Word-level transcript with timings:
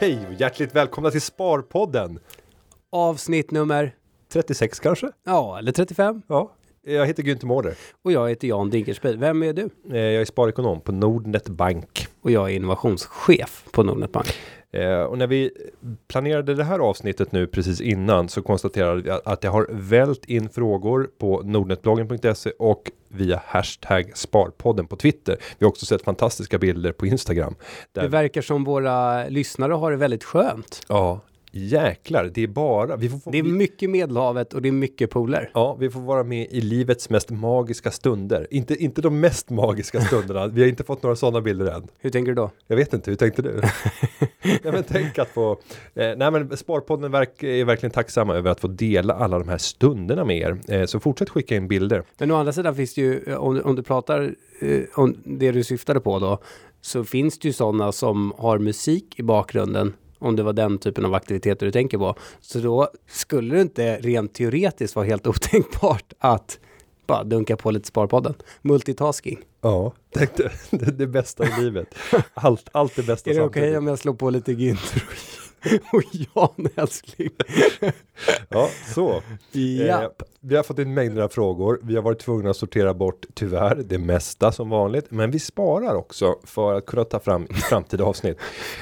Hej 0.00 0.26
och 0.28 0.34
hjärtligt 0.40 0.74
välkomna 0.74 1.10
till 1.10 1.20
Sparpodden. 1.22 2.18
Avsnitt 2.92 3.50
nummer, 3.50 3.94
36 4.32 4.80
kanske? 4.80 5.08
ja, 5.24 5.58
eller 5.58 5.72
35. 5.72 6.22
Ja. 6.26 6.52
Jag 6.84 7.06
heter 7.06 7.22
Günther 7.22 7.46
Mårder. 7.46 7.74
Och 8.02 8.12
jag 8.12 8.28
heter 8.28 8.48
Jan 8.48 8.70
Dinkelspiel. 8.70 9.18
Vem 9.18 9.42
är 9.42 9.52
du? 9.52 9.68
Eh, 9.90 9.96
Jag 10.00 10.20
är 10.20 10.24
sparekonom 10.24 10.80
på 10.80 10.92
Nordnet 10.92 11.48
Bank. 11.48 12.06
Och 12.20 12.30
jag 12.30 12.50
är 12.50 12.54
innovationschef 12.54 13.64
på 13.72 13.82
Nordnet 13.82 14.12
Bank. 14.12 14.26
Eh, 14.72 15.00
Och 15.02 15.18
när 15.18 15.26
vi 15.26 15.50
planerade 16.08 16.54
det 16.54 16.64
här 16.64 16.78
avsnittet 16.78 17.32
nu 17.32 17.46
precis 17.46 17.80
innan 17.80 18.28
så 18.28 18.42
konstaterade 18.42 19.02
vi 19.02 19.10
att- 19.10 19.26
att 19.26 19.40
det 19.40 19.48
har 19.48 19.66
vält 19.70 20.24
in 20.24 20.48
frågor 20.48 21.10
på 21.18 21.42
nordnetbloggen.se 21.44 22.50
och 22.58 22.90
via 23.08 23.42
hashtag 23.46 24.12
Sparpodden 24.14 24.86
på 24.86 24.96
Twitter. 24.96 25.36
Vi 25.58 25.64
har 25.64 25.68
också 25.70 25.86
sett 25.86 26.02
fantastiska 26.02 26.58
bilder 26.58 26.92
på 26.92 27.06
Instagram. 27.06 27.54
Där 27.92 28.02
Det 28.02 28.08
verkar 28.08 28.42
som 28.42 28.64
våra 28.64 29.24
lyssnare 29.28 29.72
har 29.72 29.90
det 29.90 29.96
väldigt 29.96 30.24
skönt. 30.24 30.80
Ja, 30.88 31.20
jäklar, 31.52 32.30
det 32.34 32.42
är 32.42 32.46
bara, 32.46 32.96
vi 32.96 33.08
får, 33.08 33.18
få- 33.18 33.30
Det 33.30 33.38
är 33.38 33.42
mycket 33.42 33.90
Medelhavet 33.90 34.54
och 34.54 34.62
det 34.62 34.68
är 34.68 34.72
mycket 34.72 35.10
poler. 35.10 35.50
Ja, 35.54 35.76
vi 35.80 35.90
får 35.90 36.00
vara 36.00 36.24
med 36.24 36.46
i 36.50 36.60
livets 36.60 37.10
mest 37.10 37.30
magiska 37.30 37.90
stunder. 37.90 38.46
Inte, 38.50 38.74
inte 38.84 39.02
de 39.02 39.20
mest 39.20 39.50
magiska 39.50 40.00
stunderna. 40.00 40.46
Vi 40.46 40.60
har 40.60 40.68
inte 40.68 40.84
fått 40.84 41.02
några 41.02 41.16
sådana 41.16 41.40
bilder 41.40 41.66
än. 41.66 41.88
Hur 41.98 42.10
tänker 42.10 42.30
du 42.32 42.34
då? 42.36 42.50
Jag 42.66 42.76
vet 42.76 42.92
inte, 42.92 43.10
hur 43.10 43.16
tänkte 43.16 43.42
du? 43.42 43.50
nej, 44.42 44.60
men 44.72 44.84
tänk 44.88 45.18
att 45.18 45.28
få... 45.28 45.52
Eh, 45.94 46.10
nej, 46.16 46.30
men 46.30 46.56
Sparpodden 46.56 47.10
verk, 47.10 47.42
är 47.42 47.64
verkligen 47.64 47.90
tacksamma 47.90 48.34
över 48.34 48.50
att 48.50 48.60
få 48.60 48.68
dela 48.68 49.14
alla 49.14 49.38
de 49.38 49.48
här 49.48 49.58
stunderna 49.58 50.24
med 50.24 50.36
er. 50.38 50.58
Eh, 50.68 50.84
så 50.86 51.00
fortsätt 51.00 51.28
skicka 51.30 51.56
in 51.56 51.68
bilder. 51.68 52.02
Men 52.18 52.30
å 52.30 52.34
andra 52.36 52.52
sidan 52.52 52.74
finns 52.76 52.94
det 52.94 53.00
ju, 53.00 53.22
eh, 53.26 53.34
om, 53.36 53.60
om 53.64 53.76
du 53.76 53.82
pratar 53.82 54.34
eh, 54.60 54.80
om 54.94 55.16
det 55.24 55.52
du 55.52 55.64
syftade 55.64 56.00
på 56.00 56.18
då, 56.18 56.38
så 56.80 57.04
finns 57.04 57.38
det 57.38 57.48
ju 57.48 57.52
sådana 57.52 57.92
som 57.92 58.32
har 58.38 58.58
musik 58.58 59.18
i 59.18 59.22
bakgrunden. 59.22 59.92
Om 60.22 60.36
det 60.36 60.42
var 60.42 60.52
den 60.52 60.78
typen 60.78 61.04
av 61.04 61.14
aktiviteter 61.14 61.66
du 61.66 61.72
tänker 61.72 61.98
på. 61.98 62.14
Så 62.40 62.58
då 62.58 62.88
skulle 63.08 63.54
det 63.54 63.60
inte 63.60 63.96
rent 63.96 64.34
teoretiskt 64.34 64.96
vara 64.96 65.06
helt 65.06 65.26
otänkbart 65.32 66.12
att 66.18 66.58
bara 67.06 67.24
dunka 67.24 67.56
på 67.56 67.70
lite 67.70 67.88
Sparpodden. 67.88 68.34
Multitasking. 68.62 69.38
Ja, 69.60 69.92
dig, 70.14 70.28
det, 70.70 70.98
det 70.98 71.06
bästa 71.06 71.44
i 71.44 71.50
livet. 71.62 71.94
Allt, 72.34 72.68
allt 72.72 72.96
det 72.96 73.02
bästa 73.02 73.30
Är 73.30 73.34
det 73.34 73.42
okej 73.42 73.60
samtidigt. 73.60 73.78
om 73.78 73.86
jag 73.86 73.98
slår 73.98 74.14
på 74.14 74.30
lite 74.30 74.52
Günther 74.52 75.02
och, 75.92 76.02
Jan 76.12 76.68
älskling? 76.76 77.30
Ja, 78.48 78.68
så. 78.94 79.22
Ja. 79.52 80.02
Eh, 80.02 80.08
vi 80.40 80.56
har 80.56 80.62
fått 80.62 80.78
in 80.78 80.94
mängder 80.94 81.22
av 81.22 81.28
frågor. 81.28 81.80
Vi 81.82 81.94
har 81.94 82.02
varit 82.02 82.18
tvungna 82.18 82.50
att 82.50 82.56
sortera 82.56 82.94
bort, 82.94 83.26
tyvärr, 83.34 83.74
det 83.74 83.98
mesta 83.98 84.52
som 84.52 84.70
vanligt. 84.70 85.10
Men 85.10 85.30
vi 85.30 85.38
sparar 85.38 85.94
också 85.94 86.36
för 86.44 86.74
att 86.74 86.86
kunna 86.86 87.04
ta 87.04 87.20
fram 87.20 87.46
i 87.50 87.54
framtida 87.54 88.04
avsnitt. 88.04 88.38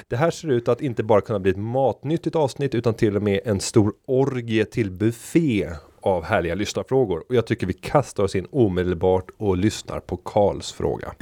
Det 0.09 0.17
här 0.17 0.31
ser 0.31 0.49
ut 0.49 0.69
att 0.69 0.81
inte 0.81 1.03
bara 1.03 1.21
kunna 1.21 1.39
bli 1.39 1.51
ett 1.51 1.59
matnyttigt 1.59 2.37
avsnitt 2.37 2.75
utan 2.75 2.95
till 2.95 3.17
och 3.17 3.23
med 3.23 3.41
en 3.45 3.61
stor 3.61 3.93
orgie 4.07 4.65
till 4.65 4.91
buffé 4.91 5.71
av 6.01 6.25
härliga 6.25 6.55
lyssnarfrågor. 6.55 7.25
Och 7.29 7.35
jag 7.35 7.47
tycker 7.47 7.67
vi 7.67 7.73
kastar 7.73 8.25
oss 8.25 8.35
in 8.35 8.47
omedelbart 8.51 9.31
och 9.37 9.57
lyssnar 9.57 10.01
på 10.01 10.17
Karls 10.17 10.73
fråga. 10.73 11.13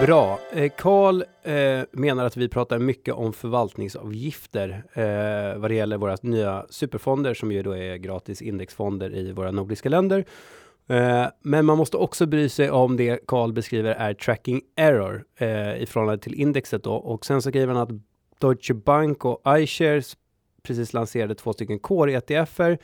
Bra. 0.00 0.38
Eh, 0.52 0.72
Karl 0.78 1.22
eh, 1.42 1.84
menar 1.90 2.24
att 2.24 2.36
vi 2.36 2.48
pratar 2.48 2.78
mycket 2.78 3.14
om 3.14 3.32
förvaltningsavgifter 3.32 4.84
eh, 4.92 5.60
vad 5.60 5.70
det 5.70 5.74
gäller 5.74 5.96
våra 5.96 6.16
nya 6.22 6.66
superfonder 6.70 7.34
som 7.34 7.52
ju 7.52 7.62
då 7.62 7.76
är 7.76 7.96
gratis 7.96 8.42
indexfonder 8.42 9.16
i 9.16 9.32
våra 9.32 9.50
nordiska 9.50 9.88
länder. 9.88 10.24
Eh, 10.88 11.26
men 11.42 11.64
man 11.64 11.78
måste 11.78 11.96
också 11.96 12.26
bry 12.26 12.48
sig 12.48 12.70
om 12.70 12.96
det 12.96 13.26
Karl 13.26 13.52
beskriver 13.52 13.94
är 13.94 14.14
tracking 14.14 14.60
error 14.76 15.24
eh, 15.36 15.76
i 15.76 15.86
förhållande 15.88 16.22
till 16.22 16.34
indexet 16.34 16.82
då. 16.82 16.94
Och 16.94 17.26
sen 17.26 17.42
så 17.42 17.50
skriver 17.50 17.74
han 17.74 17.82
att 17.82 18.02
Deutsche 18.38 18.74
Bank 18.74 19.24
och 19.24 19.58
iShares 19.58 20.16
precis 20.62 20.92
lanserade 20.92 21.34
två 21.34 21.52
stycken 21.52 21.78
core-ETFer 21.78 22.78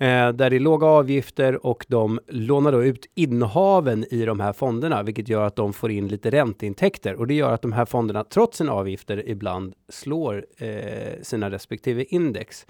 Eh, 0.00 0.28
där 0.32 0.50
det 0.50 0.56
är 0.56 0.60
låga 0.60 0.86
avgifter 0.86 1.66
och 1.66 1.86
de 1.88 2.20
lånar 2.28 2.72
då 2.72 2.84
ut 2.84 3.06
innehaven 3.14 4.04
i 4.10 4.24
de 4.24 4.40
här 4.40 4.52
fonderna, 4.52 5.02
vilket 5.02 5.28
gör 5.28 5.46
att 5.46 5.56
de 5.56 5.72
får 5.72 5.90
in 5.90 6.08
lite 6.08 6.30
ränteintäkter 6.30 7.14
och 7.14 7.26
det 7.26 7.34
gör 7.34 7.52
att 7.52 7.62
de 7.62 7.72
här 7.72 7.84
fonderna 7.84 8.24
trots 8.24 8.58
sina 8.58 8.72
avgifter 8.72 9.28
ibland 9.28 9.74
slår 9.88 10.46
eh, 10.58 11.22
sina 11.22 11.50
respektive 11.50 12.04
index. 12.04 12.66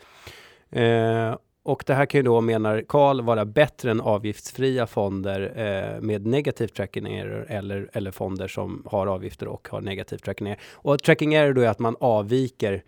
Eh, 0.71 1.34
och 1.62 1.84
det 1.87 1.94
här 1.94 2.06
kan 2.06 2.19
ju 2.19 2.22
då, 2.22 2.41
menar 2.41 2.84
Karl, 2.89 3.21
vara 3.21 3.45
bättre 3.45 3.91
än 3.91 4.00
avgiftsfria 4.00 4.87
fonder 4.87 5.41
eh, 5.56 6.00
med 6.00 6.27
negativ 6.27 6.66
tracking 6.66 7.06
error 7.06 7.47
eller, 7.49 7.91
eller 7.93 8.10
fonder 8.10 8.49
som 8.49 8.83
har 8.87 9.06
avgifter 9.06 9.49
och 9.49 9.69
har 9.71 9.81
negativ 9.81 10.16
tracking 10.16 10.49
error. 10.49 10.60
Och 10.72 11.03
tracking 11.03 11.34
error 11.34 11.53
då 11.53 11.60
är 11.60 11.69
att 11.69 11.78
man 11.78 11.97
avviker 12.00 12.83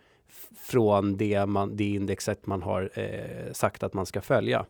från 0.61 1.17
det, 1.17 1.47
man, 1.47 1.77
det 1.77 1.85
indexet 1.85 2.47
man 2.47 2.63
har 2.63 2.91
eh, 2.95 3.53
sagt 3.53 3.83
att 3.83 3.95
man 3.95 4.07
ska 4.07 4.21
följa. 4.21 4.67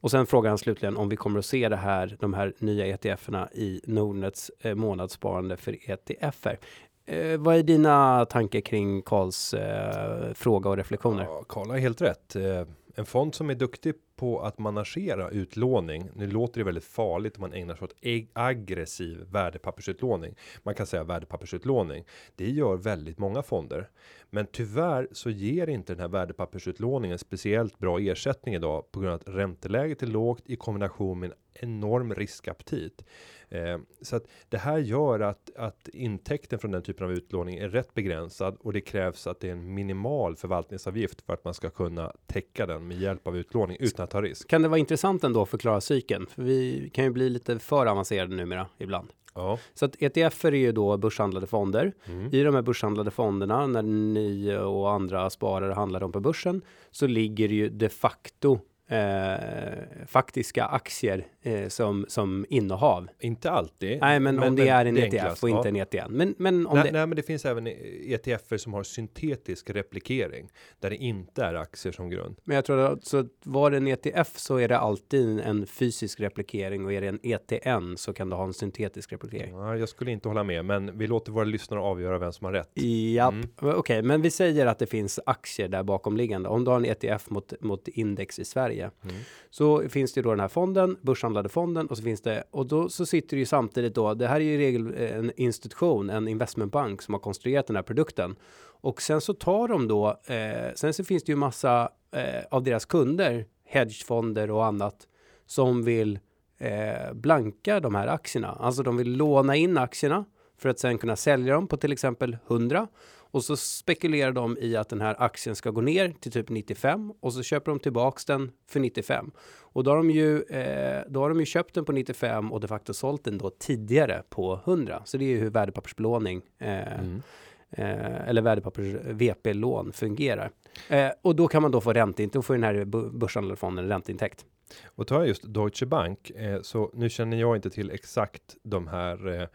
Och 0.00 0.10
sen 0.10 0.26
frågar 0.26 0.48
han 0.48 0.58
slutligen 0.58 0.96
om 0.96 1.08
vi 1.08 1.16
kommer 1.16 1.38
att 1.38 1.46
se 1.46 1.68
det 1.68 1.76
här, 1.76 2.16
de 2.20 2.34
här 2.34 2.52
nya 2.58 2.86
ETFerna 2.86 3.48
i 3.52 3.80
Nordnets 3.86 4.50
eh, 4.60 4.74
månadssparande 4.74 5.56
för 5.56 5.90
ETFer. 5.90 6.58
Eh, 7.06 7.38
vad 7.38 7.56
är 7.56 7.62
dina 7.62 8.26
tankar 8.26 8.60
kring 8.60 9.02
Karls 9.02 9.54
eh, 9.54 10.34
fråga 10.34 10.70
och 10.70 10.76
reflektioner? 10.76 11.24
Ja, 11.24 11.44
Karl 11.48 11.70
har 11.70 11.78
helt 11.78 12.00
rätt. 12.02 12.36
Eh, 12.36 12.62
En 12.94 13.06
fond 13.06 13.34
som 13.34 13.50
är 13.50 13.54
duktig 13.54 13.94
på 14.16 14.40
att 14.40 14.58
managera 14.58 15.30
utlåning. 15.30 16.08
Nu 16.14 16.26
låter 16.26 16.60
det 16.60 16.64
väldigt 16.64 16.84
farligt 16.84 17.36
om 17.36 17.40
man 17.40 17.52
ägnar 17.52 17.74
sig 17.74 17.84
åt 17.84 17.94
ag- 18.02 18.28
aggressiv 18.32 19.18
värdepappersutlåning. 19.30 20.34
Man 20.62 20.74
kan 20.74 20.86
säga 20.86 21.04
värdepappersutlåning. 21.04 22.04
Det 22.36 22.50
gör 22.50 22.76
väldigt 22.76 23.18
många 23.18 23.42
fonder. 23.42 23.88
Men 24.30 24.46
tyvärr 24.52 25.08
så 25.12 25.30
ger 25.30 25.68
inte 25.68 25.92
den 25.92 26.00
här 26.00 26.08
värdepappersutlåningen 26.08 27.18
speciellt 27.18 27.78
bra 27.78 27.98
ersättning 28.00 28.54
idag 28.54 28.92
på 28.92 29.00
grund 29.00 29.14
av 29.14 29.20
att 29.20 29.34
ränteläget 29.34 30.02
är 30.02 30.06
lågt 30.06 30.42
i 30.46 30.56
kombination 30.56 31.20
med 31.20 31.30
en 31.30 31.36
enorm 31.52 32.14
riskaptit. 32.14 33.04
Eh, 33.48 33.78
så 34.02 34.16
att 34.16 34.22
det 34.48 34.58
här 34.58 34.78
gör 34.78 35.20
att, 35.20 35.50
att 35.56 35.88
intäkten 35.88 36.58
från 36.58 36.70
den 36.70 36.82
typen 36.82 37.06
av 37.06 37.12
utlåning 37.12 37.58
är 37.58 37.68
rätt 37.68 37.94
begränsad 37.94 38.56
och 38.60 38.72
det 38.72 38.80
krävs 38.80 39.26
att 39.26 39.40
det 39.40 39.48
är 39.48 39.52
en 39.52 39.74
minimal 39.74 40.36
förvaltningsavgift 40.36 41.22
för 41.22 41.32
att 41.32 41.44
man 41.44 41.54
ska 41.54 41.70
kunna 41.70 42.12
täcka 42.26 42.66
den 42.66 42.88
med 42.88 42.98
hjälp 42.98 43.26
av 43.26 43.36
utlåning 43.36 43.76
utan 43.80 44.04
att 44.04 44.10
ta 44.10 44.22
risk. 44.22 44.48
Kan 44.48 44.62
det 44.62 44.68
vara 44.68 44.78
intressant 44.78 45.24
ändå 45.24 45.42
att 45.42 45.48
förklara 45.48 45.80
cykeln? 45.80 46.26
För 46.26 46.42
vi 46.42 46.90
kan 46.94 47.04
ju 47.04 47.10
bli 47.10 47.30
lite 47.30 47.58
för 47.58 47.86
avancerade 47.86 48.36
numera 48.36 48.66
ibland. 48.78 49.08
Ja, 49.38 49.58
Så 49.74 49.84
att 49.84 50.02
ETF 50.02 50.44
är 50.44 50.52
ju 50.52 50.72
då 50.72 50.96
börshandlade 50.96 51.46
fonder. 51.46 51.92
mm. 52.06 52.34
I 52.34 52.42
de 52.42 52.54
här 52.54 52.62
börshandlade 52.62 53.10
fonderna, 53.10 53.66
när 53.66 53.82
ni 53.82 54.56
och 54.56 54.90
andra 54.92 55.30
sparare 55.30 55.72
handlar 55.72 56.00
dem 56.00 56.12
på 56.12 56.20
börsen, 56.20 56.62
så 56.90 57.06
ligger 57.06 57.48
ju 57.48 57.68
de 57.68 57.88
facto 57.88 58.60
eh, 58.88 60.06
faktiska 60.06 60.64
aktier 60.64 61.26
eh, 61.48 61.68
som, 61.68 62.04
som 62.08 62.46
innehav. 62.48 63.08
inte 63.20 63.50
alltid. 63.50 64.00
Nej, 64.00 64.20
men, 64.20 64.38
om 64.38 64.56
det 64.56 64.68
är 64.68 64.84
en 64.84 64.96
ETF 64.96 65.14
enklast, 65.14 65.42
och 65.42 65.50
ja. 65.50 65.56
inte 65.56 65.68
en 65.68 65.76
ETN. 65.76 66.12
Men, 66.12 66.34
men 66.38 66.66
om 66.66 66.74
nej, 66.74 66.84
det... 66.84 66.92
nej, 66.92 67.06
men 67.06 67.16
det 67.16 67.22
finns 67.22 67.44
även 67.44 67.66
ETFer 67.66 68.56
som 68.56 68.72
har 68.74 68.82
syntetisk 68.82 69.70
replikering 69.70 70.48
där 70.80 70.90
det 70.90 70.96
inte 70.96 71.44
är 71.44 71.54
aktier 71.54 71.92
som 71.92 72.10
grund. 72.10 72.36
Men 72.44 72.54
jag 72.54 72.64
tror 72.64 72.78
att 72.78 73.04
så 73.04 73.24
var 73.44 73.70
det 73.70 73.76
en 73.76 73.86
ETF 73.86 74.38
så 74.38 74.56
är 74.56 74.68
det 74.68 74.78
alltid 74.78 75.40
en 75.40 75.66
fysisk 75.66 76.20
replikering 76.20 76.84
och 76.84 76.92
är 76.92 77.00
det 77.00 77.08
en 77.08 77.20
ETN 77.22 77.96
så 77.96 78.12
kan 78.12 78.30
du 78.30 78.36
ha 78.36 78.44
en 78.44 78.52
syntetisk 78.54 79.12
replikering. 79.12 79.52
Ja, 79.54 79.76
jag 79.76 79.88
skulle 79.88 80.10
inte 80.10 80.28
hålla 80.28 80.44
med, 80.44 80.64
men 80.64 80.98
vi 80.98 81.06
låter 81.06 81.32
våra 81.32 81.44
lyssnare 81.44 81.80
avgöra 81.80 82.18
vem 82.18 82.32
som 82.32 82.44
har 82.44 82.52
rätt. 82.52 82.70
Ja, 83.14 83.28
Mm. 83.28 83.48
okej, 83.60 84.02
men 84.02 84.22
vi 84.22 84.30
säger 84.30 84.66
att 84.66 84.78
det 84.78 84.86
finns 84.86 85.20
aktier 85.26 85.68
där 85.68 85.82
bakomliggande. 85.82 86.48
Om 86.48 86.64
du 86.64 86.70
har 86.70 86.76
en 86.76 86.84
ETF 86.84 87.30
mot, 87.30 87.52
mot 87.60 87.88
index 87.88 88.38
i 88.38 88.44
Sverige 88.44 88.90
Mm. 89.04 89.16
så 89.50 89.88
finns 89.88 90.12
det 90.12 90.22
då 90.22 90.30
den 90.30 90.40
här 90.40 90.48
fonden, 90.48 90.96
börshandlade 91.38 91.48
fonden 91.48 91.86
och 91.86 91.96
så 91.96 92.02
finns 92.02 92.22
det 92.22 92.44
och 92.50 92.66
då 92.66 92.88
så 92.88 93.06
sitter 93.06 93.36
det 93.36 93.40
ju 93.40 93.46
samtidigt 93.46 93.94
då. 93.94 94.14
Det 94.14 94.28
här 94.28 94.40
är 94.40 94.44
ju 94.44 94.54
i 94.54 94.58
regel 94.58 94.94
eh, 94.96 95.16
en 95.16 95.32
institution, 95.36 96.10
en 96.10 96.28
investmentbank 96.28 97.02
som 97.02 97.14
har 97.14 97.20
konstruerat 97.20 97.66
den 97.66 97.76
här 97.76 97.82
produkten 97.82 98.36
och 98.82 99.02
sen 99.02 99.20
så 99.20 99.34
tar 99.34 99.68
de 99.68 99.88
då. 99.88 100.20
Eh, 100.26 100.74
sen 100.74 100.92
så 100.92 101.04
finns 101.04 101.24
det 101.24 101.32
ju 101.32 101.36
massa 101.36 101.90
eh, 102.12 102.44
av 102.50 102.62
deras 102.62 102.84
kunder, 102.84 103.46
hedgefonder 103.64 104.50
och 104.50 104.64
annat 104.64 105.06
som 105.46 105.84
vill 105.84 106.18
eh, 106.58 107.12
blanka 107.14 107.80
de 107.80 107.94
här 107.94 108.06
aktierna. 108.06 108.56
Alltså 108.60 108.82
de 108.82 108.96
vill 108.96 109.16
låna 109.16 109.56
in 109.56 109.78
aktierna 109.78 110.24
för 110.58 110.70
att 110.70 110.78
sen 110.78 110.98
kunna 110.98 111.16
sälja 111.16 111.54
dem 111.54 111.68
på 111.68 111.76
till 111.76 111.92
exempel 111.92 112.36
100 112.48 112.88
och 113.30 113.44
så 113.44 113.56
spekulerar 113.56 114.32
de 114.32 114.58
i 114.60 114.76
att 114.76 114.88
den 114.88 115.00
här 115.00 115.16
aktien 115.22 115.56
ska 115.56 115.70
gå 115.70 115.80
ner 115.80 116.14
till 116.20 116.32
typ 116.32 116.48
95 116.48 117.12
och 117.20 117.32
så 117.32 117.42
köper 117.42 117.70
de 117.70 117.78
tillbaks 117.80 118.24
den 118.24 118.50
för 118.70 118.80
95. 118.80 119.30
Och 119.60 119.84
då 119.84 119.90
har 119.90 119.96
de 119.96 120.10
ju, 120.10 120.42
eh, 120.42 121.02
då 121.08 121.20
har 121.20 121.28
de 121.28 121.40
ju 121.40 121.46
köpt 121.46 121.74
den 121.74 121.84
på 121.84 121.92
95 121.92 122.52
och 122.52 122.60
de 122.60 122.66
facto 122.68 122.94
sålt 122.94 123.24
den 123.24 123.38
då 123.38 123.50
tidigare 123.50 124.22
på 124.28 124.60
100. 124.64 125.02
Så 125.04 125.16
det 125.16 125.24
är 125.24 125.28
ju 125.28 125.38
hur 125.38 125.50
värdepappersbelåning 125.50 126.42
eh, 126.58 126.98
Mm. 127.00 127.22
eh, 127.70 128.28
eller 128.28 128.42
värdepappers 128.42 128.86
VP-lån 129.04 129.92
fungerar. 129.92 130.50
Eh, 130.88 131.08
och 131.22 131.36
då 131.36 131.48
kan 131.48 131.62
man 131.62 131.70
då 131.70 131.80
få 131.80 131.92
ränteintäkt, 131.92 132.34
då 132.34 132.42
får 132.42 132.54
den 132.54 132.62
här 132.62 132.74
bu- 132.74 133.18
börshandlade 133.18 133.56
fonden 133.56 133.84
en 133.84 133.90
ränteintäkt. 133.90 134.44
Och 134.86 135.06
tar 135.06 135.18
jag 135.18 135.28
just 135.28 135.42
Deutsche 135.54 135.86
Bank, 135.86 136.30
eh, 136.30 136.60
så 136.62 136.90
nu 136.94 137.08
känner 137.10 137.36
jag 137.36 137.56
inte 137.56 137.70
till 137.70 137.90
exakt 137.90 138.56
de 138.62 138.86
här 138.88 139.48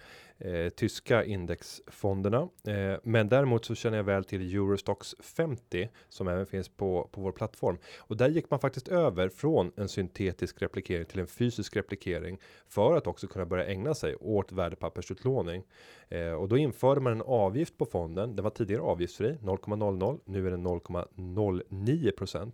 eh, 0.44 0.70
tyska 0.70 1.24
indexfonderna. 1.24 2.50
Eh, 2.68 3.00
men 3.04 3.30
däremot 3.30 3.66
så 3.66 3.76
känner 3.76 3.98
jag 3.98 4.04
väl 4.04 4.24
till 4.24 4.56
Eurostox 4.56 5.16
50 5.20 5.90
som 6.10 6.28
även 6.28 6.46
finns 6.46 6.70
på, 6.70 7.10
på 7.12 7.22
vår 7.22 7.32
plattform. 7.32 7.78
Och 7.98 8.18
där 8.18 8.30
gick 8.30 8.50
man 8.50 8.60
faktiskt 8.60 8.88
över 8.88 9.30
från 9.30 9.72
en 9.76 9.90
syntetisk 9.90 10.62
replikering 10.62 11.06
till 11.06 11.20
en 11.20 11.28
fysisk 11.28 11.76
replikering 11.76 12.40
för 12.68 12.96
att 12.96 13.08
också 13.08 13.28
kunna 13.28 13.46
börja 13.46 13.66
ägna 13.66 13.94
sig 13.94 14.16
åt 14.16 14.52
värdepappersutlåning. 14.52 15.64
Eh, 16.10 16.32
och 16.32 16.50
då 16.50 16.58
införde 16.58 17.02
man 17.02 17.14
en 17.14 17.22
avgift 17.22 17.78
på 17.78 17.86
fonden. 17.86 18.36
Den 18.36 18.44
var 18.44 18.52
tidigare 18.52 18.82
avgiftsfri 18.82 19.38
0,00. 19.42 20.20
Nu 20.26 20.48
är 20.48 20.52
den 20.52 20.68
0,09% 20.68 22.52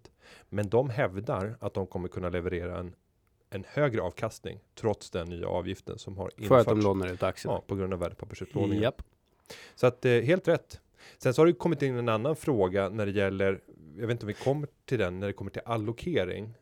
Men 0.49 0.69
de 0.69 0.89
hävdar 0.89 1.57
att 1.59 1.73
de 1.73 1.87
kommer 1.87 2.07
kunna 2.07 2.29
leverera 2.29 2.79
en 2.79 2.93
en 3.49 3.65
högre 3.67 4.01
avkastning 4.01 4.59
trots 4.75 5.09
den 5.09 5.29
nya 5.29 5.47
avgiften 5.47 5.99
som 5.99 6.17
har 6.17 6.31
införts. 6.37 6.47
För 6.47 6.59
att 6.59 6.67
de 6.67 6.81
lånar 6.81 7.13
ut 7.13 7.23
aktierna. 7.23 7.57
Ja, 7.57 7.63
på 7.67 7.75
grund 7.75 7.93
av 7.93 7.99
värdepappersutlåningen. 7.99 8.83
Japp. 8.83 9.01
Så 9.75 9.87
att 9.87 10.05
eh, 10.05 10.11
helt 10.11 10.47
rätt. 10.47 10.79
Sen 11.17 11.33
så 11.33 11.41
har 11.41 11.47
det 11.47 11.53
kommit 11.53 11.81
in 11.81 11.97
en 11.97 12.09
annan 12.09 12.35
fråga 12.35 12.89
när 12.89 13.05
det 13.05 13.11
gäller, 13.11 13.61
jag 13.97 14.07
vet 14.07 14.11
inte 14.11 14.23
om 14.23 14.27
vi 14.27 14.33
kommer 14.33 14.67
till 14.85 14.99
den, 14.99 15.19
när 15.19 15.27
det 15.27 15.33
kommer 15.33 15.51
till 15.51 15.61
allokering. 15.65 16.53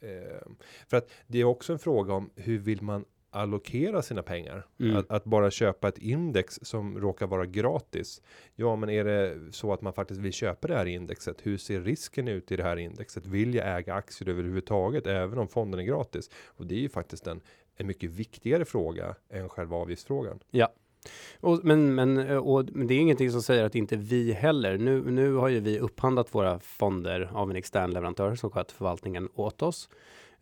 Eh, 0.00 0.48
för 0.88 0.96
att 0.96 1.10
det 1.26 1.38
är 1.38 1.44
också 1.44 1.72
en 1.72 1.78
fråga 1.78 2.14
om 2.14 2.30
hur 2.34 2.58
vill 2.58 2.82
man 2.82 3.04
allokera 3.30 4.02
sina 4.02 4.22
pengar? 4.22 4.66
Mm. 4.80 4.96
Att, 4.96 5.10
att 5.10 5.24
bara 5.24 5.50
köpa 5.50 5.88
ett 5.88 5.98
index 5.98 6.58
som 6.62 7.00
råkar 7.00 7.26
vara 7.26 7.46
gratis. 7.46 8.22
Ja, 8.54 8.76
men 8.76 8.90
är 8.90 9.04
det 9.04 9.38
så 9.50 9.72
att 9.72 9.82
man 9.82 9.92
faktiskt 9.92 10.20
vill 10.20 10.32
köpa 10.32 10.68
det 10.68 10.74
här 10.74 10.86
indexet? 10.86 11.36
Hur 11.42 11.58
ser 11.58 11.80
risken 11.80 12.28
ut 12.28 12.52
i 12.52 12.56
det 12.56 12.62
här 12.62 12.76
indexet? 12.76 13.26
Vill 13.26 13.54
jag 13.54 13.78
äga 13.78 13.94
aktier 13.94 14.28
överhuvudtaget, 14.28 15.06
även 15.06 15.38
om 15.38 15.48
fonden 15.48 15.80
är 15.80 15.84
gratis? 15.84 16.30
Och 16.46 16.66
det 16.66 16.74
är 16.74 16.80
ju 16.80 16.88
faktiskt 16.88 17.26
en, 17.26 17.40
en 17.76 17.86
mycket 17.86 18.10
viktigare 18.10 18.64
fråga 18.64 19.14
än 19.30 19.48
själva 19.48 19.76
avgiftsfrågan. 19.76 20.40
Och, 21.40 21.60
men, 21.64 21.94
men, 21.94 22.38
och, 22.38 22.64
men 22.72 22.86
det 22.86 22.94
är 22.94 22.98
ingenting 22.98 23.30
som 23.30 23.42
säger 23.42 23.64
att 23.64 23.74
inte 23.74 23.96
vi 23.96 24.32
heller. 24.32 24.78
Nu, 24.78 25.10
nu 25.10 25.34
har 25.34 25.48
ju 25.48 25.60
vi 25.60 25.78
upphandlat 25.78 26.34
våra 26.34 26.60
fonder 26.60 27.30
av 27.32 27.50
en 27.50 27.56
extern 27.56 27.90
leverantör 27.90 28.34
som 28.34 28.50
sköter 28.50 28.74
förvaltningen 28.74 29.28
åt 29.34 29.62
oss. 29.62 29.88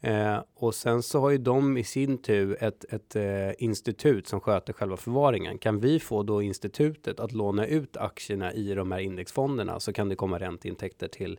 Eh, 0.00 0.38
och 0.55 0.75
sen 0.75 1.02
så 1.02 1.20
har 1.20 1.31
ju 1.31 1.38
de 1.38 1.76
i 1.76 1.85
sin 1.85 2.19
tur 2.19 2.62
ett, 2.62 2.85
ett 2.93 3.17
eh, 3.17 3.50
institut 3.58 4.26
som 4.26 4.41
sköter 4.41 4.73
själva 4.73 4.96
förvaringen. 4.96 5.58
Kan 5.58 5.81
vi 5.81 6.00
få 6.00 6.23
då 6.23 6.43
institutet 6.43 7.20
att 7.20 7.32
låna 7.32 7.67
ut 7.67 7.96
aktierna 7.96 8.52
i 8.52 8.75
de 8.75 8.93
här 8.93 8.99
indexfonderna 8.99 9.81
så 9.81 9.93
kan 9.93 10.08
det 10.08 10.17
komma 10.17 10.38
ränteintäkter 10.38 11.08
till 11.08 11.38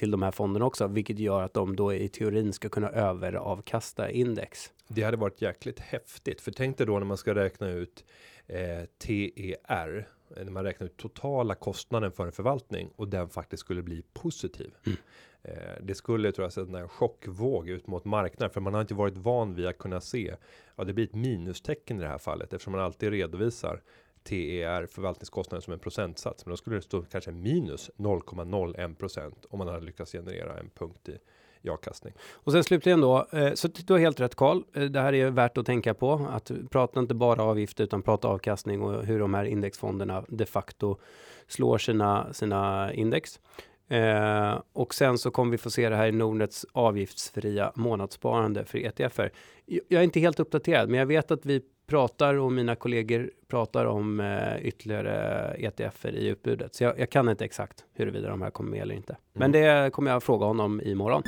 till 0.00 0.10
de 0.10 0.22
här 0.22 0.30
fonderna 0.30 0.66
också, 0.66 0.86
vilket 0.86 1.18
gör 1.18 1.42
att 1.42 1.54
de 1.54 1.76
då 1.76 1.94
i 1.94 2.08
teorin 2.08 2.52
ska 2.52 2.68
kunna 2.68 2.88
överavkasta 2.88 4.10
index. 4.10 4.72
Det 4.88 5.02
hade 5.02 5.16
varit 5.16 5.42
jäkligt 5.42 5.80
häftigt, 5.80 6.40
för 6.40 6.50
tänk 6.50 6.78
dig 6.78 6.86
då 6.86 6.98
när 6.98 7.06
man 7.06 7.16
ska 7.16 7.34
räkna 7.34 7.68
ut 7.68 8.04
eh, 8.46 8.84
TER, 8.98 10.08
eh, 10.36 10.44
när 10.44 10.50
man 10.50 10.64
räknar 10.64 10.86
ut 10.86 10.96
totala 10.96 11.54
kostnaden 11.54 12.12
för 12.12 12.26
en 12.26 12.32
förvaltning 12.32 12.90
och 12.96 13.08
den 13.08 13.28
faktiskt 13.28 13.60
skulle 13.60 13.82
bli 13.82 14.02
positiv. 14.12 14.74
Mm. 14.86 14.98
Eh, 15.42 15.54
det 15.80 15.94
skulle 15.94 16.32
tror 16.32 16.44
jag 16.44 16.52
sätta 16.52 16.78
en 16.78 16.88
chockvåg 16.88 17.68
ut 17.68 17.86
mot 17.86 18.04
marknaden, 18.04 18.50
för 18.50 18.60
man 18.60 18.74
har 18.74 18.80
inte 18.80 18.94
varit 18.94 19.16
van 19.16 19.54
vid 19.54 19.66
att 19.66 19.78
kunna 19.78 20.00
se. 20.00 20.34
Ja, 20.76 20.84
det 20.84 20.92
blir 20.92 21.04
ett 21.04 21.14
minustecken 21.14 21.98
i 21.98 22.00
det 22.00 22.08
här 22.08 22.18
fallet 22.18 22.52
eftersom 22.52 22.72
man 22.72 22.80
alltid 22.80 23.10
redovisar 23.10 23.82
TER 24.22 24.86
förvaltningskostnaden 24.86 25.62
som 25.62 25.72
en 25.72 25.78
procentsats, 25.78 26.46
men 26.46 26.50
då 26.50 26.56
skulle 26.56 26.76
det 26.76 26.82
stå 26.82 27.02
kanske 27.02 27.30
minus 27.30 27.90
0,01% 27.96 29.32
om 29.50 29.58
man 29.58 29.68
hade 29.68 29.86
lyckats 29.86 30.12
generera 30.12 30.58
en 30.58 30.70
punkt 30.70 31.08
i, 31.08 31.18
i 31.62 31.70
avkastning. 31.70 32.14
Och 32.32 32.52
sen 32.52 32.64
slutligen 32.64 33.00
då, 33.00 33.26
eh, 33.32 33.54
så 33.54 33.68
du 33.68 33.92
har 33.92 34.00
helt 34.00 34.20
rätt 34.20 34.34
Karl. 34.34 34.62
Eh, 34.72 34.84
det 34.84 35.00
här 35.00 35.12
är 35.12 35.30
värt 35.30 35.58
att 35.58 35.66
tänka 35.66 35.94
på. 35.94 36.12
Att 36.30 36.50
prata 36.70 37.00
inte 37.00 37.14
bara 37.14 37.42
avgifter 37.42 37.84
utan 37.84 38.02
prata 38.02 38.28
avkastning 38.28 38.82
och 38.82 39.04
hur 39.04 39.18
de 39.18 39.34
här 39.34 39.44
indexfonderna 39.44 40.24
de 40.28 40.46
facto 40.46 40.98
slår 41.46 41.78
sina, 41.78 42.32
sina 42.32 42.92
index. 42.92 43.40
Eh, 43.90 44.62
och 44.72 44.94
sen 44.94 45.18
så 45.18 45.30
kommer 45.30 45.50
vi 45.50 45.58
få 45.58 45.70
se 45.70 45.88
det 45.88 45.96
här 45.96 46.06
i 46.06 46.12
Nordnets 46.12 46.66
avgiftsfria 46.72 47.72
månadssparande 47.74 48.64
för 48.64 48.78
ETFer. 48.78 49.32
Jag 49.66 49.80
jag 49.88 50.00
är 50.00 50.04
inte 50.04 50.20
helt 50.20 50.40
uppdaterad, 50.40 50.88
men 50.88 50.98
jag 50.98 51.06
vet 51.06 51.30
att 51.30 51.46
vi 51.46 51.62
pratar 51.90 52.34
och 52.34 52.52
mina 52.52 52.74
kollegor 52.74 53.30
pratar 53.48 53.84
om 53.84 54.20
eh, 54.20 54.66
ytterligare 54.66 55.54
ETFer 55.58 56.12
i 56.12 56.26
utbudet. 56.26 56.74
Så 56.74 56.84
jag, 56.84 56.98
jag 56.98 57.10
kan 57.10 57.28
inte 57.28 57.44
exakt 57.44 57.84
huruvida 57.94 58.28
de 58.28 58.42
här 58.42 58.50
kommer 58.50 58.70
med 58.70 58.82
eller 58.82 58.94
inte. 58.94 59.16
Men 59.32 59.52
det 59.52 59.92
kommer 59.92 60.10
jag 60.10 60.22
fråga 60.22 60.46
honom 60.46 60.80
imorgon. 60.84 61.22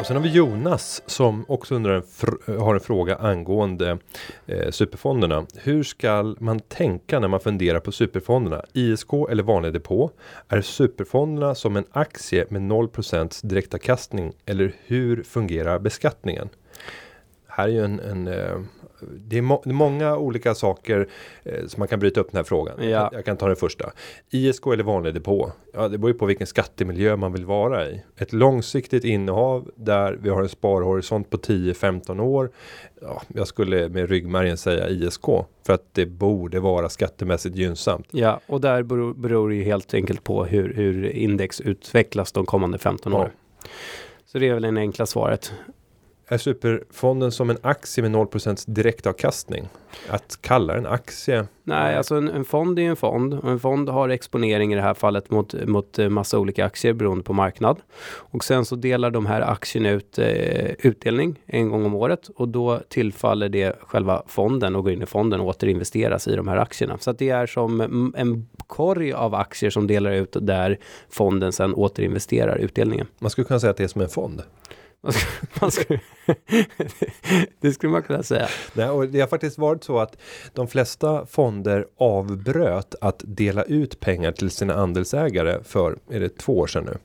Och 0.00 0.06
sen 0.06 0.16
har 0.16 0.22
vi 0.22 0.28
Jonas 0.28 1.02
som 1.06 1.44
också 1.48 1.74
undrar 1.74 1.94
en 1.94 2.58
har 2.58 2.74
en 2.74 2.80
fråga 2.80 3.16
angående 3.16 3.98
eh, 4.46 4.70
superfonderna. 4.70 5.46
Hur 5.56 5.82
ska 5.82 6.34
man 6.38 6.60
tänka 6.60 7.20
när 7.20 7.28
man 7.28 7.40
funderar 7.40 7.80
på 7.80 7.92
superfonderna? 7.92 8.64
ISK 8.72 9.12
eller 9.30 9.42
vanlig 9.42 9.72
depå? 9.72 10.10
Är 10.48 10.60
superfonderna 10.60 11.54
som 11.54 11.76
en 11.76 11.84
aktie 11.90 12.46
med 12.48 12.62
0% 12.62 13.46
direktavkastning 13.46 14.32
eller 14.46 14.74
hur 14.86 15.22
fungerar 15.22 15.78
beskattningen? 15.78 16.48
Här 17.56 17.64
är 17.64 17.72
ju 17.72 17.84
en, 17.84 18.00
en 18.00 18.26
eh, 18.28 18.58
det 19.18 19.38
är, 19.38 19.42
må- 19.42 19.62
många 19.64 20.16
olika 20.16 20.54
saker 20.54 21.08
eh, 21.42 21.66
som 21.66 21.80
man 21.80 21.88
kan 21.88 21.98
bryta 22.00 22.20
upp 22.20 22.30
den 22.30 22.36
här 22.36 22.44
frågan. 22.44 22.74
Ja. 22.78 22.84
Jag, 22.88 23.00
kan, 23.10 23.16
jag 23.16 23.24
kan 23.24 23.36
ta 23.36 23.46
den 23.46 23.56
första. 23.56 23.92
ISK 24.30 24.66
eller 24.66 24.84
vanlig 24.84 25.14
depå? 25.14 25.52
Ja, 25.74 25.88
det 25.88 25.98
beror 25.98 26.12
ju 26.12 26.18
på 26.18 26.26
vilken 26.26 26.46
skattemiljö 26.46 27.16
man 27.16 27.32
vill 27.32 27.44
vara 27.44 27.88
i. 27.88 28.02
Ett 28.16 28.32
långsiktigt 28.32 29.04
innehav 29.04 29.70
där 29.76 30.18
vi 30.22 30.28
har 30.28 30.42
en 30.42 30.48
sparhorisont 30.48 31.30
på 31.30 31.36
10-15 31.36 32.20
år. 32.20 32.50
Ja, 33.02 33.22
jag 33.34 33.46
skulle 33.48 33.88
med 33.88 34.08
ryggmärgen 34.08 34.56
säga 34.56 34.88
ISK 34.88 35.24
för 35.66 35.72
att 35.72 35.84
det 35.94 36.06
borde 36.06 36.60
vara 36.60 36.88
skattemässigt 36.88 37.56
gynnsamt. 37.56 38.06
Ja, 38.10 38.40
och 38.46 38.60
där 38.60 38.82
beror, 38.82 39.14
beror 39.14 39.48
det 39.48 39.54
ju 39.54 39.62
helt 39.64 39.94
enkelt 39.94 40.24
på 40.24 40.44
hur, 40.44 40.74
hur 40.74 41.06
index 41.10 41.60
utvecklas 41.60 42.32
de 42.32 42.46
kommande 42.46 42.78
15 42.78 43.12
Ja. 43.12 43.18
åren. 43.18 43.30
Så 44.26 44.38
det 44.38 44.48
är 44.48 44.54
väl 44.54 44.62
det 44.74 44.80
enkla 44.80 45.06
svaret. 45.06 45.52
Är 46.28 46.38
superfonden 46.38 47.32
som 47.32 47.50
en 47.50 47.58
aktie 47.62 48.02
med 48.02 48.12
0% 48.12 48.64
direktavkastning? 48.66 49.68
Att 50.08 50.38
kalla 50.40 50.76
en 50.76 50.86
aktie 50.86 51.46
Nej, 51.66 51.96
alltså 51.96 52.14
en, 52.14 52.28
en 52.28 52.44
fond 52.44 52.78
är 52.78 52.82
ju 52.82 52.88
en 52.88 52.96
fond 52.96 53.34
och 53.34 53.50
en 53.50 53.60
fond 53.60 53.88
har 53.88 54.08
exponering 54.08 54.72
i 54.72 54.76
det 54.76 54.82
här 54.82 54.94
fallet 54.94 55.30
mot, 55.30 55.54
mot 55.66 55.98
eh, 55.98 56.08
massa 56.08 56.38
olika 56.38 56.64
aktier 56.64 56.92
beroende 56.92 57.24
på 57.24 57.32
marknad. 57.32 57.80
Och 58.06 58.44
sen 58.44 58.64
så 58.64 58.76
delar 58.76 59.10
de 59.10 59.26
här 59.26 59.40
aktierna 59.40 59.90
ut 59.90 60.18
eh, 60.18 60.70
utdelning 60.78 61.40
en 61.46 61.70
gång 61.70 61.84
om 61.84 61.94
året 61.94 62.28
och 62.36 62.48
då 62.48 62.80
tillfaller 62.88 63.48
det 63.48 63.76
själva 63.80 64.22
fonden 64.26 64.76
och 64.76 64.84
går 64.84 64.92
in 64.92 65.02
i 65.02 65.06
fonden 65.06 65.40
och 65.40 65.46
återinvesteras 65.46 66.28
i 66.28 66.36
de 66.36 66.48
här 66.48 66.56
aktierna. 66.56 66.98
Så 66.98 67.10
att 67.10 67.18
det 67.18 67.30
är 67.30 67.46
som 67.46 67.80
en 68.16 68.48
korg 68.66 69.12
av 69.12 69.34
aktier 69.34 69.70
som 69.70 69.86
delar 69.86 70.12
ut 70.12 70.36
där 70.40 70.78
fonden 71.10 71.52
sen 71.52 71.74
återinvesterar 71.74 72.56
utdelningen. 72.56 73.06
Man 73.18 73.30
skulle 73.30 73.44
kunna 73.44 73.60
säga 73.60 73.70
att 73.70 73.76
det 73.76 73.84
är 73.84 73.88
som 73.88 74.00
en 74.00 74.08
fond. 74.08 74.42
Man 75.60 75.70
skulle, 75.70 76.00
det 77.60 77.72
skulle 77.72 77.92
man 77.92 78.02
kunna 78.02 78.22
säga. 78.22 78.48
Nej, 78.72 78.88
och 78.88 79.08
det 79.08 79.20
har 79.20 79.28
faktiskt 79.28 79.58
varit 79.58 79.84
så 79.84 79.98
att 79.98 80.16
de 80.52 80.68
flesta 80.68 81.26
fonder 81.26 81.86
avbröt 81.98 82.94
att 83.00 83.22
dela 83.26 83.62
ut 83.62 84.00
pengar 84.00 84.32
till 84.32 84.50
sina 84.50 84.74
andelsägare 84.74 85.58
för, 85.64 85.98
är 86.10 86.20
det 86.20 86.38
två 86.38 86.58
år 86.58 86.66
sedan 86.66 86.84
nu? 86.84 86.98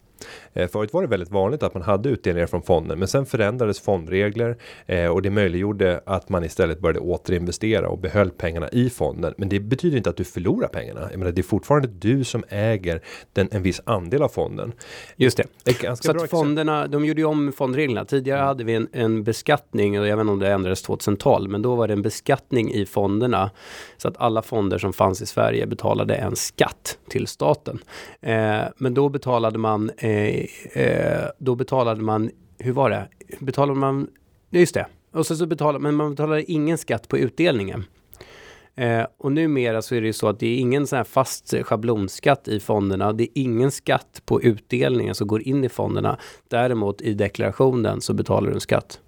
Eh, 0.54 0.68
förut 0.68 0.94
var 0.94 1.02
det 1.02 1.08
väldigt 1.08 1.32
vanligt 1.32 1.64
att 1.64 1.74
man 1.74 1.84
hade 1.84 2.10
utdelningar 2.10 2.48
från 2.48 2.62
fonden, 2.62 3.00
men 3.00 3.08
sen 3.08 3.26
förändrades 3.26 3.80
fondregler 3.80 4.58
eh, 4.86 5.06
och 5.06 5.22
det 5.22 5.30
möjliggjorde 5.30 6.02
att 6.06 6.30
man 6.30 6.44
istället 6.44 6.80
började 6.80 7.00
återinvestera 7.00 7.90
och 7.90 8.00
behöll 8.00 8.30
pengarna 8.30 8.70
i 8.70 8.90
fonden. 8.90 9.34
Men 9.38 9.50
det 9.50 9.60
betyder 9.60 9.98
inte 9.98 10.10
att 10.10 10.18
du 10.18 10.24
förlorar 10.24 10.68
pengarna. 10.68 11.08
Jag 11.12 11.20
menar, 11.20 11.32
det 11.32 11.42
är 11.42 11.44
fortfarande 11.44 11.88
du 11.88 12.24
som 12.24 12.44
äger 12.50 13.02
den, 13.34 13.50
en 13.52 13.64
viss 13.64 13.82
andel 13.84 14.22
av 14.22 14.30
fonden. 14.30 14.74
Just 15.16 15.38
det. 15.38 15.82
Ganska 15.82 16.14
Så 16.14 16.24
att 16.24 16.30
fonderna, 16.30 16.88
de 16.88 17.06
gjorde 17.06 17.22
ju 17.22 17.26
om 17.26 17.54
fondreglerna. 17.54 18.06
Tidigare 18.06 18.42
hade 18.42 18.64
vi 18.64 18.74
en, 18.74 18.88
en 18.92 19.24
beskattning 19.24 20.00
och 20.00 20.08
jag 20.08 20.18
vet 20.18 20.22
inte 20.22 20.32
om 20.32 20.40
det 20.40 20.52
ändrades 20.52 20.82
2012, 20.82 21.50
men 21.50 21.62
då 21.62 21.76
var 21.76 21.88
det 21.88 21.94
en 21.94 22.02
beskattning 22.02 22.72
i 22.72 22.86
fonderna. 22.86 23.52
Så 23.98 24.08
att 24.08 24.18
alla 24.18 24.42
fonder 24.42 24.78
som 24.78 24.94
fanns 24.94 25.22
i 25.22 25.26
Sverige 25.26 25.66
betalade 25.66 26.16
en 26.16 26.36
skatt 26.36 26.98
till 27.10 27.28
staten. 27.28 27.80
Eh, 28.22 28.62
men 28.78 28.94
då 28.94 29.10
betalade 29.10 29.58
man, 29.58 29.92
eh, 29.98 30.39
eh, 30.74 31.28
då 31.38 31.56
betalade 31.56 32.02
man, 32.02 32.32
hur 32.58 32.72
var 32.72 32.90
det? 32.90 33.08
Betalade 33.40 33.80
man, 33.80 34.08
just 34.50 34.74
det. 34.74 34.86
Och 35.12 35.26
så, 35.26 35.36
så 35.36 35.46
betalade, 35.46 35.80
men 35.80 35.96
man 35.96 36.10
betalade 36.10 36.52
ingen 36.52 36.78
skatt 36.78 37.08
på 37.08 37.18
utdelningen. 37.18 37.86
Eh, 38.76 39.06
och 39.18 39.32
numera 39.32 39.82
så 39.82 39.96
är 39.96 40.02
det 40.02 40.08
ju 40.08 40.14
så 40.14 40.28
att 40.28 40.40
det 40.40 40.48
är 40.48 40.58
ingen 40.58 40.88
sån 40.88 40.98
här 40.98 41.04
fast 41.04 41.54
schablonskatt 41.64 42.48
i 42.48 42.60
fonderna. 42.60 43.14
Det 43.14 43.24
är 43.24 43.30
ingen 43.34 43.72
skatt 43.72 44.22
på 44.26 44.42
utdelningen 44.42 45.16
som 45.16 45.28
går 45.28 45.42
in 45.42 45.64
i 45.64 45.70
fonderna. 45.70 46.18
Däremot 46.48 47.02
i 47.02 47.14
deklarationen 47.14 48.02
så 48.02 48.14
betalar 48.14 48.48
du 48.48 48.54
en 48.54 48.62
skatt. 48.62 49.00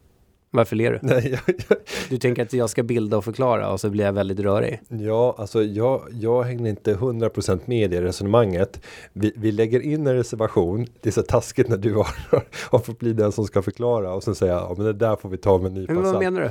Varför 0.54 0.76
ler 0.76 0.92
du? 0.92 1.00
Nej, 1.08 1.40
jag, 1.48 1.56
jag, 1.70 1.78
Du 2.10 2.18
tänker 2.18 2.42
att 2.44 2.54
jag 2.54 2.70
ska 2.70 2.84
bilda 2.84 3.18
och 3.18 3.24
förklara 3.26 3.72
och 3.72 3.80
så 3.80 3.90
blir 3.90 4.06
jag 4.06 4.14
väldigt 4.14 4.40
rörig. 4.40 4.82
ja, 4.88 5.36
alltså 5.38 5.64
jag, 5.64 6.02
jag 6.12 6.44
hängde 6.44 6.70
inte 6.70 6.94
100% 6.96 7.60
med 7.66 7.94
i 7.94 8.02
resonemanget. 8.02 8.82
Vi, 9.14 9.34
vi 9.36 9.52
lägger 9.52 9.80
in 9.82 10.08
en 10.08 10.16
reservation. 10.16 10.88
Det 11.02 11.10
är 11.10 11.14
så 11.14 11.22
taskigt 11.22 11.68
när 11.70 11.78
du 11.78 11.94
har, 11.96 12.08
har 12.72 12.80
fått 12.80 13.00
bli 13.00 13.14
den 13.14 13.32
som 13.32 13.46
ska 13.46 13.62
förklara 13.62 14.14
och 14.14 14.24
sen 14.24 14.36
säga 14.36 14.54
ja, 14.54 14.74
men 14.78 14.86
det 14.86 14.94
där 14.94 15.16
får 15.16 15.30
vi 15.30 15.38
ta 15.38 15.58
med 15.58 15.68
en 15.68 15.74
nypa 15.74 15.94
Men 15.94 16.02
vad 16.04 16.12
salt." 16.12 16.24
menar 16.24 16.42
du? 16.42 16.50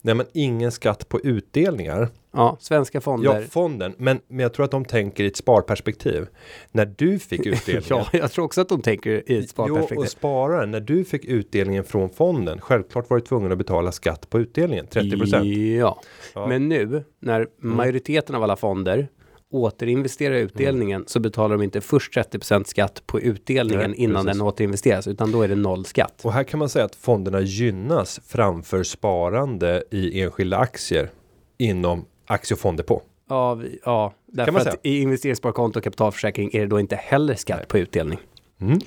Nej, 0.00 0.14
men 0.14 0.26
ingen 0.32 0.72
skatt 0.72 1.08
på 1.08 1.20
utdelningar. 1.20 2.08
Ja, 2.32 2.56
svenska 2.60 3.00
fonder. 3.00 3.40
Ja, 3.40 3.46
fonden. 3.50 3.94
Men, 3.98 4.20
men 4.28 4.38
jag 4.38 4.54
tror 4.54 4.64
att 4.64 4.70
de 4.70 4.84
tänker 4.84 5.24
i 5.24 5.26
ett 5.26 5.36
sparperspektiv. 5.36 6.26
När 6.70 6.94
du 6.96 7.18
fick 7.18 7.40
utdelningen. 7.46 7.84
Ja, 7.88 8.06
jag 8.12 8.32
tror 8.32 8.44
också 8.44 8.60
att 8.60 8.68
de 8.68 8.82
tänker 8.82 9.10
i 9.10 9.16
ett 9.18 9.24
Jo, 9.28 9.42
sparperspektiv. 9.46 9.98
och 9.98 10.08
spararen, 10.08 10.70
när 10.70 10.80
du 10.80 11.04
fick 11.04 11.24
utdelningen 11.24 11.84
från 11.84 12.10
fonden, 12.10 12.60
självklart 12.60 13.10
var 13.10 13.16
du 13.18 13.24
tvungen 13.24 13.52
att 13.52 13.58
betala 13.58 13.92
skatt 13.92 14.30
på 14.30 14.40
utdelningen, 14.40 14.86
30 14.86 15.18
procent. 15.18 15.46
Ja. 15.78 16.00
Ja. 16.34 16.46
men 16.46 16.68
nu 16.68 17.04
när 17.20 17.46
majoriteten 17.60 18.34
av 18.34 18.42
alla 18.42 18.56
fonder 18.56 19.08
återinvesterar 19.50 20.34
utdelningen 20.34 21.04
så 21.06 21.20
betalar 21.20 21.56
de 21.56 21.62
inte 21.64 21.80
först 21.80 22.16
30% 22.16 22.64
skatt 22.64 23.02
på 23.06 23.20
utdelningen 23.20 23.90
Nej, 23.90 24.00
innan 24.00 24.24
precis. 24.24 24.38
den 24.38 24.46
återinvesteras 24.46 25.06
utan 25.06 25.32
då 25.32 25.42
är 25.42 25.48
det 25.48 25.54
noll 25.54 25.84
skatt. 25.84 26.20
Och 26.24 26.32
här 26.32 26.44
kan 26.44 26.58
man 26.58 26.68
säga 26.68 26.84
att 26.84 26.94
fonderna 26.94 27.40
gynnas 27.40 28.20
framför 28.26 28.82
sparande 28.82 29.82
i 29.90 30.20
enskilda 30.20 30.56
aktier 30.58 31.10
inom 31.58 32.04
aktie 32.26 32.54
och 32.54 32.58
fonddepå. 32.60 33.02
Ja, 33.28 33.54
vi- 33.54 33.78
ja 33.84 34.12
därför 34.26 34.60
att 34.68 34.86
i 34.86 35.00
investeringssparkonto 35.00 35.78
och 35.78 35.84
kapitalförsäkring 35.84 36.50
är 36.52 36.60
det 36.60 36.66
då 36.66 36.80
inte 36.80 36.96
heller 36.96 37.34
skatt 37.34 37.68
på 37.68 37.78
utdelning. 37.78 38.18
Mm. 38.60 38.78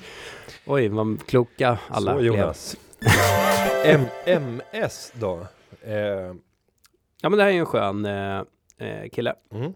Oj, 0.66 0.88
vad 0.88 1.26
kloka 1.26 1.78
alla 1.88 2.14
Så. 2.14 2.20
Jonas. 2.24 2.76
MS 4.26 5.12
då? 5.20 5.46
Eh, 5.82 6.34
Ja, 7.22 7.28
men 7.28 7.36
det 7.38 7.42
här 7.42 7.50
är 7.50 7.54
ju 7.54 7.60
en 7.60 7.66
skön 7.66 8.04
eh, 8.04 8.38
eh, 8.78 9.08
kille. 9.12 9.34
mm. 9.52 9.72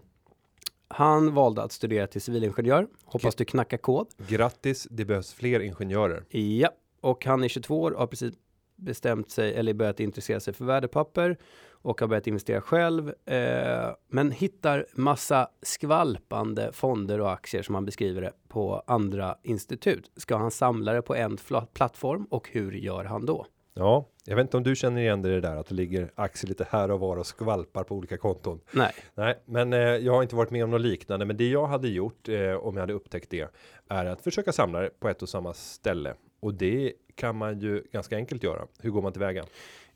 Han 0.87 1.33
valde 1.33 1.63
att 1.63 1.71
studera 1.71 2.07
till 2.07 2.21
civilingenjör. 2.21 2.87
Hoppas 3.05 3.35
du 3.35 3.45
knackar 3.45 3.77
kod. 3.77 4.07
Grattis, 4.27 4.87
det 4.91 5.05
behövs 5.05 5.33
fler 5.33 5.59
ingenjörer. 5.59 6.23
Ja, 6.37 6.69
och 7.01 7.25
han 7.25 7.43
är 7.43 7.47
22 7.47 7.81
år 7.81 7.91
och 7.91 7.99
har 7.99 8.07
precis 8.07 8.33
bestämt 8.75 9.31
sig 9.31 9.53
eller 9.55 9.73
börjat 9.73 9.99
intressera 9.99 10.39
sig 10.39 10.53
för 10.53 10.65
värdepapper 10.65 11.37
och 11.81 12.01
har 12.01 12.07
börjat 12.07 12.27
investera 12.27 12.61
själv. 12.61 13.13
Eh, 13.25 13.95
men 14.07 14.31
hittar 14.31 14.85
massa 14.93 15.49
skvalpande 15.61 16.69
fonder 16.73 17.21
och 17.21 17.31
aktier 17.31 17.61
som 17.63 17.75
han 17.75 17.85
beskriver 17.85 18.21
det 18.21 18.33
på 18.47 18.83
andra 18.87 19.37
institut. 19.43 20.11
Ska 20.15 20.37
han 20.37 20.51
samla 20.51 20.93
det 20.93 21.01
på 21.01 21.15
en 21.15 21.37
plattform 21.73 22.25
och 22.25 22.49
hur 22.51 22.71
gör 22.71 23.03
han 23.03 23.25
då? 23.25 23.45
Ja, 23.73 24.07
jag 24.25 24.35
vet 24.35 24.43
inte 24.43 24.57
om 24.57 24.63
du 24.63 24.75
känner 24.75 25.01
igen 25.01 25.21
dig 25.21 25.31
i 25.31 25.35
det 25.35 25.41
där 25.41 25.55
att 25.55 25.67
det 25.67 25.75
ligger 25.75 26.11
aktier 26.15 26.49
lite 26.49 26.67
här 26.69 26.91
och 26.91 26.99
var 26.99 27.17
och 27.17 27.27
skvalpar 27.27 27.83
på 27.83 27.95
olika 27.95 28.17
konton. 28.17 28.59
Nej, 28.71 28.93
Nej, 29.15 29.39
men 29.45 29.73
eh, 29.73 29.79
jag 29.79 30.13
har 30.13 30.23
inte 30.23 30.35
varit 30.35 30.51
med 30.51 30.63
om 30.63 30.71
något 30.71 30.81
liknande. 30.81 31.25
Men 31.25 31.37
det 31.37 31.49
jag 31.49 31.67
hade 31.67 31.87
gjort 31.87 32.29
eh, 32.29 32.53
om 32.53 32.75
jag 32.75 32.81
hade 32.81 32.93
upptäckt 32.93 33.29
det 33.29 33.47
är 33.87 34.05
att 34.05 34.21
försöka 34.21 34.51
samla 34.51 34.79
det 34.79 34.99
på 34.99 35.09
ett 35.09 35.21
och 35.21 35.29
samma 35.29 35.53
ställe. 35.53 36.13
Och 36.39 36.53
det 36.53 36.93
kan 37.15 37.35
man 37.35 37.59
ju 37.59 37.83
ganska 37.91 38.15
enkelt 38.15 38.43
göra. 38.43 38.67
Hur 38.79 38.89
går 38.89 39.01
man 39.01 39.11
tillväga? 39.11 39.45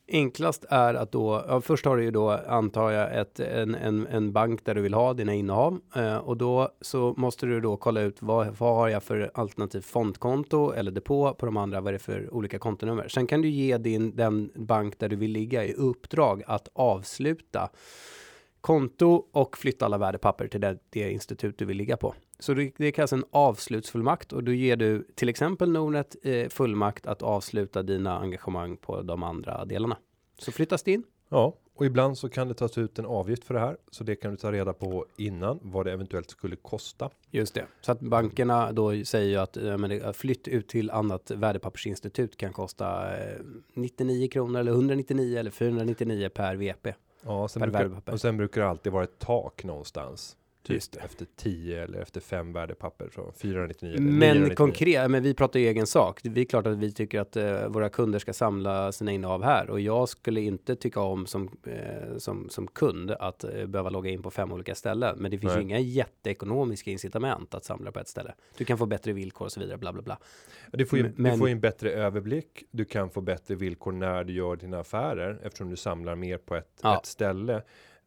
Enklast 0.08 0.66
är 0.70 0.94
att 0.94 1.12
då, 1.12 1.44
ja, 1.48 1.62
först 1.62 1.86
har 1.86 1.98
du 1.98 2.04
ju 2.04 2.12
då 2.12 2.32
antar 2.32 2.92
jag 2.92 3.20
ett, 3.20 3.40
en, 3.40 3.76
en, 3.76 4.08
en 4.08 4.32
bank 4.32 4.66
där 4.66 4.76
du 4.76 4.82
vill 4.82 4.94
ha 4.94 5.14
dina 5.14 5.34
innehav 5.34 5.80
eh, 5.96 6.18
och 6.18 6.38
då 6.38 6.70
så 6.82 7.14
måste 7.18 7.46
du 7.46 7.62
då 7.62 7.78
kolla 7.78 8.02
ut 8.02 8.22
vad, 8.22 8.48
vad 8.58 8.76
har 8.76 8.90
jag 8.90 9.04
för 9.04 9.32
alternativ 9.34 9.82
fondkonto 9.82 10.72
eller 10.72 10.92
depå 10.92 11.34
på 11.34 11.46
de 11.46 11.58
andra, 11.58 11.82
vad 11.82 11.88
är 11.88 11.94
det 11.94 12.00
för 12.00 12.34
olika 12.34 12.60
kontonummer. 12.60 13.08
Sen 13.08 13.28
kan 13.28 13.42
du 13.42 13.50
ge 13.50 13.78
din, 13.78 14.16
den 14.16 14.52
bank 14.56 15.00
där 15.00 15.10
du 15.10 15.16
vill 15.16 15.32
ligga 15.32 15.66
i 15.66 15.74
uppdrag 15.74 16.44
att 16.48 16.68
avsluta 16.74 17.70
konto 18.66 19.26
och 19.32 19.58
flytta 19.58 19.86
alla 19.86 19.98
värdepapper 19.98 20.48
till 20.48 20.62
det, 20.62 20.78
det 20.90 21.12
institut 21.12 21.58
du 21.58 21.66
vill 21.66 21.78
ligga 21.78 21.98
på. 21.98 22.16
Så 22.40 22.54
det, 22.54 22.72
det 22.78 22.92
kallas 22.92 23.14
en 23.14 23.26
avslutsfullmakt 23.32 24.34
och 24.34 24.44
då 24.44 24.52
ger 24.52 24.76
du 24.76 25.08
till 25.16 25.30
exempel 25.30 25.72
Nordnet 25.72 26.16
eh, 26.24 26.50
fullmakt 26.50 27.08
att 27.08 27.22
avsluta 27.22 27.84
dina 27.84 28.20
engagemang 28.20 28.78
på 28.78 29.02
de 29.02 29.24
andra 29.24 29.66
delarna. 29.66 29.98
Så 30.38 30.52
flyttas 30.52 30.84
det 30.84 30.92
in. 30.92 31.04
Ja, 31.30 31.56
och 31.76 31.86
ibland 31.86 32.18
så 32.18 32.30
kan 32.30 32.48
det 32.48 32.54
tas 32.54 32.78
ut 32.78 33.00
en 33.00 33.06
avgift 33.06 33.44
för 33.44 33.54
det 33.54 33.60
här. 33.60 33.78
Så 33.92 34.04
det 34.04 34.16
kan 34.16 34.32
du 34.32 34.38
ta 34.38 34.52
reda 34.52 34.74
på 34.74 35.06
innan 35.18 35.60
vad 35.62 35.86
det 35.86 35.92
eventuellt 35.92 36.30
skulle 36.30 36.56
kosta. 36.56 37.10
Just 37.32 37.54
det. 37.54 37.66
Så 37.82 37.92
att 37.92 38.00
bankerna 38.00 38.72
då 38.72 39.06
säger 39.06 39.30
ju 39.30 39.38
att 39.38 39.58
eh, 39.58 39.78
men 39.78 40.14
flytt 40.14 40.48
ut 40.48 40.68
till 40.68 40.92
annat 40.92 41.32
värdepappersinstitut 41.32 42.38
kan 42.38 42.54
kosta 42.54 43.18
eh, 43.18 43.40
99 43.74 44.28
kronor 44.28 44.60
eller 44.60 44.72
199 44.72 45.40
eller 45.40 45.52
499 45.52 46.30
per 46.30 46.56
VP. 46.56 46.94
Ja, 47.26 47.48
sen 47.48 47.62
brukar, 47.62 48.12
och 48.12 48.22
sen 48.22 48.38
brukar 48.38 48.62
det 48.62 48.70
alltid 48.70 48.92
vara 48.92 49.04
ett 49.04 49.20
tak 49.20 49.64
någonstans. 49.64 50.38
Typ 50.66 50.82
efter 51.06 51.28
10 51.36 51.84
eller 51.84 52.00
efter 52.00 52.22
5 52.22 52.54
värdepapper. 52.54 53.10
Så 53.16 53.32
499 53.38 53.94
eller 53.94 54.02
Men 54.02 54.12
999. 54.20 54.56
konkret, 54.56 55.12
men 55.12 55.24
vi 55.24 55.34
pratar 55.34 55.60
ju 55.60 55.68
egen 55.68 55.88
sak. 55.88 56.20
Det 56.24 56.42
är 56.42 56.46
klart 56.46 56.68
att 56.68 56.78
vi 56.78 56.92
tycker 56.92 57.20
att 57.20 57.36
eh, 57.36 57.68
våra 57.68 57.90
kunder 57.90 58.20
ska 58.20 58.34
samla 58.34 58.92
sina 58.92 59.12
innehav 59.12 59.44
här 59.44 59.70
och 59.70 59.80
jag 59.80 60.10
skulle 60.10 60.42
inte 60.42 60.76
tycka 60.76 61.00
om 61.02 61.26
som, 61.26 61.50
eh, 61.68 62.18
som, 62.18 62.50
som 62.50 62.68
kund 62.68 63.12
att 63.12 63.44
eh, 63.44 63.66
behöva 63.66 63.90
logga 63.90 64.10
in 64.12 64.22
på 64.22 64.32
fem 64.32 64.52
olika 64.52 64.76
ställen. 64.76 65.18
Men 65.20 65.32
det 65.32 65.38
finns 65.38 65.52
ju 65.54 65.56
Nej. 65.58 65.64
inga 65.66 65.80
jätteekonomiska 65.80 66.92
incitament 66.92 67.54
att 67.54 67.66
samla 67.66 67.92
på 67.92 68.00
ett 68.00 68.08
ställe. 68.08 68.34
Du 68.58 68.66
kan 68.66 68.78
få 68.78 68.86
bättre 68.86 69.14
villkor 69.14 69.46
och 69.46 69.52
så 69.52 69.60
vidare, 69.60 69.78
bla 69.78 69.94
bla 69.94 70.02
bla. 70.02 70.18
Du 70.72 70.86
får, 70.86 71.00
ju, 71.00 71.14
Men- 71.16 71.32
du 71.32 71.38
får 71.38 71.48
ju 71.48 71.52
en 71.52 71.60
bättre 71.60 71.92
överblick. 71.92 72.64
Du 72.72 72.86
kan 72.86 73.10
få 73.10 73.22
bättre 73.22 73.56
villkor 73.56 73.92
när 73.92 74.24
du 74.24 74.34
gör 74.34 74.56
dina 74.56 74.80
affärer 74.80 75.40
eftersom 75.44 75.70
du 75.70 75.76
samlar 75.76 76.16
mer 76.16 76.38
på 76.38 76.56
ett, 76.56 76.80
Ja. 76.84 76.98
ett 77.00 77.06
ställe. 77.06 77.62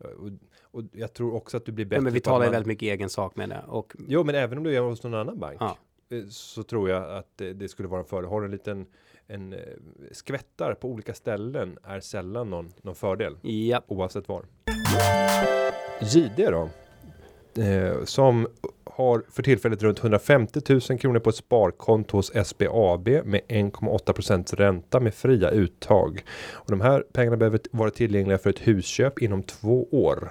Och, 0.05 0.31
och 0.63 0.83
jag 0.93 1.13
tror 1.13 1.35
också 1.35 1.57
att 1.57 1.65
du 1.67 1.73
blir 1.73 1.85
bättre. 1.85 1.97
Ja, 1.97 2.03
men 2.03 2.13
vi 2.13 2.21
talar 2.21 2.45
ju 2.45 2.51
väldigt 2.51 2.67
mycket 2.67 2.87
egen 2.87 3.11
sak 3.11 3.37
med 3.37 3.49
det 3.49 3.63
och 3.67 3.93
Jo, 4.09 4.25
men 4.25 4.35
även 4.35 4.59
om 4.59 4.65
du 4.65 4.73
gör 4.73 4.83
hos 4.83 5.03
någon 5.03 5.15
annan 5.15 5.39
bank 5.39 5.57
Ja. 5.61 5.77
eh, 6.11 6.25
så 6.29 6.63
tror 6.63 6.91
jag 6.91 7.17
att 7.17 7.29
det, 7.37 7.53
det 7.53 7.69
skulle 7.69 7.89
vara 7.89 8.01
en 8.01 8.07
fördel. 8.07 8.31
Har 8.31 8.41
du 8.41 8.45
en 8.45 8.53
liten 8.53 8.87
en 9.27 9.53
eh, 9.53 9.59
skvättar 10.13 10.75
på 10.75 10.89
olika 10.89 11.15
ställen 11.15 11.79
är 11.83 12.01
sällan 12.01 12.51
någon, 12.51 12.73
någon 12.83 12.95
fördel 12.95 13.37
ja, 13.43 13.83
oavsett 13.87 14.29
var. 14.29 14.45
JD 16.03 16.51
då? 16.51 16.71
Eh, 17.59 18.05
som 18.05 18.47
har 18.85 19.23
för 19.31 19.43
tillfället 19.43 19.83
runt 19.83 19.99
150 19.99 20.61
000 20.69 20.81
kronor 20.99 21.19
på 21.19 21.31
ett 21.31 21.37
sparkonto 21.37 22.17
hos 22.17 22.33
SBAB 22.45 23.09
med 23.09 23.41
1,8% 23.49 24.57
ränta 24.57 25.01
med 25.01 25.15
fria 25.15 25.51
uttag. 25.51 26.25
Och 26.53 26.71
de 26.71 26.81
här 26.81 27.05
pengarna 27.13 27.37
behöver 27.37 27.61
vara 27.71 27.91
tillgängliga 27.91 28.39
för 28.39 28.51
ett 28.51 28.59
husköp 28.69 29.23
inom 29.23 29.43
två 29.43 29.89
år. 29.91 30.31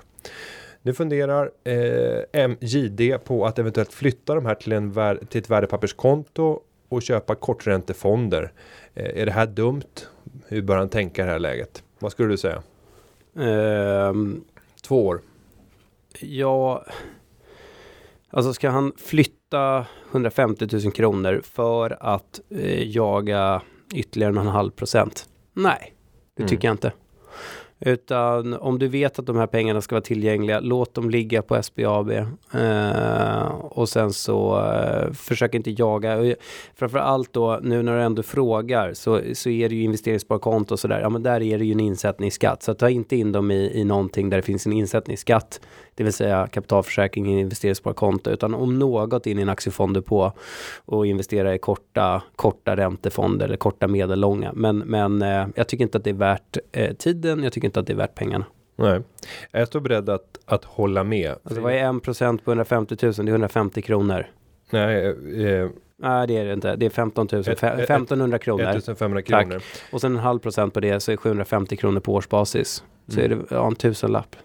Nu 0.82 0.94
funderar 0.94 1.52
eh, 1.64 2.48
MJD 2.48 3.18
på 3.24 3.46
att 3.46 3.60
eventuellt 3.60 3.94
flytta 3.94 4.36
de 4.36 4.46
här 4.46 4.56
till, 4.56 4.72
en 4.72 4.92
vär- 4.94 5.26
till 5.26 5.42
ett 5.42 5.50
värdepapperskonto 5.50 6.60
och 6.90 7.02
köpa 7.02 7.36
korträntefonder. 7.36 8.52
Eh, 8.94 9.22
är 9.22 9.26
det 9.26 9.32
här 9.32 9.48
dumt? 9.48 9.82
Hur 10.48 10.62
bör 10.62 10.78
han 10.78 10.90
tänka 10.90 11.22
i 11.22 11.26
det 11.26 11.32
här 11.32 11.40
läget? 11.40 11.84
Vad 12.00 12.12
skulle 12.12 12.30
du 12.30 12.38
säga? 12.38 12.64
Eh, 13.40 14.14
Två 14.88 15.06
år. 15.06 15.22
Ja, 16.20 16.86
alltså 18.30 18.54
ska 18.54 18.70
han 18.70 18.92
flytta 18.98 19.86
150 20.12 20.68
000 20.84 20.92
kronor 20.92 21.42
för 21.44 21.98
att 22.00 22.40
eh, 22.50 22.84
jaga 22.90 23.62
ytterligare 23.94 24.40
en 24.40 24.48
halv 24.48 24.72
procent? 24.72 25.26
Nej, 25.54 25.94
det 26.36 26.42
Mm. 26.44 26.50
tycker 26.50 26.68
jag 26.68 26.74
inte. 26.74 26.92
Utan 27.80 28.54
om 28.54 28.80
du 28.80 28.88
vet 28.88 29.20
att 29.20 29.26
de 29.26 29.36
här 29.38 29.48
pengarna 29.48 29.82
ska 29.82 29.96
vara 29.96 30.02
tillgängliga, 30.02 30.60
låt 30.60 30.94
dem 30.94 31.10
ligga 31.10 31.42
på 31.42 31.64
SBAB. 31.64 32.12
Eh, 32.54 33.48
och 33.62 33.90
sen 33.90 34.14
så 34.14 34.66
eh, 34.66 35.14
försök 35.14 35.54
inte 35.56 35.72
jaga. 35.72 36.18
Och 36.18 36.34
Framför 36.76 36.98
allt 36.98 37.34
då, 37.34 37.60
nu 37.64 37.84
när 37.84 37.96
du 37.98 38.02
ändå 38.04 38.24
frågar, 38.24 38.94
så, 38.94 39.22
så 39.34 39.50
är 39.50 39.70
det 39.70 39.76
ju 39.76 39.84
investeringssparkonto 39.84 40.74
och 40.74 40.80
sådär. 40.80 41.00
Ja, 41.00 41.10
men 41.10 41.24
där 41.24 41.42
är 41.42 41.58
det 41.58 41.66
ju 41.66 41.72
en 41.72 41.80
insättningsskatt. 41.80 42.64
Så 42.64 42.74
ta 42.74 42.90
inte 42.90 43.16
in 43.16 43.32
dem 43.32 43.52
i, 43.52 43.72
i 43.80 43.84
någonting 43.84 44.30
där 44.30 44.38
det 44.38 44.44
finns 44.44 44.66
en 44.66 44.74
insättningsskatt. 44.74 45.62
Det 45.98 46.04
vill 46.04 46.14
säga 46.14 46.48
kapitalförsäkring 46.48 47.34
i 47.34 47.40
investeringssparkonto. 47.40 48.30
Utan 48.32 48.54
om 48.54 48.80
något 48.80 49.26
in 49.28 49.40
i 49.40 49.42
en 49.42 49.50
aktiefond 49.50 50.06
på 50.06 50.32
och 50.86 51.06
investera 51.08 51.56
i 51.56 51.58
korta, 51.58 52.24
korta 52.36 52.76
räntefonder 52.76 53.46
eller 53.46 53.58
korta 53.58 53.88
medellånga. 53.88 54.52
Men, 54.56 54.78
men 54.78 55.22
eh, 55.22 55.48
jag 55.56 55.68
tycker 55.68 55.84
inte 55.84 55.98
att 55.98 56.04
det 56.04 56.10
är 56.10 56.14
värt 56.14 56.58
eh, 56.72 56.94
tiden. 56.94 57.44
Jag 57.44 57.54
tycker 57.54 57.66
inte 57.68 57.80
att 57.80 57.88
det 57.88 57.94
är 57.94 57.98
värt 57.98 58.16
pengarna. 58.16 58.46
Nej, 58.76 59.02
jag 59.52 59.68
står 59.68 59.80
beredd 59.80 60.10
att, 60.10 60.40
att 60.46 60.64
hålla 60.66 61.04
med. 61.04 61.36
Alltså 61.44 61.62
vad 61.62 61.74
är 61.74 61.84
1% 61.84 62.38
på 62.44 62.52
150 62.52 62.96
000? 63.02 63.14
Det 63.14 63.22
är 63.22 63.28
150 63.28 63.82
kronor. 63.82 64.28
Nej, 64.72 65.06
eh, 65.08 65.70
Nej, 66.00 66.28
det 66.28 66.38
är 66.38 66.46
det 66.46 66.54
inte. 66.54 66.76
Det 66.76 66.86
är 66.86 66.90
15 66.90 67.28
000, 67.32 67.42
Ett- 67.42 67.48
fe- 67.48 67.74
ett- 67.74 67.80
1500 67.90 68.40
kronor. 68.40 68.64
1500 68.64 69.22
Tack. 69.28 69.46
kronor. 69.48 69.62
Och 69.92 70.02
sen 70.02 70.12
en 70.12 70.20
halv 70.20 70.40
procent 70.40 70.74
på 70.74 70.80
det 70.80 71.00
så 71.00 71.12
är 71.12 71.18
750 71.18 71.76
kronor 71.78 72.00
på 72.00 72.14
årsbasis. 72.14 72.84
Så 73.08 73.20
Mm. 73.20 73.32
är 73.32 73.36
det 73.36 73.44
ja, 73.56 73.68
en 73.68 73.76
tusenlapp. 73.76 74.36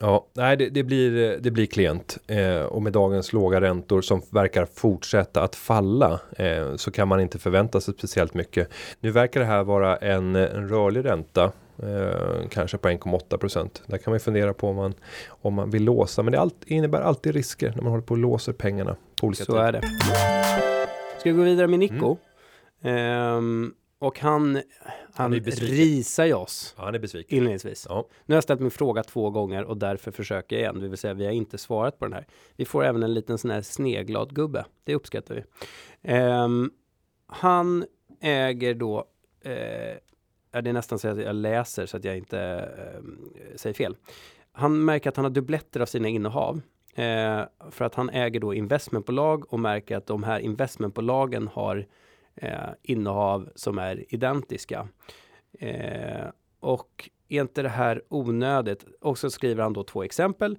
Ja, 0.00 0.26
nej, 0.34 0.56
det, 0.56 0.68
det 0.68 0.82
blir 0.82 1.38
det 1.40 1.50
blir 1.50 1.66
klent 1.66 2.18
eh, 2.26 2.60
och 2.60 2.82
med 2.82 2.92
dagens 2.92 3.32
låga 3.32 3.60
räntor 3.60 4.00
som 4.00 4.22
verkar 4.30 4.66
fortsätta 4.66 5.42
att 5.42 5.54
falla 5.54 6.20
eh, 6.38 6.76
så 6.76 6.90
kan 6.90 7.08
man 7.08 7.20
inte 7.20 7.38
förvänta 7.38 7.80
sig 7.80 7.94
speciellt 7.94 8.34
mycket. 8.34 8.68
Nu 9.00 9.10
verkar 9.10 9.40
det 9.40 9.46
här 9.46 9.64
vara 9.64 9.96
en, 9.96 10.36
en 10.36 10.68
rörlig 10.68 11.04
ränta. 11.04 11.52
Eh, 11.82 12.48
kanske 12.50 12.78
på 12.78 12.88
1,8% 12.88 13.68
Där 13.86 13.98
kan 13.98 14.10
man 14.10 14.20
fundera 14.20 14.54
på 14.54 14.68
om 14.68 14.76
man 14.76 14.94
om 15.28 15.54
man 15.54 15.70
vill 15.70 15.84
låsa, 15.84 16.22
men 16.22 16.32
det 16.32 16.40
allt, 16.40 16.64
innebär 16.66 17.00
alltid 17.00 17.34
risker 17.34 17.72
när 17.74 17.82
man 17.82 17.90
håller 17.90 18.04
på 18.04 18.14
och 18.14 18.18
låser 18.18 18.52
pengarna 18.52 18.96
på 19.20 19.26
olika 19.26 19.44
Så 19.44 19.56
är 19.56 19.72
det. 19.72 19.82
Ska 21.20 21.30
vi 21.30 21.36
gå 21.36 21.42
vidare 21.42 21.66
med 21.66 21.78
Nico? 21.78 22.16
Mm. 22.82 22.96
Ehm, 22.96 23.72
och 23.98 24.20
han, 24.20 24.62
han 25.14 25.30
besviken. 25.30 25.68
risar 25.76 26.24
ju 26.24 26.34
oss 26.34 26.74
Ja, 26.78 26.84
han 26.84 26.94
är 26.94 26.98
besviken. 26.98 27.36
inledningsvis. 27.38 27.86
Ja, 27.88 28.08
Nu 28.26 28.32
har 28.32 28.36
jag 28.36 28.42
ställt 28.44 28.60
min 28.60 28.70
fråga 28.70 29.02
två 29.02 29.30
gånger 29.30 29.64
och 29.64 29.76
därför 29.76 30.10
försöker 30.10 30.56
jag 30.56 30.60
igen. 30.62 30.80
Det 30.80 30.88
vill 30.88 30.98
säga 30.98 31.14
vi 31.14 31.24
har 31.24 31.32
inte 31.32 31.58
svarat 31.58 31.98
på 31.98 32.04
den 32.04 32.12
här. 32.12 32.26
Vi 32.56 32.64
får 32.64 32.84
även 32.84 33.02
en 33.02 33.14
liten 33.14 33.38
sån 33.38 33.50
här 33.50 33.62
sneglad 33.62 34.34
gubbe. 34.34 34.64
Det 34.84 34.94
uppskattar 34.94 35.34
vi. 35.34 35.42
Ehm, 36.02 36.70
han 37.26 37.84
äger 38.20 38.74
då, 38.74 39.04
ja, 40.52 40.60
det 40.62 40.70
är 40.70 40.72
nästan 40.72 40.98
så 40.98 41.08
att 41.08 41.18
jag 41.18 41.34
läser 41.36 41.86
så 41.86 41.96
att 41.96 42.04
jag 42.04 42.16
inte 42.16 42.38
eh, 42.78 43.56
säger 43.56 43.74
fel. 43.74 43.96
Han 44.52 44.84
märker 44.84 45.08
att 45.10 45.16
han 45.16 45.24
har 45.24 45.30
dubbletter 45.30 45.80
av 45.80 45.86
sina 45.86 46.08
innehav. 46.08 46.60
Eh, 46.94 47.42
för 47.70 47.84
att 47.84 47.94
han 47.94 48.10
äger 48.10 48.40
då 48.40 48.54
investmentbolag 48.54 49.52
och 49.52 49.60
märker 49.60 49.96
att 49.96 50.06
de 50.06 50.22
här 50.22 50.38
investmentbolagen 50.40 51.48
har 51.48 51.86
eh, 52.36 52.68
innehav 52.82 53.48
som 53.54 53.78
är 53.78 54.14
identiska. 54.14 54.88
Eh, 55.58 56.26
och 56.60 57.10
är 57.28 57.40
inte 57.40 57.62
det 57.62 57.68
här 57.68 58.02
onödigt? 58.08 58.84
Och 59.00 59.18
så 59.18 59.30
skriver 59.30 59.62
han 59.62 59.72
då 59.72 59.84
två 59.84 60.02
exempel. 60.02 60.58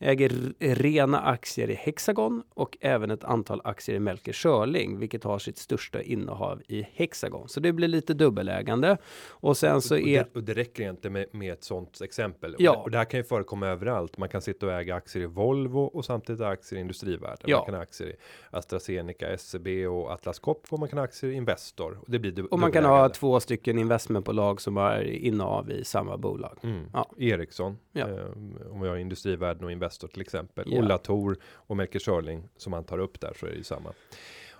Äger 0.00 0.52
rena 0.58 1.20
aktier 1.20 1.70
i 1.70 1.74
Hexagon 1.74 2.42
och 2.54 2.78
även 2.80 3.10
ett 3.10 3.24
antal 3.24 3.60
aktier 3.64 3.96
i 3.96 4.00
Melker 4.00 4.32
Schörling, 4.32 4.98
vilket 4.98 5.24
har 5.24 5.38
sitt 5.38 5.58
största 5.58 6.02
innehav 6.02 6.62
i 6.68 6.86
Hexagon. 6.92 7.48
Så 7.48 7.60
det 7.60 7.72
blir 7.72 7.88
lite 7.88 8.14
dubbelägande. 8.14 8.96
Och 9.28 9.56
sen 9.56 9.80
så 9.80 9.94
och, 9.94 10.00
är... 10.00 10.24
det, 10.24 10.36
och 10.38 10.44
det 10.44 10.54
räcker 10.54 10.90
inte 10.90 11.10
med, 11.10 11.26
med 11.32 11.52
ett 11.52 11.64
sånt 11.64 12.00
exempel. 12.00 12.56
Ja. 12.58 12.70
Och, 12.70 12.76
det, 12.76 12.82
och 12.82 12.90
det 12.90 12.98
här 12.98 13.04
kan 13.04 13.20
ju 13.20 13.24
förekomma 13.24 13.66
överallt. 13.66 14.18
Man 14.18 14.28
kan 14.28 14.42
sitta 14.42 14.66
och 14.66 14.72
äga 14.72 14.94
aktier 14.94 15.22
i 15.22 15.26
Volvo 15.26 15.80
och 15.80 16.04
samtidigt 16.04 16.40
aktier 16.42 16.78
i 16.78 16.80
Industrivärden. 16.80 17.44
Ja. 17.46 17.56
Man 17.56 17.66
kan 17.66 17.74
ha 17.74 17.82
aktier 17.82 18.08
i 18.08 18.14
AstraZeneca, 18.50 19.28
SCB 19.28 19.86
och 19.86 20.12
Atlas 20.12 20.38
Copco. 20.38 20.76
Man 20.76 20.88
kan 20.88 20.98
ha 20.98 21.04
aktier 21.04 21.30
i 21.30 21.34
Investor. 21.34 21.98
Och 22.00 22.10
det 22.10 22.18
blir 22.18 22.52
Och 22.52 22.58
man 22.58 22.72
kan 22.72 22.84
ha 22.84 23.08
två 23.08 23.40
stycken 23.40 23.78
investmentbolag 23.78 24.60
som 24.60 24.76
har 24.76 25.02
innehav 25.02 25.70
i 25.70 25.84
samma 25.84 26.16
bolag. 26.16 26.58
Mm. 26.62 26.90
Ja. 26.92 27.10
Ericsson, 27.18 27.78
Ja. 27.92 28.08
eh, 28.08 28.72
om 28.72 28.80
vi 28.80 28.88
har 28.88 28.96
Industrivärden 28.96 29.64
och 29.64 29.72
Investor 29.72 29.87
till 29.90 30.20
exempel. 30.20 30.72
Ja. 30.72 30.78
Och 30.78 30.84
Latour 30.84 31.38
och 31.44 31.76
Melker 31.76 31.98
Schörling 31.98 32.48
som 32.56 32.70
man 32.70 32.84
tar 32.84 32.98
upp 32.98 33.20
där 33.20 33.32
så 33.40 33.46
är 33.46 33.50
det 33.50 33.56
ju 33.56 33.64
samma. 33.64 33.92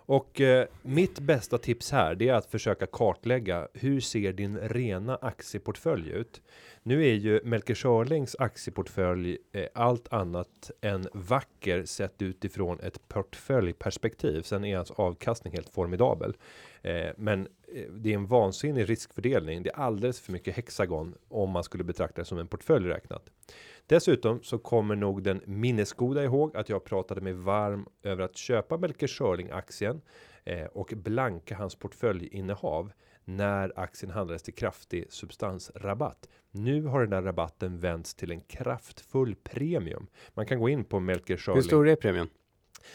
Och 0.09 0.41
eh, 0.41 0.67
mitt 0.83 1.19
bästa 1.21 1.59
tips 1.59 1.91
här 1.91 2.15
det 2.15 2.29
är 2.29 2.35
att 2.35 2.47
försöka 2.47 2.87
kartlägga 2.87 3.69
hur 3.75 4.01
ser 4.01 4.33
din 4.33 4.59
rena 4.59 5.17
aktieportfölj 5.17 6.11
ut? 6.11 6.43
Nu 6.83 7.07
är 7.07 7.15
ju 7.15 7.41
Melker 7.45 7.75
Schörlings 7.75 8.37
aktieportfölj 8.39 9.39
eh, 9.53 9.67
allt 9.75 10.13
annat 10.13 10.71
än 10.81 11.09
vacker 11.13 11.85
sett 11.85 12.23
utifrån 12.23 12.81
ett 12.81 13.09
portföljperspektiv. 13.09 14.43
Sen 14.43 14.65
är 14.65 14.77
hans 14.77 14.91
avkastning 14.91 15.53
helt 15.53 15.69
formidabel. 15.69 16.37
Eh, 16.83 17.11
men 17.17 17.49
eh, 17.75 17.91
det 17.91 18.11
är 18.11 18.15
en 18.15 18.27
vansinnig 18.27 18.91
riskfördelning. 18.91 19.63
Det 19.63 19.71
är 19.71 19.77
alldeles 19.77 20.21
för 20.21 20.33
mycket 20.33 20.57
hexagon 20.57 21.15
om 21.29 21.51
man 21.51 21.65
skulle 21.65 21.85
betrakta 21.85 22.21
det 22.21 22.25
som 22.25 22.39
en 22.39 22.49
portfölj 22.49 22.89
räknat. 22.89 23.31
Dessutom 23.87 24.43
så 24.43 24.59
kommer 24.59 24.97
nog 24.97 25.23
den 25.23 25.41
minnesgoda 25.47 26.25
ihåg 26.25 26.57
att 26.57 26.69
jag 26.69 26.85
pratade 26.85 27.21
mig 27.21 27.33
varm 27.33 27.89
över 28.03 28.23
att 28.23 28.37
köpa 28.37 28.77
Melker 28.77 29.07
Schörling 29.07 29.51
aktien 29.51 30.01
eh, 30.45 30.65
och 30.65 30.93
blanka 30.97 31.57
hans 31.57 31.75
portföljinnehav 31.75 32.93
när 33.25 33.73
aktien 33.77 34.13
handlades 34.13 34.43
till 34.43 34.55
kraftig 34.55 35.07
substansrabatt. 35.09 36.29
Nu 36.51 36.85
har 36.85 37.01
den 37.01 37.11
där 37.11 37.23
rabatten 37.23 37.81
vänts 37.81 38.15
till 38.15 38.31
en 38.31 38.41
kraftfull 38.41 39.35
premium. 39.35 40.07
Man 40.35 40.47
kan 40.47 40.59
gå 40.59 40.69
in 40.69 40.85
på 40.85 41.01
Melker 41.01 41.35
Hur 41.35 41.39
Schörling. 41.39 41.63
stor 41.63 41.89
är 41.89 41.97
premien? 41.97 42.29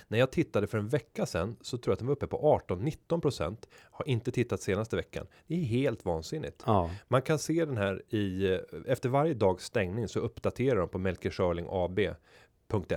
När 0.07 0.19
jag 0.19 0.31
tittade 0.31 0.67
för 0.67 0.77
en 0.77 0.87
vecka 0.87 1.25
sedan 1.25 1.55
så 1.61 1.77
tror 1.77 1.91
jag 1.91 1.93
att 1.93 1.99
den 1.99 2.07
var 2.07 2.15
uppe 2.15 2.27
på 2.27 2.61
18-19% 2.67 3.57
Har 3.91 4.07
inte 4.07 4.31
tittat 4.31 4.61
senaste 4.61 4.95
veckan. 4.95 5.27
Det 5.47 5.55
är 5.55 5.63
helt 5.63 6.05
vansinnigt. 6.05 6.63
Ja. 6.65 6.91
Man 7.07 7.21
kan 7.21 7.39
se 7.39 7.65
den 7.65 7.77
här 7.77 8.13
i 8.15 8.59
efter 8.87 9.09
varje 9.09 9.33
dags 9.33 9.65
stängning 9.65 10.07
så 10.07 10.19
uppdaterar 10.19 10.79
de 10.79 10.89
på 10.89 10.97
Melker 10.97 11.29
Schörling 11.29 11.65
AB 11.69 11.99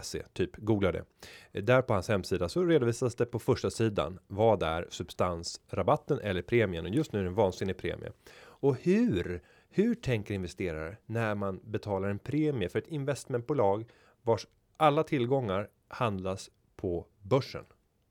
.se, 0.03 0.22
typ 0.33 0.57
googla 0.57 0.92
det. 0.92 1.05
Där 1.53 1.83
på 1.83 1.94
hans 1.94 2.09
hemsida 2.09 2.49
så 2.49 2.64
redovisas 2.64 3.14
det 3.14 3.27
på 3.27 3.38
första 3.38 3.70
sidan. 3.70 4.18
Vad 4.27 4.62
är 4.62 4.87
substansrabatten 4.90 6.20
eller 6.20 6.42
premien? 6.42 6.87
Och 6.87 6.90
just 6.90 7.12
nu 7.12 7.18
är 7.18 7.22
det 7.22 7.29
en 7.29 7.35
vansinnig 7.35 7.77
premie. 7.77 8.12
Och 8.38 8.77
hur? 8.77 9.42
Hur 9.68 9.94
tänker 9.94 10.35
investerare 10.35 10.96
när 11.07 11.35
man 11.35 11.61
betalar 11.64 12.09
en 12.09 12.18
premie 12.18 12.68
för 12.68 12.79
ett 12.79 12.88
investmentbolag 12.88 13.85
vars 14.22 14.46
alla 14.77 15.03
tillgångar 15.03 15.68
handlas 15.88 16.51
på 16.87 17.07
börsen? 17.22 17.64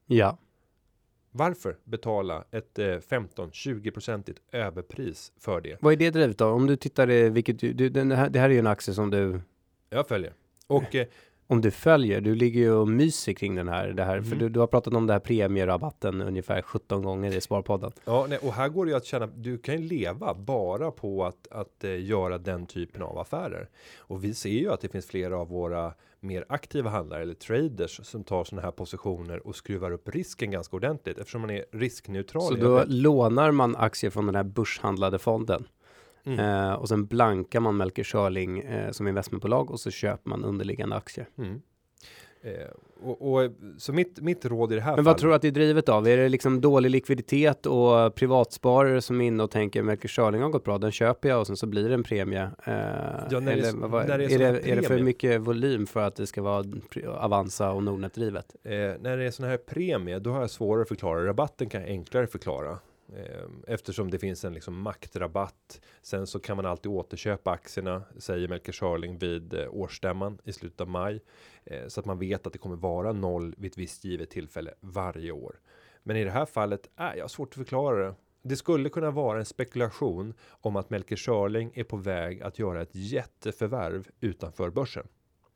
Ja. 0.05 0.37
Varför 1.31 1.77
betala 1.83 2.43
ett 2.51 2.79
eh, 2.79 2.85
15-20 2.85 3.91
procentigt 3.91 4.41
överpris 4.51 5.31
för 5.39 5.61
det? 5.61 5.77
Vad 5.81 5.93
är 5.93 5.97
det 5.97 6.09
drivet 6.09 6.41
av? 6.41 6.53
Om 6.55 6.67
du 6.67 6.75
tittar 6.75 7.11
i 7.11 7.29
vilket 7.29 7.59
du, 7.59 7.73
du 7.73 7.89
den 7.89 8.11
här, 8.11 8.29
det 8.29 8.39
här 8.39 8.49
är 8.49 8.53
ju 8.53 8.59
en 8.59 8.67
aktie 8.67 8.93
som 8.93 9.09
du 9.09 9.41
Jag 9.89 10.07
följer. 10.07 10.33
Och 10.67 10.95
eh, 10.95 11.07
om 11.47 11.61
du 11.61 11.71
följer, 11.71 12.21
du 12.21 12.35
ligger 12.35 12.59
ju 12.61 12.71
och 12.71 12.87
myser 12.87 13.33
kring 13.33 13.55
den 13.55 13.67
här, 13.67 13.87
det 13.87 14.03
här, 14.03 14.21
för 14.21 14.29
Mhm. 14.29 14.39
du, 14.39 14.49
du 14.49 14.59
har 14.59 14.67
pratat 14.67 14.93
om 14.93 15.07
det 15.07 15.13
här 15.13 15.19
premierabatten 15.19 16.21
ungefär 16.21 16.61
17 16.61 17.03
gånger 17.03 17.35
i 17.35 17.41
Sparpodden. 17.41 17.91
Ja, 18.05 18.25
nej, 18.29 18.37
och 18.37 18.53
här 18.53 18.69
går 18.69 18.85
det 18.85 18.91
ju 18.91 18.97
att 18.97 19.05
känna, 19.05 19.27
du 19.27 19.57
kan 19.57 19.81
ju 19.81 19.87
leva 19.87 20.33
bara 20.33 20.91
på 20.91 21.25
att, 21.25 21.47
att 21.51 21.83
eh, 21.83 22.05
göra 22.05 22.37
den 22.37 22.65
typen 22.65 23.01
av 23.01 23.17
affärer. 23.17 23.69
Och 23.97 24.23
vi 24.23 24.33
ser 24.33 24.49
ju 24.49 24.71
att 24.71 24.81
det 24.81 24.87
finns 24.89 25.05
flera 25.07 25.37
av 25.37 25.47
våra 25.47 25.93
mer 26.25 26.45
aktiva 26.49 26.89
handlare 26.89 27.21
eller 27.21 27.33
traders 27.33 27.99
som 28.03 28.23
tar 28.23 28.43
sådana 28.43 28.61
här 28.61 28.71
positioner 28.71 29.47
och 29.47 29.55
skruvar 29.55 29.91
upp 29.91 30.09
risken 30.09 30.51
ganska 30.51 30.75
ordentligt 30.75 31.17
eftersom 31.17 31.41
man 31.41 31.49
är 31.49 31.65
riskneutral. 31.71 32.41
Så 32.41 32.55
då 32.55 32.83
lånar 32.87 33.51
man 33.51 33.75
aktier 33.75 34.11
från 34.11 34.25
den 34.25 34.35
här 34.35 34.43
börshandlade 34.43 35.19
fonden 35.19 35.67
Mm. 36.27 36.39
eh, 36.39 36.73
och 36.73 36.89
sen 36.89 37.05
blankar 37.05 37.59
man 37.59 37.77
Melker 37.77 38.03
Schörling 38.03 38.59
eh, 38.59 38.91
som 38.91 39.07
investmentbolag 39.07 39.71
och 39.71 39.79
så 39.79 39.91
köper 39.91 40.29
man 40.29 40.43
underliggande 40.43 40.95
aktier. 40.95 41.27
Mm. 41.37 41.61
Eh, 42.45 42.51
och, 43.03 43.33
och 43.33 43.51
så 43.77 43.93
mitt, 43.93 44.21
mitt 44.21 44.45
råd 44.45 44.71
i 44.71 44.75
det 44.75 44.81
här 44.81 44.95
Men 44.95 45.05
vad 45.05 45.11
fallet. 45.13 45.19
tror 45.19 45.29
du 45.29 45.35
att 45.35 45.41
det 45.41 45.47
är 45.47 45.51
drivet 45.51 45.89
av? 45.89 46.07
Är 46.07 46.17
det 46.17 46.29
liksom 46.29 46.61
dålig 46.61 46.89
likviditet 46.89 47.65
och 47.65 48.15
privatsparare 48.15 49.01
som 49.01 49.21
är 49.21 49.25
inne 49.27 49.43
och 49.43 49.51
tänker 49.51 49.83
Melker 49.83 50.07
Schörling 50.09 50.41
har 50.41 50.49
gått 50.49 50.63
bra, 50.63 50.77
den 50.77 50.91
köper 50.91 51.29
jag 51.29 51.39
och 51.39 51.47
sen 51.47 51.57
så 51.57 51.65
blir 51.67 51.87
det 51.89 51.93
en 51.93 52.03
premie. 52.03 52.41
Eh, 52.43 52.49
när 52.65 53.47
är 53.47 53.51
eller 53.51 53.63
så- 53.63 53.77
vad- 53.77 53.89
vad- 53.89 54.07
när 54.07 54.17
det 54.17 54.23
är 54.23 54.25
är, 54.25 54.29
sån 54.29 54.41
här 54.41 54.53
det, 54.53 54.71
är 54.71 54.75
det 54.75 54.81
för 54.81 54.99
mycket 54.99 55.41
volym 55.41 55.87
för 55.87 55.99
att 55.99 56.15
det 56.15 56.27
ska 56.27 56.41
vara 56.41 56.63
Avanza 57.19 57.71
och 57.71 57.83
Nordnet 57.83 58.13
drivet? 58.13 58.55
Eh, 58.63 58.71
när 58.99 59.17
det 59.17 59.23
är 59.25 59.31
sån 59.31 59.45
här 59.45 59.57
premie, 59.57 60.19
då 60.19 60.31
har 60.31 60.41
jag 60.41 60.49
svårare 60.49 60.81
att 60.81 60.87
förklara. 60.87 61.25
Rabatten 61.27 61.69
kan 61.69 61.81
jag 61.81 61.89
enklare 61.89 62.27
förklara. 62.27 62.77
Ehm, 63.13 63.63
eftersom 63.67 64.11
det 64.11 64.19
finns 64.19 64.45
en 64.45 64.53
liksom 64.53 64.81
maktrabatt. 64.81 65.81
Sen 66.01 66.27
så 66.27 66.39
kan 66.39 66.55
man 66.55 66.65
alltid 66.65 66.91
återköpa 66.91 67.51
aktierna, 67.51 68.03
säger 68.17 68.47
Melker 68.47 68.71
Schörling 68.71 69.17
vid 69.17 69.53
eh, 69.53 69.67
årsstämman 69.69 70.37
i 70.43 70.53
slutet 70.53 70.81
av 70.81 70.87
maj. 70.87 71.23
Ehm, 71.65 71.89
så 71.89 71.99
att 71.99 72.05
man 72.05 72.19
vet 72.19 72.47
att 72.47 72.53
det 72.53 72.59
kommer 72.59 72.75
vara 72.75 73.11
noll 73.13 73.55
vid 73.57 73.71
ett 73.71 73.77
visst 73.77 74.03
givet 74.05 74.29
tillfälle 74.29 74.73
varje 74.79 75.31
år. 75.31 75.59
Men 76.03 76.17
i 76.17 76.23
det 76.23 76.31
här 76.31 76.45
fallet 76.45 76.89
är 76.95 77.15
jag 77.15 77.31
svårt 77.31 77.49
att 77.49 77.55
förklara 77.55 78.05
det. 78.05 78.15
Det 78.41 78.55
skulle 78.55 78.89
kunna 78.89 79.11
vara 79.11 79.39
en 79.39 79.45
spekulation 79.45 80.33
om 80.49 80.75
att 80.75 80.89
Melker 80.89 81.15
Schörling 81.15 81.71
är 81.75 81.83
på 81.83 81.97
väg 81.97 82.41
att 82.41 82.59
göra 82.59 82.81
ett 82.81 82.95
jätteförvärv 82.95 84.07
utanför 84.19 84.69
börsen. 84.69 85.07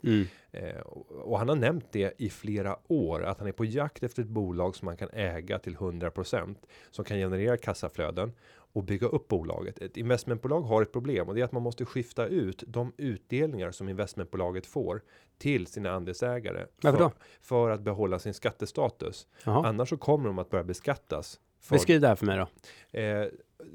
Mm. 0.03 0.25
Eh, 0.51 0.79
och 0.79 1.09
och 1.29 1.39
han 1.39 1.49
har 1.49 1.55
nämnt 1.55 1.91
det 1.91 2.13
i 2.17 2.29
flera 2.29 2.77
år 2.87 3.23
att 3.23 3.39
han 3.39 3.47
är 3.47 3.51
på 3.51 3.65
jakt 3.65 4.03
efter 4.03 4.21
ett 4.21 4.27
bolag 4.27 4.75
som 4.75 4.85
man 4.85 4.97
kan 4.97 5.09
äga 5.13 5.59
till 5.59 5.75
100% 5.75 6.55
som 6.91 7.05
kan 7.05 7.17
generera 7.17 7.57
kassaflöden 7.57 8.33
och 8.73 8.83
bygga 8.83 9.07
upp 9.07 9.27
bolaget. 9.27 9.81
Ett 9.81 9.97
investmentbolag 9.97 10.61
har 10.61 10.81
ett 10.81 10.91
problem 10.91 11.27
och 11.27 11.35
det 11.35 11.41
är 11.41 11.45
att 11.45 11.51
man 11.51 11.63
måste 11.63 11.85
skifta 11.85 12.27
ut 12.27 12.63
de 12.67 12.93
utdelningar 12.97 13.71
som 13.71 13.89
investmentbolaget 13.89 14.65
får 14.65 15.01
till 15.37 15.67
sina 15.67 15.91
andelsägare 15.91 16.65
Varför 16.81 16.97
för, 16.97 17.03
då? 17.03 17.11
för 17.41 17.69
att 17.69 17.81
behålla 17.81 18.19
sin 18.19 18.33
skattestatus. 18.33 19.27
Jaha. 19.43 19.67
Annars 19.67 19.89
så 19.89 19.97
kommer 19.97 20.27
de 20.27 20.39
att 20.39 20.49
börja 20.49 20.63
beskattas. 20.63 21.39
För, 21.61 21.75
Beskriv 21.75 22.01
det 22.01 22.07
här 22.07 22.15
för 22.15 22.25
mig 22.25 22.37
då. 22.37 22.47
Eh, 22.99 23.25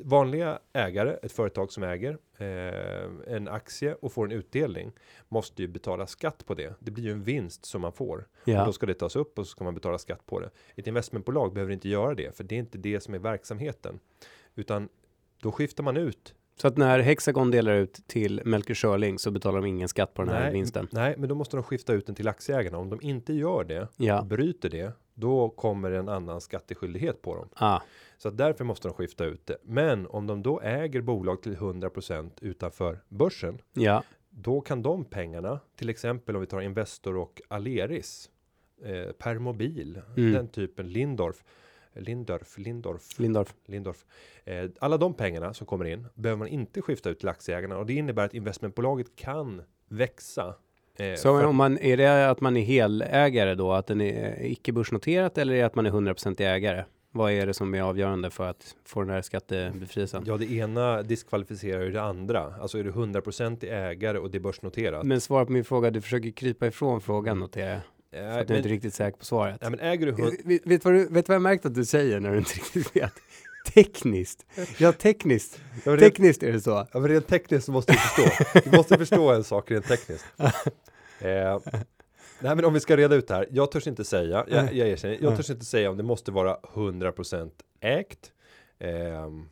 vanliga 0.05 0.59
ägare, 0.73 1.17
ett 1.23 1.33
företag 1.33 1.73
som 1.73 1.83
äger 1.83 2.19
eh, 2.39 3.35
en 3.35 3.49
aktie 3.49 3.95
och 3.95 4.13
får 4.13 4.25
en 4.25 4.33
utdelning 4.33 4.93
måste 5.29 5.63
ju 5.63 5.69
betala 5.69 6.07
skatt 6.07 6.47
på 6.47 6.55
det. 6.55 6.75
Det 6.81 6.91
blir 6.91 7.05
ju 7.05 7.13
en 7.13 7.23
vinst 7.23 7.65
som 7.65 7.81
man 7.81 7.93
får. 7.93 8.19
Och 8.43 8.49
Ja. 8.49 8.65
då 8.65 8.73
ska 8.73 8.87
det 8.87 8.95
tas 8.95 9.17
upp 9.17 9.39
och 9.39 9.47
så 9.47 9.51
ska 9.51 9.65
man 9.65 9.75
betala 9.75 9.99
skatt 9.99 10.27
på 10.27 10.41
det. 10.41 10.51
Ett 10.77 10.87
investmentbolag 10.87 11.53
behöver 11.55 11.73
inte 11.73 11.89
göra 11.89 12.15
det 12.15 12.37
för 12.37 12.45
det 12.45 12.55
är 12.55 12.59
inte 12.59 12.79
det 12.79 13.01
som 13.01 13.15
är 13.15 13.19
verksamheten. 13.19 13.99
Utan 14.55 14.89
då 15.43 15.53
skiftar 15.53 15.85
man 15.85 15.97
ut 15.97 16.35
Så 16.57 16.69
att 16.69 16.77
när 16.77 16.99
Hexagon 17.01 17.51
delar 17.51 17.75
ut 17.75 18.01
till 18.07 18.43
Melker 18.45 18.75
Schörling 18.75 19.19
så 19.19 19.31
betalar 19.31 19.61
de 19.61 19.67
ingen 19.69 19.89
skatt 19.89 20.15
på 20.15 20.23
den 20.23 20.35
här 20.35 20.41
nej, 20.45 20.53
vinsten. 20.53 20.89
nej, 20.93 21.15
men 21.19 21.29
då 21.29 21.35
måste 21.35 21.57
de 21.57 21.63
skifta 21.63 21.93
ut 21.93 22.07
den 22.07 22.15
till 22.15 22.29
aktieägarna. 22.29 22.79
Om 22.79 22.91
de 22.91 23.01
inte 23.03 23.33
gör 23.33 23.65
det, 23.65 23.89
Ja, 23.97 24.23
bryter 24.23 24.69
det, 24.71 24.93
då 25.15 25.49
kommer 25.51 25.91
en 25.91 26.09
annan 26.09 26.41
skatteskyldighet 26.41 27.23
på 27.23 27.35
dem. 27.35 27.49
ah, 27.55 27.81
Så 28.17 28.31
därför 28.31 28.65
måste 28.65 28.89
de 28.89 28.95
skifta 28.95 29.25
ut 29.25 29.47
det. 29.47 29.57
Men 29.63 30.07
om 30.07 30.27
de 30.27 30.43
då 30.43 30.61
äger 30.61 31.01
bolag 31.01 31.43
till 31.43 31.57
100% 31.57 32.31
utanför 32.41 33.01
börsen, 33.09 33.59
ja, 33.73 34.03
då 34.31 34.61
kan 34.61 34.83
de 34.83 35.05
pengarna, 35.05 35.61
till 35.77 35.89
exempel 35.89 36.35
om 36.35 36.41
vi 36.41 36.47
tar 36.47 36.61
Investor 36.61 37.17
och 37.17 37.43
Aleris, 37.49 38.31
eh, 38.85 39.13
Permobil, 39.13 40.01
Mm. 40.17 40.33
den 40.33 40.49
typen, 40.49 40.89
Lindorf, 40.89 41.45
Lindorf, 41.93 42.59
Lindorf, 42.59 43.19
Lindorf. 43.19 43.55
Lindorf. 43.67 44.05
Eh, 44.45 44.71
alla 44.81 44.97
de 44.97 45.15
pengarna 45.15 45.55
som 45.55 45.67
kommer 45.67 45.85
in 45.85 46.07
behöver 46.15 46.39
man 46.39 46.49
inte 46.49 46.83
skifta 46.83 47.11
ut 47.11 47.19
till 47.19 47.29
aktieägarna 47.29 47.79
och 47.79 47.87
det 47.87 47.93
innebär 47.95 48.25
att 48.25 48.35
investmentbolaget 48.35 49.17
kan 49.17 49.63
växa. 49.89 50.55
Eh, 50.99 51.15
Så 51.15 51.39
för- 51.39 51.45
om 51.47 51.57
man, 51.57 51.79
är 51.79 51.97
det 51.97 52.31
att 52.31 52.41
man 52.41 52.57
är 52.57 52.63
helägare 52.63 53.55
då, 53.55 53.73
att 53.73 53.87
den 53.87 54.01
är 54.01 54.43
icke 54.47 54.73
börsnoterat 54.73 55.39
eller 55.39 55.55
är 55.55 55.59
det 55.59 55.67
att 55.67 55.75
man 55.75 55.87
är 55.87 55.91
100% 55.91 56.41
ägare? 56.41 56.85
Vad 57.17 57.33
är 57.33 57.47
det 57.47 57.55
som 57.55 57.75
är 57.75 57.83
avgörande 57.83 58.31
för 58.31 58.51
att 58.51 58.75
få 58.87 59.01
den 59.01 59.11
här 59.11 59.23
skattebefrielsen? 59.23 60.25
Ja, 60.27 60.37
det 60.37 60.53
ena 60.53 61.03
diskvalificerar 61.03 61.83
ju 61.83 61.91
det 61.91 62.03
andra. 62.03 62.55
Alltså 62.61 62.79
är 62.79 62.85
du 62.85 62.91
100% 62.93 63.65
ägare 63.65 64.19
och 64.19 64.31
det 64.31 64.39
är 64.39 64.41
börsnoterat. 64.41 65.05
Men 65.07 65.21
svar 65.21 65.45
på 65.45 65.53
min 65.53 65.65
fråga, 65.65 65.91
du 65.91 66.01
försöker 66.01 66.31
krypa 66.31 66.67
ifrån 66.67 67.01
frågan 67.01 67.39
noterar 67.39 67.69
jag. 67.71 68.25
Eh, 68.25 68.33
För 68.33 68.41
att 68.41 68.49
du 68.49 68.55
är 68.55 68.59
inte 68.59 68.69
men, 68.69 68.75
riktigt 68.75 68.95
säker 68.95 69.19
på 69.19 69.25
svaret. 69.25 69.59
ja, 69.61 69.71
men 69.71 69.81
äger 69.81 70.07
du 70.07 70.13
hund- 70.13 70.37
Vet, 70.45 70.67
vet, 70.67 70.85
vad 70.85 70.95
du, 70.95 71.07
vet 71.11 71.29
vad 71.29 71.35
jag 71.35 71.43
märkt 71.43 71.67
att 71.67 71.75
du 71.75 71.85
säger 71.85 72.21
när 72.21 72.33
du 72.33 72.39
inte 72.39 72.55
riktigt 72.55 72.97
vet? 72.97 73.13
Tekniskt. 73.75 74.47
Ja, 74.79 74.93
tekniskt. 74.93 75.61
Ja, 75.85 75.93
rent, 75.93 76.01
Tekniskt 76.01 76.43
är 76.43 76.53
det 76.53 76.61
så. 76.61 76.71
ja, 76.93 77.01
men 77.01 77.09
rent 77.09 77.27
tekniskt 77.27 77.67
så 77.67 77.73
måste 77.73 77.93
du 77.93 77.99
förstå. 77.99 78.61
Du 78.71 78.77
måste 78.77 78.99
förstå 78.99 79.33
en 79.33 79.45
sak 79.45 79.71
rent 79.71 79.87
tekniskt. 79.89 80.25
Eh, 81.21 81.59
nej, 82.41 82.57
men 82.57 82.65
om 82.65 82.75
vi 82.75 82.81
ska 82.81 82.97
reda 82.97 83.15
ut 83.15 83.29
det 83.29 83.35
här. 83.35 83.47
Jag 83.51 83.71
törs 83.71 83.87
inte 83.87 84.05
säga, 84.05 84.45
jag, 84.49 84.75
jag 84.75 84.89
erkänner, 84.89 85.19
jag 85.21 85.37
törs 85.37 85.51
inte 85.51 85.65
säga 85.65 85.91
om 85.91 85.97
det 85.97 86.03
måste 86.03 86.33
vara 86.33 86.57
100% 86.75 87.51
ägt. 87.81 88.33
Ehm, 88.79 89.49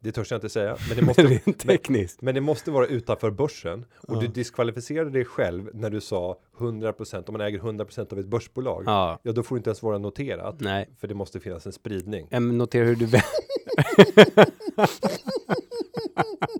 det 0.00 0.12
törs 0.12 0.30
jag 0.30 0.38
inte 0.38 0.48
säga, 0.48 0.76
men 0.88 0.96
det 0.96 1.02
måste, 1.06 1.22
Rent 1.22 1.58
tekniskt. 1.58 2.22
men 2.22 2.34
det 2.34 2.40
måste 2.40 2.70
vara 2.70 2.86
utanför 2.86 3.30
börsen. 3.30 3.84
Och 4.08 4.16
Ja. 4.16 4.20
du 4.20 4.26
diskvalificerade 4.26 5.10
dig 5.10 5.24
själv 5.24 5.70
när 5.74 5.90
du 5.90 6.00
sa 6.00 6.38
100%, 6.58 7.24
om 7.28 7.32
man 7.32 7.40
äger 7.40 7.58
100% 7.58 8.12
av 8.12 8.18
ett 8.18 8.26
börsbolag. 8.26 8.82
Ja. 8.86 9.18
Ja, 9.22 9.32
då 9.32 9.42
får 9.42 9.56
det 9.56 9.58
inte 9.58 9.70
ens 9.70 9.82
vara 9.82 9.98
noterat. 9.98 10.60
nej. 10.60 10.88
För 11.00 11.08
det 11.08 11.14
måste 11.14 11.40
finnas 11.40 11.66
en 11.66 11.72
spridning. 11.72 12.26
Jag 12.30 12.42
noterar 12.42 12.84
hur 12.86 12.96
du 12.96 13.06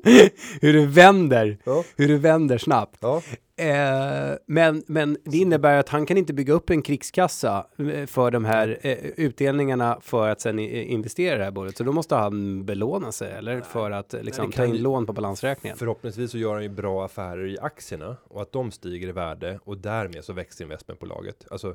hur 0.61 0.73
du 0.73 0.87
vänder. 0.87 1.59
Ja, 1.65 1.85
Hur 1.97 2.09
du 2.09 2.19
vänder 2.19 2.59
snabbt. 2.59 2.99
ja. 3.01 3.23
Eh, 3.61 4.37
men, 4.47 4.83
men 4.87 5.17
det 5.25 5.37
innebär 5.39 5.77
att 5.79 5.89
han 5.89 6.07
kan 6.07 6.17
inte 6.17 6.33
bygga 6.33 6.53
upp 6.55 6.71
en 6.71 6.83
krigskassa 6.83 7.67
eh, 7.79 8.07
för 8.07 8.31
de 8.31 8.45
här 8.45 8.79
eh, 8.83 8.93
utdelningarna 9.17 9.99
för 10.01 10.29
att 10.29 10.41
sen 10.41 10.59
i- 10.59 10.83
investera 10.85 11.35
i 11.35 11.39
det 11.39 11.45
här 11.45 11.51
bolaget. 11.51 11.77
Så 11.77 11.85
då 11.85 11.93
måste 11.93 12.15
han 12.15 12.65
belåna 12.65 13.13
sig 13.13 13.33
eller 13.33 13.61
för 13.61 13.91
att 13.91 14.15
eh, 14.15 14.23
liksom, 14.23 14.51
det 14.51 14.57
ta 14.57 14.67
in 14.67 14.77
lån 14.83 15.07
på 15.07 15.13
balansräkningen. 15.13 15.77
Förhoppningsvis 15.79 16.31
så 16.31 16.39
gör 16.39 16.55
han 16.55 16.63
ju 16.63 16.69
bra 16.69 17.05
affärer 17.05 17.47
i 17.47 17.59
aktierna 17.59 18.17
och 18.29 18.43
att 18.43 18.53
de 18.53 18.71
stiger 18.71 19.09
i 19.09 19.13
värde 19.13 19.59
och 19.65 19.79
därmed 19.79 20.25
så 20.25 20.33
växer 20.33 20.65
investmentbolaget. 20.65 21.47
Alltså 21.51 21.75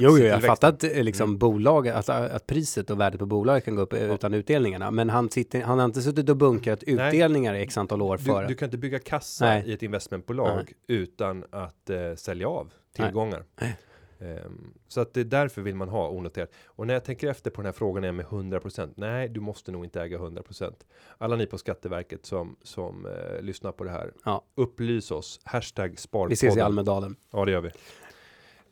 Jo, 0.00 0.18
jo, 0.18 0.24
jag 0.24 0.42
fattar 0.42 0.68
att 0.68 0.84
eh, 0.84 1.02
liksom 1.02 1.38
bolaget, 1.38 1.94
att, 1.94 2.08
att 2.08 2.46
priset 2.46 2.90
och 2.90 3.00
värdet 3.00 3.20
på 3.20 3.26
bolaget 3.26 3.64
kan 3.64 3.76
gå 3.76 3.82
upp 3.82 3.92
eh, 3.92 4.14
utan 4.14 4.34
utdelningarna. 4.34 4.90
Men 4.90 5.10
han, 5.10 5.30
sitter, 5.30 5.62
han 5.62 5.78
har 5.78 5.84
inte 5.84 6.02
suttit 6.02 6.28
och 6.28 6.36
bunkrat 6.36 6.82
utdelningar 6.82 7.54
i 7.54 7.62
x 7.62 7.78
antal 7.78 8.02
år 8.02 8.16
för 8.16 8.46
Du, 8.46 8.54
kan 8.54 8.66
inte 8.66 8.78
bygga 8.78 8.98
kassa 8.98 9.44
Nej. 9.44 9.64
i 9.66 9.72
ett 9.72 9.82
investmentbolag 9.82 10.72
utan 10.86 11.44
att 11.50 11.90
eh, 11.90 12.14
sälja 12.16 12.48
av 12.48 12.72
tillgångar. 12.96 13.44
Nej. 13.60 13.76
Ehm, 14.24 14.74
så 14.88 15.00
att 15.00 15.14
det 15.14 15.20
är 15.20 15.24
därför 15.24 15.62
vill 15.62 15.74
man 15.74 15.88
ha 15.88 16.08
onoterat. 16.08 16.50
Och 16.66 16.86
när 16.86 16.94
jag 16.94 17.04
tänker 17.04 17.28
efter 17.28 17.50
på 17.50 17.60
den 17.60 17.66
här 17.66 17.72
frågan 17.72 18.04
är 18.04 18.12
med 18.12 18.26
100%. 18.26 18.92
Nej, 18.96 19.28
du 19.28 19.40
måste 19.40 19.72
nog 19.72 19.84
inte 19.84 20.02
äga 20.02 20.18
100%. 20.18 20.72
Alla 21.18 21.36
ni 21.36 21.46
på 21.46 21.58
Skatteverket 21.58 22.26
som, 22.26 22.56
som 22.62 23.06
eh, 23.06 23.42
lyssnar 23.42 23.72
på 23.72 23.84
det 23.84 23.90
här. 23.90 24.12
Ja. 24.24 24.44
Upplys 24.54 25.10
oss. 25.10 25.40
Hashtag 25.44 25.98
sparpodden. 25.98 26.28
Vi 26.28 26.34
ses 26.34 26.56
i 26.56 26.60
Almedalen. 26.60 27.16
Ja, 27.30 27.44
det 27.44 27.52
gör 27.52 27.60
vi. 27.60 27.70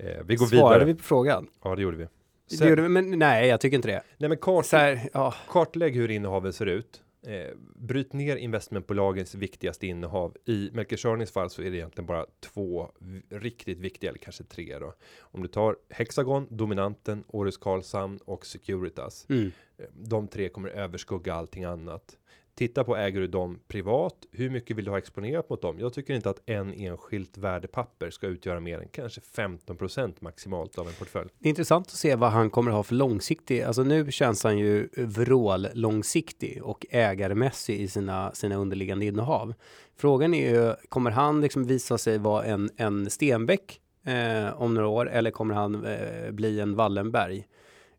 Eh, 0.02 0.22
vi 0.26 0.36
går 0.36 0.46
Svarade 0.46 0.78
vidare. 0.78 0.84
vi 0.84 0.94
på 0.94 1.02
frågan? 1.04 1.48
Ja, 1.64 1.74
det 1.76 1.82
gjorde 1.82 1.96
vi. 1.96 2.06
Det 2.50 2.56
Sen, 2.56 2.68
gjorde 2.68 2.82
vi, 2.82 2.88
men 2.88 3.18
nej, 3.18 3.48
jag 3.48 3.60
tycker 3.60 3.76
inte 3.76 3.88
det. 3.88 4.02
nej, 4.18 4.28
men 4.28 4.38
kart, 4.38 4.66
Så 4.66 4.76
här, 4.76 5.08
ja, 5.12 5.34
kartlägg 5.48 5.94
hur 5.96 6.10
innehaven 6.10 6.52
ser 6.52 6.66
ut. 6.66 7.02
Eh, 7.26 7.56
bryt 7.76 8.12
ner 8.12 8.36
investmentbolagens 8.36 9.34
viktigaste 9.34 9.86
innehav. 9.86 10.36
I 10.44 10.70
Melker 10.72 10.96
Schörnings 10.96 11.32
fall 11.32 11.50
så 11.50 11.62
är 11.62 11.70
det 11.70 11.76
egentligen 11.76 12.06
bara 12.06 12.26
två 12.40 12.90
riktigt 13.30 13.78
viktiga, 13.78 14.10
eller 14.10 14.18
kanske 14.18 14.44
tre 14.44 14.78
då. 14.78 14.94
Om 15.20 15.42
du 15.42 15.48
tar 15.48 15.76
Hexagon, 15.90 16.46
Dominanten, 16.50 17.24
Århus 17.28 17.56
Karlshamn 17.56 18.18
och 18.24 18.46
Securitas. 18.46 19.26
mm. 19.28 19.52
Eh, 19.78 19.84
De 19.94 20.28
tre 20.28 20.48
kommer 20.48 20.68
överskugga 20.68 21.34
allting 21.34 21.64
annat. 21.64 22.16
Titta 22.54 22.84
på 22.84 22.96
äger 22.96 23.20
du 23.20 23.26
dem 23.26 23.60
privat? 23.68 24.14
Hur 24.32 24.50
mycket 24.50 24.76
vill 24.76 24.84
du 24.84 24.90
ha 24.90 24.98
exponerat 24.98 25.50
mot 25.50 25.62
dem? 25.62 25.78
Jag 25.78 25.92
tycker 25.92 26.14
inte 26.14 26.30
att 26.30 26.42
en 26.46 26.72
enskilt 26.72 27.38
värdepapper 27.38 28.10
ska 28.10 28.26
utgöra 28.26 28.60
mer 28.60 28.78
än 28.78 28.88
kanske 28.88 29.20
15% 29.20 30.14
maximalt 30.20 30.78
av 30.78 30.88
en 30.88 30.94
portfölj. 30.94 31.28
Det 31.38 31.48
är 31.48 31.50
intressant 31.50 31.86
att 31.86 31.92
se 31.92 32.14
vad 32.14 32.30
han 32.30 32.50
kommer 32.50 32.70
ha 32.70 32.82
för 32.82 32.94
långsiktig, 32.94 33.62
alltså 33.62 33.82
nu 33.82 34.12
känns 34.12 34.44
han 34.44 34.58
ju 34.58 34.88
vrål 34.96 35.68
långsiktig 35.74 36.62
och 36.62 36.86
ägarmässig 36.90 37.80
i 37.80 37.88
sina, 37.88 38.32
sina 38.32 38.56
underliggande 38.56 39.04
innehav. 39.04 39.54
Frågan 39.96 40.34
är 40.34 40.50
ju, 40.50 40.74
kommer 40.88 41.10
han 41.10 41.40
liksom 41.40 41.64
visa 41.64 41.98
sig 41.98 42.18
vara 42.18 42.44
en, 42.44 42.70
en 42.76 43.10
Stenbeck 43.10 43.80
eh, 44.06 44.62
om 44.62 44.74
några 44.74 44.88
år 44.88 45.10
eller 45.10 45.30
kommer 45.30 45.54
han 45.54 45.84
eh, 45.84 46.30
bli 46.30 46.60
en 46.60 46.76
Wallenberg? 46.76 47.46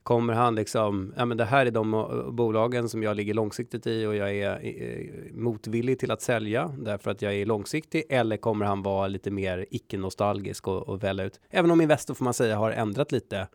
Kommer 0.04 0.34
han 0.34 0.56
liksom, 0.56 1.14
ja 1.18 1.26
men 1.26 1.38
det 1.38 1.46
här 1.46 1.66
är 1.66 1.72
de 1.72 1.94
eh, 1.94 2.32
bolagen 2.32 2.90
som 2.90 3.04
jag 3.04 3.18
ligger 3.18 3.34
långsiktigt 3.34 3.88
i 3.88 4.06
och 4.06 4.16
jag 4.16 4.36
är 4.36 4.66
eh, 4.66 5.34
motvillig 5.34 6.00
till 6.00 6.12
att 6.12 6.22
sälja 6.22 6.72
därför 6.78 7.12
att 7.12 7.22
jag 7.22 7.34
är 7.34 7.46
långsiktig 7.46 8.04
eller 8.10 8.38
kommer 8.38 8.66
han 8.66 8.84
vara 8.84 9.08
lite 9.08 9.32
mer 9.32 9.66
icke-nostalgisk 9.72 10.68
och, 10.68 10.90
och 10.90 11.04
välja 11.04 11.26
ut? 11.26 11.40
Även 11.50 11.72
om 11.72 11.82
Investor 11.82 12.14
får 12.14 12.24
man 12.24 12.34
säga 12.34 12.58
har 12.58 12.72
ändrat 12.72 13.12
lite 13.12 13.48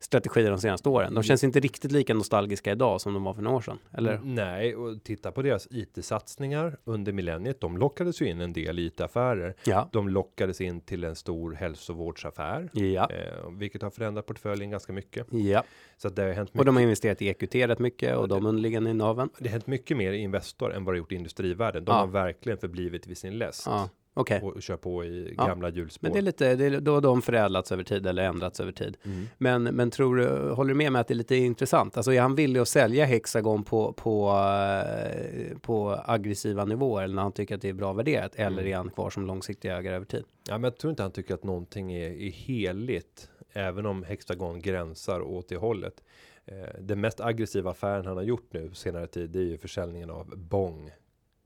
strategier 0.00 0.50
de 0.50 0.58
senaste 0.60 0.88
åren. 0.88 1.14
De 1.14 1.22
känns 1.22 1.44
inte 1.44 1.60
riktigt 1.60 1.92
lika 1.92 2.14
nostalgiska 2.14 2.72
idag 2.72 3.00
som 3.00 3.14
de 3.14 3.24
var 3.24 3.34
för 3.34 3.42
några 3.42 3.56
år 3.56 3.60
sedan. 3.60 3.78
Eller? 3.92 4.14
Mm, 4.14 4.34
Nej, 4.34 4.76
och 4.76 5.02
titta 5.04 5.32
på 5.32 5.42
deras 5.42 5.68
IT-satsningar 5.70 6.76
under 6.84 7.12
millenniet. 7.12 7.60
De 7.60 7.76
lockades 7.78 8.22
ju 8.22 8.26
in 8.28 8.40
en 8.40 8.52
del 8.52 8.78
IT-affärer. 8.78 9.54
Ja. 9.64 9.88
De 9.92 10.08
lockades 10.08 10.60
in 10.60 10.80
till 10.80 11.04
en 11.04 11.16
stor 11.16 11.52
hälsovårdsaffär, 11.52 12.68
Ja. 12.72 13.08
eh, 13.10 13.50
vilket 13.50 13.82
har 13.82 13.90
förändrat 13.90 14.26
portföljen 14.26 14.70
ganska 14.70 14.92
mycket. 14.92 15.26
Ja. 15.30 15.62
Så 15.96 16.08
att 16.08 16.16
det 16.16 16.22
har 16.22 16.32
hänt 16.32 16.48
Och 16.50 16.54
mycket. 16.56 16.66
de 16.66 16.76
har 16.76 16.82
investerat 16.82 17.22
i 17.22 17.28
EQT 17.28 17.54
rätt 17.54 17.78
mycket 17.78 18.16
och 18.16 18.28
de 18.28 18.46
underliggande 18.46 18.90
innehaven. 18.90 19.30
Det 19.38 19.48
har 19.48 19.52
hänt 19.52 19.66
mycket 19.66 19.96
mer 19.96 20.12
i 20.12 20.18
Investor 20.18 20.74
än 20.74 20.84
vad 20.84 20.94
det 20.94 20.98
gjort 20.98 21.12
i 21.12 21.14
industrivärlden. 21.14 21.84
De 21.84 21.92
Ja. 21.92 21.98
har 21.98 22.06
verkligen 22.06 22.58
förblivit 22.58 23.06
vid 23.06 23.18
sin 23.18 23.38
läst 23.38 23.62
Ja, 23.66 23.88
okej. 24.20 24.40
och, 24.42 24.52
och 24.56 24.62
kör 24.62 24.76
på 24.76 25.04
i 25.04 25.34
Ja. 25.38 25.46
gamla 25.46 25.68
hjulspår. 25.70 26.06
Men 26.08 26.12
det 26.12 26.18
är 26.18 26.22
lite, 26.22 26.54
det 26.56 26.64
är, 26.64 26.80
då 26.80 26.94
har 26.94 27.00
de 27.00 27.22
förädlats 27.22 27.72
över 27.72 27.82
tid 27.84 28.06
eller 28.06 28.22
ändrats 28.22 28.60
över 28.60 28.72
tid. 28.72 28.96
Mm. 29.04 29.26
Men, 29.38 29.62
men 29.62 29.90
tror 29.90 30.16
du, 30.16 30.50
håller 30.50 30.68
du 30.68 30.74
med 30.74 30.92
mig 30.92 31.00
att 31.00 31.08
det 31.08 31.14
är 31.14 31.16
lite 31.16 31.36
intressant? 31.36 31.96
Alltså 31.96 32.12
är 32.12 32.20
han 32.20 32.34
villig 32.34 32.60
att 32.60 32.68
sälja 32.68 33.04
Hexagon 33.04 33.64
på, 33.64 33.92
på, 33.92 34.28
eh, 34.28 35.58
på 35.58 36.00
aggressiva 36.04 36.64
nivåer 36.64 37.04
eller 37.04 37.14
när 37.14 37.22
han 37.22 37.32
tycker 37.32 37.54
att 37.54 37.60
det 37.62 37.68
är 37.68 37.72
bra 37.72 37.92
värderat? 37.92 38.34
Eller 38.34 38.58
Mm. 38.62 38.72
är 38.72 38.76
han 38.76 38.90
kvar 38.90 39.10
som 39.10 39.26
långsiktig 39.26 39.68
ägare 39.70 39.94
över 39.94 40.06
tid? 40.06 40.24
Ja, 40.48 40.54
men 40.58 40.64
jag 40.64 40.76
tror 40.76 40.90
inte 40.90 41.02
han 41.02 41.12
tycker 41.12 41.34
att 41.34 41.44
någonting 41.44 41.92
är, 41.92 42.10
är 42.10 42.30
heligt, 42.30 43.30
även 43.52 43.86
om 43.86 44.02
Hexagon 44.02 44.60
gränsar 44.60 45.20
åt 45.20 45.48
det 45.48 45.56
hållet. 45.56 46.02
Eh, 46.46 46.54
den 46.80 47.00
mest 47.00 47.20
aggressiva 47.20 47.70
affären 47.70 48.06
han 48.06 48.16
har 48.16 48.24
gjort 48.24 48.48
nu 48.52 48.70
senare 48.74 49.06
tid, 49.06 49.30
det 49.30 49.38
är 49.38 49.42
ju 49.42 49.58
försäljningen 49.58 50.10
av 50.10 50.34
Bong, 50.36 50.90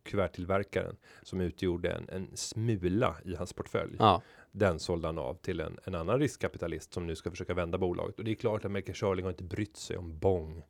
kuverttillverkaren, 0.02 0.96
som 1.22 1.40
utgjorde 1.40 1.90
en, 1.90 2.08
en 2.08 2.36
smula 2.36 3.16
i 3.24 3.34
hans 3.34 3.52
portfölj. 3.52 3.96
Ja, 3.98 4.22
Den 4.50 4.78
sålde 4.78 5.08
han 5.08 5.18
av 5.18 5.34
till 5.34 5.60
en, 5.60 5.78
en 5.84 5.94
annan 5.94 6.18
riskkapitalist 6.18 6.92
som 6.92 7.06
nu 7.06 7.16
ska 7.16 7.30
försöka 7.30 7.54
vända 7.54 7.78
bolaget. 7.78 8.18
Och 8.18 8.24
det 8.24 8.30
är 8.30 8.34
klart 8.34 8.64
att 8.64 8.70
Melker 8.70 8.94
Schörling 8.94 9.24
har 9.24 9.30
inte 9.30 9.44
brytt 9.44 9.76
sig 9.76 9.96
om 9.96 10.18
Bong. 10.18 10.62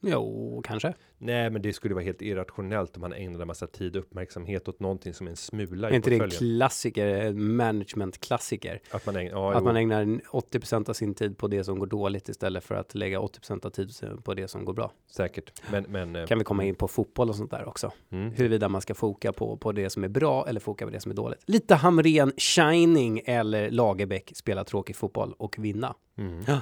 Jo, 0.00 0.62
kanske. 0.64 0.94
Nej, 1.18 1.50
men 1.50 1.62
det 1.62 1.72
skulle 1.72 1.94
vara 1.94 2.04
helt 2.04 2.22
irrationellt 2.22 2.96
om 2.96 3.02
han 3.02 3.12
ägnade 3.12 3.42
en 3.42 3.46
massa 3.46 3.66
tid 3.66 3.96
och 3.96 4.02
uppmärksamhet 4.02 4.68
åt 4.68 4.80
någonting 4.80 5.14
som 5.14 5.26
är 5.26 5.30
en 5.30 5.36
smula 5.36 5.88
Är 5.88 5.92
i 5.92 5.96
inte 5.96 6.10
det 6.10 6.16
en 6.16 6.30
klassiker, 6.30 7.06
en 7.06 7.56
management-klassiker? 7.56 8.80
Att 8.90 9.06
man 9.06 9.16
ägnar, 9.16 9.32
ja, 9.32 9.50
Att 9.52 9.58
jo. 9.58 9.64
man 9.64 9.76
ägnar 9.76 10.04
80% 10.04 10.90
av 10.90 10.94
sin 10.94 11.14
tid 11.14 11.38
på 11.38 11.48
det 11.48 11.64
som 11.64 11.78
går 11.78 11.86
dåligt 11.86 12.28
istället 12.28 12.64
för 12.64 12.74
att 12.74 12.94
lägga 12.94 13.18
80% 13.20 13.66
av 13.66 13.70
tiden 13.70 14.22
på 14.22 14.34
det 14.34 14.48
som 14.48 14.64
går 14.64 14.72
bra. 14.72 14.92
Säkert, 15.06 15.62
men, 15.70 15.84
men 15.88 16.16
eh, 16.16 16.26
Kan 16.26 16.38
vi 16.38 16.44
komma 16.44 16.64
in 16.64 16.74
på 16.74 16.88
fotboll 16.88 17.28
och 17.28 17.36
sånt 17.36 17.50
där 17.50 17.68
också. 17.68 17.92
mm. 18.10 18.32
Huruvida 18.32 18.68
man 18.68 18.80
ska 18.80 18.94
foka 18.94 19.32
på, 19.32 19.56
på 19.56 19.72
det 19.72 19.90
som 19.90 20.04
är 20.04 20.08
bra 20.08 20.46
eller 20.48 20.60
foka 20.60 20.84
på 20.84 20.90
det 20.90 21.00
som 21.00 21.10
är 21.12 21.16
dåligt. 21.16 21.40
Lite 21.46 21.74
Hamrén 21.74 22.32
Shining 22.36 23.22
eller 23.24 23.70
Lagerbäck 23.70 24.32
spela 24.34 24.64
tråkig 24.64 24.96
fotboll 24.96 25.34
och 25.38 25.58
vinna. 25.58 25.94
Mm. 26.18 26.44
Ja. 26.46 26.60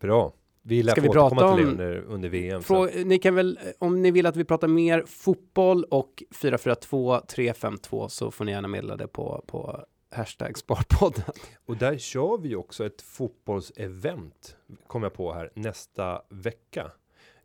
Bra. 0.00 0.32
Vi 0.68 0.82
lär 0.82 0.92
Ska 0.92 1.00
få 1.00 1.06
vi 1.08 1.12
prata 1.12 1.26
återkomma 1.36 1.56
till 1.56 1.64
det 1.64 1.70
om- 1.70 1.72
under, 1.72 2.04
under 2.14 2.28
VM. 2.28 2.62
Frå, 2.62 2.88
ni 3.04 3.18
kan 3.18 3.34
väl, 3.34 3.58
om 3.78 4.02
ni 4.02 4.10
vill 4.10 4.26
att 4.26 4.36
vi 4.36 4.44
pratar 4.44 4.68
mer 4.68 5.04
fotboll 5.06 5.84
och 5.84 6.22
442 6.30 7.20
352 7.20 8.08
så 8.08 8.30
får 8.30 8.44
ni 8.44 8.52
gärna 8.52 8.68
meddela 8.68 8.96
det 8.96 9.08
på, 9.08 9.44
på 9.46 9.84
hashtag 10.10 10.58
Sparpodden. 10.58 11.24
Och 11.66 11.76
där 11.76 11.98
kör 11.98 12.38
vi 12.38 12.54
också 12.54 12.86
ett 12.86 13.02
fotbollsevent, 13.02 14.56
kom 14.86 15.02
jag 15.02 15.12
på 15.14 15.32
här, 15.32 15.50
nästa 15.54 16.22
vecka. 16.28 16.90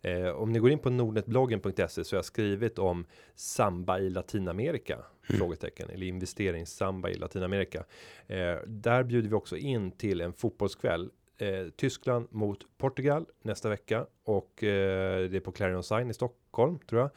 Eh, 0.01 0.27
om 0.29 0.51
ni 0.51 0.59
går 0.59 0.69
in 0.71 0.79
på 0.79 0.89
nordnetbloggen.se 0.89 2.03
så 2.03 2.15
har 2.15 2.17
jag 2.17 2.25
skrivit 2.25 2.79
om 2.79 3.05
samba 3.35 3.99
i 3.99 4.09
Latinamerika, 4.09 4.97
frågetecken, 5.23 5.89
eller 5.89 6.05
investeringssamba 6.07 7.09
i 7.09 7.13
Latinamerika. 7.13 7.83
Eh, 8.27 8.55
där 8.67 9.03
bjuder 9.03 9.29
vi 9.29 9.35
också 9.35 9.57
in 9.57 9.91
till 9.91 10.21
en 10.21 10.33
fotbollskväll. 10.33 11.09
Eh, 11.41 11.69
Tyskland 11.75 12.27
mot 12.31 12.59
Portugal 12.77 13.25
nästa 13.41 13.69
vecka 13.69 14.05
och 14.23 14.63
eh, 14.63 15.29
det 15.29 15.37
är 15.37 15.39
på 15.39 15.51
Clarion 15.51 15.83
Sign 15.83 16.09
i 16.09 16.13
Stockholm 16.13 16.79
tror 16.79 17.01
jag. 17.01 17.09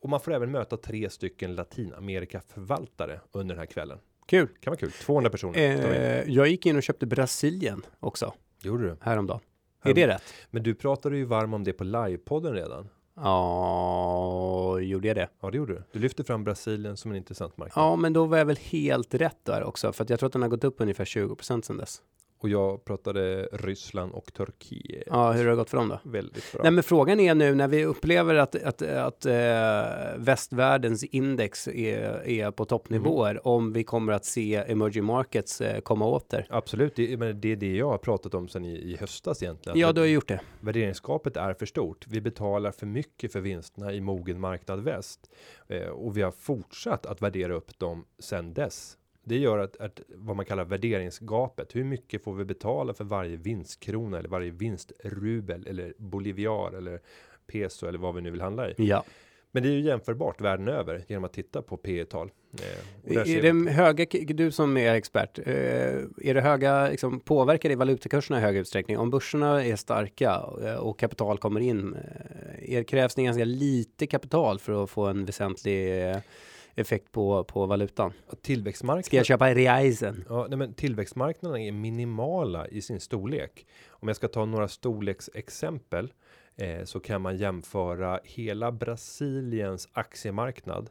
Och 0.00 0.08
man 0.08 0.20
får 0.20 0.32
även 0.32 0.50
möta 0.50 0.76
tre 0.76 1.10
stycken 1.10 1.54
Latinamerika 1.54 2.40
förvaltare 2.40 3.20
under 3.32 3.54
den 3.54 3.58
här 3.58 3.66
kvällen. 3.66 3.98
Kul. 4.26 4.48
Kan 4.60 4.70
vara 4.70 4.78
kul. 4.78 4.90
200 4.90 5.30
personer. 5.30 5.58
Eh, 5.58 6.30
jag 6.34 6.48
gick 6.48 6.66
in 6.66 6.76
och 6.76 6.82
köpte 6.82 7.06
Brasilien 7.06 7.82
också 8.00 8.34
Gjorde 8.62 8.84
du? 8.84 8.96
häromdagen. 9.00 9.40
Är 9.82 9.94
det 9.94 10.08
rätt? 10.08 10.34
Men 10.50 10.62
du 10.62 10.74
pratade 10.74 11.16
ju 11.16 11.24
varm 11.24 11.54
om 11.54 11.64
det 11.64 11.72
på 11.72 11.84
livepodden 11.84 12.52
redan. 12.54 12.88
Ja, 13.14 14.80
gjorde 14.80 15.08
jag 15.08 15.16
det? 15.16 15.28
Ja, 15.40 15.50
det 15.50 15.56
gjorde 15.56 15.74
du. 15.74 15.82
Du 15.92 15.98
lyfte 15.98 16.24
fram 16.24 16.44
Brasilien 16.44 16.96
som 16.96 17.10
en 17.10 17.16
intressant 17.16 17.56
marknad. 17.56 17.84
Ja, 17.84 17.96
men 17.96 18.12
då 18.12 18.24
var 18.24 18.38
jag 18.38 18.44
väl 18.44 18.56
helt 18.56 19.14
rätt 19.14 19.44
där 19.44 19.62
också, 19.62 19.92
för 19.92 20.04
att 20.04 20.10
jag 20.10 20.18
tror 20.18 20.26
att 20.26 20.32
den 20.32 20.42
har 20.42 20.48
gått 20.48 20.64
upp 20.64 20.80
ungefär 20.80 21.04
20% 21.04 21.62
sedan 21.62 21.76
dess. 21.76 22.02
Och 22.38 22.48
jag 22.48 22.84
pratade 22.84 23.48
Ryssland 23.52 24.12
och 24.12 24.32
Turkiet. 24.32 25.02
Ja, 25.06 25.32
hur 25.32 25.44
har 25.44 25.50
det 25.50 25.56
gått 25.56 25.70
för 25.70 25.76
dem 25.76 25.88
då? 25.88 25.98
Väldigt 26.10 26.52
bra. 26.52 26.62
Nej, 26.62 26.72
men 26.72 26.84
frågan 26.84 27.20
är 27.20 27.34
nu 27.34 27.54
när 27.54 27.68
vi 27.68 27.84
upplever 27.84 28.34
att, 28.34 28.54
att, 28.54 28.82
att 28.82 29.26
eh, 29.26 29.32
västvärldens 30.16 31.04
index 31.04 31.68
är, 31.68 32.28
är 32.28 32.50
på 32.50 32.64
toppnivåer, 32.64 33.30
Mm. 33.30 33.40
om 33.44 33.72
vi 33.72 33.84
kommer 33.84 34.12
att 34.12 34.24
se 34.24 34.54
emerging 34.54 35.04
markets 35.04 35.60
eh, 35.60 35.80
komma 35.80 36.06
åter. 36.06 36.46
Absolut, 36.50 36.96
det, 36.96 37.16
men 37.16 37.40
det 37.40 37.52
är 37.52 37.56
det 37.56 37.76
jag 37.76 37.88
har 37.90 37.98
pratat 37.98 38.34
om 38.34 38.48
sedan 38.48 38.64
i, 38.64 38.74
i 38.74 38.96
höstas 39.00 39.42
egentligen. 39.42 39.78
Ja, 39.78 39.92
du 39.92 40.00
har 40.00 40.08
gjort 40.08 40.28
det. 40.28 40.40
Värderingsgapet 40.60 41.36
är 41.36 41.54
för 41.54 41.66
stort. 41.66 42.06
Vi 42.08 42.20
betalar 42.20 42.70
för 42.70 42.86
mycket 42.86 43.32
för 43.32 43.40
vinsterna 43.40 43.92
i 43.92 44.00
mogen 44.00 44.40
marknad 44.40 44.80
väst. 44.84 45.30
Eh, 45.68 45.88
och 45.88 46.16
vi 46.16 46.22
har 46.22 46.30
fortsatt 46.30 47.06
att 47.06 47.22
värdera 47.22 47.54
upp 47.54 47.78
dem 47.78 48.04
sedan 48.18 48.54
dess. 48.54 48.96
Det 49.28 49.38
gör 49.38 49.58
att, 49.58 49.76
att 49.76 50.00
vad 50.08 50.36
man 50.36 50.44
kallar 50.44 50.64
värderingsgapet. 50.64 51.76
Hur 51.76 51.84
mycket 51.84 52.24
får 52.24 52.34
vi 52.34 52.44
betala 52.44 52.94
för 52.94 53.04
varje 53.04 53.36
vinstkrona 53.36 54.18
eller 54.18 54.28
varje 54.28 54.50
vinstrubel 54.50 55.66
eller 55.66 55.94
boliviar 55.98 56.72
eller 56.76 57.00
peso 57.46 57.86
eller 57.86 57.98
vad 57.98 58.14
vi 58.14 58.20
nu 58.20 58.30
vill 58.30 58.40
handla 58.40 58.70
i. 58.70 58.74
Ja. 58.76 59.04
Men 59.52 59.62
det 59.62 59.68
är 59.68 59.72
ju 59.72 59.80
jämförbart 59.80 60.40
världen 60.40 60.68
över 60.68 61.04
genom 61.08 61.24
att 61.24 61.32
titta 61.32 61.62
på 61.62 61.76
P 61.76 62.04
tal. 62.04 62.30
Eh, 62.52 63.10
och 63.10 63.16
Är 63.16 63.24
vi- 63.24 63.40
det 63.64 63.70
höga, 63.70 64.06
du 64.34 64.50
som 64.50 64.76
är 64.76 64.94
expert, 64.94 65.38
eh, 65.38 65.44
är 66.22 66.34
det 66.34 66.40
höga, 66.40 66.88
liksom, 66.88 67.20
påverkar 67.20 67.68
det 67.68 67.76
valutakurserna 67.76 68.38
i 68.38 68.42
hög 68.42 68.56
utsträckning? 68.56 68.98
Om 68.98 69.10
börserna 69.10 69.64
är 69.64 69.76
starka 69.76 70.42
eh, 70.64 70.74
och 70.74 70.98
kapital 70.98 71.38
kommer 71.38 71.60
in, 71.60 71.96
eh, 72.62 72.84
krävs 72.84 73.14
det 73.14 73.22
ganska 73.22 73.44
lite 73.44 74.06
kapital 74.06 74.58
för 74.58 74.84
att 74.84 74.90
få 74.90 75.06
en 75.06 75.24
väsentlig 75.24 76.10
eh, 76.10 76.16
effekt 76.76 77.12
på, 77.12 77.44
på 77.44 77.66
valutan? 77.66 78.12
tillväxtmarknaden. 78.42 79.04
Ska 79.04 79.16
jag 79.16 79.26
köpa 79.26 79.54
reisen? 79.54 80.24
Ja, 80.28 80.46
nej, 80.48 80.58
men 80.58 80.74
tillväxtmarknaderna 80.74 81.60
är 81.60 81.72
minimala 81.72 82.68
i 82.68 82.82
sin 82.82 83.00
storlek. 83.00 83.66
Om 83.88 84.08
jag 84.08 84.16
ska 84.16 84.28
ta 84.28 84.44
några 84.44 84.68
storleksexempel 84.68 86.12
eh, 86.56 86.84
så 86.84 87.00
kan 87.00 87.22
man 87.22 87.36
jämföra 87.36 88.20
hela 88.24 88.72
Brasiliens 88.72 89.88
aktiemarknad 89.92 90.90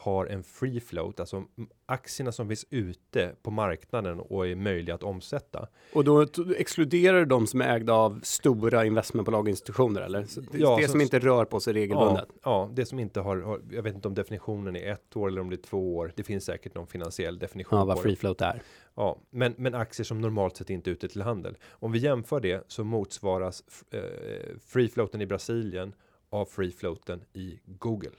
har 0.00 0.26
en 0.26 0.42
free 0.42 0.80
float, 0.80 1.20
alltså 1.20 1.44
aktierna 1.86 2.32
som 2.32 2.48
finns 2.48 2.66
ute 2.70 3.34
på 3.42 3.50
marknaden 3.50 4.20
och 4.20 4.46
är 4.48 4.54
möjliga 4.56 4.94
att 4.94 5.02
omsätta. 5.02 5.68
Och 5.94 6.04
då 6.04 6.26
exkluderar 6.56 7.18
du 7.18 7.24
de 7.24 7.46
som 7.46 7.60
är 7.60 7.76
ägda 7.76 7.92
av 7.92 8.20
stora 8.22 8.84
investmentbolag 8.84 9.40
och 9.44 9.48
institutioner 9.48 10.00
eller? 10.00 10.24
Så 10.24 10.40
det, 10.40 10.58
Ja, 10.58 10.76
det 10.80 10.86
så- 10.86 10.90
som 10.92 11.00
inte 11.00 11.18
rör 11.18 11.44
på 11.44 11.60
sig 11.60 11.72
regelbundet? 11.74 12.26
Ja, 12.28 12.38
ja, 12.44 12.70
det 12.72 12.86
som 12.86 12.98
inte 12.98 13.20
har, 13.20 13.36
har, 13.36 13.60
jag 13.70 13.82
vet 13.82 13.94
inte 13.94 14.08
om 14.08 14.14
definitionen 14.14 14.76
är 14.76 14.92
ett 14.92 15.16
år 15.16 15.28
eller 15.28 15.40
om 15.40 15.50
det 15.50 15.56
är 15.56 15.62
två 15.62 15.96
år. 15.96 16.12
Det 16.16 16.22
finns 16.22 16.44
säkert 16.44 16.74
någon 16.74 16.86
finansiell 16.86 17.38
definition 17.38 17.78
Ja, 17.78 17.84
vad 17.84 18.00
free 18.00 18.16
float 18.16 18.40
är. 18.40 18.62
Ja, 18.94 19.18
men, 19.30 19.54
men 19.56 19.74
aktier 19.74 20.04
som 20.04 20.20
normalt 20.20 20.56
sett 20.56 20.70
inte 20.70 20.90
är 20.90 20.92
ute 20.92 21.08
till 21.08 21.22
handel. 21.22 21.56
Om 21.70 21.92
vi 21.92 21.98
jämför 21.98 22.40
det 22.40 22.64
så 22.68 22.84
motsvaras 22.84 23.62
eh, 23.90 24.00
free 24.66 24.88
floaten 24.88 25.20
i 25.20 25.26
Brasilien 25.26 25.92
av 26.30 26.44
free 26.44 26.70
floaten 26.70 27.20
i 27.32 27.60
Google. 27.64 28.10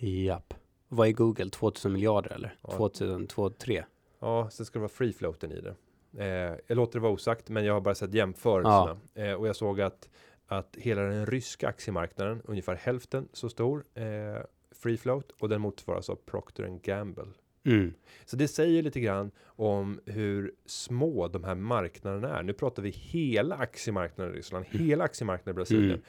Japp. 0.00 0.54
Vad 0.88 1.08
är 1.08 1.12
Google? 1.12 1.50
2000 1.50 1.92
miljarder 1.92 2.32
eller? 2.32 2.54
Ja. 2.62 2.76
2000, 2.76 3.26
2003? 3.26 3.84
Ja, 4.20 4.50
sen 4.50 4.66
ska 4.66 4.78
det 4.78 4.80
vara 4.80 4.88
free 4.88 5.12
floaten 5.12 5.52
i 5.52 5.60
det. 5.60 5.74
Eh, 6.18 6.58
jag 6.66 6.76
låter 6.76 6.98
det 6.98 7.02
vara 7.02 7.12
osagt, 7.12 7.48
men 7.48 7.64
jag 7.64 7.74
har 7.74 7.80
bara 7.80 7.94
sett 7.94 8.14
jämförelserna 8.14 8.96
eh, 9.14 9.32
och 9.32 9.48
jag 9.48 9.56
såg 9.56 9.80
att 9.80 10.08
att 10.48 10.76
hela 10.76 11.02
den 11.02 11.26
ryska 11.26 11.68
aktiemarknaden 11.68 12.42
ungefär 12.44 12.74
hälften 12.74 13.28
så 13.32 13.48
stor 13.48 13.84
eh, 13.94 14.04
free 14.70 14.96
float 14.96 15.32
och 15.40 15.48
den 15.48 15.60
motsvaras 15.60 16.10
av 16.10 16.14
Procter 16.14 16.78
Gamble. 16.82 17.26
Mm. 17.64 17.94
Så 18.24 18.36
det 18.36 18.48
säger 18.48 18.82
lite 18.82 19.00
grann 19.00 19.30
om 19.44 20.00
hur 20.06 20.52
små 20.66 21.28
de 21.28 21.44
här 21.44 21.54
marknaderna 21.54 22.38
är. 22.38 22.42
Nu 22.42 22.52
pratar 22.52 22.82
vi 22.82 22.90
hela 22.90 23.56
aktiemarknaden 23.56 24.34
i 24.34 24.38
Ryssland, 24.38 24.64
hela 24.68 25.04
aktiemarknaden 25.04 25.54
i 25.54 25.56
Brasilien. 25.56 25.90
Mm. 25.90 26.02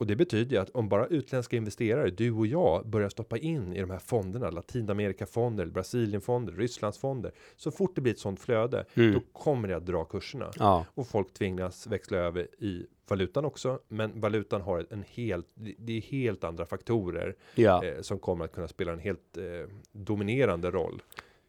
Och 0.00 0.06
det 0.06 0.16
betyder 0.16 0.56
ju 0.56 0.62
att 0.62 0.70
om 0.70 0.88
bara 0.88 1.06
utländska 1.06 1.56
investerare, 1.56 2.10
du 2.10 2.30
och 2.32 2.46
jag, 2.46 2.86
börjar 2.86 3.08
stoppa 3.08 3.38
in 3.38 3.72
i 3.72 3.80
de 3.80 3.90
här 3.90 3.98
fonderna, 3.98 4.50
Latinamerikafonder, 4.50 5.66
Brasilienfonder, 5.66 6.52
Rysslandsfonder, 6.52 7.32
så 7.56 7.70
fort 7.70 7.94
det 7.94 8.00
blir 8.00 8.12
ett 8.12 8.18
sånt 8.18 8.40
flöde, 8.40 8.84
Mm. 8.94 9.12
då 9.14 9.20
kommer 9.32 9.68
det 9.68 9.76
att 9.76 9.86
dra 9.86 10.04
kurserna. 10.04 10.50
Ja, 10.58 10.86
Och 10.94 11.06
folk 11.06 11.32
tvingas 11.34 11.86
växla 11.86 12.18
över 12.18 12.42
i 12.58 12.86
valutan 13.08 13.44
också, 13.44 13.80
men 13.88 14.20
valutan 14.20 14.60
har 14.60 14.86
en 14.90 15.04
helt, 15.08 15.46
det 15.78 15.96
är 15.96 16.00
helt 16.00 16.44
andra 16.44 16.66
faktorer 16.66 17.36
ja. 17.54 17.84
eh, 17.84 18.00
som 18.00 18.18
kommer 18.18 18.44
att 18.44 18.52
kunna 18.52 18.68
spela 18.68 18.92
en 18.92 18.98
helt 18.98 19.36
eh, 19.36 19.44
dominerande 19.92 20.70
roll. 20.70 21.02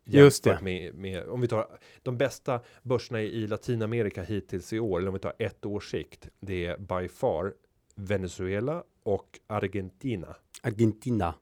Just 0.03 0.43
det. 0.43 0.59
Med, 0.61 0.95
med, 0.95 1.27
om 1.27 1.41
vi 1.41 1.47
tar 1.47 1.67
de 2.03 2.17
bästa 2.17 2.59
börserna 2.83 3.21
i, 3.21 3.25
i 3.25 3.47
Latinamerika 3.47 4.23
hittills 4.23 4.73
i 4.73 4.79
år, 4.79 4.97
eller 4.99 5.07
om 5.07 5.13
vi 5.13 5.19
tar 5.19 5.33
ett 5.39 5.65
års 5.65 5.91
sikt, 5.91 6.29
det 6.39 6.65
är 6.65 6.77
by 6.77 7.07
far 7.07 7.53
Venezuela 7.95 8.83
och 9.03 9.39
Argentina. 9.47 10.35
Argentina. 10.61 11.35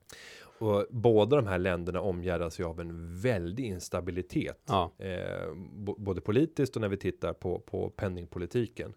Och 0.59 0.85
båda 0.89 1.35
de 1.35 1.47
här 1.47 1.57
länderna 1.57 2.01
omgärdas 2.01 2.59
ju 2.59 2.63
av 2.63 2.79
en 2.79 3.19
väldig 3.19 3.65
instabilitet. 3.65 4.61
Ja. 4.65 4.91
Eh, 4.97 5.53
både 5.97 6.21
politiskt 6.21 6.75
och 6.75 6.81
när 6.81 6.89
vi 6.89 6.97
tittar 6.97 7.33
på, 7.33 7.59
på 7.59 7.89
penningpolitiken. 7.89 8.93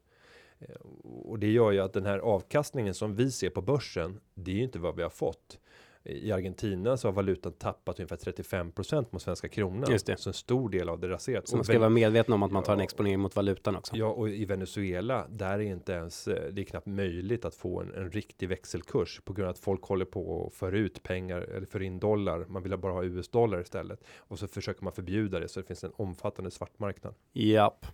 Eh, 0.59 0.77
och 1.05 1.39
det 1.39 1.51
gör 1.51 1.73
ju 1.73 1.81
att 1.81 1.93
den 1.93 2.07
här 2.07 2.19
avkastningen 2.19 2.95
som 2.95 3.15
vi 3.15 3.31
ser 3.31 3.51
på 3.51 3.63
börsen, 3.63 4.21
det 4.35 4.51
är 4.51 4.55
ju 4.55 4.63
inte 4.63 4.79
vad 4.79 4.97
vi 4.97 5.03
har 5.03 5.11
fått. 5.11 5.59
I 6.05 6.33
Argentina 6.33 6.97
så 6.97 7.09
har 7.09 7.13
valutan 7.13 7.53
tappat 7.53 7.99
ungefär 7.99 8.17
35% 8.17 9.07
mot 9.11 9.23
svenska 9.23 9.49
kronan. 9.49 9.91
Just 9.91 10.07
det. 10.07 10.17
Så 10.17 10.31
en 10.31 10.35
stor 10.35 10.69
del 10.71 10.89
av 10.89 11.01
det 11.01 11.09
raserat. 11.09 11.49
Så 11.49 11.57
man 11.57 11.61
Och 11.61 11.67
ska 11.67 11.79
vara 11.79 11.89
medveten 11.91 12.35
om 12.35 12.43
att 12.43 12.53
man 12.53 12.63
tar 12.63 12.73
en 12.73 12.79
Ja. 12.79 12.85
exponering 12.85 13.21
mot 13.21 13.37
valutan 13.37 13.77
också. 13.77 13.97
Ja, 13.97 14.07
och 14.07 14.29
i 14.31 14.45
Venezuela, 14.45 15.27
där 15.29 15.53
är 15.55 15.61
inte 15.61 15.93
ens, 15.93 16.29
eh, 16.29 16.53
det 16.53 16.63
är 16.63 16.65
knappt 16.65 16.87
möjligt 16.87 17.45
att 17.45 17.55
få 17.55 17.81
en, 17.81 17.95
en 17.95 18.11
riktig 18.11 18.49
växelkurs 18.49 19.21
på 19.25 19.33
grund 19.33 19.47
av 19.47 19.51
att 19.51 19.59
folk 19.59 19.83
håller 19.83 20.05
på 20.05 20.47
att 20.47 20.55
föra 20.55 20.79
ut 20.79 21.03
pengar 21.03 21.41
eller 21.41 21.67
för 21.67 21.83
in 21.83 21.99
dollar. 21.99 22.45
Man 22.49 22.63
vill 22.63 22.77
bara 22.79 22.93
ha 22.93 23.05
US-dollar 23.05 23.61
istället. 23.61 24.01
Och 24.17 24.39
så 24.39 24.49
försöker 24.49 24.85
man 24.85 24.93
förbjuda 24.93 25.41
det 25.41 25.49
så 25.49 25.61
det 25.61 25.67
finns 25.67 25.85
en 25.85 25.93
omfattande 25.97 26.51
svartmarknad. 26.51 27.15
Japp. 27.33 27.87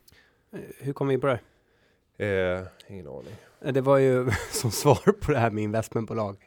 Eh, 0.53 0.59
Hur 0.79 0.93
kom 0.93 1.09
vi 1.09 1.19
på 1.19 1.27
det? 1.27 1.41
Eh, 2.19 2.61
ingen 2.89 3.07
aning. 3.09 3.35
Eh, 3.65 3.73
Det 3.73 3.81
var 3.81 3.99
ju 3.99 4.31
som 4.53 4.71
svar 4.71 5.13
på 5.21 5.33
det 5.33 5.39
här 5.39 5.51
med 5.51 5.65
investmentbolag. 5.65 6.37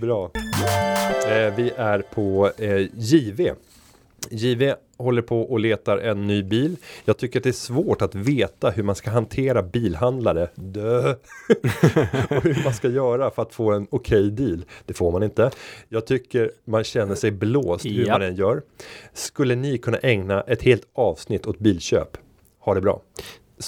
Bra. 0.00 0.30
Eh, 1.28 1.54
vi 1.56 1.70
är 1.76 1.98
på 2.14 2.50
eh, 2.58 2.86
JV. 2.94 3.52
JV 4.30 4.74
håller 4.98 5.22
på 5.22 5.40
och 5.42 5.60
letar 5.60 5.98
en 5.98 6.26
ny 6.26 6.42
bil. 6.42 6.76
Jag 7.04 7.18
tycker 7.18 7.38
att 7.40 7.42
det 7.44 7.50
är 7.50 7.52
svårt 7.52 8.02
att 8.02 8.14
veta 8.14 8.70
hur 8.70 8.82
man 8.82 8.94
ska 8.94 9.10
hantera 9.10 9.62
bilhandlare. 9.62 10.48
Dö. 10.54 11.10
och 12.30 12.42
hur 12.42 12.64
man 12.64 12.74
ska 12.74 12.88
göra 12.88 13.30
för 13.30 13.42
att 13.42 13.54
få 13.54 13.72
en 13.72 13.86
okej 13.90 14.30
deal. 14.30 14.64
Det 14.86 14.94
får 14.94 15.12
man 15.12 15.22
inte. 15.22 15.50
Jag 15.88 16.06
tycker 16.06 16.50
man 16.64 16.84
känner 16.84 17.14
sig 17.14 17.30
blåst 17.30 17.84
hur 17.84 18.06
Ja. 18.06 18.12
man 18.12 18.22
än 18.22 18.34
gör. 18.34 18.62
Skulle 19.12 19.54
ni 19.54 19.78
kunna 19.78 19.98
ägna 19.98 20.42
ett 20.42 20.62
helt 20.62 20.88
avsnitt 20.92 21.46
åt 21.46 21.58
bilköp? 21.58 22.16
Ha 22.66 22.74
det 22.74 22.80
bra. 22.80 23.00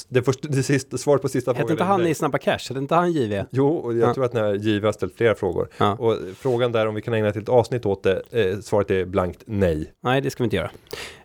Det, 0.09 0.23
första, 0.23 0.49
det 0.49 0.63
sista, 0.63 0.99
svaret 0.99 1.23
på 1.23 1.29
sista 1.29 1.51
Hette 1.51 1.61
frågan. 1.61 1.73
inte 1.73 1.83
är 1.85 1.87
han 1.87 2.07
i 2.07 2.15
Snabba 2.15 2.39
Cash? 2.39 2.59
Hette 2.69 2.79
inte 2.79 2.95
han 2.95 3.13
JV? 3.13 3.45
Jo, 3.51 3.69
och 3.69 3.95
jag 3.95 4.09
Ja. 4.09 4.15
tror 4.15 4.25
att 4.25 4.33
när 4.33 4.55
JV 4.55 4.85
har 4.87 4.93
ställt 4.93 5.17
flera 5.17 5.35
frågor. 5.35 5.69
Ja. 5.79 5.97
Och 5.97 6.17
frågan 6.37 6.73
där 6.73 6.87
om 6.87 6.95
vi 6.95 7.03
kan 7.03 7.15
ägna 7.15 7.29
ett 7.29 7.35
helt 7.35 7.49
avsnitt 7.49 7.87
åt 7.87 8.03
det, 8.03 8.23
eh, 8.31 8.59
svaret 8.61 8.91
är 8.91 9.05
blankt 9.05 9.43
nej. 9.47 9.93
Nej, 10.01 10.21
det 10.21 10.31
ska 10.31 10.43
vi 10.43 10.45
inte 10.45 10.57
göra. 10.57 10.71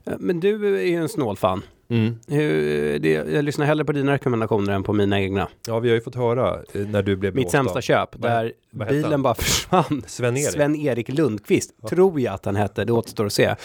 Eh, 0.06 0.14
Men 0.20 0.40
du 0.40 0.78
är 0.80 0.86
ju 0.88 0.96
en 0.96 1.10
snålfan. 1.10 1.62
Mm. 1.90 2.16
Hur, 2.28 3.00
det, 3.00 3.10
jag 3.12 3.46
lyssnar 3.46 3.66
hellre 3.66 3.86
på 3.86 3.92
dina 3.92 4.12
rekommendationer 4.14 4.74
än 4.74 4.84
på 4.84 4.94
mina 4.94 5.22
egna. 5.22 5.48
Ja, 5.68 5.80
vi 5.80 5.90
har 5.90 5.96
ju 5.96 6.02
fått 6.02 6.16
höra 6.16 6.54
eh, 6.74 6.82
när 6.88 7.02
du 7.04 7.16
blev 7.16 7.36
Mitt 7.36 7.52
sämsta 7.52 7.82
köp, 7.82 8.10
Vad- 8.16 8.32
där 8.32 8.54
vad 8.72 8.88
bilen 8.88 9.22
bara 9.22 9.34
försvann. 9.36 10.04
Sven-Erik. 10.08 10.50
Sven-Erik 10.52 11.10
Lundqvist, 11.10 11.72
tror 11.90 12.20
jag 12.20 12.34
att 12.34 12.46
han 12.46 12.56
hette, 12.56 12.86
det 12.86 12.94
återstår 12.94 13.26
att 13.26 13.34
se. 13.34 13.56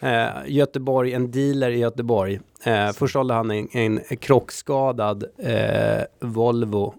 Eh, 0.00 0.26
Göteborg, 0.46 1.12
en 1.12 1.30
dealer 1.30 1.70
i 1.70 1.78
Göteborg. 1.78 2.40
Eh, 2.64 2.92
först 2.92 3.12
sålde 3.12 3.34
han 3.34 3.50
en, 3.50 3.68
en 3.72 4.00
krockskadad 4.20 5.24
eh, 5.38 6.02
Volvo 6.20 6.94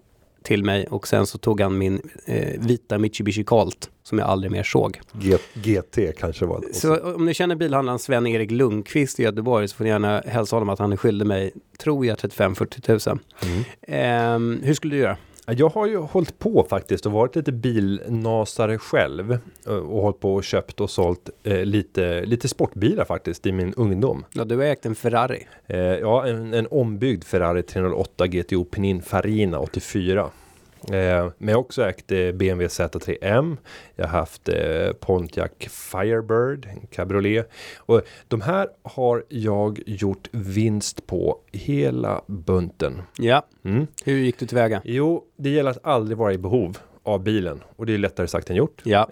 till 0.50 0.64
mig 0.64 0.86
och 0.86 1.08
sen 1.08 1.26
så 1.26 1.38
tog 1.38 1.60
han 1.60 1.78
min 1.78 2.00
eh, 2.26 2.60
vita 2.60 2.98
Mitsubishi 2.98 3.44
Colt 3.44 3.90
som 4.02 4.18
jag 4.18 4.28
aldrig 4.28 4.52
mer 4.52 4.62
såg. 4.62 5.00
G- 5.12 5.38
GT 5.54 5.98
kanske 6.18 6.46
var 6.46 6.60
det. 6.60 6.74
Så 6.74 7.14
om 7.14 7.24
ni 7.26 7.34
känner 7.34 7.54
bilhandlaren 7.56 7.98
Sven-Erik 7.98 8.50
Lundqvist 8.50 9.20
i 9.20 9.22
Göteborg 9.22 9.68
så 9.68 9.76
får 9.76 9.84
ni 9.84 9.90
gärna 9.90 10.20
hälsa 10.26 10.56
honom 10.56 10.68
att 10.68 10.78
han 10.78 10.92
är 10.92 10.96
skyldig 10.96 11.26
mig, 11.26 11.52
tror 11.78 12.06
jag, 12.06 12.16
35-40 12.18 13.08
000. 13.08 13.18
Mm. 13.88 14.60
Eh, 14.62 14.66
hur 14.66 14.74
skulle 14.74 14.94
du 14.94 15.00
göra? 15.00 15.16
Ja, 15.46 15.52
Jag 15.52 15.68
har 15.68 15.86
ju 15.86 15.96
hållit 15.96 16.38
på 16.38 16.66
faktiskt 16.70 17.06
och 17.06 17.12
varit 17.12 17.36
lite 17.36 17.52
bilnasare 17.52 18.78
själv 18.78 19.38
eh, 19.66 19.72
och 19.74 20.02
hållit 20.02 20.20
på 20.20 20.34
och 20.34 20.44
köpt 20.44 20.80
och 20.80 20.90
sålt 20.90 21.30
eh, 21.42 21.64
lite, 21.64 22.24
lite 22.24 22.48
sportbilar 22.48 23.04
faktiskt 23.04 23.46
i 23.46 23.52
min 23.52 23.74
ungdom. 23.76 24.24
Ja, 24.32 24.44
du 24.44 24.56
har 24.56 24.64
ägt 24.64 24.86
en 24.86 24.94
Ferrari. 24.94 25.46
Eh, 25.66 25.78
ja, 25.78 26.26
en, 26.26 26.54
en 26.54 26.66
ombyggd 26.70 27.24
Ferrari 27.24 27.62
308 27.62 28.26
GTO 28.26 28.64
Pininfarina 28.64 29.58
84. 29.60 30.30
Eh, 30.84 31.30
men 31.38 31.48
jag 31.48 31.54
har 31.54 31.60
också 31.60 31.82
ägt 31.88 32.12
eh, 32.12 32.32
BMW 32.32 32.66
Z3M. 32.68 33.56
Jag 33.96 34.04
har 34.06 34.18
haft 34.18 34.48
eh, 34.48 34.92
Pontiac 35.00 35.50
Firebird, 35.60 36.66
en 36.66 36.86
cabriolet. 36.86 37.50
Och 37.78 38.02
de 38.28 38.40
här 38.40 38.68
har 38.82 39.24
jag 39.28 39.80
gjort 39.86 40.28
vinst 40.32 41.06
på 41.06 41.38
hela 41.52 42.22
bunten. 42.26 43.02
Ja, 43.18 43.46
Mm. 43.64 43.86
hur 44.04 44.16
gick 44.18 44.38
du 44.38 44.46
tillväga? 44.46 44.82
Jo, 44.84 45.24
det 45.36 45.50
gäller 45.50 45.70
att 45.70 45.84
aldrig 45.86 46.18
vara 46.18 46.32
i 46.32 46.38
behov 46.38 46.78
av 47.02 47.22
bilen 47.22 47.62
och 47.76 47.86
det 47.86 47.94
är 47.94 47.98
lättare 47.98 48.26
sagt 48.28 48.50
än 48.50 48.56
gjort. 48.56 48.80
Ja, 48.84 49.10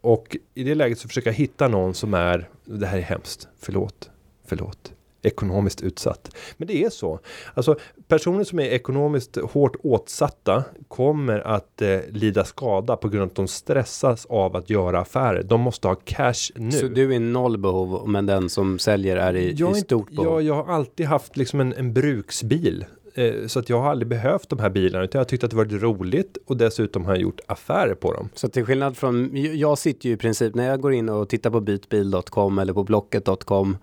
och 0.00 0.36
i 0.54 0.64
det 0.64 0.74
läget 0.74 0.98
så 0.98 1.08
försöker 1.08 1.28
jag 1.30 1.34
hitta 1.34 1.68
någon 1.68 1.94
som 1.94 2.14
är, 2.14 2.48
det 2.64 2.86
här 2.86 2.98
är 2.98 3.02
hemskt, 3.02 3.48
förlåt, 3.60 4.10
förlåt, 4.46 4.92
ekonomiskt 5.22 5.82
utsatt. 5.82 6.36
Men 6.56 6.68
det 6.68 6.84
är 6.84 6.90
så. 6.90 7.20
Alltså 7.54 7.76
personer 8.08 8.44
som 8.44 8.58
är 8.58 8.64
ekonomiskt 8.64 9.36
hårt 9.36 9.76
åtsatta 9.82 10.64
kommer 10.88 11.40
att 11.40 11.82
eh, 11.82 11.98
lida 12.08 12.44
skada 12.44 12.96
på 12.96 13.08
grund 13.08 13.22
av 13.22 13.28
att 13.28 13.34
de 13.34 13.48
stressas 13.48 14.26
av 14.26 14.56
att 14.56 14.70
göra 14.70 15.00
affärer. 15.00 15.42
De 15.42 15.60
måste 15.60 15.88
ha 15.88 15.94
cash 15.94 16.52
nu. 16.54 16.70
så 16.70 16.86
du 16.86 17.14
är 17.14 17.20
noll 17.20 17.58
behov, 17.58 18.08
men 18.08 18.26
den 18.26 18.48
som 18.48 18.78
säljer 18.78 19.16
är 19.16 19.36
i, 19.36 19.52
jag, 19.52 19.76
i 19.76 19.80
stort 19.80 20.10
inte, 20.10 20.22
behov? 20.22 20.42
jag, 20.42 20.42
jag 20.42 20.64
har 20.64 20.74
alltid 20.74 21.06
haft 21.06 21.36
liksom 21.36 21.60
en, 21.60 21.72
en 21.72 21.92
bruksbil. 21.92 22.84
Eh, 23.14 23.46
så 23.46 23.58
att 23.58 23.68
jag 23.68 23.80
har 23.80 23.90
aldrig 23.90 24.08
behövt 24.08 24.48
de 24.48 24.58
här 24.58 24.70
bilarna 24.70 25.04
utan 25.04 25.18
jag 25.18 25.24
har 25.24 25.28
tyckt 25.28 25.44
att 25.44 25.50
det 25.50 25.56
varit 25.56 25.82
roligt 25.82 26.38
och 26.46 26.56
dessutom 26.56 27.04
har 27.04 27.12
jag 27.12 27.22
gjort 27.22 27.40
affärer 27.46 27.94
på 27.94 28.12
dem. 28.12 28.28
Så 28.34 28.48
till 28.48 28.64
skillnad 28.64 28.96
från, 28.96 29.30
jag 29.34 29.78
sitter 29.78 30.08
ju 30.08 30.14
i 30.14 30.16
princip 30.16 30.54
när 30.54 30.68
jag 30.68 30.80
går 30.80 30.92
in 30.92 31.08
och 31.08 31.28
tittar 31.28 31.50
på 31.50 31.60
bytbil.com 31.60 32.58
eller 32.58 32.72
på 32.72 32.84
blocket.com 32.84 33.76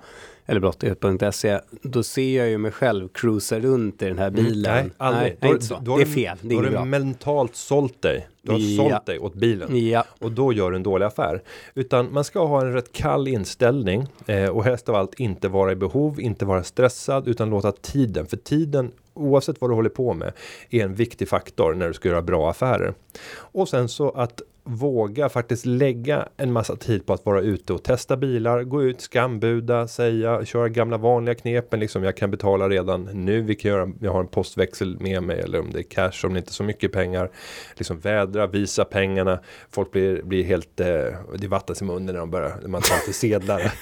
eller 0.46 0.60
blottet.se, 0.60 1.60
då 1.82 2.04
ser 2.04 2.38
jag 2.38 2.50
ju 2.50 2.58
mig 2.58 2.72
själv 2.72 3.08
cruisa 3.08 3.60
runt 3.60 4.02
i 4.02 4.06
den 4.06 4.18
här 4.20 4.30
bilen. 4.30 4.72
Mm, 4.72 4.86
Nej, 4.86 4.92
aldrig. 4.98 5.24
Nej, 5.24 5.38
Då 5.42 5.48
inte 5.56 5.66
så. 5.66 5.80
då 5.82 5.98
det 5.98 6.04
är 6.04 6.06
fel, 6.06 6.38
det 6.42 6.56
är 6.56 6.62
Då 6.62 6.78
har 6.78 6.84
du 6.86 6.90
mentalt 6.90 7.56
sålt 7.56 8.02
dig. 8.02 8.28
Du 8.42 8.52
har 8.52 8.60
Ja. 8.60 8.84
sålt 8.90 9.06
dig 9.06 9.20
åt 9.20 9.34
bilen. 9.34 9.88
Ja, 9.88 10.04
Och 10.20 10.32
då 10.32 10.54
gör 10.54 10.72
du 10.72 10.76
en 10.78 10.84
dålig 10.84 11.06
affär. 11.06 11.42
Utan 11.76 12.14
man 12.14 12.24
ska 12.24 12.46
ha 12.46 12.62
en 12.62 12.74
rätt 12.74 12.92
kall 12.94 13.28
inställning. 13.28 14.06
Eh, 14.28 14.50
och 14.50 14.64
helst 14.64 14.90
av 14.90 14.96
allt 14.96 15.20
inte 15.20 15.48
vara 15.48 15.72
i 15.72 15.76
behov, 15.76 16.22
inte 16.22 16.46
vara 16.46 16.64
stressad. 16.64 17.28
Utan 17.28 17.50
låta 17.50 17.72
tiden, 17.72 18.26
för 18.26 18.38
tiden 18.38 18.92
oavsett 19.14 19.62
vad 19.62 19.70
du 19.70 19.74
håller 19.76 19.90
på 19.90 20.14
med 20.14 20.32
är 20.70 20.84
en 20.84 20.96
viktig 20.96 21.30
faktor 21.30 21.74
när 21.74 21.88
du 21.88 21.94
ska 21.94 22.10
göra 22.10 22.22
bra 22.22 22.50
affärer. 22.50 22.94
Och 23.36 23.70
sen 23.70 23.90
så 23.90 24.10
att 24.12 24.42
våga 24.66 25.30
faktiskt 25.30 25.66
lägga 25.66 26.28
en 26.38 26.52
massa 26.52 26.76
tid 26.76 27.06
på 27.06 27.14
att 27.14 27.26
vara 27.26 27.42
ute 27.42 27.74
och 27.74 27.84
testa 27.84 28.18
bilar, 28.18 28.64
gå 28.64 28.84
ut, 28.84 29.02
skambuda, 29.02 29.88
säga, 29.88 30.46
köra 30.46 30.70
gamla 30.70 30.98
vanliga 30.98 31.36
knepen 31.36 31.80
liksom 31.80 32.04
jag 32.04 32.18
kan 32.18 32.32
betala 32.32 32.70
redan 32.70 33.10
nu, 33.14 33.42
vi 33.42 33.56
kan 33.56 33.72
göra, 33.72 33.92
jag 34.02 34.12
har 34.12 34.20
en 34.20 34.28
postväxel 34.28 35.00
med 35.00 35.24
mig 35.24 35.40
eller 35.40 35.60
om 35.60 35.72
det 35.72 35.80
är 35.80 35.84
cash, 35.84 36.28
om 36.28 36.34
det 36.34 36.38
inte 36.38 36.50
är 36.50 36.54
så 36.54 36.64
mycket 36.64 36.92
pengar, 36.92 37.30
liksom 37.76 38.00
vädra, 38.00 38.48
visa 38.48 38.86
pengarna, 38.86 39.40
folk 39.70 39.92
blir, 39.92 40.22
blir 40.22 40.44
helt, 40.44 40.80
eh, 40.80 40.88
det 41.38 41.48
vattnas 41.48 41.82
i 41.82 41.86
munnen 41.86 42.06
när 42.06 42.14
de 42.14 42.32
börjar, 42.32 42.58
när 42.62 42.70
man 42.70 42.82
tar 42.82 43.06
till 43.06 43.14
sedlar. 43.14 43.62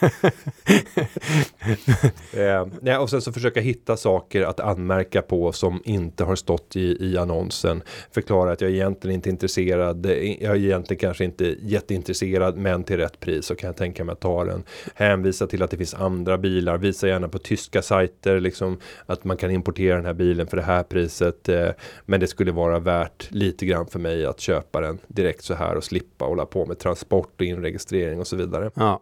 eh, 2.34 2.68
nej, 2.82 2.98
och 2.98 3.10
sen 3.10 3.22
så 3.22 3.32
försöka 3.32 3.62
hitta 3.62 3.98
saker 3.98 4.42
att 4.42 4.60
anmärka 4.60 5.22
på 5.22 5.52
som 5.52 5.82
inte 5.86 6.24
har 6.24 6.36
stått 6.36 6.76
i, 6.76 6.98
i 7.06 7.18
annonsen. 7.18 7.84
Förklara 8.12 8.52
att 8.52 8.62
jag 8.62 8.72
egentligen 8.72 9.16
inte 9.16 9.30
är 9.30 9.32
intresserad. 9.32 10.06
eh, 10.06 10.44
Jag 10.44 10.71
egentligen 10.72 11.00
kanske 11.00 11.24
inte 11.26 11.56
jätteintresserad 11.62 12.58
men 12.58 12.84
till 12.84 12.98
rätt 12.98 13.20
pris 13.20 13.46
så 13.46 13.56
kan 13.56 13.68
jag 13.68 13.76
tänka 13.78 14.04
mig 14.04 14.14
att 14.14 14.20
ta 14.20 14.44
den. 14.44 14.64
Hänvisa 14.96 15.48
till 15.48 15.64
att 15.64 15.72
det 15.72 15.78
finns 15.78 15.94
andra 15.94 16.38
bilar. 16.38 16.78
Visa 16.78 17.08
gärna 17.08 17.28
på 17.28 17.38
tyska 17.40 17.82
sajter 17.82 18.40
liksom 18.40 18.78
att 19.06 19.24
man 19.24 19.38
kan 19.38 19.52
importera 19.52 19.96
den 19.96 20.06
här 20.06 20.14
bilen 20.14 20.48
för 20.48 20.58
det 20.58 20.64
här 20.64 20.84
priset. 20.84 21.50
Eh, 21.50 21.70
men 22.06 22.20
det 22.20 22.28
skulle 22.28 22.52
vara 22.52 22.80
värt 22.80 23.28
lite 23.32 23.66
grann 23.66 23.88
för 23.88 24.00
mig 24.00 24.26
att 24.26 24.40
köpa 24.40 24.82
den 24.82 24.98
direkt 25.08 25.44
så 25.44 25.54
här 25.54 25.76
och 25.76 25.84
slippa 25.84 26.26
hålla 26.26 26.46
på 26.46 26.66
med 26.66 26.80
transport 26.80 27.34
och 27.36 27.46
inregistrering 27.46 28.20
och 28.20 28.28
så 28.28 28.36
vidare. 28.36 28.72
ja. 28.74 29.02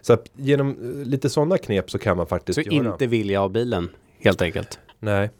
Så 0.00 0.16
genom 0.36 0.70
eh, 0.70 1.06
lite 1.08 1.30
sådana 1.30 1.58
knep 1.58 1.90
så 1.90 1.98
kan 1.98 2.16
man 2.16 2.26
faktiskt 2.26 2.54
Så 2.64 2.70
göra. 2.74 2.92
inte 2.92 3.06
vilja 3.06 3.42
av 3.42 3.50
bilen, 3.50 3.88
helt 4.18 4.42
enkelt. 4.42 4.78
Nej. 4.98 5.30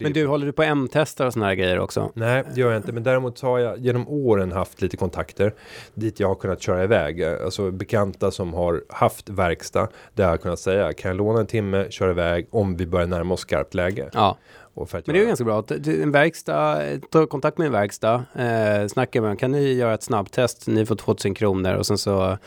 Men 0.00 0.12
du, 0.12 0.26
håller 0.26 0.46
du 0.46 0.52
på 0.52 0.62
M-testar 0.62 1.26
och 1.26 1.32
såna 1.32 1.46
här 1.46 1.54
grejer 1.54 1.78
också? 1.78 2.10
Nej, 2.14 2.44
det 2.54 2.60
gör 2.60 2.68
jag 2.70 2.78
inte. 2.78 2.92
Men 2.92 3.02
däremot 3.02 3.40
har 3.40 3.58
jag 3.58 3.78
genom 3.78 4.08
åren 4.08 4.52
haft 4.52 4.82
lite 4.82 4.96
kontakter 4.96 5.54
dit 5.94 6.20
jag 6.20 6.28
har 6.28 6.34
kunnat 6.34 6.62
köra 6.62 6.84
iväg. 6.84 7.24
Alltså 7.24 7.70
bekanta 7.70 8.30
som 8.30 8.54
har 8.54 8.82
haft 8.88 9.28
verkstad. 9.28 9.88
Där 10.14 10.24
jag 10.24 10.30
har 10.30 10.36
kunnat 10.36 10.58
säga, 10.60 10.92
kan 10.92 11.08
jag 11.08 11.16
låna 11.16 11.40
en 11.40 11.46
timme, 11.46 11.86
köra 11.90 12.10
iväg 12.10 12.46
om 12.50 12.76
vi 12.76 12.86
börjar 12.86 13.06
närma 13.06 13.34
oss 13.34 13.40
skarpt 13.40 13.74
läge. 13.74 14.10
Ja, 14.12 14.36
men 14.76 14.86
det 15.06 15.18
är 15.18 15.20
ju 15.20 15.26
ganska 15.26 15.44
bra. 15.44 15.64
En 16.02 16.12
verkstad, 16.12 16.80
ta 17.10 17.26
kontakt 17.26 17.58
med 17.58 17.66
en 17.66 17.72
verkstad, 17.72 18.24
eh, 18.34 18.86
snacka 18.88 19.20
med 19.20 19.30
dem. 19.30 19.36
Kan 19.36 19.50
ni 19.50 19.72
göra 19.72 19.94
ett 19.94 20.02
snabbtest? 20.02 20.66
Ni 20.66 20.86
får 20.86 20.96
2000 20.96 21.34
kronor 21.34 21.74
och 21.74 21.86
sen 21.86 21.98
så, 21.98 22.38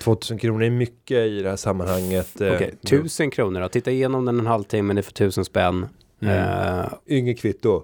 2000 0.00 0.38
kronor 0.38 0.62
är 0.62 0.70
mycket 0.70 1.16
i 1.26 1.42
det 1.42 1.48
här 1.48 1.56
sammanhanget. 1.56 2.40
eh, 2.40 2.54
okej, 2.54 2.74
1000 2.82 3.30
kronor 3.30 3.60
då. 3.60 3.68
Titta 3.68 3.90
igenom 3.90 4.24
den 4.24 4.40
en 4.40 4.46
halvtimme, 4.46 4.94
ni 4.94 5.02
får 5.02 5.10
1000 5.12 5.44
spänn. 5.44 5.86
Mm. 6.22 6.34
Eh, 6.80 6.86
Inget 7.06 7.38
kvitto. 7.38 7.82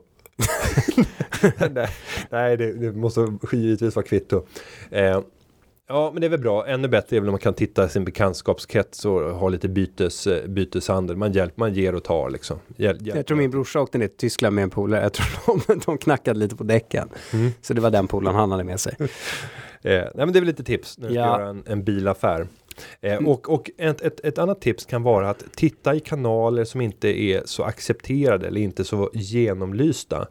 nej, 1.71 1.89
nej 2.31 2.57
det, 2.57 2.73
det 2.73 2.93
måste 2.93 3.27
givetvis 3.53 3.97
vara 3.97 4.07
kvitto. 4.07 4.47
Eh, 4.91 5.21
ja, 5.89 6.11
men 6.13 6.21
det 6.21 6.27
är 6.27 6.29
väl 6.29 6.41
bra. 6.41 6.67
Ännu 6.67 6.89
bättre 6.89 7.17
är 7.17 7.21
väl 7.21 7.29
om 7.29 7.33
man 7.33 7.41
kan 7.41 7.55
titta 7.55 7.85
i 7.87 7.89
sin 7.89 8.05
bekantskapskrets 8.05 9.05
och 9.05 9.21
ha 9.21 9.49
lite 9.49 9.69
bytes, 9.69 10.27
eh, 10.27 10.47
byteshandel. 10.49 11.17
Man 11.17 11.33
hjälper, 11.33 11.61
man 11.61 11.75
ger 11.75 11.95
och 11.95 12.05
tar 12.05 12.31
liksom. 12.31 12.59
Hjäl, 12.77 12.99
hjälp. 13.01 13.17
jag 13.17 13.27
tror 13.27 13.37
min 13.39 13.51
brorsa 13.51 13.81
åkte 13.81 13.99
ner 13.99 14.09
till 14.09 14.17
Tyskland 14.17 14.55
med 14.55 14.63
en 14.63 14.71
polare. 14.71 15.03
Jag 15.03 15.13
tror 15.13 15.61
de, 15.67 15.81
de 15.87 15.99
knackade 15.99 16.39
lite 16.39 16.57
på 16.57 16.65
däcken. 16.65 17.09
Mm. 17.33 17.51
Så 17.63 17.75
det 17.75 17.81
var 17.81 17.91
den 17.91 18.09
polaren 18.09 18.37
han 18.37 18.51
hade 18.51 18.65
med 18.65 18.81
sig. 18.81 18.95
Eh, 19.01 19.09
nej, 19.83 20.11
men 20.15 20.33
det 20.33 20.39
är 20.39 20.41
väl 20.41 20.47
lite 20.47 20.65
tips 20.65 20.99
när 20.99 21.09
du 21.09 21.15
ska 21.15 21.21
Ja. 21.21 21.39
göra 21.41 21.49
en, 21.49 21.63
en 21.67 21.85
bilaffär. 21.85 22.47
Eh, 23.01 23.13
Mm. 23.13 23.29
och 23.29 23.49
och 23.49 23.71
ett, 23.79 24.01
ett, 24.01 24.21
ett 24.25 24.39
annat 24.39 24.61
tips 24.61 24.85
kan 24.87 25.03
vara 25.03 25.31
att 25.31 25.45
titta 25.57 25.95
i 25.95 26.01
kanaler 26.01 26.65
som 26.65 26.81
inte 26.81 27.21
är 27.23 27.43
så 27.45 27.63
accepterade 27.63 28.47
eller 28.47 28.61
inte 28.61 28.85
så 28.85 29.11
genomlysta. 29.15 30.27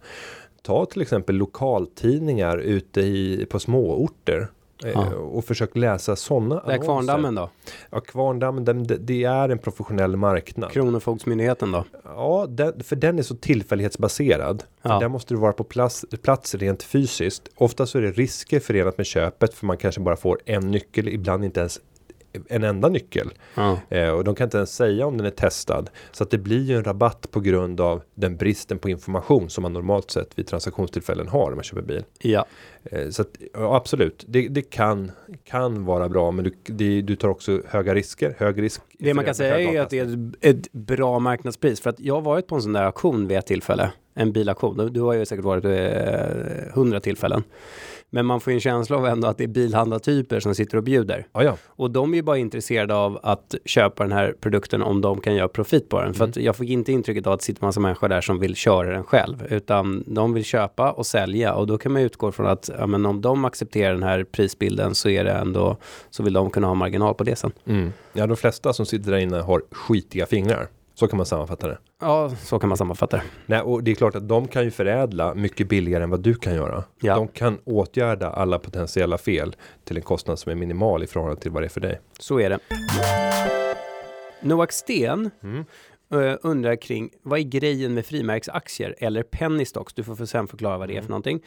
Ta 0.61 0.85
till 0.85 1.01
exempel 1.01 1.35
lokaltidningar 1.35 2.57
ute 2.57 3.01
i, 3.01 3.45
på 3.49 3.59
småorter. 3.59 4.39
Eh, 4.39 4.47
Ja. 4.93 5.15
Och 5.15 5.45
försök 5.45 5.75
läsa 5.77 6.15
sådana 6.15 6.63
Det 6.67 6.73
är 6.73 6.77
Kvarndammen 6.77 7.35
då? 7.35 7.49
Ja, 7.89 7.99
Kvarndammen, 7.99 8.65
den, 8.65 8.87
det, 8.99 9.23
är 9.23 9.49
en 9.49 9.57
professionell 9.57 10.15
marknad. 10.17 10.71
Kronofogdsmyndigheten 10.71 11.71
då? 11.71 11.85
Ja, 12.03 12.45
den, 12.49 12.83
för 12.83 12.95
den 12.95 13.19
är 13.19 13.23
så 13.23 13.35
tillfällighetsbaserad. 13.35 14.63
Ja. 14.81 14.99
Där 14.99 15.07
måste 15.07 15.33
du 15.33 15.39
vara 15.39 15.53
på 15.53 15.63
plats, 15.63 16.05
plats 16.21 16.55
rent 16.55 16.83
fysiskt. 16.83 17.49
Ofta 17.55 17.85
så 17.85 17.97
är 17.97 18.01
det 18.01 18.11
risker 18.11 18.59
förenat 18.59 18.97
med 18.97 19.05
köpet 19.05 19.53
för 19.53 19.65
man 19.65 19.77
kanske 19.77 20.01
bara 20.01 20.15
får 20.15 20.39
en 20.45 20.71
nyckel, 20.71 21.07
ibland 21.07 21.45
inte 21.45 21.59
ens 21.59 21.79
en 22.49 22.63
enda 22.63 22.89
nyckel. 22.89 23.29
Ja. 23.55 23.77
Eh, 23.89 24.09
och 24.09 24.23
de 24.23 24.35
kan 24.35 24.45
inte 24.45 24.57
ens 24.57 24.75
säga 24.75 25.05
om 25.05 25.17
den 25.17 25.25
är 25.25 25.31
testad. 25.31 25.89
Så 26.11 26.23
att 26.23 26.29
det 26.29 26.37
blir 26.37 26.63
ju 26.63 26.77
en 26.77 26.83
rabatt 26.83 27.31
på 27.31 27.39
grund 27.39 27.81
av 27.81 28.01
den 28.15 28.37
bristen 28.37 28.79
på 28.79 28.89
information 28.89 29.49
som 29.49 29.61
man 29.61 29.73
normalt 29.73 30.11
sett 30.11 30.39
vid 30.39 30.47
transaktionstillfällen 30.47 31.27
har 31.27 31.49
när 31.49 31.55
man 31.55 31.63
köper 31.63 31.81
bil. 31.81 32.03
ja. 32.21 32.45
Eh, 32.83 33.09
så 33.09 33.21
att, 33.21 33.27
ja, 33.53 33.75
absolut, 33.75 34.25
det, 34.27 34.47
det 34.47 34.61
kan, 34.61 35.11
kan 35.43 35.85
vara 35.85 36.09
bra 36.09 36.31
men 36.31 36.45
du, 36.45 36.53
det, 36.63 37.01
du 37.01 37.15
tar 37.15 37.29
också 37.29 37.61
höga 37.67 37.95
risker. 37.95 38.35
Hög 38.37 38.61
risk. 38.61 38.81
Det 38.99 39.13
man 39.13 39.25
kan 39.25 39.35
säga 39.35 39.59
är 39.59 39.81
att 39.81 39.89
det 39.89 39.99
är 39.99 40.33
ett, 40.41 40.45
ett 40.45 40.71
bra 40.71 41.19
marknadspris. 41.19 41.81
För 41.81 41.89
att 41.89 41.99
jag 41.99 42.13
har 42.13 42.21
varit 42.21 42.47
på 42.47 42.55
en 42.55 42.61
sån 42.61 42.73
där 42.73 42.83
auktion 42.83 43.27
vid 43.27 43.37
ett 43.37 43.45
tillfälle. 43.45 43.91
en 44.13 44.31
bilaktion. 44.31 44.93
Du, 44.93 45.01
har 45.01 45.13
ju 45.13 45.25
säkert 45.25 45.45
varit 45.45 45.65
eh, 45.65 46.73
hundra 46.73 46.99
tillfällen. 46.99 47.43
Men 48.13 48.25
man 48.25 48.41
får 48.41 48.51
ju 48.51 48.55
en 48.55 48.61
känsla 48.61 48.97
av 48.97 49.05
ändå 49.05 49.27
att 49.27 49.37
det 49.37 49.43
är 49.43 49.47
bilhandlartyper 49.47 50.39
som 50.39 50.55
sitter 50.55 50.77
och 50.77 50.83
bjuder. 50.83 51.27
Ja, 51.33 51.43
ja. 51.43 51.57
Och 51.65 51.91
de 51.91 52.11
är 52.13 52.15
ju 52.15 52.23
bara 52.23 52.37
intresserade 52.37 52.95
av 52.95 53.19
att 53.23 53.55
köpa 53.65 54.03
den 54.03 54.11
här 54.11 54.35
produkten 54.41 54.81
om 54.81 55.01
de 55.01 55.21
kan 55.21 55.35
göra 55.35 55.47
profit 55.47 55.89
på 55.89 56.01
den. 56.01 56.13
För 56.13 56.25
att 56.25 56.37
jag 56.37 56.55
fick 56.55 56.69
inte 56.69 56.91
intrycket 56.91 57.27
av 57.27 57.33
att 57.33 57.39
det 57.39 57.45
sitter 57.45 57.65
massa 57.65 57.79
människor 57.79 58.09
där 58.09 58.21
som 58.21 58.39
vill 58.39 58.55
köra 58.55 58.91
den 58.91 59.03
själv. 59.03 59.47
Utan 59.49 60.03
de 60.07 60.33
vill 60.33 60.43
köpa 60.43 60.91
och 60.91 61.05
sälja. 61.05 61.53
Och 61.53 61.67
då 61.67 61.77
kan 61.77 61.91
man 61.91 62.01
utgå 62.01 62.31
från 62.31 62.47
att 62.47 62.69
ja, 62.79 62.87
men 62.87 63.05
om 63.05 63.21
de 63.21 63.45
accepterar 63.45 63.93
den 63.93 64.03
här 64.03 64.23
prisbilden 64.23 64.95
så 64.95 65.09
är 65.09 65.23
det 65.23 65.31
ändå 65.31 65.77
så 66.09 66.23
vill 66.23 66.33
de 66.33 66.49
kunna 66.49 66.67
ha 66.67 66.73
marginal 66.73 67.13
på 67.13 67.23
det 67.23 67.35
sen. 67.35 67.51
Mm. 67.65 67.93
Ja, 68.13 68.27
de 68.27 68.37
flesta 68.37 68.73
som 68.73 68.85
sitter 68.85 69.11
där 69.11 69.17
inne 69.17 69.37
har 69.37 69.61
skitiga 69.71 70.25
fingrar. 70.25 70.67
Så 71.01 71.07
kan 71.07 71.17
man 71.17 71.25
sammanfatta 71.25 71.67
det. 71.67 71.77
Ja, 72.01 72.29
så 72.29 72.59
kan 72.59 72.69
man 72.69 72.77
sammanfatta 72.77 73.17
det. 73.17 73.23
Nej, 73.45 73.61
och 73.61 73.83
det 73.83 73.91
är 73.91 73.95
klart 73.95 74.15
att 74.15 74.27
de 74.27 74.47
kan 74.47 74.63
ju 74.63 74.71
förädla 74.71 75.33
mycket 75.35 75.69
billigare 75.69 76.03
än 76.03 76.09
vad 76.09 76.19
du 76.19 76.33
kan 76.35 76.55
göra. 76.55 76.83
Ja. 77.01 77.15
De 77.15 77.27
kan 77.27 77.59
åtgärda 77.63 78.29
alla 78.29 78.59
potentiella 78.59 79.17
fel 79.17 79.55
till 79.83 79.97
en 79.97 80.03
kostnad 80.03 80.39
som 80.39 80.51
är 80.51 80.55
minimal 80.55 81.03
i 81.03 81.07
förhållande 81.07 81.41
till 81.41 81.51
vad 81.51 81.63
det 81.63 81.67
är 81.67 81.69
för 81.69 81.81
dig. 81.81 81.99
Så 82.19 82.39
är 82.39 82.49
det. 82.49 82.59
Noak 84.41 84.71
Sten 84.71 85.29
Mm. 85.43 85.65
eh, 86.13 86.37
undrar 86.41 86.75
kring 86.75 87.09
vad 87.23 87.39
är 87.39 87.43
grejen 87.43 87.93
med 87.93 88.05
frimärksaktier 88.05 88.95
eller 88.99 89.23
penny 89.23 89.65
stocks? 89.65 89.93
Du 89.93 90.03
får 90.03 90.15
för 90.15 90.25
sen 90.25 90.47
förklara 90.47 90.77
vad 90.77 90.87
det 90.89 90.97
är 90.97 91.01
för 91.01 91.09
någonting. 91.09 91.41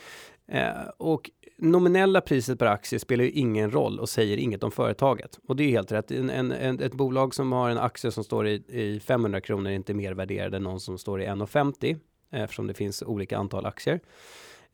Eh, 0.53 0.69
och 0.99 1.31
nominella 1.57 2.21
priset 2.21 2.59
per 2.59 2.67
aktie 2.67 2.99
spelar 2.99 3.25
ju 3.25 3.31
ingen 3.31 3.71
roll 3.71 4.01
och 4.01 4.09
säger 4.09 4.37
inget 4.37 4.63
om 4.63 4.71
företaget. 4.71 5.39
Och 5.49 5.57
det 5.57 5.65
är 5.65 5.69
helt 5.69 5.93
rätt. 5.93 6.11
En, 6.11 6.31
en, 6.31 6.53
en, 6.53 6.81
ett 6.81 6.95
bolag 6.95 7.35
som 7.35 7.53
har 7.53 7.71
en 7.71 7.79
aktie 7.79 8.11
som 8.11 8.25
står 8.25 8.47
i, 8.47 8.53
i 8.69 9.01
500 9.01 9.41
kronor 9.41 9.71
är 9.71 9.75
inte 9.75 9.95
mer 9.95 10.13
värderad 10.13 10.55
än 10.55 10.63
någon 10.63 10.81
som 10.81 10.99
står 10.99 11.23
i 11.23 11.27
1,50 11.27 11.99
eh, 12.33 12.43
eftersom 12.43 12.67
det 12.67 12.75
finns 12.75 13.03
olika 13.03 13.39
antal 13.39 13.67
aktier. 13.67 14.01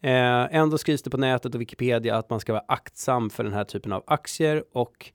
Eh, 0.02 0.56
ändå 0.56 0.78
skrivs 0.78 1.02
det 1.02 1.10
på 1.10 1.16
nätet 1.16 1.54
och 1.54 1.60
Wikipedia 1.60 2.16
att 2.16 2.30
man 2.30 2.40
ska 2.40 2.52
vara 2.52 2.64
aktsam 2.68 3.30
för 3.30 3.44
den 3.44 3.52
här 3.52 3.64
typen 3.64 3.92
av 3.92 4.04
aktier 4.06 4.64
och 4.72 5.12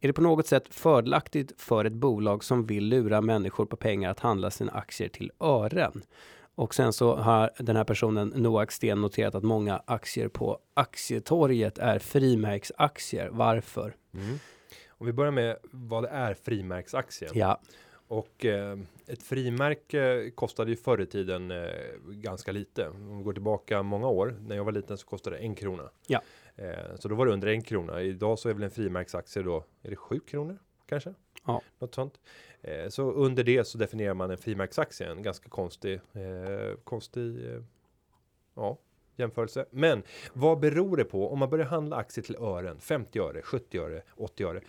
är 0.00 0.06
det 0.06 0.12
på 0.12 0.22
något 0.22 0.46
sätt 0.46 0.74
fördelaktigt 0.74 1.60
för 1.60 1.84
ett 1.84 1.92
bolag 1.92 2.44
som 2.44 2.66
vill 2.66 2.84
lura 2.84 3.20
människor 3.20 3.66
på 3.66 3.76
pengar 3.76 4.10
att 4.10 4.20
handla 4.20 4.50
sina 4.50 4.72
aktier 4.72 5.08
till 5.08 5.30
ören? 5.40 6.02
Och 6.54 6.74
sen 6.74 6.92
så 6.92 7.16
har 7.16 7.50
den 7.58 7.76
här 7.76 7.84
personen, 7.84 8.28
Noak 8.28 8.72
Sten, 8.72 9.00
noterat 9.00 9.34
att 9.34 9.42
många 9.44 9.82
aktier 9.86 10.28
på 10.28 10.58
aktietorget 10.74 11.78
är 11.78 11.98
frimärksaktier. 11.98 13.28
Varför? 13.32 13.96
Om 14.88 15.06
vi 15.06 15.12
börjar 15.12 15.32
med 15.32 15.56
vad 15.62 16.02
det 16.02 16.08
är 16.08 16.34
frimärksaktie. 16.34 17.28
Ja, 17.34 17.60
Och 18.08 18.44
eh, 18.44 18.78
ett 19.06 19.22
frimärke 19.22 20.30
kostade 20.34 20.70
ju 20.70 20.76
förr 20.76 21.00
i 21.00 21.06
tiden 21.06 21.50
eh, 21.50 21.68
ganska 22.06 22.52
lite. 22.52 22.88
Om 22.88 23.18
vi 23.18 23.24
går 23.24 23.32
tillbaka 23.32 23.82
många 23.82 24.08
år. 24.08 24.36
När 24.40 24.56
jag 24.56 24.64
var 24.64 24.72
liten 24.72 24.98
så 24.98 25.06
kostade 25.06 25.36
det 25.36 25.42
en 25.42 25.54
krona. 25.54 25.90
Ja. 26.06 26.22
Eh, 26.56 26.96
så 26.98 27.08
då 27.08 27.14
var 27.14 27.26
det 27.26 27.32
under 27.32 27.48
en 27.48 27.62
krona. 27.62 28.02
Idag 28.02 28.38
så 28.38 28.48
är 28.48 28.54
väl 28.54 28.62
en 28.62 28.70
frimärksaktie 28.70 29.42
då, 29.42 29.64
är 29.82 29.90
det 29.90 29.96
sju 29.96 30.20
kronor 30.20 30.58
kanske? 30.86 31.14
Ja. 31.46 31.62
Något 31.78 31.94
sånt. 31.94 32.20
Eh, 32.62 32.88
så 32.88 33.12
under 33.12 33.44
det 33.44 33.64
så 33.64 33.78
definierar 33.78 34.14
man 34.14 34.30
en 34.30 34.38
frimärksaktie. 34.38 35.10
En 35.10 35.22
ganska 35.22 35.48
konstig, 35.48 36.00
eh, 36.12 36.76
konstig, 36.84 37.46
eh, 37.46 37.62
ja, 38.54 38.78
jämförelse. 39.16 39.66
Men 39.70 40.02
vad 40.32 40.60
beror 40.60 40.96
det 40.96 41.04
på 41.04 41.32
om 41.32 41.38
man 41.38 41.50
börjar 41.50 41.66
handla 41.66 41.96
aktier 41.96 42.24
till 42.24 42.36
ören? 42.36 42.80
50 42.80 43.18
öre, 43.20 43.42
70 43.42 43.78
öre, 43.78 44.02
80 44.16 44.44
öre. 44.44 44.60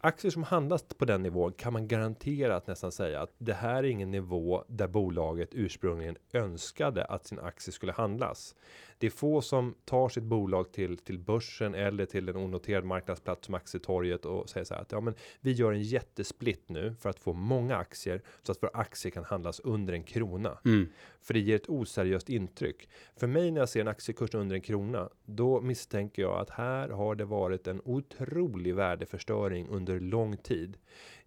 Aktier 0.00 0.30
som 0.30 0.42
handlas 0.42 0.82
på 0.82 1.04
den 1.04 1.22
nivån 1.22 1.52
kan 1.52 1.72
man 1.72 1.88
garanterat 1.88 2.66
nästan 2.66 2.92
säga 2.92 3.20
att 3.20 3.34
det 3.38 3.52
här 3.52 3.76
är 3.76 3.88
ingen 3.88 4.10
nivå 4.10 4.64
där 4.68 4.88
bolaget 4.88 5.48
ursprungligen 5.52 6.16
önskade 6.32 7.04
att 7.04 7.26
sin 7.26 7.38
aktie 7.38 7.72
skulle 7.72 7.92
handlas. 7.92 8.54
Det 8.98 9.06
är 9.06 9.10
få 9.10 9.40
som 9.40 9.74
tar 9.84 10.08
sitt 10.08 10.24
bolag 10.24 10.72
till 10.72 10.98
till 10.98 11.18
börsen 11.18 11.74
eller 11.74 12.06
till 12.06 12.28
en 12.28 12.36
onoterad 12.36 12.84
marknadsplats 12.84 13.46
som 13.46 13.54
aktietorget 13.54 14.24
och 14.24 14.48
säger 14.48 14.64
så 14.64 14.74
här 14.74 14.80
att 14.80 14.92
ja, 14.92 15.00
men 15.00 15.14
vi 15.40 15.52
gör 15.52 15.72
en 15.72 15.82
jättesplit 15.82 16.68
nu 16.68 16.94
för 17.00 17.10
att 17.10 17.18
få 17.18 17.32
många 17.32 17.76
aktier 17.76 18.22
så 18.42 18.52
att 18.52 18.62
våra 18.62 18.70
aktier 18.74 19.12
kan 19.12 19.24
handlas 19.24 19.60
under 19.60 19.92
en 19.92 20.02
krona. 20.02 20.58
mm. 20.64 20.88
För 21.20 21.34
det 21.34 21.40
ger 21.40 21.56
ett 21.56 21.68
oseriöst 21.68 22.28
intryck. 22.28 22.88
För 23.16 23.26
mig 23.26 23.50
när 23.50 23.60
jag 23.60 23.68
ser 23.68 23.80
en 23.80 23.88
aktiekurs 23.88 24.34
under 24.34 24.56
en 24.56 24.62
krona, 24.62 25.08
då 25.24 25.60
misstänker 25.60 26.22
jag 26.22 26.40
att 26.40 26.50
här 26.50 26.88
har 26.88 27.14
det 27.14 27.24
varit 27.24 27.66
en 27.66 27.80
otrolig 27.84 28.74
värdeförstöring 28.74 29.68
under 29.68 29.87
lång 29.94 30.36
tid. 30.36 30.76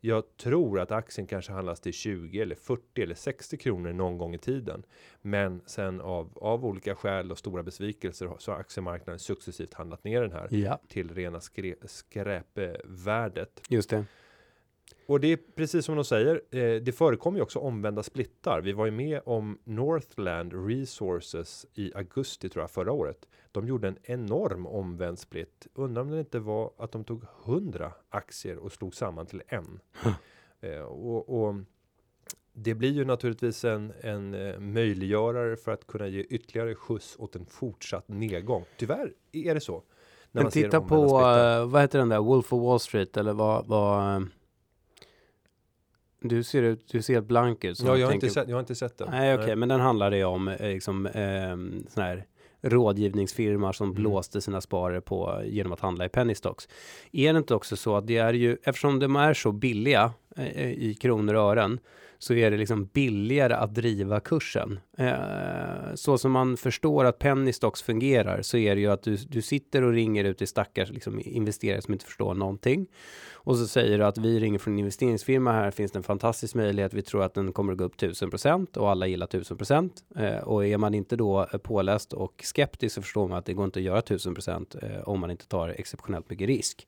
Jag 0.03 0.38
tror 0.38 0.80
att 0.80 0.91
aktien 0.91 1.28
kanske 1.28 1.51
handlas 1.51 1.80
till 1.80 1.93
20 1.93 2.41
eller 2.41 2.55
40 2.55 3.01
eller 3.01 3.16
60 3.16 3.57
kronor 3.57 3.93
någon 3.93 4.18
gång 4.18 4.36
i 4.36 4.38
tiden. 4.38 4.84
Men 5.22 5.62
sen 5.66 6.01
av, 6.01 6.38
av 6.41 6.66
olika 6.66 6.95
skäl 6.95 7.32
och 7.32 7.38
stora 7.38 7.64
besvikelser 7.64 8.26
har- 8.26 8.38
så 8.38 8.51
har 8.51 8.59
aktiemarknaden 8.59 9.20
successivt 9.20 9.74
handlat 9.74 10.03
ner 10.03 10.22
den 10.22 10.32
här 10.32 10.47
ja, 10.51 10.80
till 10.88 11.14
rena 11.16 11.41
skre, 11.41 11.76
skräpvärdet. 11.86 13.62
just 13.70 13.89
det. 13.89 14.05
Och 15.06 15.20
det 15.20 15.28
är 15.28 15.39
precis 15.56 15.86
som 15.86 15.95
de 15.95 16.06
säger. 16.06 16.41
Eh, 16.52 16.82
det 16.82 16.91
förekommer 16.91 17.38
ju 17.38 17.43
också 17.43 17.60
omvända 17.60 18.04
splittar. 18.04 18.62
Vi 18.62 18.72
var 18.72 18.86
ju 18.86 18.91
med 18.91 19.22
om 19.26 19.58
Northland 19.64 20.68
Resources 20.68 21.66
i 21.74 21.91
augusti 21.95 22.49
tror 22.49 22.64
jag 22.64 22.72
förra 22.72 22.91
året. 22.91 23.28
De 23.52 23.68
gjorde 23.68 23.88
en 23.88 23.97
enorm 24.04 24.66
omvänd 24.68 25.20
split. 25.20 25.68
Undrar 25.74 26.02
om 26.02 26.10
det 26.10 26.20
inte 26.20 26.39
var 26.39 26.72
att 26.78 26.91
de 26.91 27.04
tog 27.04 27.24
100 27.45 27.91
aktier 28.10 28.58
och 28.58 28.72
slog 28.72 28.95
samman 28.95 29.26
till 29.26 29.41
en. 29.47 29.80
Eh, 30.64 30.82
och, 30.82 31.30
och 31.30 31.56
det 32.54 32.74
blir 32.74 32.91
ju 32.91 33.06
naturligtvis 33.06 33.66
en, 33.66 33.93
en 34.02 34.34
eh, 34.34 34.60
möjliggörare 34.60 35.58
för 35.58 35.72
att 35.72 35.88
kunna 35.88 36.08
ge 36.08 36.22
ytterligare 36.22 36.76
skjuts 36.76 37.16
åt 37.20 37.36
en 37.36 37.45
fortsatt 37.45 38.08
nedgång. 38.08 38.66
Tyvärr 38.78 39.14
är 39.32 39.54
det 39.54 39.62
så. 39.62 39.84
när 40.32 40.43
Men 40.43 40.52
titta 40.52 40.82
på, 40.82 41.06
eh, 41.06 41.66
vad 41.66 41.82
heter 41.82 41.99
den 41.99 42.10
där, 42.10 42.20
Wolf 42.20 42.54
of 42.54 42.64
Wall 42.64 42.80
Street 42.80 43.18
eller 43.18 43.34
vad, 43.34 43.68
vad 43.68 44.16
eh, 44.16 44.22
du 46.22 46.43
ser 46.43 46.63
ut, 46.63 46.88
du 46.91 47.01
ser 47.01 47.13
helt 47.13 47.28
blank 47.28 47.63
ut. 47.63 47.78
så 47.78 47.86
Ja, 47.88 47.97
jag 47.97 48.07
har, 48.07 48.11
tänker- 48.11 48.28
inte 48.28 48.34
sett, 48.39 48.49
jag 48.49 48.55
har 48.55 48.59
inte 48.59 48.76
sett 48.76 48.97
den. 48.97 49.07
Nej, 49.11 49.36
okej, 49.36 49.55
men 49.55 49.69
den 49.69 49.80
handlade 49.80 50.17
ju 50.17 50.24
om 50.24 50.47
eh, 50.47 50.67
liksom, 50.67 51.05
eh, 51.05 51.55
sån 51.93 52.03
här 52.03 52.26
rådgivningsfirma 52.63 53.74
som 53.74 53.86
Mm. 53.89 53.95
blåste 53.95 54.41
sina 54.41 54.61
sparare 54.61 55.01
på 55.01 55.41
genom 55.45 55.72
att 55.74 55.80
handla 55.80 56.05
i 56.05 56.09
penny 56.09 56.36
stocks. 56.36 56.67
Är 57.11 57.34
det 57.34 57.38
inte 57.38 57.55
också 57.55 57.76
så 57.76 57.95
att 57.95 58.07
det 58.07 58.17
är 58.17 58.34
ju, 58.34 58.57
eftersom 58.63 58.99
de 58.99 59.15
är 59.15 59.34
så 59.34 59.51
billiga 59.51 60.11
Eh, 60.36 60.45
eh, 60.45 60.71
i 60.71 60.93
kronor 60.93 61.34
och 61.34 61.41
ören, 61.41 61.79
så 62.19 62.34
är 62.34 62.51
det 62.51 62.57
liksom 62.57 62.86
billigare 62.86 63.53
att 63.53 63.75
driva 63.75 64.19
kursen. 64.19 64.79
Eh, 64.97 65.13
så 65.95 66.17
som 66.17 66.32
man 66.32 66.57
förstår 66.57 67.05
att 67.05 67.19
penny 67.19 67.53
stocks 67.53 67.82
fungerar 67.82 68.41
så 68.41 68.57
är 68.57 68.75
det 68.75 68.82
ju 68.82 68.91
att 68.91 69.03
du, 69.03 69.15
du 69.15 69.41
sitter 69.41 69.82
och 69.82 69.93
ringer 69.93 70.23
ut 70.23 70.38
till 70.38 70.47
stackars 70.47 70.91
liksom, 70.91 71.21
investerare 71.25 71.82
som 71.82 71.93
inte 71.93 72.05
förstår 72.05 72.34
någonting. 72.34 72.88
Och 73.34 73.57
så 73.57 73.67
säger 73.67 73.97
du 73.97 74.05
att 74.05 74.17
vi 74.17 74.39
ringer 74.39 74.59
från 74.59 74.73
en 74.73 74.79
investeringsfirma. 74.79 75.51
Här 75.51 75.71
finns 75.71 75.91
det 75.91 75.99
en 75.99 76.03
fantastisk 76.03 76.55
möjlighet. 76.55 76.93
Vi 76.93 77.01
tror 77.01 77.23
att 77.23 77.34
den 77.34 77.53
kommer 77.53 77.71
att 77.71 77.77
gå 77.77 77.84
upp 77.84 77.95
1000% 77.95 78.77
och 78.77 78.89
alla 78.89 79.07
gillar 79.07 79.27
1000%. 79.27 80.41
Och 80.43 80.65
är 80.65 80.77
man 80.77 80.93
inte 80.93 81.15
då 81.15 81.47
påläst 81.63 82.13
och 82.13 82.41
skeptisk 82.43 82.95
så 82.95 83.01
förstår 83.01 83.27
man 83.27 83.38
att 83.38 83.45
det 83.45 83.53
går 83.53 83.65
inte 83.65 83.79
att 83.79 83.84
göra 83.84 84.01
1000% 84.01 85.03
om 85.03 85.19
man 85.19 85.32
inte 85.32 85.47
tar 85.47 85.69
exceptionellt 85.69 86.29
mycket 86.29 86.47
risk. 86.47 86.88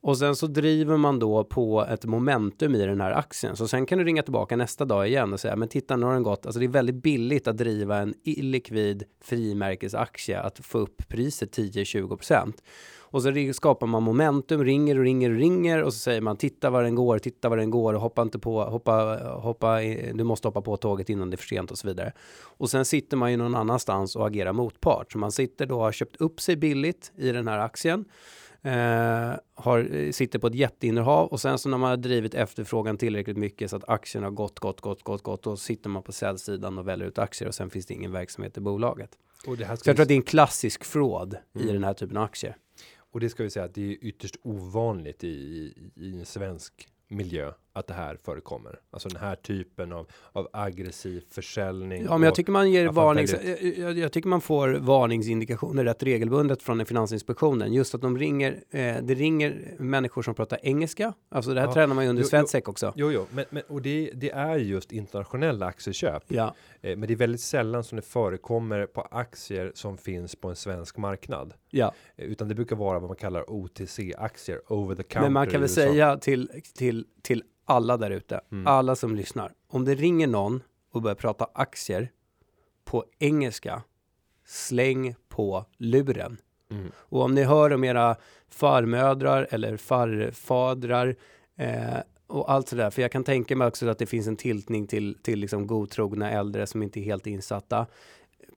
Och 0.00 0.18
sen 0.18 0.36
så 0.36 0.46
driver 0.46 0.96
man 0.96 1.18
då 1.18 1.44
på 1.44 1.86
ett 1.90 2.04
momentum 2.04 2.74
i 2.74 2.86
den 2.86 3.00
här 3.00 3.10
aktien. 3.10 3.56
Så 3.56 3.68
sen 3.68 3.86
kan 3.86 3.98
du 3.98 4.04
ringa 4.04 4.22
tillbaka 4.22 4.56
nästa 4.56 4.84
dag 4.84 5.08
igen 5.08 5.32
och 5.32 5.40
säga, 5.40 5.56
men 5.56 5.68
titta 5.68 5.96
nu 5.96 6.06
har 6.06 6.12
den 6.12 6.22
gått. 6.22 6.46
Alltså 6.46 6.60
det 6.60 6.66
är 6.66 6.68
väldigt 6.68 7.02
billigt 7.02 7.48
att 7.48 7.56
driva 7.56 7.96
en 7.96 8.14
illikvid 8.24 9.02
frimärkesaktie, 9.20 10.40
att 10.40 10.58
få 10.58 10.78
upp 10.78 11.08
priset 11.08 11.56
10-20%. 11.56 12.52
Och 13.10 13.22
så 13.22 13.32
skapar 13.52 13.86
man 13.86 14.02
momentum, 14.02 14.64
ringer 14.64 14.98
och 14.98 15.04
ringer 15.04 15.30
och 15.30 15.36
ringer 15.36 15.82
och 15.82 15.92
så 15.92 15.98
säger 15.98 16.20
man 16.20 16.36
titta 16.36 16.70
var 16.70 16.82
den 16.82 16.94
går, 16.94 17.18
titta 17.18 17.48
var 17.48 17.56
den 17.56 17.70
går 17.70 17.94
och 17.94 18.00
hoppa 18.00 18.22
inte 18.22 18.38
på, 18.38 18.64
hoppa, 18.64 19.18
hoppa, 19.42 19.80
du 20.14 20.24
måste 20.24 20.48
hoppa 20.48 20.60
på 20.62 20.76
tåget 20.76 21.10
innan 21.10 21.30
det 21.30 21.34
är 21.34 21.38
för 21.38 21.46
sent 21.46 21.70
och 21.70 21.78
så 21.78 21.88
vidare. 21.88 22.12
Och 22.42 22.70
sen 22.70 22.84
sitter 22.84 23.16
man 23.16 23.30
ju 23.30 23.36
någon 23.36 23.54
annanstans 23.54 24.16
och 24.16 24.26
agerar 24.26 24.52
motpart. 24.52 25.12
Så 25.12 25.18
man 25.18 25.32
sitter 25.32 25.66
då 25.66 25.76
och 25.76 25.82
har 25.82 25.92
köpt 25.92 26.16
upp 26.16 26.40
sig 26.40 26.56
billigt 26.56 27.12
i 27.16 27.32
den 27.32 27.48
här 27.48 27.58
aktien. 27.58 28.04
Eh, 28.68 29.34
har, 29.54 29.94
eh, 29.96 30.10
sitter 30.12 30.38
på 30.38 30.46
ett 30.46 30.54
jätteinnehav 30.54 31.26
och 31.28 31.40
sen 31.40 31.58
så 31.58 31.68
när 31.68 31.78
man 31.78 31.90
har 31.90 31.96
drivit 31.96 32.34
efterfrågan 32.34 32.96
tillräckligt 32.98 33.36
mycket 33.36 33.70
så 33.70 33.76
att 33.76 33.88
aktien 33.88 34.24
har 34.24 34.30
gått, 34.30 34.58
gått, 34.60 34.80
gått, 34.80 35.02
gått, 35.02 35.22
gått, 35.22 35.42
då 35.42 35.56
sitter 35.56 35.90
man 35.90 36.02
på 36.02 36.12
säljsidan 36.12 36.78
och 36.78 36.88
väljer 36.88 37.08
ut 37.08 37.18
aktier 37.18 37.48
och 37.48 37.54
sen 37.54 37.70
finns 37.70 37.86
det 37.86 37.94
ingen 37.94 38.12
verksamhet 38.12 38.56
i 38.56 38.60
bolaget. 38.60 39.10
Och 39.46 39.56
Så 39.56 39.62
jag 39.62 39.96
tror 39.96 40.00
att 40.02 40.08
det 40.08 40.14
är 40.14 40.16
en 40.16 40.22
klassisk 40.22 40.84
fraud 40.84 41.34
i 41.54 41.60
Mm. 41.62 41.72
den 41.74 41.84
här 41.84 41.94
typen 41.94 42.16
av 42.16 42.22
aktier. 42.22 42.56
Och 43.12 43.20
det 43.20 43.28
ska 43.30 43.42
vi 43.42 43.50
säga 43.50 43.64
att 43.64 43.74
det 43.74 43.92
är 43.92 43.96
ytterst 44.04 44.36
ovanligt 44.42 45.24
i, 45.24 45.28
i, 45.28 45.74
i 45.96 46.18
en 46.18 46.26
svensk 46.26 46.88
miljö 47.08 47.52
att 47.78 47.86
det 47.86 47.94
här 47.94 48.16
förekommer. 48.24 48.80
Alltså 48.90 49.08
den 49.08 49.20
här 49.20 49.36
typen 49.36 49.92
av, 49.92 50.06
av 50.32 50.48
aggressiv 50.52 51.24
försäljning. 51.30 52.04
Ja, 52.04 52.18
men 52.18 52.22
jag 52.26 52.34
tycker 52.34 52.52
man 52.52 52.70
ger 52.70 52.88
varnings... 52.88 53.34
Jag, 53.76 53.98
jag, 53.98 54.12
tycker 54.12 54.28
man 54.28 54.40
får 54.40 54.68
varningsindikationer 54.68 55.84
rätt 55.84 56.02
regelbundet 56.02 56.62
från 56.62 56.86
Finansinspektionen. 56.86 57.72
Just 57.72 57.94
att 57.94 58.00
de 58.00 58.18
ringer, 58.18 58.52
eh, 58.70 58.96
det 59.02 59.14
ringer 59.14 59.74
människor 59.78 60.22
som 60.22 60.34
pratar 60.34 60.58
engelska. 60.62 61.12
Alltså 61.30 61.54
det 61.54 61.60
här 61.60 61.68
Ja. 61.68 61.74
tränar 61.74 61.94
man 61.94 62.04
ju 62.04 62.10
under. 62.10 62.22
Swedec 62.22 62.68
också. 62.68 62.92
Jo, 62.96 63.12
jo, 63.12 63.26
men, 63.30 63.44
men 63.50 63.62
och 63.68 63.82
det, 63.82 64.10
det 64.14 64.30
är 64.30 64.56
just 64.56 64.92
internationella 64.92 65.66
aktieköp. 65.66 66.22
Ja, 66.28 66.54
Eh, 66.82 66.96
men 66.96 67.08
det 67.08 67.14
är 67.14 67.16
väldigt 67.16 67.40
sällan 67.40 67.84
som 67.84 67.96
det 67.96 68.02
förekommer 68.02 68.86
på 68.86 69.00
aktier 69.00 69.72
som 69.74 69.98
finns 69.98 70.36
på 70.36 70.48
en 70.48 70.56
svensk 70.56 70.96
marknad. 70.96 71.54
ja. 71.70 71.92
Eh, 72.16 72.24
utan 72.24 72.48
det 72.48 72.54
brukar 72.54 72.76
vara 72.76 72.98
vad 72.98 73.10
man 73.10 73.16
kallar 73.16 73.50
OTC-aktier, 73.50 74.72
over 74.72 74.94
the 74.94 75.02
counter 75.02 75.20
Men 75.20 75.32
man 75.32 75.46
kan 75.46 75.60
väl 75.60 75.70
säga 75.70 76.16
till, 76.16 76.62
till, 76.74 77.06
till 77.28 77.42
alla 77.64 77.96
där 77.96 78.10
ute, 78.10 78.40
Mm. 78.52 78.66
alla 78.66 78.96
som 78.96 79.16
lyssnar. 79.16 79.52
Om 79.68 79.84
det 79.84 79.94
ringer 79.94 80.26
någon 80.26 80.62
och 80.92 81.02
börjar 81.02 81.14
prata 81.14 81.48
aktier 81.54 82.10
på 82.84 83.04
engelska, 83.18 83.82
släng 84.46 85.14
på 85.28 85.64
luren. 85.78 86.36
Mm. 86.70 86.92
Och 86.96 87.22
om 87.22 87.34
ni 87.34 87.42
hör 87.42 87.72
om 87.72 87.84
era 87.84 88.16
farmödrar 88.48 89.46
eller 89.50 89.76
farfadrar 89.76 91.16
eh, 91.56 91.96
och 92.26 92.52
allt 92.52 92.68
sådär, 92.68 92.90
för 92.90 93.02
jag 93.02 93.12
kan 93.12 93.24
tänka 93.24 93.56
mig 93.56 93.68
också 93.68 93.88
att 93.88 93.98
det 93.98 94.06
finns 94.06 94.26
en 94.26 94.36
tiltning 94.36 94.86
till, 94.86 95.18
till 95.22 95.38
liksom 95.38 95.66
godtrogna 95.66 96.30
äldre 96.30 96.66
som 96.66 96.82
inte 96.82 97.00
är 97.00 97.04
helt 97.04 97.26
insatta. 97.26 97.86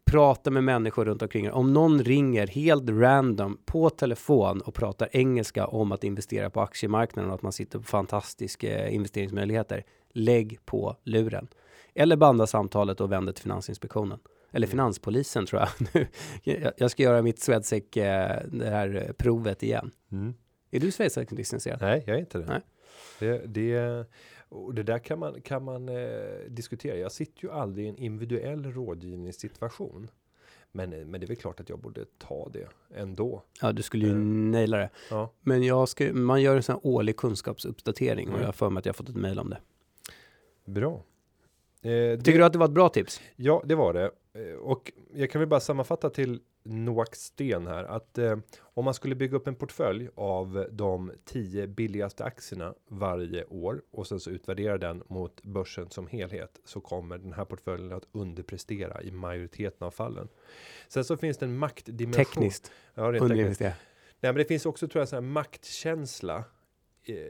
Prata 0.06 0.52
med 0.52 0.64
människor 0.64 1.06
runt 1.06 1.22
omkring 1.22 1.46
er. 1.46 1.52
Om 1.52 1.74
någon 1.74 2.04
ringer 2.04 2.48
helt 2.48 2.90
random 2.90 3.58
på 3.66 3.90
telefon 3.90 4.62
och 4.62 4.74
pratar 4.74 5.10
engelska 5.12 5.68
om 5.68 5.92
att 5.92 6.04
investera 6.04 6.50
på 6.50 6.62
aktiemarknaden 6.62 7.30
och 7.32 7.36
att 7.36 7.42
man 7.42 7.52
sitter 7.52 7.80
på 7.80 7.86
fantastiska 7.86 8.86
eh, 8.88 8.96
investeringsmöjligheter. 8.96 9.84
Lägg 10.14 10.60
på 10.66 10.96
luren. 11.04 11.48
Eller 11.96 12.16
banda 12.16 12.48
samtalet 12.48 13.02
och 13.02 13.12
vänd 13.12 13.28
det 13.28 13.34
till 13.34 13.44
Finansinspektionen. 13.44 14.20
Eller 14.52 14.68
Finanspolisen 14.68 15.46
tror 15.46 15.62
jag. 15.62 15.70
Nu, 16.44 16.72
jag- 16.78 16.92
ska 16.92 17.04
göra 17.04 17.22
mitt 17.22 17.40
Swedec, 17.40 17.72
eh, 17.98 18.42
det 18.52 18.70
här 18.70 19.04
eh, 19.08 19.14
provet 19.14 19.64
igen. 19.64 19.92
Mm. 20.12 20.34
Är 20.72 20.80
du 20.80 20.90
Swedec-licensierad? 20.92 21.78
Nej, 21.82 22.04
jag 22.08 22.16
är 22.16 22.20
inte 22.20 22.38
det. 22.38 22.46
Nej. 22.46 22.62
Det, 23.20 23.38
det, 23.48 24.06
och 24.52 24.74
det 24.76 24.84
där 24.84 25.00
kan 25.00 25.20
man, 25.20 25.42
kan 25.42 25.64
man 25.64 25.90
eh, 25.90 26.40
diskutera. 26.50 26.98
Jag 26.98 27.12
sitter 27.12 27.44
ju 27.44 27.52
aldrig 27.52 27.86
i 27.86 27.90
en 27.90 27.98
individuell 27.98 28.72
rådgivningssituation. 28.72 30.08
Men, 30.72 30.94
eh, 30.94 31.06
men 31.06 31.20
det 31.22 31.26
är 31.26 31.28
väl 31.28 31.38
klart 31.38 31.60
att 31.60 31.70
jag 31.70 31.80
borde 31.80 32.06
ta 32.18 32.50
det 32.54 32.68
ändå. 32.96 33.44
Ja, 33.62 33.72
du 33.72 33.82
skulle 33.82 34.06
ju 34.06 34.12
Eh. 34.12 34.18
naila 34.18 34.78
det. 34.78 34.90
Ja, 35.10 35.32
Men 35.42 35.64
jag 35.64 35.90
ska, 35.90 36.14
man 36.14 36.42
gör 36.42 36.56
en 36.56 36.64
sån 36.64 36.74
här 36.76 36.86
årlig 36.88 37.18
kunskapsuppdatering 37.18 38.28
och 38.28 38.34
Mm. 38.34 38.42
jag 38.42 38.48
har 38.48 38.54
för 38.54 38.70
mig 38.70 38.80
att 38.80 38.86
jag 38.86 38.96
fått 38.96 39.10
ett 39.10 39.16
mejl 39.16 39.40
om 39.40 39.50
det. 39.50 39.60
bra. 40.66 40.94
Eh, 40.94 41.90
det, 41.92 42.18
Tycker 42.18 42.40
du 42.40 42.46
att 42.46 42.54
det 42.54 42.60
var 42.60 42.66
ett 42.66 42.72
bra 42.72 42.90
tips? 42.90 43.22
Ja, 43.36 43.62
det 43.66 43.76
var 43.76 43.94
det. 43.94 44.12
Eh, 44.34 44.56
Och 44.56 44.92
jag 45.14 45.32
kan 45.32 45.40
väl 45.42 45.50
bara 45.50 45.60
sammanfatta 45.60 46.10
till 46.10 46.40
Noak 46.64 47.16
Sten 47.16 47.68
här 47.68 47.84
att 47.84 48.18
eh, 48.18 48.38
om 48.60 48.86
man 48.86 48.94
skulle 48.94 49.16
bygga 49.16 49.38
upp 49.38 49.48
en 49.48 49.56
portfölj 49.56 50.10
av 50.16 50.68
de 50.72 51.12
10 51.26 51.68
billigaste 51.68 52.24
aktierna 52.24 52.74
varje 52.88 53.46
år 53.46 53.82
och 53.92 54.08
sen 54.08 54.20
så 54.20 54.30
utvärdera 54.30 54.78
den 54.78 55.04
mot 55.08 55.44
börsen 55.44 55.90
som 55.90 56.08
helhet 56.08 56.60
så 56.66 56.82
kommer 56.82 57.18
den 57.18 57.34
här 57.34 57.46
portföljen 57.46 57.92
att 57.92 58.08
underprestera 58.12 59.02
i 59.02 59.12
majoriteten 59.12 59.88
av 59.88 59.92
fallen. 59.92 60.28
Sen 60.88 61.06
så 61.06 61.18
finns 61.18 61.38
det 61.38 61.46
en 61.46 61.58
maktdimension. 61.58 62.26
Tekniskt 62.26 62.72
Ja, 62.94 63.12
rent 63.12 63.28
tekniskt. 63.28 63.62
Nej, 63.62 63.76
men 64.20 64.36
det 64.36 64.46
finns 64.46 64.66
också 64.66 64.88
tror 64.88 65.02
jag 65.02 65.10
så 65.10 65.16
här 65.16 65.22
maktkänsla 65.22 66.44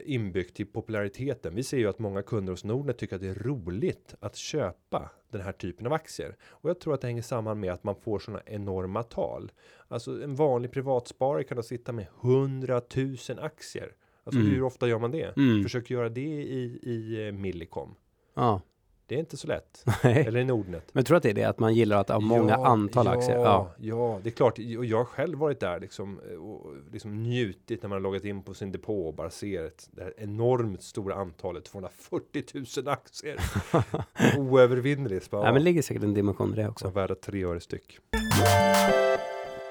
inbyggt 0.04 0.60
i 0.60 0.64
populariteten. 0.64 1.54
Vi 1.54 1.62
ser 1.62 1.78
ju 1.78 1.88
att 1.88 1.98
många 1.98 2.22
kunder 2.22 2.52
hos 2.52 2.64
Nordnet 2.64 2.98
tycker 2.98 3.16
att 3.16 3.22
det 3.22 3.28
är 3.28 3.34
roligt 3.34 4.14
att 4.20 4.36
köpa 4.36 5.10
den 5.30 5.40
här 5.40 5.52
typen 5.52 5.86
av 5.86 5.92
aktier. 5.92 6.36
Och 6.44 6.70
jag 6.70 6.80
tror 6.80 6.94
att 6.94 7.00
det 7.00 7.06
hänger 7.06 7.22
samman 7.22 7.60
med 7.60 7.72
att 7.72 7.84
man 7.84 7.94
får 7.96 8.18
sådana 8.18 8.42
enorma 8.46 9.02
tal. 9.02 9.52
Alltså 9.88 10.22
en 10.22 10.34
vanlig 10.34 10.72
privatsparare 10.72 11.44
kan 11.44 11.56
då 11.56 11.62
sitta 11.62 11.92
med 11.92 12.06
100 12.22 12.80
000 12.96 13.16
aktier. 13.40 13.92
Alltså 14.24 14.40
Mm. 14.40 14.52
hur 14.52 14.62
ofta 14.62 14.88
gör 14.88 14.98
man 14.98 15.10
det? 15.10 15.36
Mm. 15.36 15.62
Försök 15.62 15.90
göra 15.90 16.08
det 16.08 16.20
i, 16.42 16.78
i 16.82 17.26
eh, 17.26 17.32
Millicom. 17.32 17.94
Ja, 18.34 18.60
Det 19.12 19.16
är 19.16 19.20
inte 19.20 19.36
så 19.36 19.48
lätt. 19.48 19.84
nej. 20.04 20.24
Eller 20.26 20.40
i 20.40 20.44
Nordnet. 20.44 20.90
Men 20.92 21.04
tror 21.04 21.16
att 21.16 21.22
det 21.22 21.30
är 21.30 21.34
det 21.34 21.44
att 21.44 21.58
man 21.58 21.74
gillar 21.74 21.96
att 21.96 22.08
ha 22.08 22.20
många 22.20 22.52
Ja, 22.52 22.66
antal 22.66 23.06
ja, 23.06 23.12
aktier. 23.12 23.36
Ja. 23.36 23.70
Ja, 23.78 24.20
det 24.22 24.28
är 24.28 24.30
klart. 24.30 24.58
Och 24.58 24.84
jag 24.84 24.98
har 24.98 25.04
själv 25.04 25.38
varit 25.38 25.60
där 25.60 25.80
liksom, 25.80 26.20
och 26.40 26.74
liksom 26.92 27.22
njutit 27.22 27.82
när 27.82 27.88
man 27.88 27.96
har 27.96 28.00
loggat 28.00 28.24
in 28.24 28.42
på 28.42 28.54
sin 28.54 28.72
depå 28.72 29.06
och 29.08 29.14
bara 29.14 29.30
ser 29.30 29.64
ett, 29.64 29.88
det 29.92 30.02
här 30.02 30.14
enormt 30.16 30.82
stora 30.82 31.14
antalet, 31.14 31.64
240 31.64 32.42
000 32.76 32.88
aktier. 32.88 33.36
Oövervinneligt. 34.38 35.32
Nej, 35.32 35.42
men 35.42 35.54
det 35.54 35.60
ligger 35.60 35.82
säkert 35.82 36.02
en 36.02 36.14
dimension 36.14 36.52
i 36.52 36.56
det 36.56 36.68
också. 36.68 36.86
och 36.86 36.96
värda 36.96 37.14
tre 37.14 37.44
öre 37.44 37.60
styck. 37.60 37.98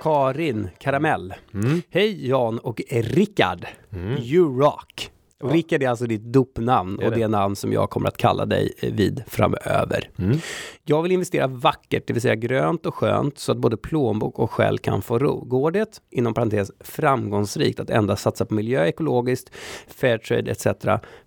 Karin 0.02 0.70
Karamell. 0.78 1.34
Mm. 1.54 1.82
Hej 1.89 2.28
Jan 2.30 2.60
och 2.60 2.82
Rickard. 2.89 3.68
Mm. 3.92 4.18
You 4.18 4.60
rock. 4.60 5.12
Ja. 5.44 5.50
Rickard 5.50 5.84
är 5.84 5.89
alltså 5.89 6.06
ditt 6.06 6.24
dopnamn 6.24 6.98
Det 6.98 7.06
och 7.06 7.12
det 7.12 7.18
det. 7.18 7.24
är 7.24 7.28
namn 7.28 7.56
som 7.56 7.74
jag 7.74 7.89
kommer 7.89 8.08
att 8.08 8.18
kalla 8.18 8.46
dig 8.46 8.74
eh, 8.78 8.94
vid 8.94 9.24
framöver. 9.28 10.10
Mm. 10.18 10.38
Jag 10.84 11.02
vill 11.04 11.12
investera 11.12 11.48
vackert, 11.48 12.04
det 12.08 12.14
vill 12.14 12.22
säga 12.22 12.36
grönt 12.36 12.86
och 12.86 12.96
skönt, 12.96 13.39
så 13.39 13.52
att 13.52 13.58
både 13.58 13.78
plånbok 13.78 14.39
och 14.39 14.52
själ 14.52 14.80
kan 14.80 15.02
få 15.02 15.20
ro. 15.20 15.44
Går 15.46 15.72
det, 15.72 16.02
inom 16.10 16.34
parentes, 16.34 16.72
framgångsrikt 16.80 17.80
att 17.80 17.89
endast 17.89 18.24
satsa 18.24 18.46
på 18.46 18.54
miljö, 18.54 18.86
ekologiskt, 18.86 19.52
fairtrade 19.88 20.52
etc. 20.52 20.68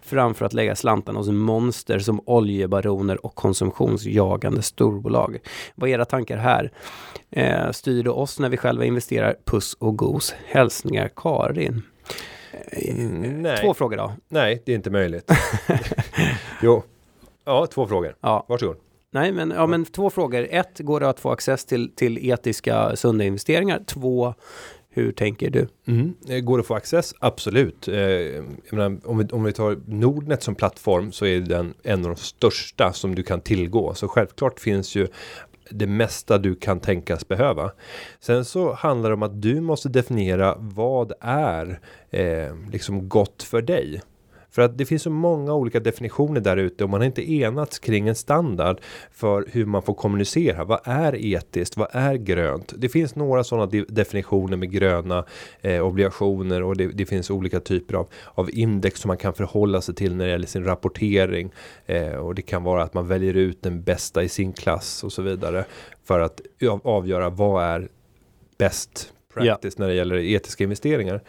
framför 0.01 0.47
att 0.47 0.53
lägga 0.53 0.77
slantarna 0.77 1.19
hos 1.19 1.29
monster 1.29 1.99
som 1.99 2.21
oljebaroner 2.27 3.27
och 3.27 3.35
konsumtionsjagande 3.35 4.62
storbolag? 4.62 5.39
Vad 5.75 5.91
är 5.91 5.95
era 5.95 6.05
tankar 6.05 6.37
här? 6.37 6.71
Eh, 7.31 7.71
styr 7.71 8.03
det 8.03 8.11
oss 8.11 8.39
när 8.39 8.49
vi 8.49 8.57
själva 8.57 8.85
investerar? 8.85 9.37
Puss 9.45 9.75
och 9.75 9.99
gos. 9.99 10.35
Hälsningar 10.47 11.11
Karin. 11.17 11.83
Mm, 12.77 13.43
nej. 13.43 13.57
Två 13.61 13.75
frågor 13.75 13.97
då. 13.97 14.12
Nej, 14.29 14.62
det 14.66 14.72
är 14.72 14.77
inte 14.77 14.91
möjligt. 14.91 15.31
jo. 16.62 16.83
Ja, 17.45 17.66
två 17.66 17.87
frågor. 17.87 18.16
Ja, 18.20 18.47
Varsågod. 18.49 18.77
Nej, 19.11 19.33
men, 19.33 19.51
ja, 19.51 19.66
men 19.66 19.85
två 19.85 20.11
frågor. 20.11 20.47
Ett, 20.51 20.79
går 20.79 21.01
det 21.01 21.09
att 21.09 21.20
få 21.20 21.31
access 21.31 21.64
till, 21.64 21.91
till 21.95 22.31
etiska 22.31 22.97
sunda 22.97 23.25
investeringar? 23.25 23.83
Två, 23.87 24.35
hur 24.91 25.12
tänker 25.12 25.51
du? 25.51 25.68
Mm. 25.87 26.14
Eh, 26.29 26.41
Går 26.41 26.59
det 26.59 26.61
att 26.61 26.66
få 26.66 26.75
access? 26.75 27.14
Absolut. 27.18 27.89
Eh, 27.89 27.95
menar, 28.70 28.99
om, 29.05 29.18
vi, 29.18 29.25
om 29.25 29.45
vi 29.45 29.53
tar 29.53 29.79
Nordnet 29.87 30.43
som 30.43 30.55
plattform 30.55 31.12
så 31.12 31.27
är 31.27 31.41
den 31.41 31.75
en 31.83 32.05
av 32.05 32.11
de 32.11 32.16
största 32.16 32.93
som 32.93 33.14
du 33.14 33.22
kan 33.22 33.41
tillgå. 33.41 33.95
Så 33.95 34.09
självklart 34.09 34.61
finns 34.61 34.95
ju 34.95 35.09
det 35.71 35.87
mesta 35.87 36.39
du 36.39 36.55
kan 36.55 36.81
tänkas 36.81 37.29
behöva. 37.29 37.71
Sen 38.21 38.45
så 38.45 38.73
handlar 38.73 39.11
det 39.11 39.15
om 39.15 39.23
att 39.23 39.43
du 39.43 39.61
måste 39.61 39.89
definiera 39.89 40.55
vad 40.59 41.12
är 41.21 41.81
eh, 42.11 42.57
liksom 42.73 43.09
gott 43.09 43.43
för 43.43 43.62
dig. 43.62 44.03
För 44.55 44.63
att 44.63 44.79
det 44.79 44.85
finns 44.87 45.03
så 45.03 45.11
många 45.11 45.55
olika 45.55 45.81
definitioner 45.81 46.41
där 46.41 46.57
ute 46.57 46.85
och 46.85 46.91
man 46.91 47.01
har 47.01 47.07
inte 47.07 47.33
enats 47.33 47.79
kring 47.79 48.09
en 48.09 48.15
standard 48.15 48.81
för 49.13 49.45
hur 49.53 49.67
man 49.67 49.83
får 49.83 49.95
kommunicera. 49.95 50.65
Vad 50.65 50.81
är 50.85 51.15
etiskt? 51.27 51.77
Vad 51.77 51.89
är 51.93 52.15
grönt? 52.15 52.73
Det 52.77 52.89
finns 52.89 53.15
några 53.15 53.45
sådana 53.45 53.67
de- 53.67 53.87
definitioner 53.89 54.57
med 54.57 54.71
gröna 54.73 55.25
eh, 55.61 55.87
obligationer 55.87 56.63
och 56.63 56.77
det, 56.77 56.87
det 56.87 57.07
finns 57.07 57.31
olika 57.31 57.61
typer 57.61 57.95
av, 57.95 58.09
av 58.35 58.51
index 58.51 59.01
som 59.01 59.09
man 59.09 59.17
kan 59.17 59.35
förhålla 59.35 59.81
sig 59.81 59.95
till 59.95 60.15
när 60.17 60.25
det 60.25 60.31
gäller 60.31 60.47
sin 60.47 60.65
rapportering. 60.65 61.53
Eh, 61.87 62.13
och 62.15 62.35
det 62.35 62.43
kan 62.43 62.63
vara 62.63 62.83
att 62.83 62.95
man 62.95 63.09
väljer 63.09 63.35
ut 63.35 63.63
den 63.63 63.83
bästa 63.83 64.23
i 64.23 64.29
sin 64.29 64.53
klass 64.53 65.05
och 65.05 65.13
så 65.13 65.23
vidare 65.23 65.65
för 66.05 66.21
att 66.21 66.41
av- 66.71 66.81
avgöra 66.85 67.31
vad 67.31 67.65
är 67.65 67.89
bäst 68.59 69.13
practice 69.35 69.79
när 69.79 69.89
det 69.89 69.95
gäller 69.95 70.17
etiska 70.17 70.65
investeringar. 70.65 71.21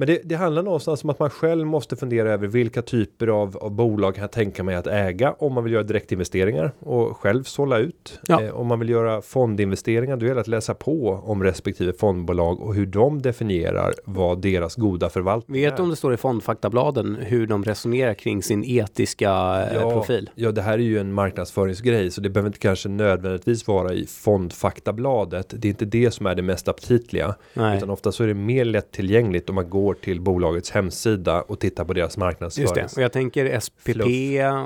Men 0.00 0.06
det, 0.06 0.20
det 0.24 0.34
handlar 0.34 0.62
någonstans 0.62 1.04
om 1.04 1.10
att 1.10 1.18
man 1.18 1.30
själv 1.30 1.66
måste 1.66 1.96
fundera 1.96 2.32
över 2.32 2.46
vilka 2.46 2.82
typer 2.82 3.26
av, 3.26 3.56
av 3.56 3.70
bolag 3.70 4.14
kan 4.14 4.22
jag 4.22 4.32
tänka 4.32 4.62
mig 4.62 4.74
att 4.74 4.86
äga 4.86 5.34
om 5.38 5.52
man 5.52 5.64
vill 5.64 5.72
göra 5.72 5.82
direktinvesteringar 5.82 6.72
och 6.78 7.16
själv 7.16 7.44
sålla 7.44 7.78
ut. 7.78 8.20
Ja. 8.26 8.42
Eh, 8.42 8.50
om 8.50 8.66
man 8.66 8.78
vill 8.78 8.88
göra 8.88 9.22
fondinvesteringar, 9.22 10.16
då 10.16 10.26
gäller 10.26 10.34
det 10.34 10.40
att 10.40 10.48
läsa 10.48 10.74
på 10.74 11.22
om 11.24 11.42
respektive 11.42 11.92
fondbolag 11.92 12.60
och 12.60 12.74
hur 12.74 12.86
de 12.86 13.22
definierar 13.22 13.94
vad 14.04 14.40
deras 14.40 14.76
goda 14.76 15.10
förvaltning 15.10 15.62
Vet 15.62 15.76
du 15.76 15.82
om 15.82 15.90
det 15.90 15.96
står 15.96 16.14
i 16.14 16.16
fondfaktabladen 16.16 17.18
hur 17.20 17.46
de 17.46 17.64
resonerar 17.64 18.14
kring 18.14 18.42
sin 18.42 18.64
etiska 18.64 19.30
eh, 19.72 19.90
profil? 19.90 20.30
Ja, 20.34 20.52
det 20.52 20.62
här 20.62 20.72
är 20.72 20.78
ju 20.78 20.98
en 20.98 21.12
marknadsföringsgrej 21.12 22.10
så 22.10 22.20
det 22.20 22.30
behöver 22.30 22.48
inte 22.48 22.58
kanske 22.58 22.88
nödvändigtvis 22.88 23.66
vara 23.66 23.92
i 23.92 24.06
fondfaktabladet. 24.06 25.54
Det 25.56 25.68
är 25.68 25.70
inte 25.70 25.84
det 25.84 26.10
som 26.10 26.26
är 26.26 26.34
det 26.34 26.42
mest 26.42 26.68
aptitliga. 26.68 27.34
Nej, 27.54 27.76
Utan 27.76 27.90
ofta 27.90 28.12
så 28.12 28.22
är 28.22 28.28
det 28.28 28.34
mer 28.34 28.64
lättillgängligt 28.64 29.48
om 29.48 29.54
man 29.54 29.70
går 29.70 29.89
till 29.94 30.20
bolagets 30.20 30.70
hemsida 30.70 31.42
och 31.42 31.60
tittar 31.60 31.84
på 31.84 31.92
deras 31.92 32.04
just 32.04 32.16
marknadsföring. 32.16 32.68
det. 32.74 32.96
Och 32.96 33.02
jag 33.02 33.12
tänker 33.12 33.60
SPP 33.60 33.88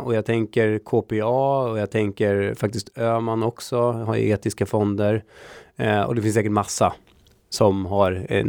och 0.04 0.14
jag 0.14 0.26
tänker 0.26 0.78
KPA 0.78 1.70
och 1.70 1.78
jag 1.78 1.90
tänker 1.90 2.54
faktiskt 2.54 2.98
Öman 2.98 3.42
också 3.42 3.92
har 3.92 4.16
etiska 4.16 4.66
fonder. 4.66 5.24
Eh, 5.76 6.02
och 6.02 6.14
det 6.14 6.22
finns 6.22 6.34
säkert 6.34 6.52
massa 6.52 6.94
som 7.48 7.86
har 7.86 8.26
en, 8.28 8.48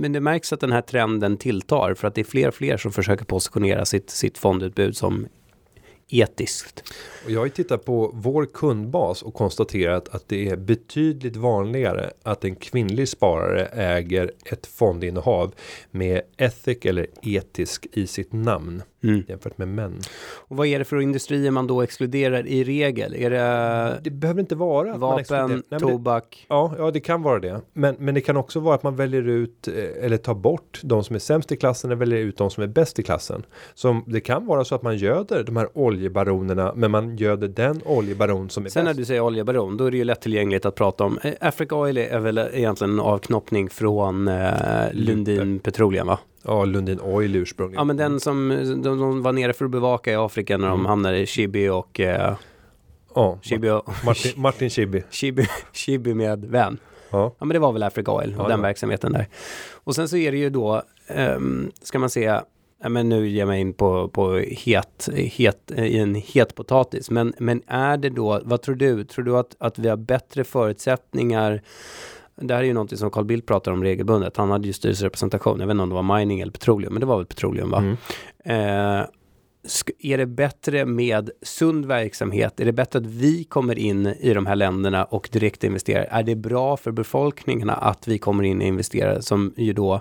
men 0.00 0.12
det 0.12 0.20
märks 0.20 0.52
att 0.52 0.60
den 0.60 0.72
här 0.72 0.80
trenden 0.80 1.36
tilltar 1.36 1.94
för 1.94 2.08
att 2.08 2.14
det 2.14 2.20
är 2.20 2.24
fler 2.24 2.48
och 2.48 2.54
fler 2.54 2.76
som 2.76 2.92
försöker 2.92 3.24
positionera 3.24 3.84
sitt, 3.84 4.10
sitt 4.10 4.38
fondutbud 4.38 4.96
som 4.96 5.26
etiskt. 6.10 6.82
Och 7.24 7.30
jag 7.30 7.40
har 7.40 7.46
ju 7.46 7.50
tittat 7.52 7.84
på 7.84 8.10
vår 8.14 8.46
kundbas 8.46 9.22
och 9.22 9.34
konstaterat 9.34 10.08
att 10.08 10.28
det 10.28 10.48
är 10.48 10.56
betydligt 10.56 11.36
vanligare 11.36 12.10
att 12.22 12.44
en 12.44 12.54
kvinnlig 12.56 13.08
sparare 13.08 13.66
äger 13.66 14.30
ett 14.44 14.66
fondinnehav 14.66 15.54
med 15.90 16.20
ethic 16.36 16.78
eller 16.84 17.06
etisk 17.22 17.86
i 17.92 18.06
sitt 18.06 18.32
namn 18.32 18.82
Mm. 19.02 19.24
jämfört 19.28 19.58
med 19.58 19.68
män. 19.68 20.00
Och 20.34 20.56
vad 20.56 20.66
är 20.66 20.78
det 20.78 20.84
för 20.84 21.00
industrier 21.00 21.50
man 21.50 21.66
då 21.66 21.82
exkluderar 21.82 22.46
i 22.46 22.64
regel? 22.64 23.14
Är 23.14 23.30
det 23.30 24.00
Det 24.02 24.10
behöver 24.10 24.40
inte 24.40 24.54
vara 24.54 24.92
att 24.92 24.98
vapen, 25.00 25.24
Nej, 25.30 25.48
men 25.48 25.62
det- 25.70 25.78
tobak? 25.78 26.46
Ja, 26.48 26.74
ja, 26.78 26.90
det 26.90 27.00
kan 27.00 27.22
vara 27.22 27.38
det. 27.40 27.60
Men, 27.72 27.96
men 27.98 28.14
det 28.14 28.20
kan 28.20 28.36
också 28.36 28.60
vara 28.60 28.74
att 28.74 28.82
man 28.82 28.96
väljer 28.96 29.28
ut 29.28 29.68
eh, 29.68 30.04
eller 30.04 30.16
tar 30.16 30.34
bort 30.34 30.80
de 30.82 31.04
som 31.04 31.14
är 31.16 31.20
sämst 31.20 31.52
i 31.52 31.56
klassen 31.56 31.92
och 31.92 32.00
väljer 32.00 32.18
ut 32.18 32.36
de 32.36 32.50
som 32.50 32.62
är 32.62 32.66
bäst 32.66 32.98
i 32.98 33.02
klassen. 33.02 33.42
Som 33.74 34.04
det 34.06 34.20
kan 34.20 34.46
vara 34.46 34.64
så 34.64 34.74
att 34.74 34.82
man 34.82 34.96
göder 34.96 35.42
de 35.44 35.56
här 35.56 35.68
oljebaronerna, 36.00 36.72
men 36.76 36.90
man 36.90 37.16
göder 37.16 37.48
den 37.48 37.80
oljebaron 37.84 38.50
som 38.50 38.64
är 38.64 38.68
Sen 38.70 38.84
när 38.84 38.90
bäst. 38.90 38.98
du 38.98 39.04
säger 39.04 39.20
oljebaron, 39.20 39.76
då 39.76 39.84
är 39.84 39.90
det 39.90 39.96
ju 39.96 40.04
lättillgängligt 40.04 40.66
att 40.66 40.74
prata 40.74 41.04
om. 41.04 41.18
Eh, 41.22 41.32
Africa 41.40 41.74
Oil 41.76 41.98
är 41.98 42.18
väl 42.18 42.38
egentligen 42.38 42.92
en 42.92 43.00
avknoppning 43.00 43.70
från 43.70 44.28
eh, 44.28 44.50
Lundin 44.92 45.58
Petroleum 45.58 46.06
va? 46.06 46.18
Ja, 46.42 46.64
Lundin 46.64 47.00
Oil 47.00 47.36
ursprungligen. 47.36 47.78
Ja 47.80 47.84
men 47.84 47.96
den 47.96 48.20
som 48.20 48.48
de, 48.66 48.82
de 48.98 49.22
var 49.22 49.32
nere 49.32 49.52
för 49.52 49.64
att 49.64 49.70
bevaka 49.70 50.12
i 50.12 50.14
Afrika 50.16 50.56
när 50.58 50.68
de 50.68 50.74
Mm. 50.80 50.86
hamnade 50.86 51.18
i 51.18 51.26
Chibi 51.26 51.68
och 51.68 52.00
eh, 52.00 52.34
Ja, 53.14 53.38
Chibi, 53.42 53.70
och, 53.70 53.88
Martin, 54.04 54.32
Martin 54.36 54.70
Chibi. 54.70 55.02
Chibi, 55.10 55.46
Chibi 55.72 56.14
med 56.14 56.44
vän. 56.44 56.78
Ja. 57.10 57.34
Ja 57.38 57.44
men 57.44 57.54
det 57.54 57.58
var 57.58 57.72
väl 57.72 57.82
Africa 57.82 58.12
Oil 58.12 58.34
och 58.34 58.44
Ja, 58.44 58.48
den 58.48 58.58
ja. 58.58 58.62
verksamheten 58.62 59.12
där. 59.12 59.28
Och 59.74 59.94
sen 59.94 60.08
så 60.08 60.16
är 60.16 60.32
det 60.32 60.38
ju 60.38 60.50
då, 60.50 60.82
ehm, 61.08 61.70
ska 61.82 61.98
man 61.98 62.10
säga, 62.10 62.44
men 62.88 63.08
nu 63.08 63.28
ger 63.28 63.38
jag 63.38 63.48
mig 63.48 63.60
in 63.60 63.72
på, 63.72 64.08
på 64.08 64.36
het, 64.38 65.08
het, 65.14 65.72
i 65.76 65.98
en 65.98 66.14
het 66.14 66.54
potatis. 66.54 67.10
Men, 67.10 67.34
men 67.38 67.62
är 67.66 67.96
det 67.96 68.10
då, 68.10 68.40
vad 68.44 68.62
tror 68.62 68.74
du? 68.74 69.04
Tror 69.04 69.24
du 69.24 69.36
att, 69.36 69.56
att 69.58 69.78
vi 69.78 69.88
har 69.88 69.96
bättre 69.96 70.44
förutsättningar 70.44 71.62
det 72.40 72.54
här 72.54 72.62
är 72.62 72.66
ju 72.66 72.72
någonting 72.72 72.98
som 72.98 73.10
Carl 73.10 73.24
Bildt 73.24 73.46
pratar 73.46 73.72
om 73.72 73.82
regelbundet. 73.82 74.36
Han 74.36 74.50
hade 74.50 74.66
ju 74.66 74.72
styrelserepresentation. 74.72 75.60
Jag 75.60 75.66
vet 75.66 75.74
inte 75.74 75.82
om 75.82 75.88
det 75.88 75.94
var 75.94 76.18
mining 76.18 76.40
eller 76.40 76.52
petroleum, 76.52 76.92
men 76.92 77.00
det 77.00 77.06
var 77.06 77.16
väl 77.16 77.26
petroleum 77.26 77.70
va? 77.70 77.78
Mm. 77.78 77.96
Eh, 78.44 79.06
är 79.98 80.18
det 80.18 80.26
bättre 80.26 80.84
med 80.84 81.30
sund 81.42 81.86
verksamhet? 81.86 82.60
Är 82.60 82.64
det 82.64 82.72
bättre 82.72 82.98
att 82.98 83.06
vi 83.06 83.44
kommer 83.44 83.78
in 83.78 84.06
i 84.06 84.34
de 84.34 84.46
här 84.46 84.56
länderna 84.56 85.04
och 85.04 85.28
direkt 85.32 85.64
investerar? 85.64 86.04
Är 86.10 86.22
det 86.22 86.34
bra 86.34 86.76
för 86.76 86.90
befolkningarna 86.90 87.74
att 87.74 88.08
vi 88.08 88.18
kommer 88.18 88.44
in 88.44 88.60
och 88.60 88.66
investerar 88.66 89.20
som 89.20 89.54
ju 89.56 89.72
då 89.72 90.00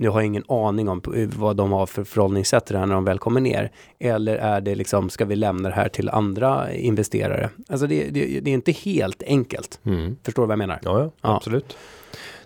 nu 0.00 0.08
har 0.08 0.20
jag 0.20 0.26
ingen 0.26 0.44
aning 0.48 0.88
om 0.88 1.02
vad 1.36 1.56
de 1.56 1.72
har 1.72 1.86
för 1.86 2.04
förhållningssätt 2.04 2.66
till 2.66 2.72
det 2.74 2.78
här 2.78 2.86
när 2.86 2.94
de 2.94 3.04
väl 3.04 3.18
kommer 3.18 3.40
ner. 3.40 3.70
Eller 3.98 4.36
är 4.36 4.60
det 4.60 4.74
liksom, 4.74 5.10
ska 5.10 5.24
vi 5.24 5.36
lämna 5.36 5.68
det 5.68 5.74
här 5.74 5.88
till 5.88 6.08
andra 6.08 6.72
investerare? 6.72 7.50
Alltså 7.68 7.86
det, 7.86 8.10
det, 8.10 8.40
det 8.40 8.50
är 8.50 8.54
inte 8.54 8.72
helt 8.72 9.22
enkelt. 9.22 9.80
Mm. 9.84 10.16
Förstår 10.22 10.42
du 10.42 10.46
vad 10.46 10.52
jag 10.52 10.58
menar? 10.58 10.78
Ja, 10.82 10.98
ja, 11.00 11.10
Ja. 11.20 11.36
absolut. 11.36 11.76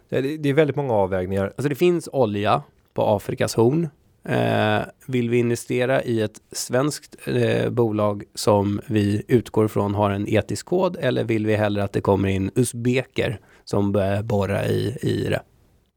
Det 0.09 0.18
är, 0.18 0.22
det 0.22 0.48
är 0.48 0.55
väldigt 0.55 0.76
många 0.76 0.92
avvägningar. 0.94 1.44
Alltså 1.44 1.68
det 1.68 1.74
finns 1.74 2.09
olja 2.12 2.62
på 2.94 3.03
Afrikas 3.16 3.55
horn. 3.55 3.88
Eh, 4.24 4.80
vill 5.07 5.30
vi 5.30 5.38
investera 5.38 6.03
i 6.03 6.20
ett 6.20 6.40
svenskt 6.53 7.16
eh, 7.28 7.70
bolag 7.70 8.24
som 8.34 8.80
vi 8.86 9.22
utgår 9.28 9.68
från 9.68 9.94
har 9.94 10.11
en 10.11 10.28
etisk 10.28 10.66
kod 10.66 10.96
eller 11.00 11.24
vill 11.24 11.46
vi 11.46 11.57
hellre 11.57 11.84
att 11.84 11.92
det 11.92 12.00
kommer 12.00 12.28
in 12.28 12.50
usbeker 12.55 13.40
som 13.64 13.92
börjar 13.92 14.22
borra 14.22 14.66
i, 14.66 14.96
i 15.03 15.24
det? 15.30 15.42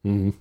Mm. 0.04 0.34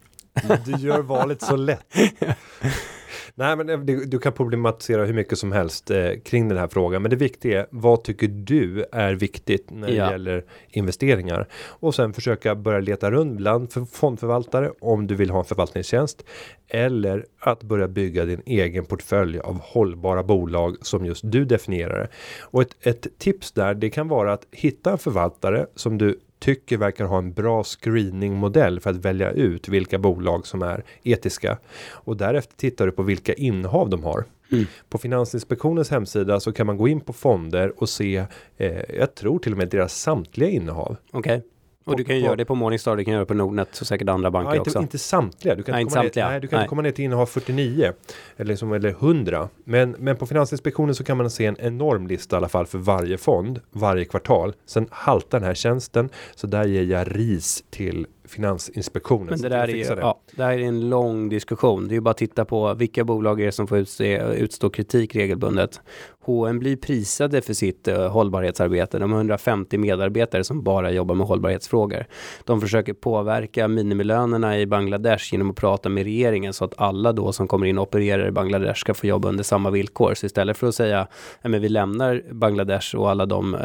Du 0.64 0.72
gör 0.86 1.02
valet 1.02 1.42
så 1.42 1.56
lätt. 1.56 1.94
Nej, 3.36 3.56
men 3.56 3.66
det, 3.86 4.04
du 4.04 4.18
kan 4.18 4.32
problematisera 4.32 5.04
hur 5.04 5.14
mycket 5.14 5.38
som 5.38 5.52
helst 5.52 5.90
eh, 5.90 6.10
kring 6.24 6.48
den 6.48 6.58
här 6.58 6.68
frågan. 6.68 7.02
Men 7.02 7.10
det 7.10 7.16
viktiga 7.16 7.60
är 7.60 7.66
vad 7.70 8.04
tycker 8.04 8.28
du 8.28 8.84
är 8.92 9.14
viktigt 9.14 9.70
när 9.70 9.86
det 9.88 9.94
Ja. 9.94 10.10
gäller 10.10 10.44
investeringar? 10.68 11.48
Och 11.66 11.94
sen 11.94 12.12
försöka 12.12 12.54
börja 12.54 12.80
leta 12.80 13.10
runt 13.10 13.36
bland 13.36 13.72
för 13.72 13.84
fondförvaltare 13.84 14.72
om 14.80 15.06
du 15.06 15.14
vill 15.14 15.30
ha 15.30 15.38
en 15.38 15.44
förvaltningstjänst. 15.44 16.24
Eller 16.68 17.26
att 17.40 17.62
börja 17.62 17.88
bygga 17.88 18.24
din 18.24 18.42
egen 18.46 18.84
portfölj 18.84 19.38
av 19.38 19.60
hållbara 19.62 20.22
bolag 20.22 20.76
som 20.82 21.06
just 21.06 21.22
du 21.24 21.44
definierar 21.44 21.98
det. 21.98 22.08
Och 22.40 22.62
ett, 22.62 22.86
ett 22.86 23.06
tips 23.18 23.52
där, 23.52 23.74
det 23.74 23.90
kan 23.90 24.08
vara 24.08 24.32
att 24.32 24.46
hitta 24.52 24.92
en 24.92 24.98
förvaltare 24.98 25.66
som 25.74 25.98
du 25.98 26.18
tycker 26.44 26.76
verkar 26.76 27.04
ha 27.04 27.18
en 27.18 27.32
bra 27.32 27.64
screeningmodell 27.64 28.80
för 28.80 28.90
att 28.90 28.96
välja 28.96 29.30
ut 29.30 29.68
vilka 29.68 29.98
bolag 29.98 30.46
som 30.46 30.62
är 30.62 30.84
etiska. 31.02 31.58
Och 31.90 32.16
därefter 32.16 32.56
tittar 32.56 32.86
du 32.86 32.92
på 32.92 33.02
vilka 33.02 33.34
innehav 33.34 33.90
de 33.90 34.04
har. 34.04 34.24
Mm. 34.52 34.64
På 34.88 34.98
Finansinspektionens 34.98 35.90
hemsida 35.90 36.40
så 36.40 36.52
kan 36.52 36.66
man 36.66 36.76
gå 36.76 36.88
in 36.88 37.00
på 37.00 37.12
fonder 37.12 37.72
och 37.76 37.88
se, 37.88 38.24
eh, 38.56 38.96
jag 38.98 39.14
tror 39.14 39.38
till 39.38 39.52
och 39.52 39.58
med 39.58 39.68
deras 39.68 40.00
samtliga 40.00 40.48
innehav. 40.48 40.96
Okej. 41.10 41.42
Och 41.86 41.96
du 41.96 42.04
kan 42.04 42.16
ju 42.16 42.22
på- 42.22 42.26
göra 42.26 42.36
det 42.36 42.44
på 42.44 42.54
Morningstar, 42.54 42.96
du 42.96 43.04
kan 43.04 43.12
göra 43.12 43.22
det 43.22 43.26
på 43.26 43.34
Nordnet 43.34 43.78
och 43.80 43.86
säkert 43.86 44.08
andra 44.08 44.30
banker 44.30 44.50
Ja, 44.50 44.56
inte, 44.56 44.70
också. 44.70 44.78
inte 44.80 44.98
samtliga. 44.98 45.54
Du 45.54 45.62
kan 45.62 45.72
Nej, 45.72 45.80
inte 45.82 45.90
komma 45.92 46.02
ner, 46.02 46.08
samtliga. 46.08 46.28
nej, 46.28 46.40
du 46.40 46.48
kan 46.48 46.56
Nej. 46.56 46.62
inte 46.64 46.68
komma 46.68 46.82
ner 46.82 46.90
till 46.90 47.04
innehav 47.04 47.26
49 47.26 47.92
eller, 48.36 48.48
liksom, 48.48 48.72
eller 48.72 48.90
100. 48.90 49.48
Men, 49.64 49.90
men 49.98 50.16
på 50.16 50.26
Finansinspektionen 50.26 50.94
så 50.94 51.04
kan 51.04 51.16
man 51.16 51.30
se 51.30 51.46
en 51.46 51.56
enorm 51.60 52.06
lista 52.06 52.36
i 52.36 52.38
alla 52.38 52.48
fall 52.48 52.66
för 52.66 52.78
varje 52.78 53.18
fond 53.18 53.60
varje 53.72 54.04
kvartal. 54.04 54.52
Sen 54.66 54.86
haltar 54.90 55.40
den 55.40 55.46
här 55.46 55.54
tjänsten 55.54 56.08
så 56.34 56.46
där 56.46 56.64
ger 56.64 56.82
jag 56.82 57.16
ris 57.18 57.64
till 57.70 58.06
Finansinspektionen. 58.24 59.26
Men 59.30 59.40
det 59.40 59.48
där 59.48 59.68
är 59.68 59.68
ju, 59.68 59.84
det. 59.84 60.00
ja, 60.00 60.20
det 60.36 60.42
här 60.42 60.52
är 60.52 60.58
en 60.58 60.88
lång 60.88 61.28
diskussion. 61.28 61.88
Det 61.88 61.92
är 61.92 61.96
ju 61.96 62.00
bara 62.00 62.10
att 62.10 62.16
titta 62.16 62.44
på 62.44 62.74
vilka 62.74 63.04
bolag 63.04 63.40
är 63.40 63.46
det 63.46 63.52
som 63.52 63.66
får 63.66 63.78
utse, 63.78 64.22
utstå 64.22 64.70
kritik 64.70 65.16
regelbundet. 65.16 65.80
H&M 66.24 66.58
blir 66.58 66.76
prisade 66.76 67.42
för 67.42 67.54
sitt 67.54 67.88
uh, 67.88 68.08
hållbarhetsarbete. 68.08 68.98
De 68.98 69.12
har 69.12 69.18
150 69.18 69.78
medarbetare 69.78 70.44
som 70.44 70.62
bara 70.62 70.90
jobbar 70.90 71.14
med 71.14 71.26
hållbarhetsfrågor. 71.26 72.06
De 72.44 72.60
försöker 72.60 72.92
påverka 72.92 73.68
minimilönerna 73.68 74.58
i 74.58 74.66
Bangladesh 74.66 75.32
genom 75.32 75.50
att 75.50 75.56
prata 75.56 75.88
med 75.88 76.04
regeringen 76.04 76.52
så 76.52 76.64
att 76.64 76.74
alla 76.76 77.12
då 77.12 77.32
som 77.32 77.48
kommer 77.48 77.66
in 77.66 77.78
och 77.78 77.82
opererar 77.82 78.28
i 78.28 78.30
Bangladesh 78.30 78.80
ska 78.80 78.94
få 78.94 79.06
jobba 79.06 79.28
under 79.28 79.44
samma 79.44 79.70
villkor. 79.70 80.14
Så 80.14 80.26
istället 80.26 80.56
för 80.56 80.66
att 80.66 80.74
säga 80.74 81.00
att 81.42 81.50
vi 81.50 81.68
lämnar 81.68 82.22
Bangladesh 82.30 82.96
och 82.96 83.10
alla 83.10 83.26
de 83.26 83.54
eh, 83.54 83.60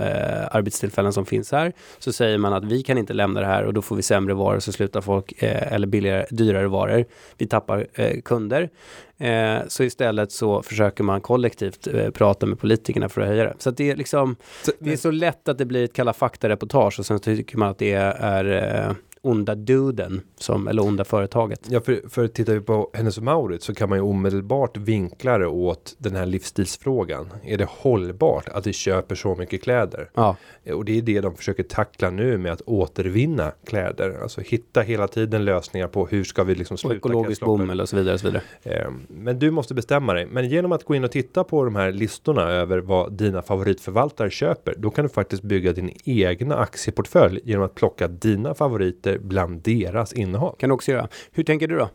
arbetstillfällen 0.51 1.14
som 1.14 1.26
finns 1.26 1.51
här 1.51 1.74
så 1.99 2.14
säger 2.14 2.38
man 2.38 2.53
att 2.53 2.64
vi 2.64 2.84
kan 2.84 2.97
inte 2.97 3.14
lämna 3.14 3.39
det 3.39 3.45
här 3.45 3.64
och 3.64 3.74
då 3.74 3.82
får 3.82 3.95
vi 3.95 4.01
sämre 4.01 4.34
varor 4.34 4.49
så 4.60 4.72
slutar 4.72 5.02
folk 5.02 5.43
eh, 5.43 5.74
eller 5.74 5.88
billigare, 5.88 6.26
dyrare 6.30 6.68
varor. 6.68 7.06
Vi 7.38 7.47
tappar 7.47 7.88
eh, 7.93 8.22
kunder. 8.26 8.70
Eh, 9.18 9.58
så 9.68 9.84
istället 9.84 10.32
så 10.32 10.62
försöker 10.64 11.04
man 11.04 11.22
kollektivt 11.22 11.88
eh, 11.88 12.10
prata 12.10 12.45
med 12.45 12.60
politikerna 12.60 13.10
för 13.10 13.22
att 13.22 13.28
höja 13.28 13.43
det. 13.43 13.54
Så 13.58 13.72
det 13.72 13.91
är 13.91 13.95
liksom, 13.95 14.36
Så- 14.66 14.72
det 14.80 14.93
är 14.93 14.97
så 14.97 15.12
lätt 15.12 15.47
att 15.50 15.58
det 15.58 15.66
blir 15.66 15.84
ett 15.84 15.93
Kalla 15.93 16.14
fakta-reportage 16.14 17.00
och 17.00 17.06
sen 17.06 17.20
tycker 17.20 17.58
man 17.58 17.70
att 17.70 17.78
det 17.78 17.93
är 17.93 18.45
eh, 18.86 18.91
onda 19.22 19.56
duden, 19.56 20.22
som, 20.36 20.68
eller 20.68 20.84
onda 20.84 21.04
företaget. 21.04 21.60
Ja, 21.70 21.82
för, 21.82 22.10
för 22.10 22.28
tittar 22.28 22.54
vi 22.54 22.62
på 22.62 22.90
Hennes 22.94 23.18
och 23.18 23.24
Mauritz 23.24 23.66
så 23.66 23.74
kan 23.74 23.90
man 23.90 23.98
ju 23.98 24.02
omedelbart 24.02 24.78
vinkla 24.78 25.38
det 25.38 25.48
åt 25.48 25.96
den 25.98 26.16
här 26.16 26.26
livsstilsfrågan. 26.26 27.30
Är 27.44 27.58
det 27.58 27.68
hållbart 27.70 28.50
att 28.50 28.68
vi 28.68 28.74
köper 28.74 29.16
så 29.16 29.36
mycket 29.36 29.64
kläder? 29.64 30.10
Ja, 30.14 30.36
Och 30.74 30.86
det 30.86 30.98
är 30.98 31.02
det 31.02 31.22
de 31.22 31.36
försöker 31.36 31.64
tackla 31.64 32.10
nu 32.10 32.38
med 32.38 32.52
att 32.52 32.62
återvinna 32.62 33.52
kläder. 33.66 34.20
Alltså 34.22 34.42
hitta 34.42 34.82
hela 34.82 35.08
tiden 35.08 35.46
lösningar 35.46 35.88
på 35.88 36.06
hur 36.06 36.24
ska 36.24 36.44
vi 36.44 36.56
liksom 36.56 36.78
sluta 36.78 36.96
ekologisk 36.96 37.42
bomull 37.42 37.82
och 37.82 37.90
så 37.90 37.96
vidare. 37.96 38.14
Och 38.14 38.20
så 38.20 38.28
vidare. 38.28 38.44
Eh, 38.64 38.92
Men 39.08 39.40
du 39.40 39.52
måste 39.52 39.74
bestämma 39.74 40.14
dig. 40.14 40.26
Men 40.26 40.50
genom 40.50 40.72
att 40.72 40.84
gå 40.84 40.96
in 40.96 41.04
och 41.04 41.12
titta 41.12 41.44
på 41.44 41.64
de 41.64 41.76
här 41.76 41.92
listorna 41.92 42.42
över 42.42 42.78
vad 42.78 43.14
dina 43.14 43.42
favoritförvaltare 43.42 44.30
köper. 44.30 44.76
Då 44.78 44.90
kan 44.90 45.06
du 45.06 45.10
faktiskt 45.10 45.44
bygga 45.44 45.74
din 45.74 45.92
egna 46.06 46.56
aktieportfölj 46.56 47.40
genom 47.44 47.66
att 47.66 47.76
plocka 47.76 48.08
dina 48.08 48.54
favoriter 48.54 49.09
bland 49.18 49.62
deras 49.62 50.14
innehav. 50.14 50.55
Kan 50.60 50.70
du 50.70 50.74
också 50.74 50.91
göra. 50.91 51.07
Hur 51.32 51.43
tänker 51.43 51.68
du 51.68 51.78
då? 51.78 51.89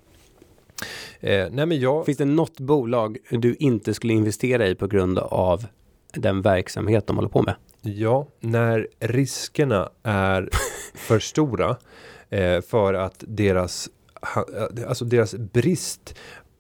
Eh, 1.21 1.49
nej 1.51 1.67
men 1.67 1.81
jag, 1.81 2.07
Finns 2.07 2.19
det 2.19 2.25
något 2.25 2.61
bolag 2.61 3.19
du 3.31 3.55
inte 3.55 3.95
skulle 3.95 4.13
investera 4.13 4.67
i 4.67 4.75
på 4.75 4.87
grund 4.87 5.19
av 5.19 5.67
den 6.15 6.43
verksamhet 6.43 7.07
de 7.07 7.17
håller 7.17 7.29
på 7.29 7.43
med? 7.43 7.55
Ja, 7.83 8.27
när 8.41 8.89
riskerna 9.01 9.91
är 10.03 10.49
för 10.95 11.19
stora 11.19 11.77
eh, 12.29 12.61
för 12.61 12.95
att 12.95 13.25
deras, 13.27 13.89
alltså 14.89 15.05
deras 15.05 15.35
brist 15.35 16.15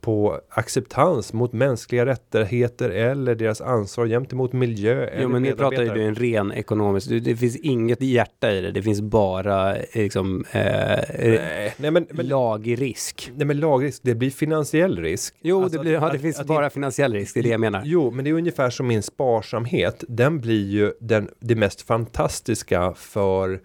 på 0.04 0.40
acceptans 0.48 1.32
mot 1.32 1.52
mänskliga 1.52 2.06
rättigheter 2.06 2.90
eller 2.90 3.34
deras 3.34 3.60
ansvar 3.60 4.06
gentemot 4.06 4.52
miljö 4.52 5.10
Jo, 5.22 5.28
men 5.28 5.42
nu 5.42 5.52
pratar 5.52 5.82
ju 5.96 6.02
en 6.06 6.14
ren 6.14 6.52
ekonomisk. 6.52 7.08
Det 7.10 7.36
finns 7.36 7.56
inget 7.56 8.02
hjärta 8.02 8.52
i 8.52 8.60
det. 8.60 8.70
Det 8.70 8.82
finns 8.82 9.00
bara 9.00 9.76
eh, 9.76 9.82
liksom 10.02 10.44
eh, 10.52 10.60
Nej, 10.60 11.74
nej 11.76 11.90
men, 11.90 12.06
men, 12.10 12.26
lagrisk. 12.26 13.30
nej, 13.36 13.46
men 13.46 13.60
lagrisk, 13.60 14.00
det 14.04 14.14
blir 14.14 14.30
finansiell 14.30 14.98
risk. 14.98 15.34
Jo, 15.42 15.62
Alltså 15.62 15.78
det, 15.78 15.82
blir, 15.84 15.96
att- 15.96 16.02
ja, 16.02 16.08
det 16.08 16.14
att- 16.16 16.22
finns 16.22 16.40
att 16.40 16.46
bara 16.46 16.70
finansiell 16.70 17.12
risk. 17.12 17.34
Det 17.34 17.40
är 17.40 17.42
det 17.42 17.48
jag 17.48 17.60
menar. 17.60 17.82
Jo, 17.84 18.10
men 18.10 18.24
det 18.24 18.30
är 18.30 18.34
ungefär 18.34 18.70
som 18.70 18.86
min 18.86 19.02
sparsamhet. 19.02 20.04
Den 20.08 20.40
blir 20.40 20.66
ju 20.68 20.92
den, 21.00 21.28
det 21.40 21.54
mest 21.54 21.82
fantastiska 21.82 22.92
för 22.96 23.60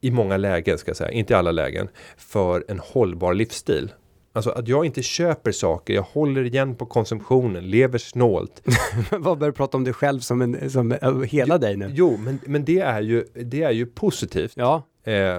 i 0.00 0.10
många 0.10 0.36
lägen 0.36 0.78
ska 0.78 0.88
jag 0.88 0.96
säga, 0.96 1.10
inte 1.10 1.32
i 1.32 1.36
alla 1.36 1.52
lägen, 1.52 1.88
för 2.16 2.64
en 2.68 2.78
hållbar 2.78 3.34
livsstil. 3.34 3.92
Alltså 4.36 4.50
att 4.50 4.68
jag 4.68 4.86
inte 4.86 5.02
köper 5.02 5.52
saker, 5.52 5.94
jag 5.94 6.02
håller 6.02 6.44
igen 6.44 6.74
på 6.74 6.86
konsumtionen, 6.86 7.70
lever 7.70 7.98
snålt. 7.98 8.62
Vad 9.10 9.38
börjar 9.38 9.50
du 9.52 9.56
prata 9.56 9.76
om 9.76 9.84
dig 9.84 9.92
själv 9.94 10.20
som, 10.20 10.42
en, 10.42 10.70
som 10.70 10.92
eh, 10.92 11.20
hela 11.20 11.58
dig 11.58 11.76
nu? 11.76 11.90
Jo, 11.94 12.16
men, 12.24 12.38
men 12.46 12.64
det 12.64 12.80
är 12.80 13.00
ju, 13.02 13.24
det 13.34 13.62
är 13.62 13.70
ju 13.70 13.86
positivt. 13.86 14.52
Ja, 14.56 14.82
Eh, 15.06 15.38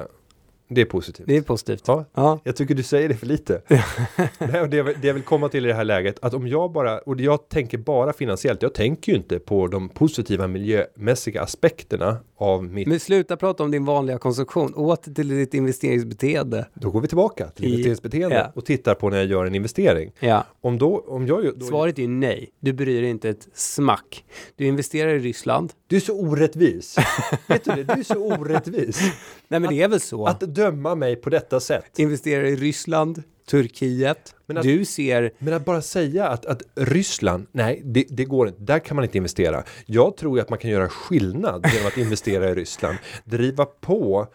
det 0.69 0.81
är 0.81 0.85
positivt. 0.85 1.27
det 1.27 1.37
är 1.37 1.41
positivt. 1.41 1.83
Ja, 1.87 2.05
Ja, 2.13 2.39
jag 2.43 2.55
tycker 2.55 2.75
du 2.75 2.83
säger 2.83 3.09
det 3.09 3.15
för 3.15 3.25
lite. 3.25 3.61
Det, 4.69 4.83
vill- 4.83 4.95
det 5.01 5.07
jag 5.07 5.13
vill 5.13 5.23
komma 5.23 5.49
till 5.49 5.65
i 5.65 5.67
det 5.67 5.73
här 5.73 5.83
läget, 5.83 6.19
att 6.21 6.33
om 6.33 6.47
jag 6.47 6.71
bara, 6.71 6.97
och 6.99 7.21
jag 7.21 7.49
tänker 7.49 7.77
bara 7.77 8.13
finansiellt, 8.13 8.61
jag 8.61 8.73
tänker 8.73 9.11
ju 9.11 9.17
inte 9.17 9.39
på 9.39 9.67
de 9.67 9.89
positiva 9.89 10.47
miljömässiga 10.47 11.41
aspekterna 11.41 12.17
av 12.37 12.63
mitt, 12.63 12.87
men 12.87 12.99
sluta 12.99 13.37
prata 13.37 13.63
om 13.63 13.71
din 13.71 13.85
vanliga 13.85 14.17
konsumtion. 14.17 14.73
Åter 14.73 15.13
till 15.13 15.27
ditt 15.27 15.53
investeringsbeteende. 15.53 16.67
då 16.73 16.91
går 16.91 17.01
vi 17.01 17.07
tillbaka 17.07 17.47
till 17.49 17.65
I- 17.65 17.69
investeringsbeteende 17.69 18.35
ja. 18.35 18.51
och 18.55 18.65
tittar 18.65 18.95
på 18.95 19.09
när 19.09 19.17
jag 19.17 19.25
gör 19.25 19.45
en 19.45 19.55
investering. 19.55 20.11
Ja, 20.19 20.45
Om 20.61 20.77
då, 20.77 21.05
om 21.07 21.27
jag, 21.27 21.59
då 21.59 21.65
svaret 21.65 21.97
är 21.97 22.01
ju 22.01 22.07
nej. 22.07 22.49
Du 22.59 22.73
bryr 22.73 23.01
dig 23.01 23.09
inte 23.09 23.29
ett 23.29 23.47
smack. 23.53 24.25
Du 24.55 24.65
investerar 24.65 25.13
i 25.13 25.19
Ryssland. 25.19 25.73
du 25.87 25.95
är 25.95 25.99
så 25.99 26.19
orättvis. 26.19 26.95
Vet 27.47 27.63
du 27.63 27.71
det? 27.71 27.83
Du 27.83 27.99
är 27.99 28.03
så 28.03 28.33
orättvis. 28.35 29.01
Nej, 29.47 29.59
men 29.59 29.69
det 29.69 29.81
är 29.81 29.87
väl 29.87 29.99
så. 29.99 30.25
Att 30.25 30.39
döma 30.39 30.95
mig 30.95 31.15
på 31.15 31.29
detta 31.29 31.59
sätt. 31.59 31.99
Investerar 31.99 32.43
i 32.43 32.55
Ryssland, 32.55 33.23
Turkiet. 33.49 34.35
Men 34.45 34.57
att- 34.57 34.63
Du 34.63 34.85
ser 34.85 35.31
Men 35.39 35.53
att 35.53 35.65
bara 35.65 35.81
säga 35.81 36.27
att, 36.27 36.45
att 36.45 36.61
Ryssland, 36.75 37.47
nej, 37.51 37.81
det, 37.85 38.05
det 38.09 38.25
går 38.25 38.47
inte. 38.47 38.61
Där 38.61 38.79
kan 38.79 38.95
man 38.95 39.03
inte 39.03 39.17
investera. 39.17 39.63
Jag 39.85 40.17
tror 40.17 40.39
att 40.39 40.49
man 40.49 40.59
kan 40.59 40.71
göra 40.71 40.89
skillnad 40.89 41.65
genom 41.73 41.87
att 41.87 41.97
investera 41.97 42.49
i 42.49 42.55
Ryssland. 42.55 42.97
Driva 43.25 43.65
på 43.65 44.27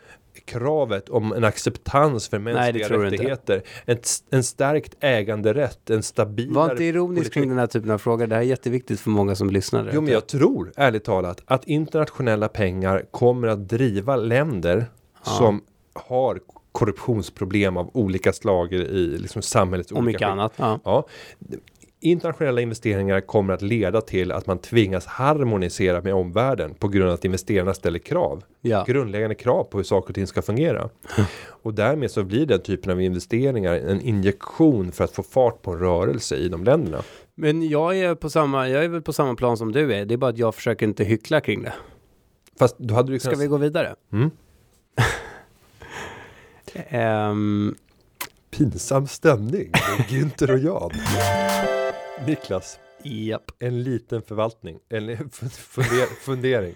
kravet 0.44 1.08
om 1.08 1.32
en 1.32 1.44
acceptans 1.44 2.28
för 2.28 2.38
mänskliga 2.38 2.86
inte. 2.86 2.98
rättigheter. 2.98 3.62
En, 3.84 3.98
en 4.30 4.44
stärkt 4.44 4.94
äganderätt, 5.00 5.90
en 5.90 6.02
stabilare 6.02 6.54
Var 6.54 6.70
inte 6.70 6.84
ironisk 6.84 7.16
politik. 7.20 7.32
kring 7.32 7.48
den 7.48 7.58
här 7.58 7.66
typen 7.66 7.90
av 7.90 7.98
frågor. 7.98 8.26
Det 8.26 8.34
här 8.34 8.42
är 8.42 8.46
jätteviktigt 8.46 9.00
för 9.00 9.10
många 9.10 9.34
som 9.34 9.50
lyssnar. 9.50 9.90
Jo, 9.94 10.00
men 10.00 10.12
jag 10.12 10.26
tror 10.26 10.72
ärligt 10.76 11.04
talat 11.04 11.42
att 11.44 11.64
internationella 11.64 12.48
pengar 12.48 13.04
kommer 13.10 13.48
att 13.48 13.68
driva 13.68 14.16
länder 14.16 14.86
Ja. 15.24 15.30
som 15.30 15.62
har 15.92 16.40
korruptionsproblem 16.72 17.76
av 17.76 17.90
olika 17.96 18.32
slag 18.32 18.72
i 18.72 19.18
liksom 19.18 19.42
samhällets 19.42 19.92
och 19.92 19.98
olika 19.98 20.06
mycket 20.06 20.20
skikt. 20.20 20.30
annat. 20.30 20.52
Ja. 20.56 20.80
Ja, 20.84 21.06
internationella 22.00 22.60
investeringar 22.60 23.20
kommer 23.20 23.54
att 23.54 23.62
leda 23.62 24.00
till 24.00 24.32
att 24.32 24.46
man 24.46 24.58
tvingas 24.58 25.06
harmonisera 25.06 26.00
med 26.00 26.14
omvärlden 26.14 26.74
på 26.74 26.88
grund 26.88 27.08
av 27.08 27.14
att 27.14 27.24
investerarna 27.24 27.74
ställer 27.74 27.98
krav. 27.98 28.42
Ja. 28.60 28.84
Grundläggande 28.86 29.34
krav 29.34 29.64
på 29.64 29.78
hur 29.78 29.84
saker 29.84 30.08
och 30.08 30.14
ting 30.14 30.26
ska 30.26 30.42
fungera. 30.42 30.88
Och 31.62 31.74
därmed 31.74 32.10
så 32.10 32.24
blir 32.24 32.46
den 32.46 32.60
typen 32.60 32.92
av 32.92 33.00
investeringar 33.00 33.74
en 33.74 34.00
injektion 34.00 34.92
för 34.92 35.04
att 35.04 35.10
få 35.10 35.22
fart 35.22 35.62
på 35.62 35.70
en 35.70 35.78
rörelse 35.78 36.36
i 36.36 36.48
de 36.48 36.64
länderna. 36.64 37.02
Men 37.34 37.68
jag 37.68 37.98
är, 37.98 38.14
på 38.14 38.30
samma, 38.30 38.68
jag 38.68 38.84
är 38.84 38.88
väl 38.88 39.02
på 39.02 39.12
samma 39.12 39.34
plan 39.34 39.56
som 39.56 39.72
du 39.72 39.94
är. 39.94 40.04
Det 40.04 40.14
är 40.14 40.18
bara 40.18 40.30
att 40.30 40.38
jag 40.38 40.54
försöker 40.54 40.86
inte 40.86 41.04
hyckla 41.04 41.40
kring 41.40 41.62
det. 41.62 41.72
Fast 42.58 42.78
då 42.78 42.94
hade 42.94 43.12
du 43.12 43.18
Ska 43.18 43.30
kunnat... 43.30 43.44
vi 43.44 43.48
gå 43.48 43.56
vidare? 43.56 43.94
Mm. 44.12 44.30
Ehm, 46.88 47.74
Pinsam 48.50 49.06
stämning 49.06 49.72
Günther 50.08 50.52
och 50.52 50.58
Jan. 50.58 50.90
Niklas, 52.26 52.78
japp. 53.02 53.50
en 53.58 53.82
liten 53.82 54.22
förvaltning, 54.22 54.78
funder, 55.30 56.06
fundering. 56.06 56.74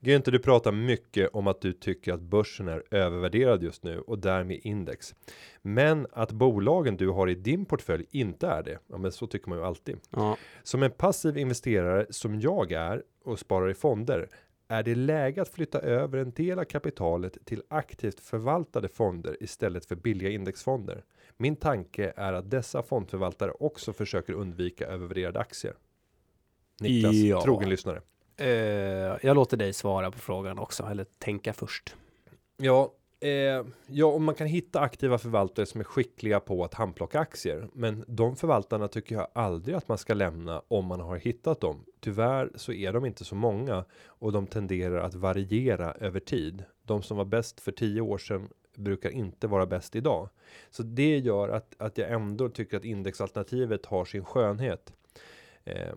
Günther, 0.00 0.32
du 0.32 0.38
pratar 0.38 0.72
mycket 0.72 1.30
om 1.32 1.46
att 1.46 1.60
du 1.60 1.72
tycker 1.72 2.12
att 2.12 2.20
börsen 2.20 2.68
är 2.68 2.82
övervärderad 2.90 3.62
just 3.62 3.82
nu 3.82 3.98
och 3.98 4.18
därmed 4.18 4.60
index. 4.62 5.14
Men 5.62 6.06
att 6.12 6.32
bolagen 6.32 6.96
du 6.96 7.08
har 7.08 7.28
i 7.28 7.34
din 7.34 7.64
portfölj 7.64 8.06
inte 8.10 8.46
är 8.46 8.62
det. 8.62 8.78
Ja, 8.86 8.98
men 8.98 9.12
så 9.12 9.26
tycker 9.26 9.48
man 9.48 9.58
ju 9.58 9.64
alltid. 9.64 9.96
Ja. 10.10 10.36
Som 10.62 10.82
en 10.82 10.90
passiv 10.90 11.38
investerare 11.38 12.06
som 12.10 12.40
jag 12.40 12.72
är 12.72 13.02
och 13.24 13.38
sparar 13.38 13.70
i 13.70 13.74
fonder 13.74 14.28
är 14.68 14.82
det 14.82 14.94
läge 14.94 15.42
att 15.42 15.48
flytta 15.48 15.80
över 15.80 16.18
en 16.18 16.30
del 16.30 16.58
av 16.58 16.64
kapitalet 16.64 17.38
till 17.44 17.62
aktivt 17.68 18.20
förvaltade 18.20 18.88
fonder 18.88 19.36
istället 19.42 19.86
för 19.86 19.94
billiga 19.96 20.30
indexfonder. 20.30 21.04
Min 21.36 21.56
tanke 21.56 22.12
är 22.16 22.32
att 22.32 22.50
dessa 22.50 22.82
fondförvaltare 22.82 23.50
också 23.50 23.92
försöker 23.92 24.32
undvika 24.32 24.86
övervärderade 24.86 25.38
aktier. 25.40 25.74
Niklas, 26.80 27.14
Ja. 27.14 27.42
trogen 27.42 27.68
lyssnare. 27.68 28.00
Eh, 28.36 28.46
jag 29.26 29.34
låter 29.34 29.56
dig 29.56 29.72
svara 29.72 30.10
på 30.10 30.18
frågan 30.18 30.58
också, 30.58 30.82
eller 30.84 31.04
tänka 31.18 31.52
först. 31.52 31.96
Ja, 32.56 32.92
eh, 33.20 33.64
ja, 33.86 34.06
om 34.06 34.24
man 34.24 34.34
kan 34.34 34.46
hitta 34.46 34.80
aktiva 34.80 35.18
förvaltare 35.18 35.66
som 35.66 35.80
är 35.80 35.84
skickliga 35.84 36.40
på 36.40 36.64
att 36.64 36.74
handplocka 36.74 37.20
aktier. 37.20 37.68
Men 37.72 38.04
de 38.08 38.36
förvaltarna 38.36 38.88
tycker 38.88 39.14
jag 39.14 39.28
aldrig 39.32 39.76
att 39.76 39.88
man 39.88 39.98
ska 39.98 40.14
lämna 40.14 40.62
om 40.68 40.84
man 40.84 41.00
har 41.00 41.16
hittat 41.16 41.60
dem. 41.60 41.84
Tyvärr 42.00 42.50
så 42.54 42.72
är 42.72 42.92
de 42.92 43.04
inte 43.04 43.24
så 43.24 43.34
många 43.34 43.84
och 44.04 44.32
de 44.32 44.46
tenderar 44.46 45.00
att 45.00 45.14
variera 45.14 45.92
över 45.92 46.20
tid. 46.20 46.64
De 46.82 47.02
som 47.02 47.16
var 47.16 47.24
bäst 47.24 47.60
för 47.60 47.72
tio 47.72 48.00
år 48.00 48.18
sedan 48.18 48.48
brukar 48.74 49.10
inte 49.10 49.46
vara 49.46 49.66
bäst 49.66 49.96
idag. 49.96 50.28
Så 50.70 50.82
det 50.82 51.18
gör 51.18 51.48
att, 51.48 51.74
att 51.78 51.98
jag 51.98 52.10
ändå 52.10 52.48
tycker 52.48 52.76
att 52.76 52.84
indexalternativet 52.84 53.86
har 53.86 54.04
sin 54.04 54.24
skönhet. 54.24 54.92
Eh, 55.64 55.94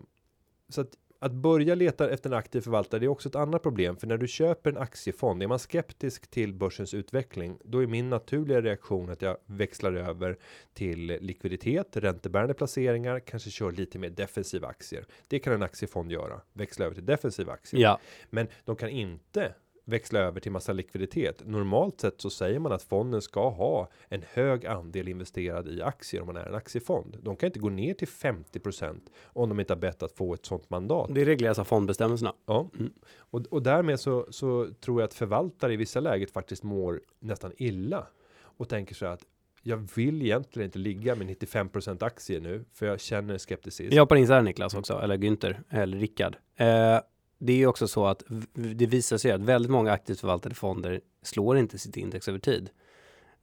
så 0.68 0.80
att 0.80 0.96
att 1.22 1.32
börja 1.32 1.74
leta 1.74 2.10
efter 2.10 2.30
en 2.30 2.36
aktiv 2.36 2.60
förvaltare 2.60 2.98
det 3.00 3.06
är 3.06 3.08
också 3.08 3.28
ett 3.28 3.34
annat 3.34 3.62
problem. 3.62 3.96
För 3.96 4.06
när 4.06 4.16
du 4.16 4.28
köper 4.28 4.70
en 4.70 4.76
aktiefond, 4.76 5.42
är 5.42 5.46
man 5.46 5.58
skeptisk 5.58 6.30
till 6.30 6.54
börsens 6.54 6.94
utveckling, 6.94 7.58
då 7.64 7.82
är 7.82 7.86
min 7.86 8.10
naturliga 8.10 8.60
reaktion 8.60 9.10
att 9.10 9.22
jag 9.22 9.36
växlar 9.46 9.92
över 9.92 10.38
till 10.72 11.06
likviditet, 11.06 11.96
räntebärande 11.96 12.54
placeringar, 12.54 13.20
kanske 13.20 13.50
kör 13.50 13.72
lite 13.72 13.98
mer 13.98 14.10
defensiva 14.10 14.68
aktier. 14.68 15.04
Det 15.28 15.38
kan 15.38 15.52
en 15.52 15.62
aktiefond 15.62 16.12
göra, 16.12 16.40
växla 16.52 16.84
över 16.84 16.94
till 16.94 17.06
defensiva 17.06 17.52
aktier. 17.52 17.80
Ja, 17.80 18.00
Men 18.30 18.48
de 18.64 18.76
kan 18.76 18.88
inte 18.88 19.54
växla 19.90 20.20
över 20.20 20.40
till 20.40 20.52
massa 20.52 20.72
likviditet. 20.72 21.42
Normalt 21.46 22.00
sett 22.00 22.20
så 22.20 22.30
säger 22.30 22.58
man 22.58 22.72
att 22.72 22.82
fonden 22.82 23.22
ska 23.22 23.48
ha 23.48 23.88
en 24.08 24.22
hög 24.32 24.66
andel 24.66 25.08
investerad 25.08 25.68
i 25.68 25.82
aktier 25.82 26.20
om 26.20 26.26
man 26.26 26.36
är 26.36 26.46
en 26.46 26.54
aktiefond. 26.54 27.16
De 27.22 27.36
kan 27.36 27.46
inte 27.46 27.58
gå 27.58 27.68
ner 27.68 27.94
till 27.94 28.08
50% 28.08 29.00
om 29.24 29.48
de 29.48 29.60
inte 29.60 29.72
har 29.72 29.78
bett 29.80 30.02
att 30.02 30.12
få 30.12 30.34
ett 30.34 30.46
sådant 30.46 30.70
mandat. 30.70 31.14
det 31.14 31.24
regleras 31.24 31.58
av 31.58 31.64
fondbestämmelserna. 31.64 32.32
Ja, 32.46 32.68
Mm. 32.78 32.92
och, 33.18 33.40
och 33.50 33.62
därmed 33.62 34.00
så, 34.00 34.26
så 34.30 34.68
tror 34.80 35.00
jag 35.00 35.06
att 35.06 35.14
förvaltare 35.14 35.72
i 35.72 35.76
vissa 35.76 36.00
läget 36.00 36.30
faktiskt 36.30 36.62
mår 36.62 37.00
nästan 37.20 37.52
illa 37.56 38.06
och 38.42 38.68
tänker 38.68 38.94
så 38.94 39.06
här 39.06 39.12
att 39.12 39.24
jag 39.62 39.88
vill 39.94 40.22
egentligen 40.22 40.64
inte 40.64 40.78
ligga 40.78 41.14
med 41.14 41.26
95% 41.26 42.04
aktier 42.04 42.40
nu 42.40 42.64
för 42.72 42.86
jag 42.86 43.00
känner 43.00 43.38
skepticism. 43.38 43.94
Jag 43.94 44.02
hoppar 44.02 44.16
in 44.16 44.26
så 44.26 44.32
här 44.32 44.42
Niklas 44.42 44.74
också, 44.74 45.00
eller 45.02 45.16
Günther, 45.16 45.56
eller 45.70 45.98
Rickard. 45.98 46.36
Eh, 46.56 46.98
det 47.42 47.52
är 47.52 47.56
ju 47.56 47.66
också 47.66 47.88
så 47.88 48.06
att 48.06 48.22
det 48.54 48.86
visar 48.86 49.18
sig 49.18 49.30
att 49.32 49.40
väldigt 49.40 49.70
många 49.70 49.92
aktivt 49.92 50.20
förvaltade 50.20 50.54
fonder 50.54 51.00
slår 51.22 51.58
inte 51.58 51.78
sitt 51.78 51.96
index 51.96 52.28
över 52.28 52.38
tid. 52.38 52.70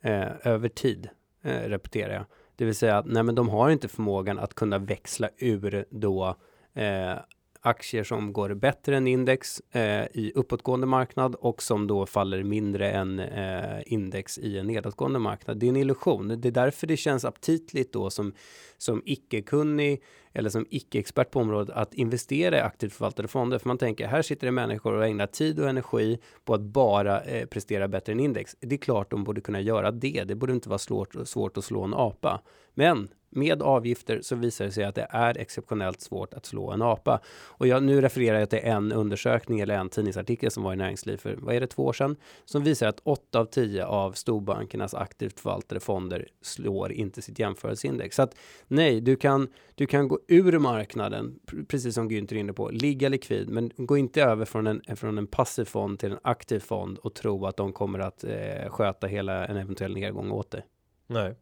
Eh, 0.02 0.48
över 0.48 0.70
tid, 0.70 1.10
eh, 1.42 1.62
repeterar 1.62 2.14
jag. 2.14 2.26
Det 2.56 2.66
vill 2.66 2.76
säga 2.76 2.98
att 2.98 3.06
nej, 3.06 3.24
men 3.24 3.36
de 3.36 3.50
har 3.50 3.70
inte 3.70 3.88
förmågan 3.88 4.40
att 4.40 4.54
kunna 4.54 4.78
växla 4.78 5.30
ur 5.38 5.86
då 5.90 6.36
eh, 6.74 7.16
aktier 7.62 8.04
som 8.04 8.34
går 8.34 8.54
bättre 8.54 8.98
än 8.98 9.08
index 9.08 9.62
eh, 9.72 10.06
i 10.14 10.32
uppåtgående 10.36 10.88
marknad 10.88 11.36
och 11.36 11.64
som 11.64 11.88
då 11.88 12.06
faller 12.06 12.44
mindre 12.44 12.92
än 12.92 13.20
eh, 13.20 13.82
index 13.86 14.38
i 14.38 14.58
en 14.58 14.68
nedåtgående 14.68 15.20
marknad. 15.20 15.58
Det 15.58 15.66
är 15.66 15.70
en 15.70 15.76
illusion. 15.76 16.28
Det 16.28 16.48
är 16.48 16.52
därför 16.52 16.88
det 16.88 16.98
känns 16.98 17.26
aptitligt 17.26 17.94
då 17.94 18.10
som, 18.10 18.34
som 18.78 19.02
icke-kunnig 19.06 20.04
eller 20.34 20.50
som 20.50 20.66
icke-expert 20.70 21.32
på 21.32 21.40
området 21.40 21.76
att 21.76 21.94
investera 21.94 22.58
i 22.58 22.62
aktivt 22.62 22.94
förvaltade 22.94 23.28
fonder. 23.28 23.58
För 23.58 23.68
man 23.68 23.78
tänker, 23.78 24.08
här 24.08 24.22
sitter 24.22 24.48
det 24.48 24.52
människor 24.52 24.94
och 24.94 25.06
ägnar 25.06 25.28
tid 25.28 25.60
och 25.60 25.70
energi 25.70 26.20
på 26.46 26.54
att 26.54 26.62
bara 26.62 27.22
eh, 27.22 27.46
prestera 27.46 27.88
bättre 27.88 28.12
än 28.14 28.20
index. 28.20 28.56
Det 28.60 28.76
är 28.76 28.80
klart 28.80 29.12
de 29.12 29.24
borde 29.24 29.42
kunna 29.42 29.62
göra 29.62 29.92
det. 29.92 30.24
Det 30.24 30.36
borde 30.36 30.54
inte 30.54 30.70
vara 30.70 30.80
svårt, 30.80 31.16
svårt 31.28 31.58
att 31.58 31.64
slå 31.64 31.84
en 31.84 31.94
apa. 31.94 32.42
Men 32.74 33.10
med 33.30 33.62
avgifter 33.62 34.22
så 34.22 34.36
visar 34.36 34.66
det 34.66 34.72
sig 34.72 34.84
att 34.84 34.96
det 34.96 35.08
är 35.10 35.38
exceptionellt 35.38 36.02
svårt 36.02 36.34
att 36.34 36.46
slå 36.46 36.72
en 36.72 36.82
apa. 36.82 37.20
Och 37.28 37.68
jag, 37.68 37.84
nu 37.84 38.02
refererar 38.02 38.40
jag 38.40 38.50
till 38.50 38.60
en 38.64 38.92
undersökning 38.92 39.60
eller 39.60 39.76
en 39.76 39.90
tidningsartikel 39.90 40.52
som 40.52 40.64
var 40.64 40.74
i 40.74 40.76
Näringsliv 40.76 41.18
för, 41.18 41.36
vad 41.36 41.56
är 41.56 41.60
det, 41.60 41.68
två 41.68 41.86
år 41.86 41.94
sedan? 41.94 42.16
Som 42.46 42.64
visar 42.64 42.88
att 42.88 43.00
8 43.04 43.40
av 43.40 43.46
10 43.46 43.86
av 43.86 44.12
storbankernas 44.12 44.94
aktivt 44.94 45.40
förvaltade 45.40 45.80
fonder 45.80 46.28
slår 46.42 46.92
inte 46.92 47.22
sitt 47.22 47.40
jämförelseindex. 47.40 48.16
Så 48.16 48.22
att 48.22 48.36
nej, 48.68 49.02
du 49.02 49.16
kan, 49.16 49.48
du 49.76 49.86
kan 49.86 50.08
gå 50.08 50.20
ur 50.28 50.60
marknaden, 50.60 51.40
precis 51.68 51.96
som 51.96 52.10
Günther 52.10 52.34
är 52.34 52.40
inne 52.40 52.54
på, 52.54 52.70
ligga 52.70 53.10
likvid, 53.10 53.50
men 53.50 53.72
gå 53.78 53.98
inte 53.98 54.24
över 54.24 54.46
från 54.46 54.68
en, 54.68 54.82
från 54.96 55.18
en 55.18 55.28
passiv 55.28 55.66
fond 55.66 56.00
till 56.00 56.12
en 56.12 56.20
aktiv 56.22 56.60
fond 56.60 56.98
och 56.98 57.14
tro 57.14 57.46
att 57.46 57.58
de 57.58 57.74
kommer 57.74 58.00
att 58.00 58.24
eh, 58.24 58.70
sköta 58.70 59.08
hela 59.08 59.46
en 59.46 59.58
eventuell 59.58 59.94
nedgång 59.94 60.32
åt 60.32 60.52
dig. 60.52 60.66
Nej. 61.08 61.36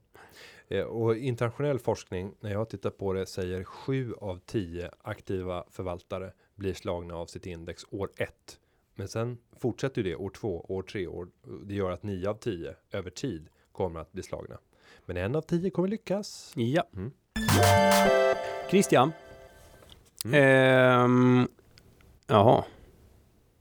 Eh, 0.69 0.83
Och 0.83 1.17
internationell 1.17 1.79
forskning, 1.79 2.33
när 2.39 2.51
jag 2.51 2.69
tittar 2.69 2.89
på 2.89 3.13
det, 3.13 3.25
säger 3.25 3.63
7 3.63 4.13
av 4.13 4.39
10 4.45 4.91
aktiva 5.01 5.65
förvaltare 5.69 6.31
blir 6.55 6.73
slagna 6.73 7.15
av 7.15 7.25
sitt 7.25 7.45
index 7.45 7.85
år 7.91 8.09
1. 8.17 8.59
Men 8.95 9.07
sen 9.07 9.37
fortsätter 9.59 10.01
ju 10.01 10.09
det 10.09 10.15
år 10.15 10.29
två, 10.29 10.65
år 10.69 10.81
tre, 10.83 11.07
år. 11.07 11.27
Det 11.65 11.73
gör 11.73 11.91
att 11.91 12.03
nio 12.03 12.29
av 12.29 12.35
tio 12.35 12.75
över 12.91 13.09
tid 13.09 13.47
kommer 13.71 13.99
att 13.99 14.11
bli 14.11 14.23
slagna. 14.23 14.57
Men 15.05 15.17
en 15.17 15.35
av 15.35 15.41
tio 15.41 15.69
kommer 15.69 15.87
lyckas. 15.87 16.53
Ja. 16.55 16.83
Mm. 16.95 17.11
Christian. 18.69 19.11
Mm. 20.25 20.41
Ehm, 20.43 21.47
jaha. 22.27 22.63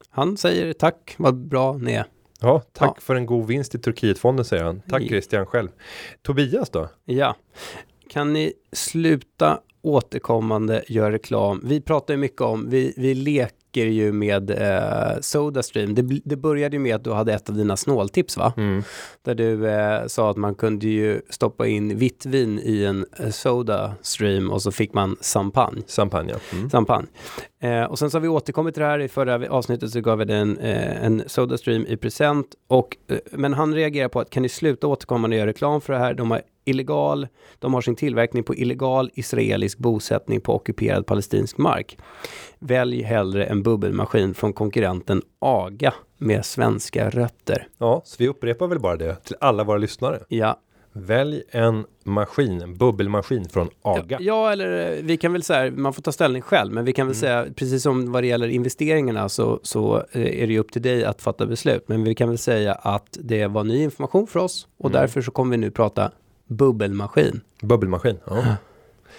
Han 0.09 0.37
säger 0.37 0.73
tack, 0.73 1.15
vad 1.19 1.37
bra 1.37 1.77
ni 1.77 1.93
är. 1.93 2.07
Ja, 2.45 2.63
tack 2.73 2.93
Ja. 2.97 3.01
för 3.01 3.15
en 3.15 3.27
god 3.27 3.47
vinst 3.47 3.75
i 3.75 3.79
Turkietfonden 3.79 4.45
säger 4.45 4.65
han. 4.65 4.83
Tack 4.89 5.03
Ja. 5.03 5.09
Christian 5.09 5.47
själv. 5.47 5.69
Tobias 6.23 6.71
då? 6.71 6.89
Ja. 7.05 7.37
Kan 8.09 8.33
ni 8.33 8.53
sluta 8.73 9.61
återkommande 9.83 10.85
göra 10.89 11.13
reklam? 11.13 11.61
Vi 11.65 11.81
pratar 11.81 12.15
ju 12.15 12.19
mycket 12.19 12.41
om, 12.41 12.71
vi, 12.71 12.95
vi 12.97 13.15
leker 13.15 13.87
ju 13.87 14.13
med 14.13 14.51
eh, 14.51 15.21
Sodastream. 15.21 15.95
Det, 15.95 16.03
det 16.25 16.37
började 16.37 16.77
ju 16.77 16.81
med 16.81 16.95
att 16.97 17.05
du 17.05 17.13
hade 17.13 17.33
ett 17.35 17.49
av 17.49 17.57
dina 17.57 17.77
snåltips 17.77 18.37
va? 18.37 18.53
Mm. 18.57 18.83
Där 19.23 19.35
du 19.35 19.69
eh, 19.69 20.07
sa 20.07 20.31
att 20.31 20.37
man 20.37 20.55
kunde 20.55 20.87
ju 20.87 21.21
stoppa 21.31 21.67
in 21.67 21.99
vitt 21.99 22.27
vin 22.27 22.61
i 22.65 22.85
en 22.85 23.07
eh, 23.19 23.31
Sodastream 23.31 24.51
och 24.51 24.63
så 24.63 24.73
fick 24.73 24.93
man 24.95 25.17
champagne. 25.21 25.83
Champagne. 25.89 26.35
Mm. 26.53 26.71
Champagne. 26.71 27.07
Eh, 27.65 27.85
och 27.85 27.99
sen 27.99 28.11
så 28.11 28.17
har 28.17 28.23
vi 28.23 28.29
återkommit 28.29 28.75
till 28.75 28.83
det 28.83 28.89
här. 28.89 28.99
I 28.99 29.09
förra 29.09 29.51
avsnittet 29.51 29.91
så 29.91 30.01
gav 30.01 30.19
vi 30.19 30.25
den 30.25 30.59
eh, 30.59 31.05
en 31.05 31.23
Sodastream 31.27 31.87
i 31.87 31.97
present. 31.97 32.47
Och, 32.67 32.97
eh, 33.09 33.19
men 33.33 33.55
han 33.55 33.75
reagerar 33.75 34.09
på 34.09 34.21
att 34.21 34.31
kan 34.31 34.43
ni 34.43 34.49
sluta 34.49 34.87
återkommande 34.87 35.37
göra 35.37 35.47
reklam 35.47 35.81
för 35.81 35.93
det 35.93 35.99
här? 35.99 36.15
De 36.15 36.31
har 36.31 36.43
illegal, 36.65 37.29
de 37.59 37.75
har 37.75 37.81
sin 37.81 37.97
tillverkning 37.97 38.45
på 38.45 38.55
illegal 38.55 39.11
israelisk 39.15 39.79
bosättning 39.79 40.41
på 40.41 40.55
ockuperad 40.55 41.07
palestinsk 41.07 41.59
mark. 41.59 41.99
Välj 42.59 43.03
hellre 43.03 43.45
en 43.45 43.63
bubbelmaskin 43.63 44.35
från 44.35 44.53
konkurrenten 44.53 45.23
AGA 45.39 45.95
med 46.19 46.45
svenska 46.45 47.11
rötter. 47.11 47.69
Ja, 47.79 48.03
så 48.05 48.17
vi 48.19 48.29
upprepar 48.29 48.67
väl 48.67 48.81
bara 48.81 48.97
det 48.97 49.25
till 49.25 49.37
alla 49.41 49.65
våra 49.65 49.79
lyssnare. 49.79 50.19
Ja, 50.29 50.61
Välj 50.97 51.43
en 51.51 51.85
maskin, 52.05 52.63
en 52.63 52.75
bubbelmaskin 52.77 53.49
från 53.49 53.69
AGA. 53.83 54.19
Ja, 54.21 54.53
eller 54.53 54.97
eh, 54.97 55.03
vi 55.03 55.17
kan 55.17 55.33
väl 55.33 55.43
säga, 55.43 55.71
man 55.71 55.93
får 55.93 56.03
ta 56.03 56.13
ställning 56.13 56.43
själv, 56.43 56.73
men 56.73 56.85
vi 56.85 56.93
kan 56.93 57.07
väl 57.07 57.17
säga, 57.17 57.47
precis 57.57 57.83
som 57.83 58.13
vad 58.13 58.23
det 58.23 58.27
gäller 58.27 58.49
investeringarna 58.49 59.29
så, 59.29 59.61
så 59.63 59.97
eh, 60.13 60.43
är 60.43 60.47
det 60.47 60.53
ju 60.53 60.59
upp 60.59 60.73
till 60.73 60.83
dig 60.83 61.05
att 61.05 61.23
fatta 61.23 61.47
beslut. 61.47 61.85
Men 61.89 62.05
vi 62.05 62.15
kan 62.15 62.29
väl 62.29 62.39
säga 62.39 62.73
att 62.75 63.19
det 63.21 63.47
var 63.47 63.65
ny 63.65 63.83
information 63.83 64.27
för 64.27 64.41
oss 64.41 64.69
och 64.79 64.91
Mm. 64.91 65.01
därför 65.01 65.23
så 65.23 65.31
kommer 65.31 65.51
vi 65.51 65.57
nu 65.57 65.71
prata 65.71 66.11
bubbelmaskin. 66.47 67.41
Bubbelmaskin. 67.63 68.19
Ja. 68.27 68.57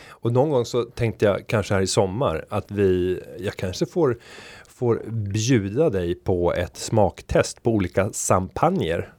Och 0.09 0.34
någon 0.34 0.49
gång 0.49 0.65
så 0.65 0.84
tänkte 0.84 1.26
jag 1.26 1.47
kanske 1.47 1.73
här 1.73 1.82
i 1.82 1.88
sommar 1.88 2.45
att 2.49 2.71
vi, 2.71 3.19
jag 3.39 3.55
kanske 3.55 3.86
får, 3.86 4.17
får 4.67 5.01
bjuda 5.09 5.89
dig 5.89 6.15
på 6.15 6.53
ett 6.53 6.78
smaktest 6.78 7.63
på 7.63 7.71
olika 7.71 8.09
champagner. 8.28 9.13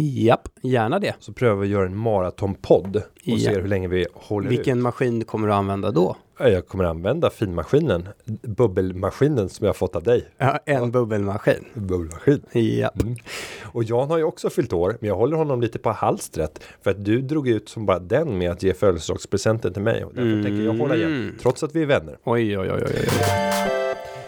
Japp, 0.00 0.48
gärna 0.62 0.98
det. 0.98 1.14
Så 1.18 1.32
prövar 1.32 1.56
vi 1.60 1.66
att 1.66 1.72
göra 1.72 1.86
en 1.86 1.96
maratonpodd 1.96 2.96
och 2.96 3.02
Ja. 3.22 3.38
ser 3.38 3.60
hur 3.60 3.68
länge 3.68 3.88
vi 3.88 4.06
håller 4.14 4.48
Vilken 4.48 4.78
ut. 4.78 4.82
maskin 4.82 5.24
kommer 5.24 5.48
du 5.48 5.54
använda 5.54 5.90
då? 5.90 6.16
Ja, 6.38 6.48
Jag 6.48 6.66
kommer 6.66 6.84
använda 6.84 7.30
finmaskinen, 7.30 8.08
bubbelmaskinen 8.42 9.48
som 9.48 9.66
jag 9.66 9.76
fått 9.76 9.96
av 9.96 10.02
dig. 10.02 10.24
Ja, 10.38 10.58
en 10.64 10.90
bubbelmaskin. 10.90 11.64
Bubbelmaskin. 11.74 12.42
Japp. 12.52 13.02
Mm. 13.02 13.16
Och 13.64 13.84
Jan 13.84 14.10
har 14.10 14.18
ju 14.18 14.24
också 14.24 14.50
fyllt 14.50 14.72
år, 14.72 14.96
men 15.00 15.08
jag 15.08 15.16
håller 15.16 15.36
honom 15.36 15.60
lite 15.60 15.78
på 15.78 15.90
halstret. 15.90 16.60
För 16.82 16.90
att 16.90 17.04
du 17.04 17.20
drog 17.22 17.48
ut 17.48 17.68
som 17.68 17.86
bara 17.86 17.98
den 17.98 18.38
med 18.38 18.50
att 18.50 18.62
ge 18.62 18.74
födelsedagspresenten 18.74 19.72
till 19.72 19.82
mig. 19.82 20.04
Och 20.04 20.12
därför 20.14 20.42
tänker 20.42 20.62
jag 20.64 20.74
hålla 20.74 20.96
igen, 20.96 21.12
Mm. 21.14 21.34
trots 21.42 21.62
att 21.62 21.74
vi 21.74 21.82
är 21.82 21.86
vänner. 21.86 22.18
Oj, 22.24 22.58
oj, 22.58 22.70
oj, 22.72 22.82
oj, 22.86 22.94
oj. 23.02 23.08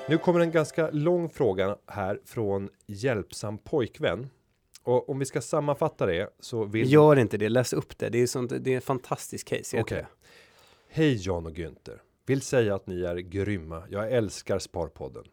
Nu 0.08 0.18
kommer 0.18 0.40
en 0.40 0.50
ganska 0.50 0.90
lång 0.92 1.28
fråga 1.30 1.76
här 1.86 2.18
från 2.26 2.68
hjälpsam 2.86 3.58
pojkvän. 3.58 4.28
Och 4.90 5.08
om 5.08 5.18
vi 5.18 5.24
ska 5.24 5.40
sammanfatta 5.40 6.06
det 6.06 6.30
så 6.40 6.64
vill... 6.64 6.92
Gör 6.92 7.18
inte 7.18 7.38
det, 7.38 7.48
läs 7.48 7.72
upp 7.72 7.98
det. 7.98 8.08
Det 8.08 8.18
är, 8.18 8.26
sånt, 8.26 8.52
det 8.60 8.70
är 8.70 8.76
en 8.76 8.80
fantastisk 8.80 9.46
case. 9.46 9.76
det. 9.96 10.06
Hej 10.88 11.26
Jan 11.26 11.46
och 11.46 11.52
Günther. 11.52 11.98
Vill 12.26 12.40
säga 12.40 12.74
att 12.74 12.86
ni 12.86 13.02
är 13.02 13.16
grymma. 13.16 13.82
Jag 13.90 14.12
älskar 14.12 14.58
Sparpodden. 14.58 15.24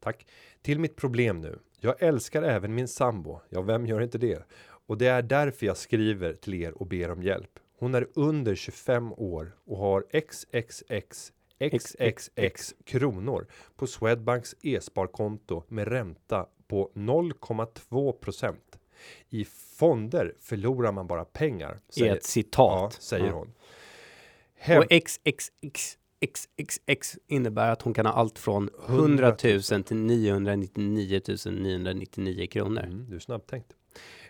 Tack. 0.00 0.26
Till 0.62 0.78
mitt 0.78 0.96
problem 0.96 1.40
nu. 1.40 1.58
Jag 1.80 2.02
älskar 2.02 2.42
även 2.42 2.74
min 2.74 2.88
sambo. 2.88 3.40
Ja, 3.48 3.62
vem 3.62 3.86
gör 3.86 4.00
inte 4.00 4.18
det? 4.18 4.42
Och 4.60 4.98
det 4.98 5.06
är 5.06 5.22
därför 5.22 5.66
jag 5.66 5.76
skriver 5.76 6.34
till 6.34 6.54
er 6.54 6.72
och 6.82 6.86
ber 6.86 7.10
om 7.10 7.22
hjälp. 7.22 7.58
Hon 7.78 7.94
är 7.94 8.08
under 8.14 8.54
25 8.54 9.12
år 9.12 9.56
och 9.64 9.78
har 9.78 10.04
XXX 10.12 11.32
XXX 11.58 12.74
kronor 12.84 13.46
på 13.76 13.86
Swedbanks 13.86 14.54
e-sparkonto 14.62 15.62
med 15.68 15.88
ränta 15.88 16.46
på 16.68 16.90
0,2 16.94 18.12
procent. 18.12 18.77
I 19.30 19.44
fonder 19.78 20.34
förlorar 20.40 20.92
man 20.92 21.06
bara 21.06 21.24
pengar. 21.24 21.80
I 21.96 22.02
ett 22.02 22.08
ja, 22.08 22.16
citat. 22.20 22.92
säger 22.92 23.26
Ja. 23.26 23.32
hon. 23.32 23.52
Häv- 24.60 24.78
Och 24.78 24.92
XXX 24.92 25.98
XXX 26.20 27.16
innebär 27.26 27.70
att 27.70 27.82
hon 27.82 27.94
kan 27.94 28.06
ha 28.06 28.12
allt 28.12 28.38
från 28.38 28.70
100 28.88 29.36
000 29.44 29.62
till 29.84 29.96
999 29.96 31.20
999 31.50 32.46
kronor. 32.46 32.82
Mm, 32.82 33.06
du 33.10 33.16
är 33.16 33.20
snabbtänkt. 33.20 33.72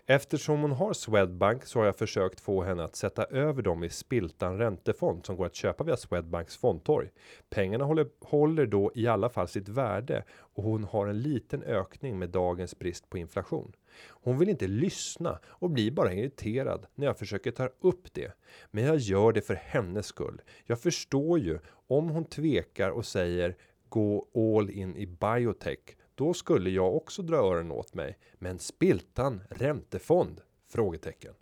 Eftersom 0.07 0.61
hon 0.61 0.73
har 0.73 0.93
Swedbank 0.93 1.65
så 1.65 1.79
har 1.79 1.87
jag 1.87 1.97
försökt 1.97 2.41
få 2.41 2.63
henne 2.63 2.85
att 2.85 2.97
sätta 2.97 3.25
över 3.25 3.63
dem 3.63 3.85
i 3.85 3.91
Spiltan 3.91 4.59
räntefond 4.59 5.27
som 5.27 5.37
går 5.37 5.47
att 5.47 5.55
köpa 5.55 5.85
via 5.85 5.97
Swedbanks 5.97 6.57
fondtorg. 6.57 7.09
Pengarna 7.51 7.85
håller, 7.85 8.07
håller 8.21 8.67
då 8.67 8.93
i 8.95 9.07
alla 9.07 9.29
fall 9.29 9.49
sitt 9.49 9.69
värde 9.69 10.25
och 10.31 10.65
hon 10.65 10.85
har 10.85 11.07
en 11.07 11.23
liten 11.23 11.63
ökning 11.63 12.19
med 12.19 12.29
dagens 12.31 12.79
brist 12.79 13.11
på 13.11 13.19
inflation. 13.19 13.73
Hon 14.07 14.39
vill 14.39 14.49
inte 14.49 14.67
lyssna 14.67 15.39
och 15.47 15.71
blir 15.71 15.91
bara 15.91 16.15
irriterad 16.15 16.87
när 16.95 17.07
jag 17.07 17.19
försöker 17.19 17.51
ta 17.51 17.69
upp 17.81 18.15
det. 18.15 18.33
Men 18.71 18.85
jag 18.85 18.97
gör 18.97 19.33
det 19.33 19.41
för 19.41 19.55
hennes 19.55 20.07
skull. 20.07 20.43
Jag 20.65 20.81
förstår 20.81 21.39
ju 21.39 21.59
om 21.87 22.09
hon 22.09 22.25
tvekar 22.25 22.91
och 22.91 23.07
säger 23.07 23.57
gå 23.89 24.29
all 24.35 24.71
in 24.71 24.97
i 24.97 25.07
biotech 25.07 25.97
då 26.19 26.35
skulle 26.35 26.71
jag 26.71 26.97
också 26.97 27.23
dra 27.23 27.37
öronen 27.37 27.73
åt 27.73 27.95
mig. 27.95 28.19
Men 28.35 28.59
spiltan 28.59 29.41
räntefond? 29.51 30.41
Frågetecken. 30.69 31.35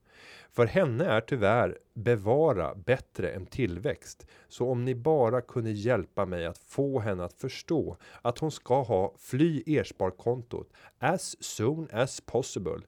För 0.56 0.66
henne 0.66 1.04
är 1.04 1.20
tyvärr 1.20 1.78
bevara 1.94 2.74
bättre 2.74 3.30
än 3.30 3.46
tillväxt. 3.46 4.26
Så 4.48 4.70
om 4.70 4.84
ni 4.84 4.94
bara 4.94 5.40
kunde 5.40 5.70
hjälpa 5.70 6.26
mig 6.26 6.46
att 6.46 6.58
få 6.58 7.00
henne 7.00 7.24
att 7.24 7.32
förstå 7.32 7.96
att 8.22 8.38
hon 8.38 8.50
ska 8.50 8.82
ha 8.82 9.14
fly 9.18 9.62
ersparkontot 9.66 10.72
as 10.98 11.44
soon 11.44 11.88
as 11.92 12.20
possible. 12.20 12.80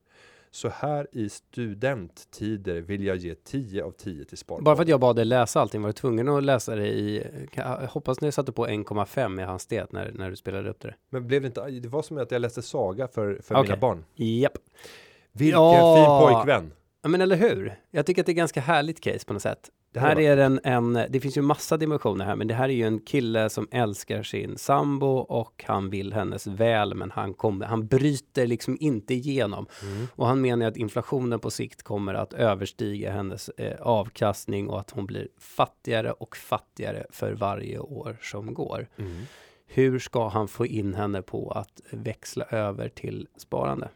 Så 0.51 0.69
här 0.69 1.07
i 1.13 1.29
studenttider 1.29 2.81
vill 2.81 3.05
jag 3.05 3.17
ge 3.17 3.35
10 3.35 3.85
av 3.85 3.91
10 3.91 4.25
till 4.25 4.39
Sparbanken. 4.39 4.65
Bara 4.65 4.77
för 4.77 4.83
att 4.83 4.89
jag 4.89 5.01
bad 5.01 5.17
dig 5.17 5.25
läsa 5.25 5.61
allting 5.61 5.83
var 5.83 5.89
du 5.89 5.93
tvungen 5.93 6.29
att 6.29 6.45
läsa 6.45 6.77
det 6.77 6.89
i, 6.89 7.27
jag 7.55 7.65
hoppas 7.65 8.21
ni 8.21 8.33
satte 8.33 8.53
på 8.53 8.67
1,5 8.67 9.41
i 9.41 9.45
hastighet 9.45 9.93
när, 9.93 10.13
när 10.13 10.31
du 10.31 10.37
spelade 10.37 10.71
upp 10.71 10.81
det. 10.81 10.95
Men 11.11 11.27
blev 11.27 11.43
det 11.43 11.47
inte, 11.47 11.71
det 11.71 11.89
var 11.89 12.03
som 12.03 12.19
att 12.19 12.31
jag 12.31 12.41
läste 12.41 12.63
saga 12.63 13.09
för, 13.09 13.41
för 13.43 13.55
Okej. 13.55 13.63
mina 13.63 13.77
barn. 13.77 14.05
Japp. 14.15 14.59
Vilken 15.33 15.61
Ja. 15.61 15.97
fin 15.97 16.35
pojkvän! 16.35 16.73
Ja 17.03 17.09
men 17.09 17.21
eller 17.21 17.37
hur? 17.37 17.81
Jag 17.91 18.07
tycker 18.07 18.23
att 18.23 18.27
det 18.27 18.33
är 18.33 18.35
ganska 18.35 18.61
härligt 18.61 19.01
case 19.01 19.27
på 19.27 19.33
något 19.33 19.43
sätt. 19.43 19.71
Det 19.93 20.01
här 20.01 20.19
är 20.19 20.37
en, 20.37 20.61
en, 20.65 20.93
det 20.93 21.21
finns 21.21 21.37
ju 21.37 21.43
massa 21.43 21.77
dimensioner 21.77 22.25
här, 22.25 22.37
men 22.37 22.47
det 22.47 22.55
här 22.55 22.69
är 22.69 22.73
ju 22.73 22.87
en 22.87 23.01
kille 23.01 23.51
som 23.51 23.69
älskar 23.71 24.23
sin 24.23 24.59
sambo 24.59 25.07
och 25.17 25.65
han 25.67 25.91
vill 25.91 26.13
hennes 26.13 26.47
väl, 26.47 26.95
men 26.95 27.11
han, 27.11 27.35
kommer, 27.35 27.67
han 27.67 27.87
bryter 27.87 28.47
liksom 28.47 28.77
inte 28.81 29.15
igenom. 29.15 29.67
Mm. 29.83 30.07
Och 30.15 30.27
han 30.27 30.41
menar 30.41 30.67
att 30.67 30.77
inflationen 30.77 31.41
på 31.41 31.51
sikt 31.51 31.83
kommer 31.83 32.15
att 32.15 32.33
överstiga 32.33 33.13
hennes 33.13 33.49
eh, 33.49 33.81
avkastning 33.81 34.69
och 34.69 34.81
att 34.81 34.91
hon 34.91 35.07
blir 35.07 35.29
fattigare 35.39 36.13
och 36.13 36.37
fattigare 36.37 37.07
för 37.11 37.33
varje 37.33 37.79
år 37.79 38.17
som 38.23 38.55
går. 38.55 38.89
Mm. 38.97 39.23
Hur 39.67 39.99
ska 39.99 40.29
han 40.29 40.49
få 40.49 40.67
in 40.67 40.95
henne 40.95 41.23
på 41.23 41.51
att 41.51 41.81
växla 41.91 42.45
över 42.45 42.89
till 42.89 43.29
sparande? 43.37 43.89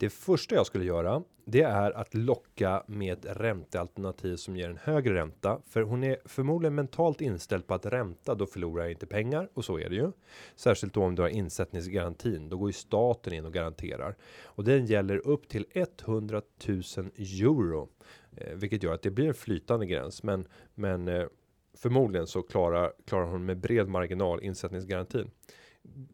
Det 0.00 0.10
första 0.10 0.54
jag 0.54 0.66
skulle 0.66 0.84
göra, 0.84 1.22
det 1.44 1.62
är 1.62 1.92
att 1.92 2.14
locka 2.14 2.82
med 2.86 3.26
räntealternativ 3.28 4.36
som 4.36 4.56
ger 4.56 4.70
en 4.70 4.76
högre 4.76 5.14
ränta. 5.14 5.60
För 5.66 5.82
hon 5.82 6.04
är 6.04 6.16
förmodligen 6.24 6.74
mentalt 6.74 7.20
inställd 7.20 7.66
på 7.66 7.74
att 7.74 7.86
ränta, 7.86 8.34
då 8.34 8.46
förlorar 8.46 8.82
jag 8.82 8.92
inte 8.92 9.06
pengar. 9.06 9.48
Och 9.54 9.64
så 9.64 9.78
är 9.78 9.88
det 9.88 9.94
ju. 9.94 10.12
Särskilt 10.56 10.94
då 10.94 11.02
om 11.02 11.14
du 11.14 11.22
har 11.22 11.28
insättningsgarantin. 11.28 12.48
Då 12.48 12.56
går 12.56 12.68
ju 12.68 12.72
staten 12.72 13.32
in 13.32 13.44
och 13.44 13.52
garanterar. 13.52 14.16
Och 14.44 14.64
den 14.64 14.86
gäller 14.86 15.26
upp 15.26 15.48
till 15.48 15.66
100 15.74 16.42
000 16.66 16.82
euro. 17.16 17.88
Eh, 18.36 18.54
vilket 18.54 18.82
gör 18.82 18.94
att 18.94 19.02
det 19.02 19.10
blir 19.10 19.28
en 19.28 19.34
flytande 19.34 19.86
gräns. 19.86 20.22
Men, 20.22 20.48
men 20.74 21.08
eh, 21.08 21.26
förmodligen 21.74 22.26
så 22.26 22.42
klarar, 22.42 22.92
klarar 23.06 23.26
hon 23.26 23.44
med 23.44 23.58
bred 23.58 23.88
marginal 23.88 24.42
insättningsgarantin. 24.42 25.30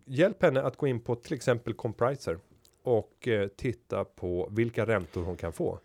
Hjälp 0.05 0.43
henne 0.43 0.63
att 0.63 0.77
gå 0.77 0.87
in 0.87 1.01
på 1.01 1.15
till 1.15 1.35
exempel 1.35 1.75
Compriser 1.75 2.39
och 2.87 3.29
eh, 3.29 3.49
titta 3.49 4.05
på 4.05 4.49
vilka 4.53 4.87
räntor 4.87 5.23
hon 5.23 5.37
kan 5.37 5.53
få. 5.53 5.79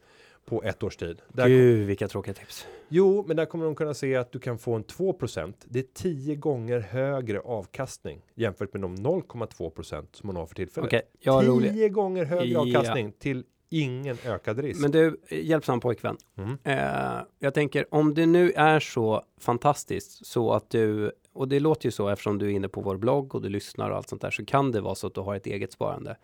på 0.45 0.63
ett 0.63 0.83
års 0.83 0.97
tid. 0.97 1.21
Där 1.27 1.47
Gud, 1.47 1.87
vilka 1.87 2.07
tråkiga 2.07 2.33
tips. 2.33 2.67
Jo, 2.89 3.23
men 3.27 3.37
där 3.37 3.45
kommer 3.45 3.65
de 3.65 3.75
kunna 3.75 3.93
se 3.93 4.15
att 4.15 4.31
du 4.31 4.39
kan 4.39 4.57
få 4.57 4.73
en 4.73 4.83
2% 4.83 5.53
Det 5.65 5.79
är 5.79 5.85
10 5.93 6.35
gånger 6.35 6.79
högre 6.79 7.39
avkastning 7.39 8.21
jämfört 8.35 8.73
med 8.73 8.81
de 8.81 8.95
0,2% 8.95 10.05
som 10.11 10.27
man 10.27 10.35
har 10.35 10.45
för 10.45 10.55
tillfället. 10.55 10.87
Okej, 10.87 11.01
jag 11.19 11.33
har 11.33 11.41
10 11.41 11.49
rolig. 11.49 11.93
gånger 11.93 12.25
högre 12.25 12.45
Ja. 12.47 12.59
avkastning 12.61 13.11
till 13.11 13.43
ingen 13.69 14.17
ökad 14.25 14.59
risk. 14.59 14.79
Men 14.81 14.91
du, 14.91 15.17
hjälpsam 15.29 15.79
pojkvän. 15.79 16.17
Mm. 16.37 16.57
Eh, 16.63 17.21
jag 17.39 17.53
tänker 17.53 17.85
om 17.93 18.13
det 18.13 18.25
nu 18.25 18.51
är 18.51 18.79
så 18.79 19.23
fantastiskt 19.39 20.25
så 20.25 20.53
att 20.53 20.69
du, 20.69 21.11
och 21.33 21.47
det 21.47 21.59
låter 21.59 21.87
ju 21.87 21.91
så 21.91 22.09
eftersom 22.09 22.37
du 22.37 22.45
är 22.45 22.51
inne 22.51 22.69
på 22.69 22.81
vår 22.81 22.97
blogg 22.97 23.35
och 23.35 23.41
du 23.41 23.49
lyssnar 23.49 23.89
och 23.89 23.97
allt 23.97 24.09
sånt 24.09 24.21
där, 24.21 24.31
så 24.31 24.45
kan 24.45 24.71
det 24.71 24.81
vara 24.81 24.95
så 24.95 25.07
att 25.07 25.13
du 25.13 25.21
har 25.21 25.35
ett 25.35 25.47
eget 25.47 25.71
sparande. 25.71 26.17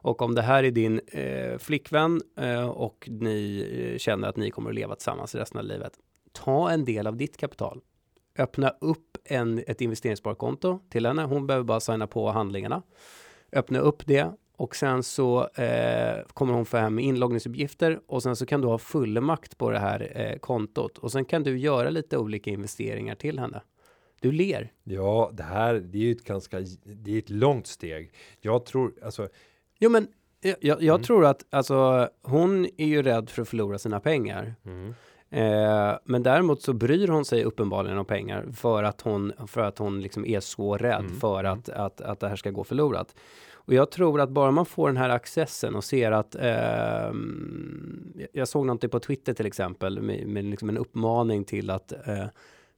Och 0.00 0.22
om 0.22 0.34
det 0.34 0.42
här 0.42 0.64
är 0.64 0.70
din 0.70 1.00
eh, 1.06 1.58
flickvän 1.58 2.20
eh, 2.36 2.68
och 2.68 3.08
ni 3.10 3.68
eh, 3.92 3.98
känner 3.98 4.28
att 4.28 4.36
ni 4.36 4.50
kommer 4.50 4.70
att 4.70 4.76
leva 4.76 4.94
tillsammans 4.94 5.34
resten 5.34 5.58
av 5.58 5.64
livet, 5.64 5.92
ta 6.32 6.70
en 6.70 6.84
del 6.84 7.06
av 7.06 7.16
ditt 7.16 7.36
kapital. 7.36 7.80
Öppna 8.38 8.74
upp 8.80 9.16
en, 9.24 9.62
ett 9.66 9.80
investeringssparkonto 9.80 10.80
till 10.90 11.06
henne. 11.06 11.22
Hon 11.22 11.46
behöver 11.46 11.64
bara 11.64 11.80
signa 11.80 12.06
på 12.06 12.30
handlingarna. 12.30 12.82
Öppna 13.52 13.78
upp 13.78 14.06
det 14.06 14.32
och 14.56 14.76
sen 14.76 15.02
så 15.02 15.48
eh, 15.48 16.24
kommer 16.34 16.52
hon 16.54 16.66
få 16.66 16.76
hem 16.76 16.98
inloggningsuppgifter 16.98 18.00
och 18.06 18.22
sen 18.22 18.36
så 18.36 18.46
kan 18.46 18.60
du 18.60 18.66
ha 18.68 18.78
fullmakt 18.78 19.58
på 19.58 19.70
det 19.70 19.78
här 19.78 20.12
eh, 20.14 20.38
kontot 20.38 20.98
och 20.98 21.12
sen 21.12 21.24
kan 21.24 21.42
du 21.42 21.58
göra 21.58 21.90
lite 21.90 22.18
olika 22.18 22.50
investeringar 22.50 23.14
till 23.14 23.38
henne. 23.38 23.62
Du 24.20 24.32
ler. 24.32 24.72
Ja, 24.84 25.30
det 25.34 25.42
här 25.42 25.74
det 25.74 25.98
är 25.98 26.02
ju 26.02 26.12
ett 26.12 26.24
ganska, 26.24 26.60
det 26.84 27.14
är 27.14 27.18
ett 27.18 27.30
långt 27.30 27.66
steg. 27.66 28.12
Jag 28.40 28.64
tror, 28.66 28.92
alltså, 29.04 29.28
Jo, 29.78 29.90
men 29.90 30.08
jag, 30.40 30.56
jag, 30.60 30.82
Mm. 30.82 31.02
tror 31.02 31.24
att 31.26 31.44
alltså 31.50 32.08
hon 32.22 32.64
är 32.76 32.86
ju 32.86 33.02
rädd 33.02 33.30
för 33.30 33.42
att 33.42 33.48
förlora 33.48 33.78
sina 33.78 34.00
pengar. 34.00 34.54
mm, 34.64 34.94
Eh, 35.30 35.98
men 36.04 36.22
däremot 36.22 36.62
så 36.62 36.72
bryr 36.72 37.08
hon 37.08 37.24
sig 37.24 37.44
uppenbarligen 37.44 37.98
om 37.98 38.04
pengar 38.04 38.46
för 38.52 38.82
att 38.82 39.00
hon, 39.00 39.32
för 39.46 39.60
att 39.60 39.78
hon 39.78 40.00
liksom 40.00 40.26
är 40.26 40.40
så 40.40 40.76
rädd 40.76 41.00
Mm, 41.00 41.14
för 41.20 41.40
mm. 41.44 41.52
att, 41.52 41.68
att, 41.68 42.00
att 42.00 42.20
det 42.20 42.28
här 42.28 42.36
ska 42.36 42.50
gå 42.50 42.64
förlorat. 42.64 43.14
Och 43.52 43.74
jag 43.74 43.90
tror 43.90 44.20
att 44.20 44.30
bara 44.30 44.50
man 44.50 44.66
får 44.66 44.86
den 44.88 44.96
här 44.96 45.08
accessen 45.08 45.74
och 45.74 45.84
ser 45.84 46.12
att 46.12 46.34
jag- 48.18 48.28
jag 48.32 48.48
såg 48.48 48.66
någonting 48.66 48.90
på 48.90 49.00
Twitter 49.00 49.34
till 49.34 49.46
exempel 49.46 50.00
med, 50.02 50.26
med 50.26 50.44
liksom 50.44 50.68
en 50.68 50.78
uppmaning 50.78 51.44
till 51.44 51.70
att 51.70 51.92
eh, 51.92 52.26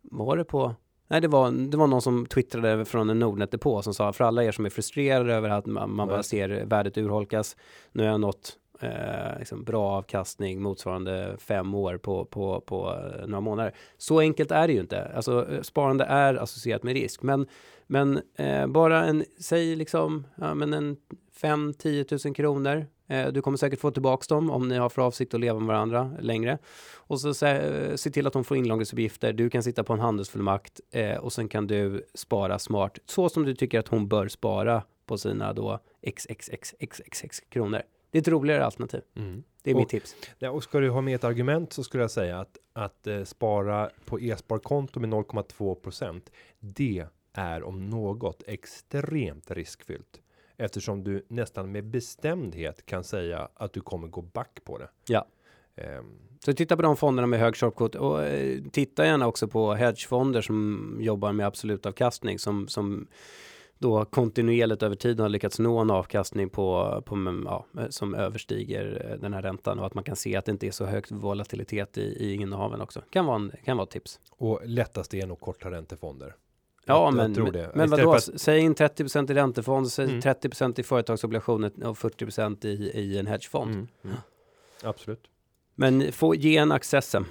var 0.03 0.36
det 0.36 0.45
på 0.45 0.74
Nej, 1.11 1.20
det 1.20 1.28
var, 1.28 1.50
det 1.50 1.76
var 1.76 1.86
någon 1.86 2.02
som 2.02 2.26
twittrade 2.26 2.84
från 2.84 3.11
en 3.11 3.18
Nordnet-depå 3.18 3.82
som 3.82 3.94
sa 3.94 4.12
för 4.12 4.24
alla 4.24 4.44
er 4.44 4.52
som 4.52 4.66
är 4.66 4.70
frustrerade 4.70 5.34
över 5.34 5.48
att 5.48 5.66
man, 5.66 5.94
man 5.94 6.08
bara 6.08 6.22
ser 6.22 6.64
värdet 6.64 6.98
urholkas. 6.98 7.56
Nu 7.92 8.02
har 8.02 8.11
jag 8.11 8.20
nått 8.20 8.56
eh, 8.80 9.38
liksom 9.38 9.64
bra 9.64 9.90
avkastning 9.90 10.62
motsvarande 10.62 11.36
fem 11.38 11.74
år 11.74 11.98
på, 11.98 12.24
på, 12.24 12.61
på 12.61 12.90
eh, 12.90 13.26
några 13.26 13.40
månader. 13.40 13.74
Så 13.98 14.20
enkelt 14.20 14.50
är 14.50 14.66
det 14.66 14.72
ju 14.72 14.80
inte. 14.80 15.12
Alltså 15.16 15.52
eh, 15.52 15.62
sparande 15.62 16.04
är 16.04 16.34
associerat 16.34 16.82
med 16.82 16.94
risk, 16.94 17.22
men, 17.22 17.46
men 17.86 18.20
eh, 18.36 18.66
bara 18.66 19.04
en, 19.04 19.24
säg 19.40 19.76
liksom, 19.76 20.26
ja 20.34 20.54
men 20.54 20.72
en 20.72 20.96
5-10 21.42 22.26
000 22.26 22.34
kronor. 22.34 22.86
Eh, 23.11 23.28
du 23.32 23.42
kommer 23.42 23.58
säkert 23.58 23.80
få 23.80 23.90
tillbaka 23.90 24.34
dem 24.34 24.50
om 24.50 24.68
ni 24.68 24.76
har 24.76 24.88
för 24.88 25.02
avsikt 25.02 25.34
att 25.34 25.40
leva 25.40 25.58
med 25.58 25.66
varandra 25.68 26.11
längre. 26.20 26.58
Och 26.94 27.20
så 27.20 27.34
se, 27.34 27.98
se 27.98 28.11
till 28.11 28.26
att 28.26 28.32
de 28.32 28.44
får 28.44 28.56
inloggningsuppgifter. 28.56 29.32
Du 29.32 29.50
kan 29.50 29.62
sitta 29.62 29.84
på 29.84 29.92
en 29.92 30.00
handelsfullmakt 30.00 30.80
eh, 30.90 31.16
och 31.16 31.32
sen 31.32 31.48
kan 31.48 31.66
du 31.66 32.04
spara 32.14 32.58
smart 32.58 32.98
så 33.06 33.28
som 33.28 33.44
du 33.44 33.54
tycker 33.54 33.78
att 33.78 33.88
hon 33.88 34.08
bör 34.08 34.28
spara 34.28 34.82
på 35.06 35.18
sina 35.18 35.52
då 35.52 35.78
xxxxxx 36.16 37.40
kronor. 37.48 37.82
Det 38.11 38.18
är 38.18 38.20
ett 38.22 38.28
roligare 38.28 38.64
alternativ. 38.64 39.00
mm. 39.16 39.42
Det 39.62 39.70
är 39.70 39.74
Och- 39.74 39.80
mitt 39.80 39.88
tips. 39.88 40.16
Ja, 40.38 40.50
och 40.50 40.62
ska 40.62 40.80
du 40.80 40.90
ha 40.90 41.00
med 41.00 41.14
ett 41.14 41.24
argument 41.24 41.72
så 41.72 41.84
skulle 41.84 42.02
jag 42.02 42.11
säga 42.11 42.40
att 42.40 42.56
att 42.72 43.06
eh, 43.06 43.24
spara 43.24 43.90
på 44.04 44.20
e-sparkonto 44.20 45.00
med 45.00 45.11
0,2% 45.11 46.20
Det 46.61 47.06
är 47.32 47.62
om 47.62 47.90
något 47.90 48.42
extremt 48.46 49.50
riskfyllt 49.50 50.20
eftersom 50.61 51.04
du 51.04 51.24
nästan 51.28 51.72
med 51.72 51.84
bestämdhet 51.84 52.86
kan 52.86 53.04
säga 53.04 53.48
att 53.54 53.72
du 53.72 53.80
kommer 53.80 54.08
gå 54.08 54.22
back 54.22 54.61
på 54.64 54.78
det. 54.78 54.88
Ja. 55.06 55.26
Ehm, 55.76 56.18
Så 56.44 56.52
titta 56.52 56.76
på 56.76 56.82
de 56.82 56.96
fonderna 56.96 57.26
med 57.26 57.40
hög 57.40 57.56
shortcut 57.56 57.94
och 57.94 58.22
eh, 58.22 58.62
titta 58.72 59.06
gärna 59.06 59.26
också 59.26 59.48
på 59.48 59.74
hedgefonder 59.74 60.40
som 60.40 60.96
jobbar 61.00 61.32
med 61.32 61.46
absolut 61.46 61.86
avkastning 61.86 62.38
som, 62.38 62.68
som 62.68 63.06
då 63.78 64.04
kontinuerligt 64.04 64.82
över 64.82 64.96
tid 64.96 65.20
har 65.20 65.28
lyckats 65.28 65.58
nå 65.58 65.78
en 65.78 65.90
avkastning 65.90 66.48
på, 66.50 67.02
på 67.06 67.14
mm, 67.14 67.44
ja, 67.46 67.66
som 67.90 68.14
överstiger 68.14 69.11
eh, 69.11 69.20
den 69.20 69.34
här 69.34 69.42
räntan 69.42 69.78
och 69.78 69.86
att 69.86 69.94
man 69.94 70.04
kan 70.04 70.16
se 70.16 70.36
att 70.36 70.44
det 70.44 70.52
inte 70.52 70.66
är 70.66 70.70
så 70.70 70.84
högt 70.84 71.12
volatilitet 71.12 71.98
i, 71.98 72.02
i 72.02 72.34
innehaven 72.34 72.80
också. 72.80 73.02
Kan 73.11 73.26
vara, 73.26 73.36
en, 73.36 73.52
kan 73.64 73.76
vara 73.76 73.84
ett 73.84 73.90
tips. 73.90 74.20
och 74.30 74.61
lättast 74.64 75.14
är 75.14 75.26
nog 75.26 75.40
korta 75.40 75.70
räntefonder. 75.70 76.34
Ja, 76.86 77.04
Jag- 77.04 77.14
men, 77.14 77.26
jag 77.26 77.34
tror 77.34 77.44
men, 77.44 77.52
det. 77.52 77.70
men 77.74 77.90
vadå? 77.90 78.12
att- 78.14 78.40
Säg 78.40 78.60
in 78.60 78.74
30% 78.74 79.30
i 79.30 79.34
räntefond, 79.34 79.92
säg 79.92 80.04
Mm. 80.04 80.20
30% 80.20 80.78
i 80.78 80.82
företagsobligationer 80.82 81.86
och 81.86 81.98
40 81.98 82.66
i, 82.68 82.70
i 83.00 83.18
en 83.18 83.26
hedgefond. 83.26 83.70
Mm, 83.74 83.88
mm. 84.04 84.16
Absolut. 84.82 85.22
Men 85.74 86.12
få, 86.12 86.34
ge 86.34 86.56
en 86.56 86.72
accessen. 86.72 87.24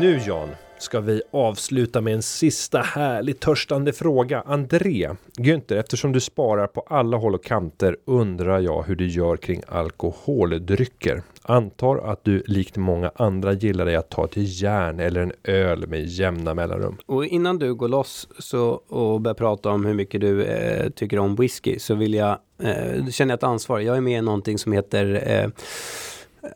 Nu 0.00 0.20
Jan, 0.26 0.48
ska 0.82 1.00
vi 1.00 1.22
avsluta 1.30 2.00
med 2.00 2.14
en 2.14 2.22
sista 2.22 2.78
härligt 2.78 3.40
törstande 3.40 3.92
fråga. 3.92 4.42
André, 4.46 5.10
Günther, 5.38 5.76
eftersom 5.76 6.12
du 6.12 6.20
sparar 6.20 6.66
på 6.66 6.80
alla 6.80 7.16
håll 7.16 7.34
och 7.34 7.44
kanter 7.44 7.96
undrar 8.04 8.60
jag 8.60 8.82
hur 8.82 8.96
du 8.96 9.06
gör 9.06 9.36
kring 9.36 9.62
alkoholdrycker. 9.68 11.22
Antar 11.42 11.96
att 11.96 12.24
du 12.24 12.42
likt 12.46 12.76
många 12.76 13.12
andra 13.14 13.52
gillar 13.52 13.84
dig 13.84 13.96
att 13.96 14.08
ta 14.08 14.26
till 14.26 14.62
järn 14.62 15.00
eller 15.00 15.20
en 15.20 15.32
öl 15.44 15.86
med 15.86 16.06
jämna 16.06 16.54
mellanrum. 16.54 16.96
Och 17.06 17.26
innan 17.26 17.58
du 17.58 17.74
går 17.74 17.88
loss 17.88 18.28
så, 18.38 18.68
och 18.88 19.20
börjar 19.20 19.34
prata 19.34 19.70
om 19.70 19.84
hur 19.84 19.94
mycket 19.94 20.20
du 20.20 20.44
eh, 20.44 20.90
tycker 20.90 21.18
om 21.18 21.36
whisky 21.36 21.78
så 21.78 21.94
vill 21.94 22.14
jag, 22.14 22.38
eh, 22.62 23.06
känner 23.06 23.32
jag 23.32 23.36
ett 23.38 23.42
ansvar. 23.42 23.80
Jag 23.80 23.96
är 23.96 24.00
med 24.00 24.18
i 24.18 24.22
någonting 24.22 24.58
som 24.58 24.72
heter 24.72 25.22
eh, 25.26 25.50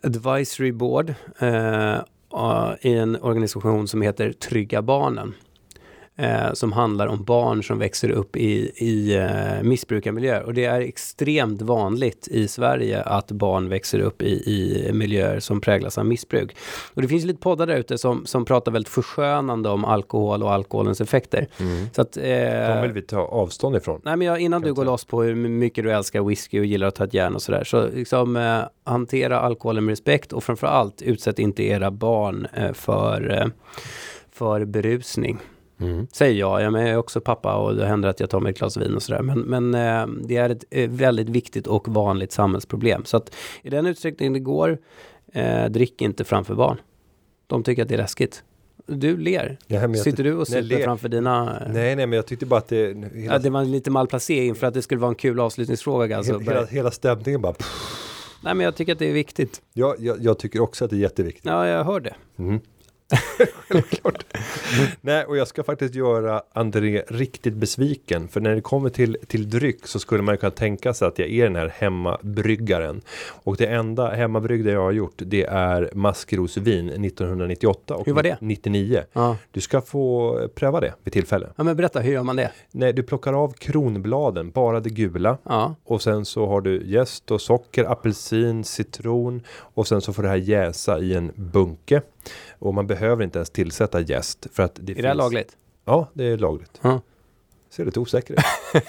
Advisory 0.03 0.71
Board 0.71 1.13
eh, 1.39 1.97
Eh, 2.35 2.73
i 2.81 2.93
en 2.93 3.15
organisation 3.21 3.87
som 3.87 4.01
heter 4.01 4.31
Trygga 4.31 4.81
Barnen. 4.81 5.33
Eh, 6.17 6.53
som 6.53 6.71
handlar 6.71 7.07
om 7.07 7.23
barn 7.23 7.63
som 7.63 7.79
växer 7.79 8.09
upp 8.09 8.35
i, 8.35 8.71
i 8.75 9.15
eh, 9.15 9.63
missbrukarmiljöer. 9.63 10.43
Och 10.43 10.53
det 10.53 10.65
är 10.65 10.81
extremt 10.81 11.61
vanligt 11.61 12.27
i 12.27 12.47
Sverige 12.47 13.01
att 13.01 13.31
barn 13.31 13.69
växer 13.69 13.99
upp 13.99 14.21
i, 14.21 14.27
i 14.27 14.89
miljöer 14.93 15.39
som 15.39 15.61
präglas 15.61 15.97
av 15.97 16.05
missbruk. 16.05 16.55
Och 16.93 17.01
det 17.01 17.07
finns 17.07 17.25
lite 17.25 17.39
poddar 17.39 17.67
där 17.67 17.77
ute 17.77 17.97
som, 17.97 18.25
som 18.25 18.45
pratar 18.45 18.71
väldigt 18.71 18.93
förskönande 18.93 19.69
om 19.69 19.85
alkohol 19.85 20.43
och 20.43 20.51
alkoholens 20.51 21.01
effekter. 21.01 21.47
Så 21.91 22.01
att, 22.01 22.17
eh, 22.17 22.23
De 22.23 22.81
vill 22.81 22.91
vi 22.91 23.01
ta 23.01 23.19
avstånd 23.19 23.75
ifrån. 23.75 24.01
Nej, 24.03 24.17
men 24.17 24.27
jag, 24.27 24.39
innan 24.39 24.61
du 24.61 24.73
går 24.73 24.85
loss 24.85 25.05
på 25.05 25.23
hur 25.23 25.35
mycket 25.35 25.83
du 25.83 25.91
älskar 25.91 26.23
whisky 26.23 26.59
och 26.59 26.65
gillar 26.65 26.87
att 26.87 26.95
ta 26.95 27.03
ett 27.03 27.13
järn 27.13 27.35
och 27.35 27.41
sådär, 27.41 27.63
så 27.63 27.87
liksom 27.87 28.35
eh, 28.37 28.59
hantera 28.83 29.39
alkoholen 29.39 29.85
med 29.85 29.91
respekt 29.91 30.33
och 30.33 30.43
framför 30.43 30.67
allt 30.67 31.01
utsätt 31.01 31.39
inte 31.39 31.63
era 31.63 31.91
barn 31.91 32.47
eh, 32.53 32.73
för, 32.73 33.41
eh, 33.41 33.47
för 34.31 34.65
berusning. 34.65 35.39
Mm. 35.79 36.07
Säger 36.11 36.39
jag, 36.39 36.61
jag, 36.61 36.73
men 36.73 36.81
jag 36.81 36.89
är 36.89 36.97
också 36.97 37.21
pappa 37.21 37.55
och 37.55 37.75
det 37.75 37.85
händer 37.85 38.09
att 38.09 38.19
jag 38.19 38.29
tar 38.29 38.39
mig 38.39 38.49
ett 38.49 38.57
glas 38.59 38.77
vin 38.77 38.95
och 38.95 39.03
sådär. 39.03 39.21
Men, 39.21 39.39
men 39.39 39.73
eh, 39.73 40.15
det 40.27 40.37
är 40.37 40.49
ett 40.49 40.63
eh, 40.69 40.89
väldigt 40.89 41.29
viktigt 41.29 41.67
och 41.67 41.87
vanligt 41.87 42.31
samhällsproblem. 42.31 43.05
Så 43.05 43.17
att 43.17 43.35
i 43.63 43.69
den 43.69 43.85
utsträckning 43.85 44.33
det 44.33 44.39
går, 44.39 44.77
eh, 45.33 45.65
drick 45.65 46.01
inte 46.01 46.23
framför 46.23 46.55
barn. 46.55 46.77
De 47.47 47.63
tycker 47.63 47.81
att 47.81 47.87
det 47.87 47.95
är 47.95 47.97
läskigt. 47.97 48.43
Du 48.87 49.17
ler. 49.17 49.57
Ja, 49.67 49.93
Sitter 49.93 50.23
du 50.23 50.33
och 50.33 50.47
super 50.47 50.61
ler. 50.61 50.83
framför 50.83 51.09
dina... 51.09 51.61
Nej, 51.73 51.95
nej, 51.95 52.07
men 52.07 52.11
jag 52.11 52.25
tyckte 52.25 52.45
bara 52.45 52.57
att 52.57 52.67
det 52.67 52.85
hela, 53.13 53.33
Ja, 53.33 53.39
det 53.39 53.49
var 53.49 53.65
lite 53.65 53.91
malplacering 53.91 54.55
för 54.55 54.67
att 54.67 54.73
det 54.73 54.81
skulle 54.81 55.01
vara 55.01 55.09
en 55.09 55.15
kul 55.15 55.39
avslutningsfråga. 55.39 56.17
Alltså. 56.17 56.39
hela, 56.39 56.53
hela, 56.53 56.65
hela 56.65 56.91
stämningen 56.91 57.41
bara. 57.41 57.53
Pff. 57.53 58.01
Nej, 58.43 58.53
men 58.55 58.63
jag 58.63 58.75
tycker 58.75 58.93
att 58.93 58.99
det 58.99 59.09
är 59.09 59.13
viktigt. 59.13 59.61
Jag, 59.73 59.95
jag, 59.99 60.17
jag 60.21 60.39
tycker 60.39 60.59
också 60.59 60.85
att 60.85 60.91
det 60.91 60.95
är 60.95 60.99
jätteviktigt. 60.99 61.45
Ja, 61.45 61.67
jag 61.67 61.83
hör 61.83 61.99
det. 61.99 62.15
Mm. 62.37 62.59
Självklart. 63.67 64.23
Nej, 65.01 65.25
och 65.25 65.37
jag 65.37 65.47
ska 65.47 65.63
faktiskt 65.63 65.95
göra 65.95 66.43
André 66.53 67.03
riktigt 67.07 67.53
besviken. 67.53 68.27
För 68.27 68.41
när 68.41 68.55
det 68.55 68.61
kommer 68.61 68.89
till, 68.89 69.17
till 69.27 69.49
dryck 69.49 69.87
så 69.87 69.99
skulle 69.99 70.23
man 70.23 70.33
ju 70.33 70.37
kunna 70.37 70.51
tänka 70.51 70.93
sig 70.93 71.07
att 71.07 71.19
jag 71.19 71.29
är 71.29 71.43
den 71.43 71.55
här 71.55 71.73
hemmabryggaren. 71.75 73.01
Och 73.27 73.57
det 73.57 73.65
enda 73.65 74.09
hemmabryggda 74.09 74.71
jag 74.71 74.81
har 74.81 74.91
gjort 74.91 75.13
det 75.17 75.43
är 75.43 75.89
maskrosvin 75.93 76.89
1998 76.89 77.95
och 77.95 78.05
Hur 78.05 78.13
var 78.13 78.23
det? 78.23 78.37
99. 78.41 79.03
Ja. 79.13 79.37
Du 79.51 79.61
ska 79.61 79.81
få 79.81 80.39
pröva 80.55 80.79
det 80.79 80.93
vid 81.03 81.13
tillfälle. 81.13 81.47
ja, 81.55 81.63
men 81.63 81.75
berätta, 81.77 81.99
hur 81.99 82.13
gör 82.13 82.23
man 82.23 82.35
det? 82.35 82.51
Nej, 82.71 82.93
du 82.93 83.03
plockar 83.03 83.33
av 83.33 83.53
kronbladen, 83.53 84.51
bara 84.51 84.79
det 84.79 84.89
gula. 84.89 85.37
Ja, 85.43 85.75
Och 85.83 86.01
sen 86.01 86.25
så 86.25 86.47
har 86.47 86.61
du 86.61 86.83
jäst 86.85 87.31
och 87.31 87.41
socker, 87.41 87.83
apelsin, 87.91 88.63
citron 88.63 89.41
och 89.49 89.87
sen 89.87 90.01
så 90.01 90.13
får 90.13 90.23
det 90.23 90.29
här 90.29 90.35
jäsa 90.35 90.99
i 90.99 91.13
en 91.15 91.31
bunke. 91.35 92.01
Och 92.59 92.73
man 92.73 92.87
behöver 92.87 93.23
inte 93.23 93.39
ens 93.39 93.49
tillsätta 93.49 93.99
jäst 93.99 94.47
för 94.51 94.63
att 94.63 94.79
det 94.81 94.91
är 94.91 95.01
det 95.01 95.07
här 95.07 95.15
lagligt? 95.15 95.57
Ja, 95.85 96.09
det 96.13 96.23
är 96.23 96.37
lagligt. 96.37 96.79
Ja. 96.81 97.01
Ser 97.75 97.85
lite 97.85 97.99
osäker 97.99 98.33
ut. 98.33 98.39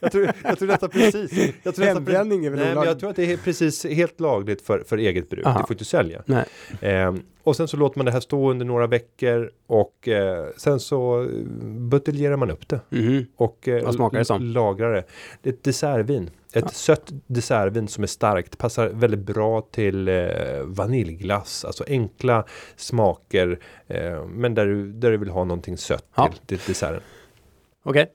jag, 0.00 0.12
tror, 0.12 0.30
jag 0.44 0.58
tror 0.58 0.68
nästan 0.68 0.88
precis. 0.90 1.54
Jag 1.62 1.74
tror 1.74 1.86
Hembränning 1.86 2.44
är 2.46 2.50
väl 2.50 2.58
Nej, 2.58 2.72
olagligt? 2.72 2.90
jag 2.90 2.98
tror 3.00 3.10
att 3.10 3.16
det 3.16 3.32
är 3.32 3.36
precis 3.36 3.84
helt 3.86 4.20
lagligt 4.20 4.62
för, 4.62 4.84
för 4.86 4.96
eget 4.98 5.30
bruk. 5.30 5.46
Aha. 5.46 5.58
Det 5.60 5.66
får 5.66 5.74
inte 5.74 5.84
sälja. 5.84 6.22
Ehm, 6.80 7.22
och 7.42 7.56
sen 7.56 7.68
så 7.68 7.76
låter 7.76 7.98
man 7.98 8.06
det 8.06 8.12
här 8.12 8.20
stå 8.20 8.50
under 8.50 8.66
några 8.66 8.86
veckor 8.86 9.50
och 9.66 10.08
eh, 10.08 10.46
sen 10.56 10.80
så 10.80 11.22
eh, 11.22 11.28
buteljerar 11.78 12.36
man 12.36 12.50
upp 12.50 12.68
det. 12.68 12.80
Mhm. 12.88 13.26
Och 13.36 13.68
eh, 13.68 13.84
Vad 13.84 13.94
smakar 13.94 14.18
det 14.18 14.24
som? 14.24 14.42
lagrar 14.42 14.92
det. 14.94 15.04
Det 15.42 15.48
är 15.50 15.52
ett 15.54 15.64
dessertvin. 15.64 16.30
Ett 16.52 16.64
Ja. 16.64 16.68
sött 16.68 17.12
dessertvin 17.26 17.88
som 17.88 18.02
är 18.02 18.08
starkt. 18.08 18.58
Passar 18.58 18.88
väldigt 18.88 19.20
bra 19.20 19.60
till 19.60 20.08
eh, 20.08 20.24
vaniljglass. 20.64 21.64
Alltså 21.64 21.84
enkla 21.88 22.44
smaker. 22.76 23.58
Eh, 23.86 24.24
men 24.26 24.54
där 24.54 24.66
du, 24.66 24.92
där 24.92 25.10
du 25.10 25.16
vill 25.16 25.28
ha 25.30 25.44
någonting 25.44 25.76
sött 25.78 26.04
Ja. 26.14 26.28
till, 26.28 26.38
till 26.58 26.58
desserten. 26.66 27.00
Okej. 27.88 28.12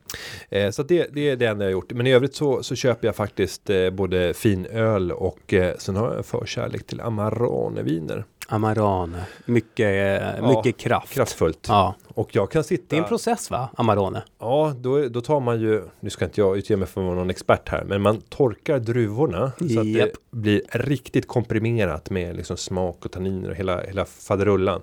Eh, 0.49 0.71
så 0.71 0.83
det, 0.83 1.07
det 1.13 1.29
är 1.29 1.35
det 1.35 1.45
enda 1.45 1.65
jag 1.65 1.69
har 1.69 1.71
gjort. 1.71 1.93
Men 1.93 2.07
i 2.07 2.13
övrigt 2.13 2.35
så, 2.35 2.63
så 2.63 2.75
köper 2.75 3.07
jag 3.07 3.15
faktiskt 3.15 3.69
eh, 3.69 3.89
både 3.89 4.33
finöl 4.33 5.11
och 5.11 5.53
eh, 5.53 5.75
sen 5.77 5.95
har 5.95 6.07
jag 6.07 6.17
en 6.17 6.23
förkärlek 6.23 6.87
till 6.87 7.01
Amarone-viner. 7.01 8.23
Amarone. 8.47 9.25
Mycket, 9.45 9.85
eh, 9.85 10.27
Ja, 10.37 10.55
mycket 10.55 10.81
kraft. 10.81 11.13
Kraftfullt. 11.13 11.65
Ja. 11.67 11.95
Och 12.07 12.35
jag 12.35 12.51
kan 12.51 12.63
sitta... 12.63 12.85
Det 12.89 12.95
är 12.95 13.01
en 13.01 13.07
process 13.07 13.51
va? 13.51 13.69
Amarone. 13.77 14.23
Ja, 14.39 14.73
då, 14.79 15.07
då 15.07 15.21
tar 15.21 15.39
man 15.39 15.61
ju, 15.61 15.83
nu 15.99 16.09
ska 16.09 16.25
inte 16.25 16.41
jag 16.41 16.57
utge 16.57 16.75
mig 16.75 16.87
för 16.87 17.01
att 17.01 17.05
vara 17.05 17.15
någon 17.15 17.29
expert 17.29 17.69
här, 17.69 17.83
men 17.83 18.01
man 18.01 18.21
torkar 18.21 18.79
druvorna 18.79 19.51
så 19.57 19.79
att 19.79 19.93
det 19.93 20.11
blir 20.31 20.61
riktigt 20.71 21.27
komprimerat 21.27 22.09
med 22.09 22.35
liksom 22.35 22.57
smak 22.57 23.05
och 23.05 23.11
tanniner 23.11 23.49
och 23.49 23.55
hela, 23.55 23.81
hela 23.81 24.05
faderullan. 24.05 24.81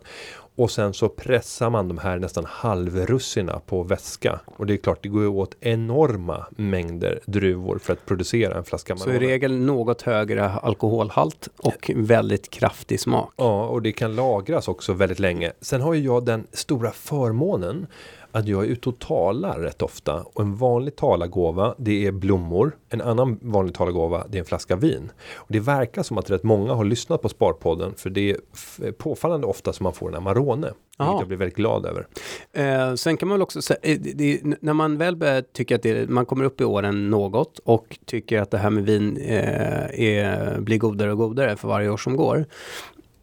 Och 0.59 0.71
sen 0.71 0.95
så 0.95 1.09
pressar 1.09 1.71
man 1.71 1.89
de 1.89 1.99
här 1.99 2.19
nästan 2.19 2.45
halvrussina 2.45 3.61
på 3.67 3.83
väska. 3.83 4.41
Och 4.47 4.67
det 4.67 4.73
är 4.75 4.77
klart, 4.77 4.99
det 5.03 5.09
går 5.09 5.23
ju 5.23 5.29
åt 5.29 5.57
enorma 5.61 6.47
mängder 6.51 7.21
druvor 7.27 7.79
för 7.79 7.93
att 7.93 8.07
producera 8.07 8.59
en 8.59 8.65
flaska 8.65 8.97
Så 8.97 9.09
i 9.09 9.13
Amarone. 9.13 9.27
regel 9.27 9.59
något 9.59 10.03
högre 10.03 10.51
alkoholhalt 10.51 11.49
och 11.57 11.91
väldigt 11.95 12.51
kraftig 12.51 13.01
smak. 13.01 13.33
Ja, 13.37 13.67
och 13.69 13.83
det 13.83 13.93
kan 13.93 14.17
lagras 14.17 14.69
också 14.69 14.93
väldigt 14.93 15.19
länge. 15.19 15.53
Sen 15.61 15.81
har 15.81 15.95
ju 15.95 16.05
jag 16.05 16.25
den 16.25 16.47
stora 16.53 16.91
förmånen 16.91 17.87
att 18.33 18.49
jag 18.49 18.65
är 18.65 18.69
ute 18.69 18.89
och 18.89 18.99
talar 18.99 19.59
rätt 19.59 19.83
ofta. 19.83 20.23
Och 20.35 20.43
en 20.43 20.57
vanlig 20.57 20.97
talargåva, 20.97 21.75
det 21.79 22.07
är 22.07 22.13
blommor. 22.13 22.77
En 22.89 23.01
annan 23.01 23.39
vanlig 23.43 23.75
talargåva, 23.75 24.25
det 24.29 24.39
är 24.39 24.41
en 24.41 24.47
flaska 24.47 24.77
vin. 24.77 25.11
Och 25.35 25.47
det 25.49 25.61
verkar 25.61 26.03
som 26.03 26.19
att 26.19 26.31
rätt 26.31 26.43
många 26.43 26.75
har 26.75 26.85
lyssnat 26.85 27.23
på 27.23 27.29
Sparpodden. 27.29 27.95
För 27.97 28.11
det 28.11 28.31
är 28.31 28.93
påfallande 28.93 29.47
ofta 29.47 29.73
som 29.73 29.85
man 29.85 29.93
får 29.93 30.09
en 30.09 30.15
Amarone. 30.15 30.67
Vilket 30.67 31.13
Ja. 31.13 31.19
jag 31.19 31.29
blir 31.29 31.39
väldigt 31.39 31.57
glad 31.57 31.87
över. 31.87 32.07
Eh, 32.53 32.95
sen 32.95 33.17
kan 33.17 33.29
man 33.29 33.39
väl 33.39 33.43
också 33.43 33.63
säga, 33.63 33.79
eh, 33.83 33.99
det, 34.01 34.41
när 34.61 34.73
man 34.73 34.97
väl 34.99 35.17
börjar 35.17 35.43
tycka 35.43 35.77
att 35.77 35.83
det, 35.83 36.11
man 36.11 36.27
kommer 36.27 36.45
upp 36.45 36.61
i 36.61 36.65
åren 36.65 37.11
något 37.11 37.59
och 37.59 37.99
tycker 38.05 38.41
att 38.43 38.51
det 38.51 38.59
här 38.59 38.71
med 38.71 38.85
vin 38.85 39.17
eh, 39.17 40.01
är, 40.01 40.61
blir 40.61 40.79
godare 40.79 41.13
och 41.13 41.19
godare 41.19 41.57
för 41.57 41.69
varje 41.69 41.91
år 41.91 41.97
som 41.97 42.17
går. 42.17 42.47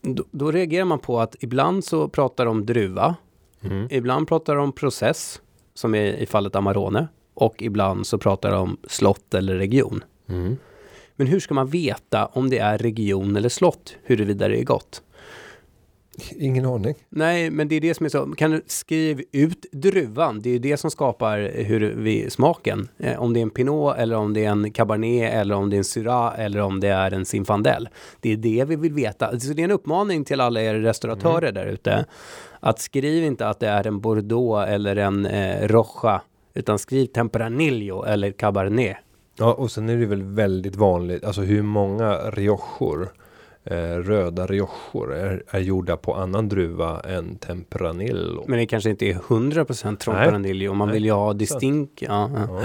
Då, 0.01 0.23
då 0.31 0.51
reagerar 0.51 0.85
man 0.85 0.99
på 0.99 1.19
att 1.19 1.35
ibland 1.39 1.83
så 1.83 2.07
pratar 2.07 2.45
de 2.45 2.65
druva, 2.65 3.15
Mm. 3.65 3.87
ibland 3.91 4.27
pratar 4.27 4.55
de 4.55 4.63
om 4.63 4.71
process, 4.71 5.41
som 5.73 5.95
är 5.95 6.13
i 6.13 6.25
fallet 6.25 6.55
Amarone, 6.55 7.07
och 7.33 7.61
ibland 7.61 8.07
så 8.07 8.17
pratar 8.17 8.51
de 8.51 8.61
om 8.61 8.77
slott 8.87 9.33
eller 9.33 9.55
region. 9.55 10.03
Mm. 10.29 10.57
Men 11.15 11.27
hur 11.27 11.39
ska 11.39 11.53
man 11.53 11.67
veta 11.67 12.25
om 12.25 12.49
det 12.49 12.57
är 12.57 12.77
region 12.77 13.35
eller 13.35 13.49
slott, 13.49 13.95
huruvida 14.03 14.47
det 14.47 14.59
är 14.59 14.63
gott? 14.63 15.01
Ingen 16.39 16.65
aning. 16.65 16.95
Nej, 17.09 17.49
men 17.49 17.67
det 17.67 17.75
är 17.75 17.81
det 17.81 17.93
som 17.93 18.05
är 18.05 18.09
så. 18.09 18.25
Kan 18.25 18.51
du 18.51 18.61
skriva 18.67 19.21
ut 19.31 19.65
druvan? 19.71 20.39
Det 20.41 20.49
är 20.49 20.59
det 20.59 20.77
som 20.77 20.91
skapar 20.91 21.51
hur 21.63 21.93
vi 21.95 22.29
smaken. 22.29 22.89
Eh, 22.97 23.21
om 23.21 23.33
det 23.33 23.39
är 23.39 23.41
en 23.41 23.49
pinot 23.49 23.97
eller 23.97 24.15
om 24.15 24.33
det 24.33 24.45
är 24.45 24.49
en 24.49 24.71
cabernet 24.71 25.33
eller 25.33 25.55
om 25.55 25.69
det 25.69 25.75
är 25.75 25.77
en 25.77 25.83
syrah 25.83 26.39
eller 26.39 26.59
om 26.59 26.79
det 26.79 26.87
är 26.87 27.11
en 27.11 27.25
zinfandel. 27.25 27.89
Det 28.19 28.31
är 28.31 28.37
det 28.37 28.65
vi 28.67 28.75
vill 28.75 28.93
veta. 28.93 29.39
Så 29.39 29.53
det 29.53 29.61
är 29.61 29.63
en 29.63 29.71
uppmaning 29.71 30.25
till 30.25 30.41
alla 30.41 30.61
er 30.61 30.75
restauratörer 30.75 31.51
där 31.51 31.65
ute. 31.65 32.05
Att 32.59 32.79
skriv 32.79 33.23
inte 33.23 33.47
att 33.47 33.59
det 33.59 33.67
är 33.67 33.87
en 33.87 33.99
bordeaux 33.99 34.69
eller 34.69 34.95
en 34.95 35.25
eh, 35.25 35.67
roja. 35.67 36.21
Utan 36.53 36.79
skriv 36.79 37.05
tempranillo 37.05 38.03
eller 38.03 38.31
cabernet. 38.31 38.97
Ja, 39.37 39.53
och 39.53 39.71
sen 39.71 39.89
är 39.89 39.97
det 39.97 40.05
väl 40.05 40.23
väldigt 40.23 40.75
vanligt, 40.75 41.23
alltså 41.23 41.41
hur 41.41 41.61
många 41.61 42.17
riojor, 42.17 43.13
röda 44.03 44.47
riojor 44.47 45.13
är, 45.13 45.43
är 45.47 45.59
gjorda 45.59 45.97
på 45.97 46.15
annan 46.15 46.49
druva 46.49 46.99
än 46.99 47.35
Tempranillo. 47.35 48.45
Men 48.47 48.59
det 48.59 48.65
kanske 48.65 48.89
inte 48.89 49.05
är 49.05 49.13
100% 49.13 49.85
Nej. 49.85 49.97
tempranillo. 49.97 50.73
Man 50.73 50.87
Nej. 50.87 50.93
vill 50.93 51.05
ju 51.05 51.11
ha 51.11 51.33
distinkt. 51.33 52.01
Ja, 52.01 52.31
ja. 52.35 52.61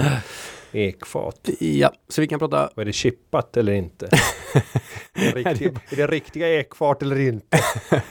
Ekfat. 0.71 1.49
ja, 1.59 1.93
så 2.07 2.21
vi 2.21 2.27
kan 2.27 2.39
prata 2.39 2.67
Och 2.67 2.81
är 2.81 2.85
det 2.85 2.93
chippat 2.93 3.57
eller 3.57 3.73
inte? 3.73 4.05
är, 5.13 5.33
det 5.33 5.49
riktiga, 5.49 5.71
är 5.89 5.95
det 5.95 6.07
riktiga 6.07 6.59
ekfat 6.59 7.01
eller 7.01 7.19
inte? 7.19 7.59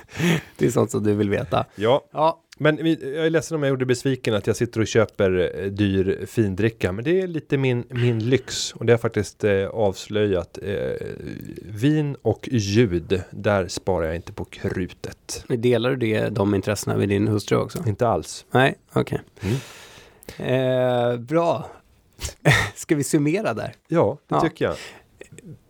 Det 0.56 0.66
är 0.66 0.70
sånt 0.70 0.90
som 0.90 1.02
du 1.02 1.14
vill 1.14 1.30
veta. 1.30 1.66
Ja, 1.74 2.08
Ja, 2.12 2.42
men 2.58 2.86
jag 2.86 3.26
är 3.26 3.30
ledsen 3.30 3.56
om 3.56 3.62
jag 3.62 3.70
gjorde 3.70 3.86
besviken 3.86 4.34
att 4.34 4.46
jag 4.46 4.56
sitter 4.56 4.80
och 4.80 4.86
köper 4.86 5.60
eh, 5.60 5.66
dyr 5.66 6.26
findricka. 6.26 6.92
Men 6.92 7.04
det 7.04 7.20
är 7.20 7.26
lite 7.26 7.58
min, 7.58 7.84
min 7.88 8.18
lyx. 8.18 8.72
Och 8.72 8.86
det 8.86 8.92
har 8.92 8.98
faktiskt 8.98 9.44
eh, 9.44 9.66
avslöjat. 9.66 10.58
Eh, 10.62 11.06
vin 11.62 12.16
och 12.22 12.48
ljud, 12.52 13.22
där 13.30 13.68
sparar 13.68 14.06
jag 14.06 14.16
inte 14.16 14.32
på 14.32 14.44
krutet. 14.44 15.44
delar 15.48 15.90
du 15.90 15.96
det, 15.96 16.28
de 16.28 16.54
intressena 16.54 16.96
med 16.96 17.08
din 17.08 17.28
hustru 17.28 17.56
också? 17.56 17.84
Inte 17.86 18.08
alls. 18.08 18.46
Nej, 18.50 18.74
okej. 18.92 19.20
Mm. 19.40 19.56
Eh, 20.38 21.16
bra. 21.20 21.70
Ska 22.74 22.94
vi 22.96 23.04
summera 23.04 23.54
där? 23.54 23.74
Ja, 23.88 24.18
det 24.28 24.34
Ja. 24.34 24.40
tycker 24.40 24.64
jag. 24.64 24.74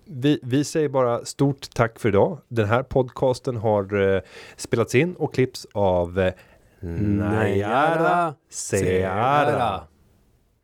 Vi, 0.05 0.41
vi 0.43 0.65
säger 0.65 0.89
bara 0.89 1.25
stort 1.25 1.75
tack 1.75 1.99
för 1.99 2.09
idag. 2.09 2.39
Den 2.49 2.67
här 2.69 2.83
podcasten 2.83 3.57
har 3.57 4.15
eh, 4.15 4.21
spelats 4.57 4.95
in 4.95 5.15
och 5.15 5.35
klippts 5.35 5.67
av 5.75 6.19
eh, 6.21 6.33
Nayara 6.81 8.35
Seara. 8.51 9.81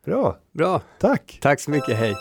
Bra, 0.05 0.37
Bra, 0.51 0.81
tack! 0.99 1.39
tack 1.41 1.59
så 1.59 1.71
mycket, 1.71 1.97
hej. 1.97 2.15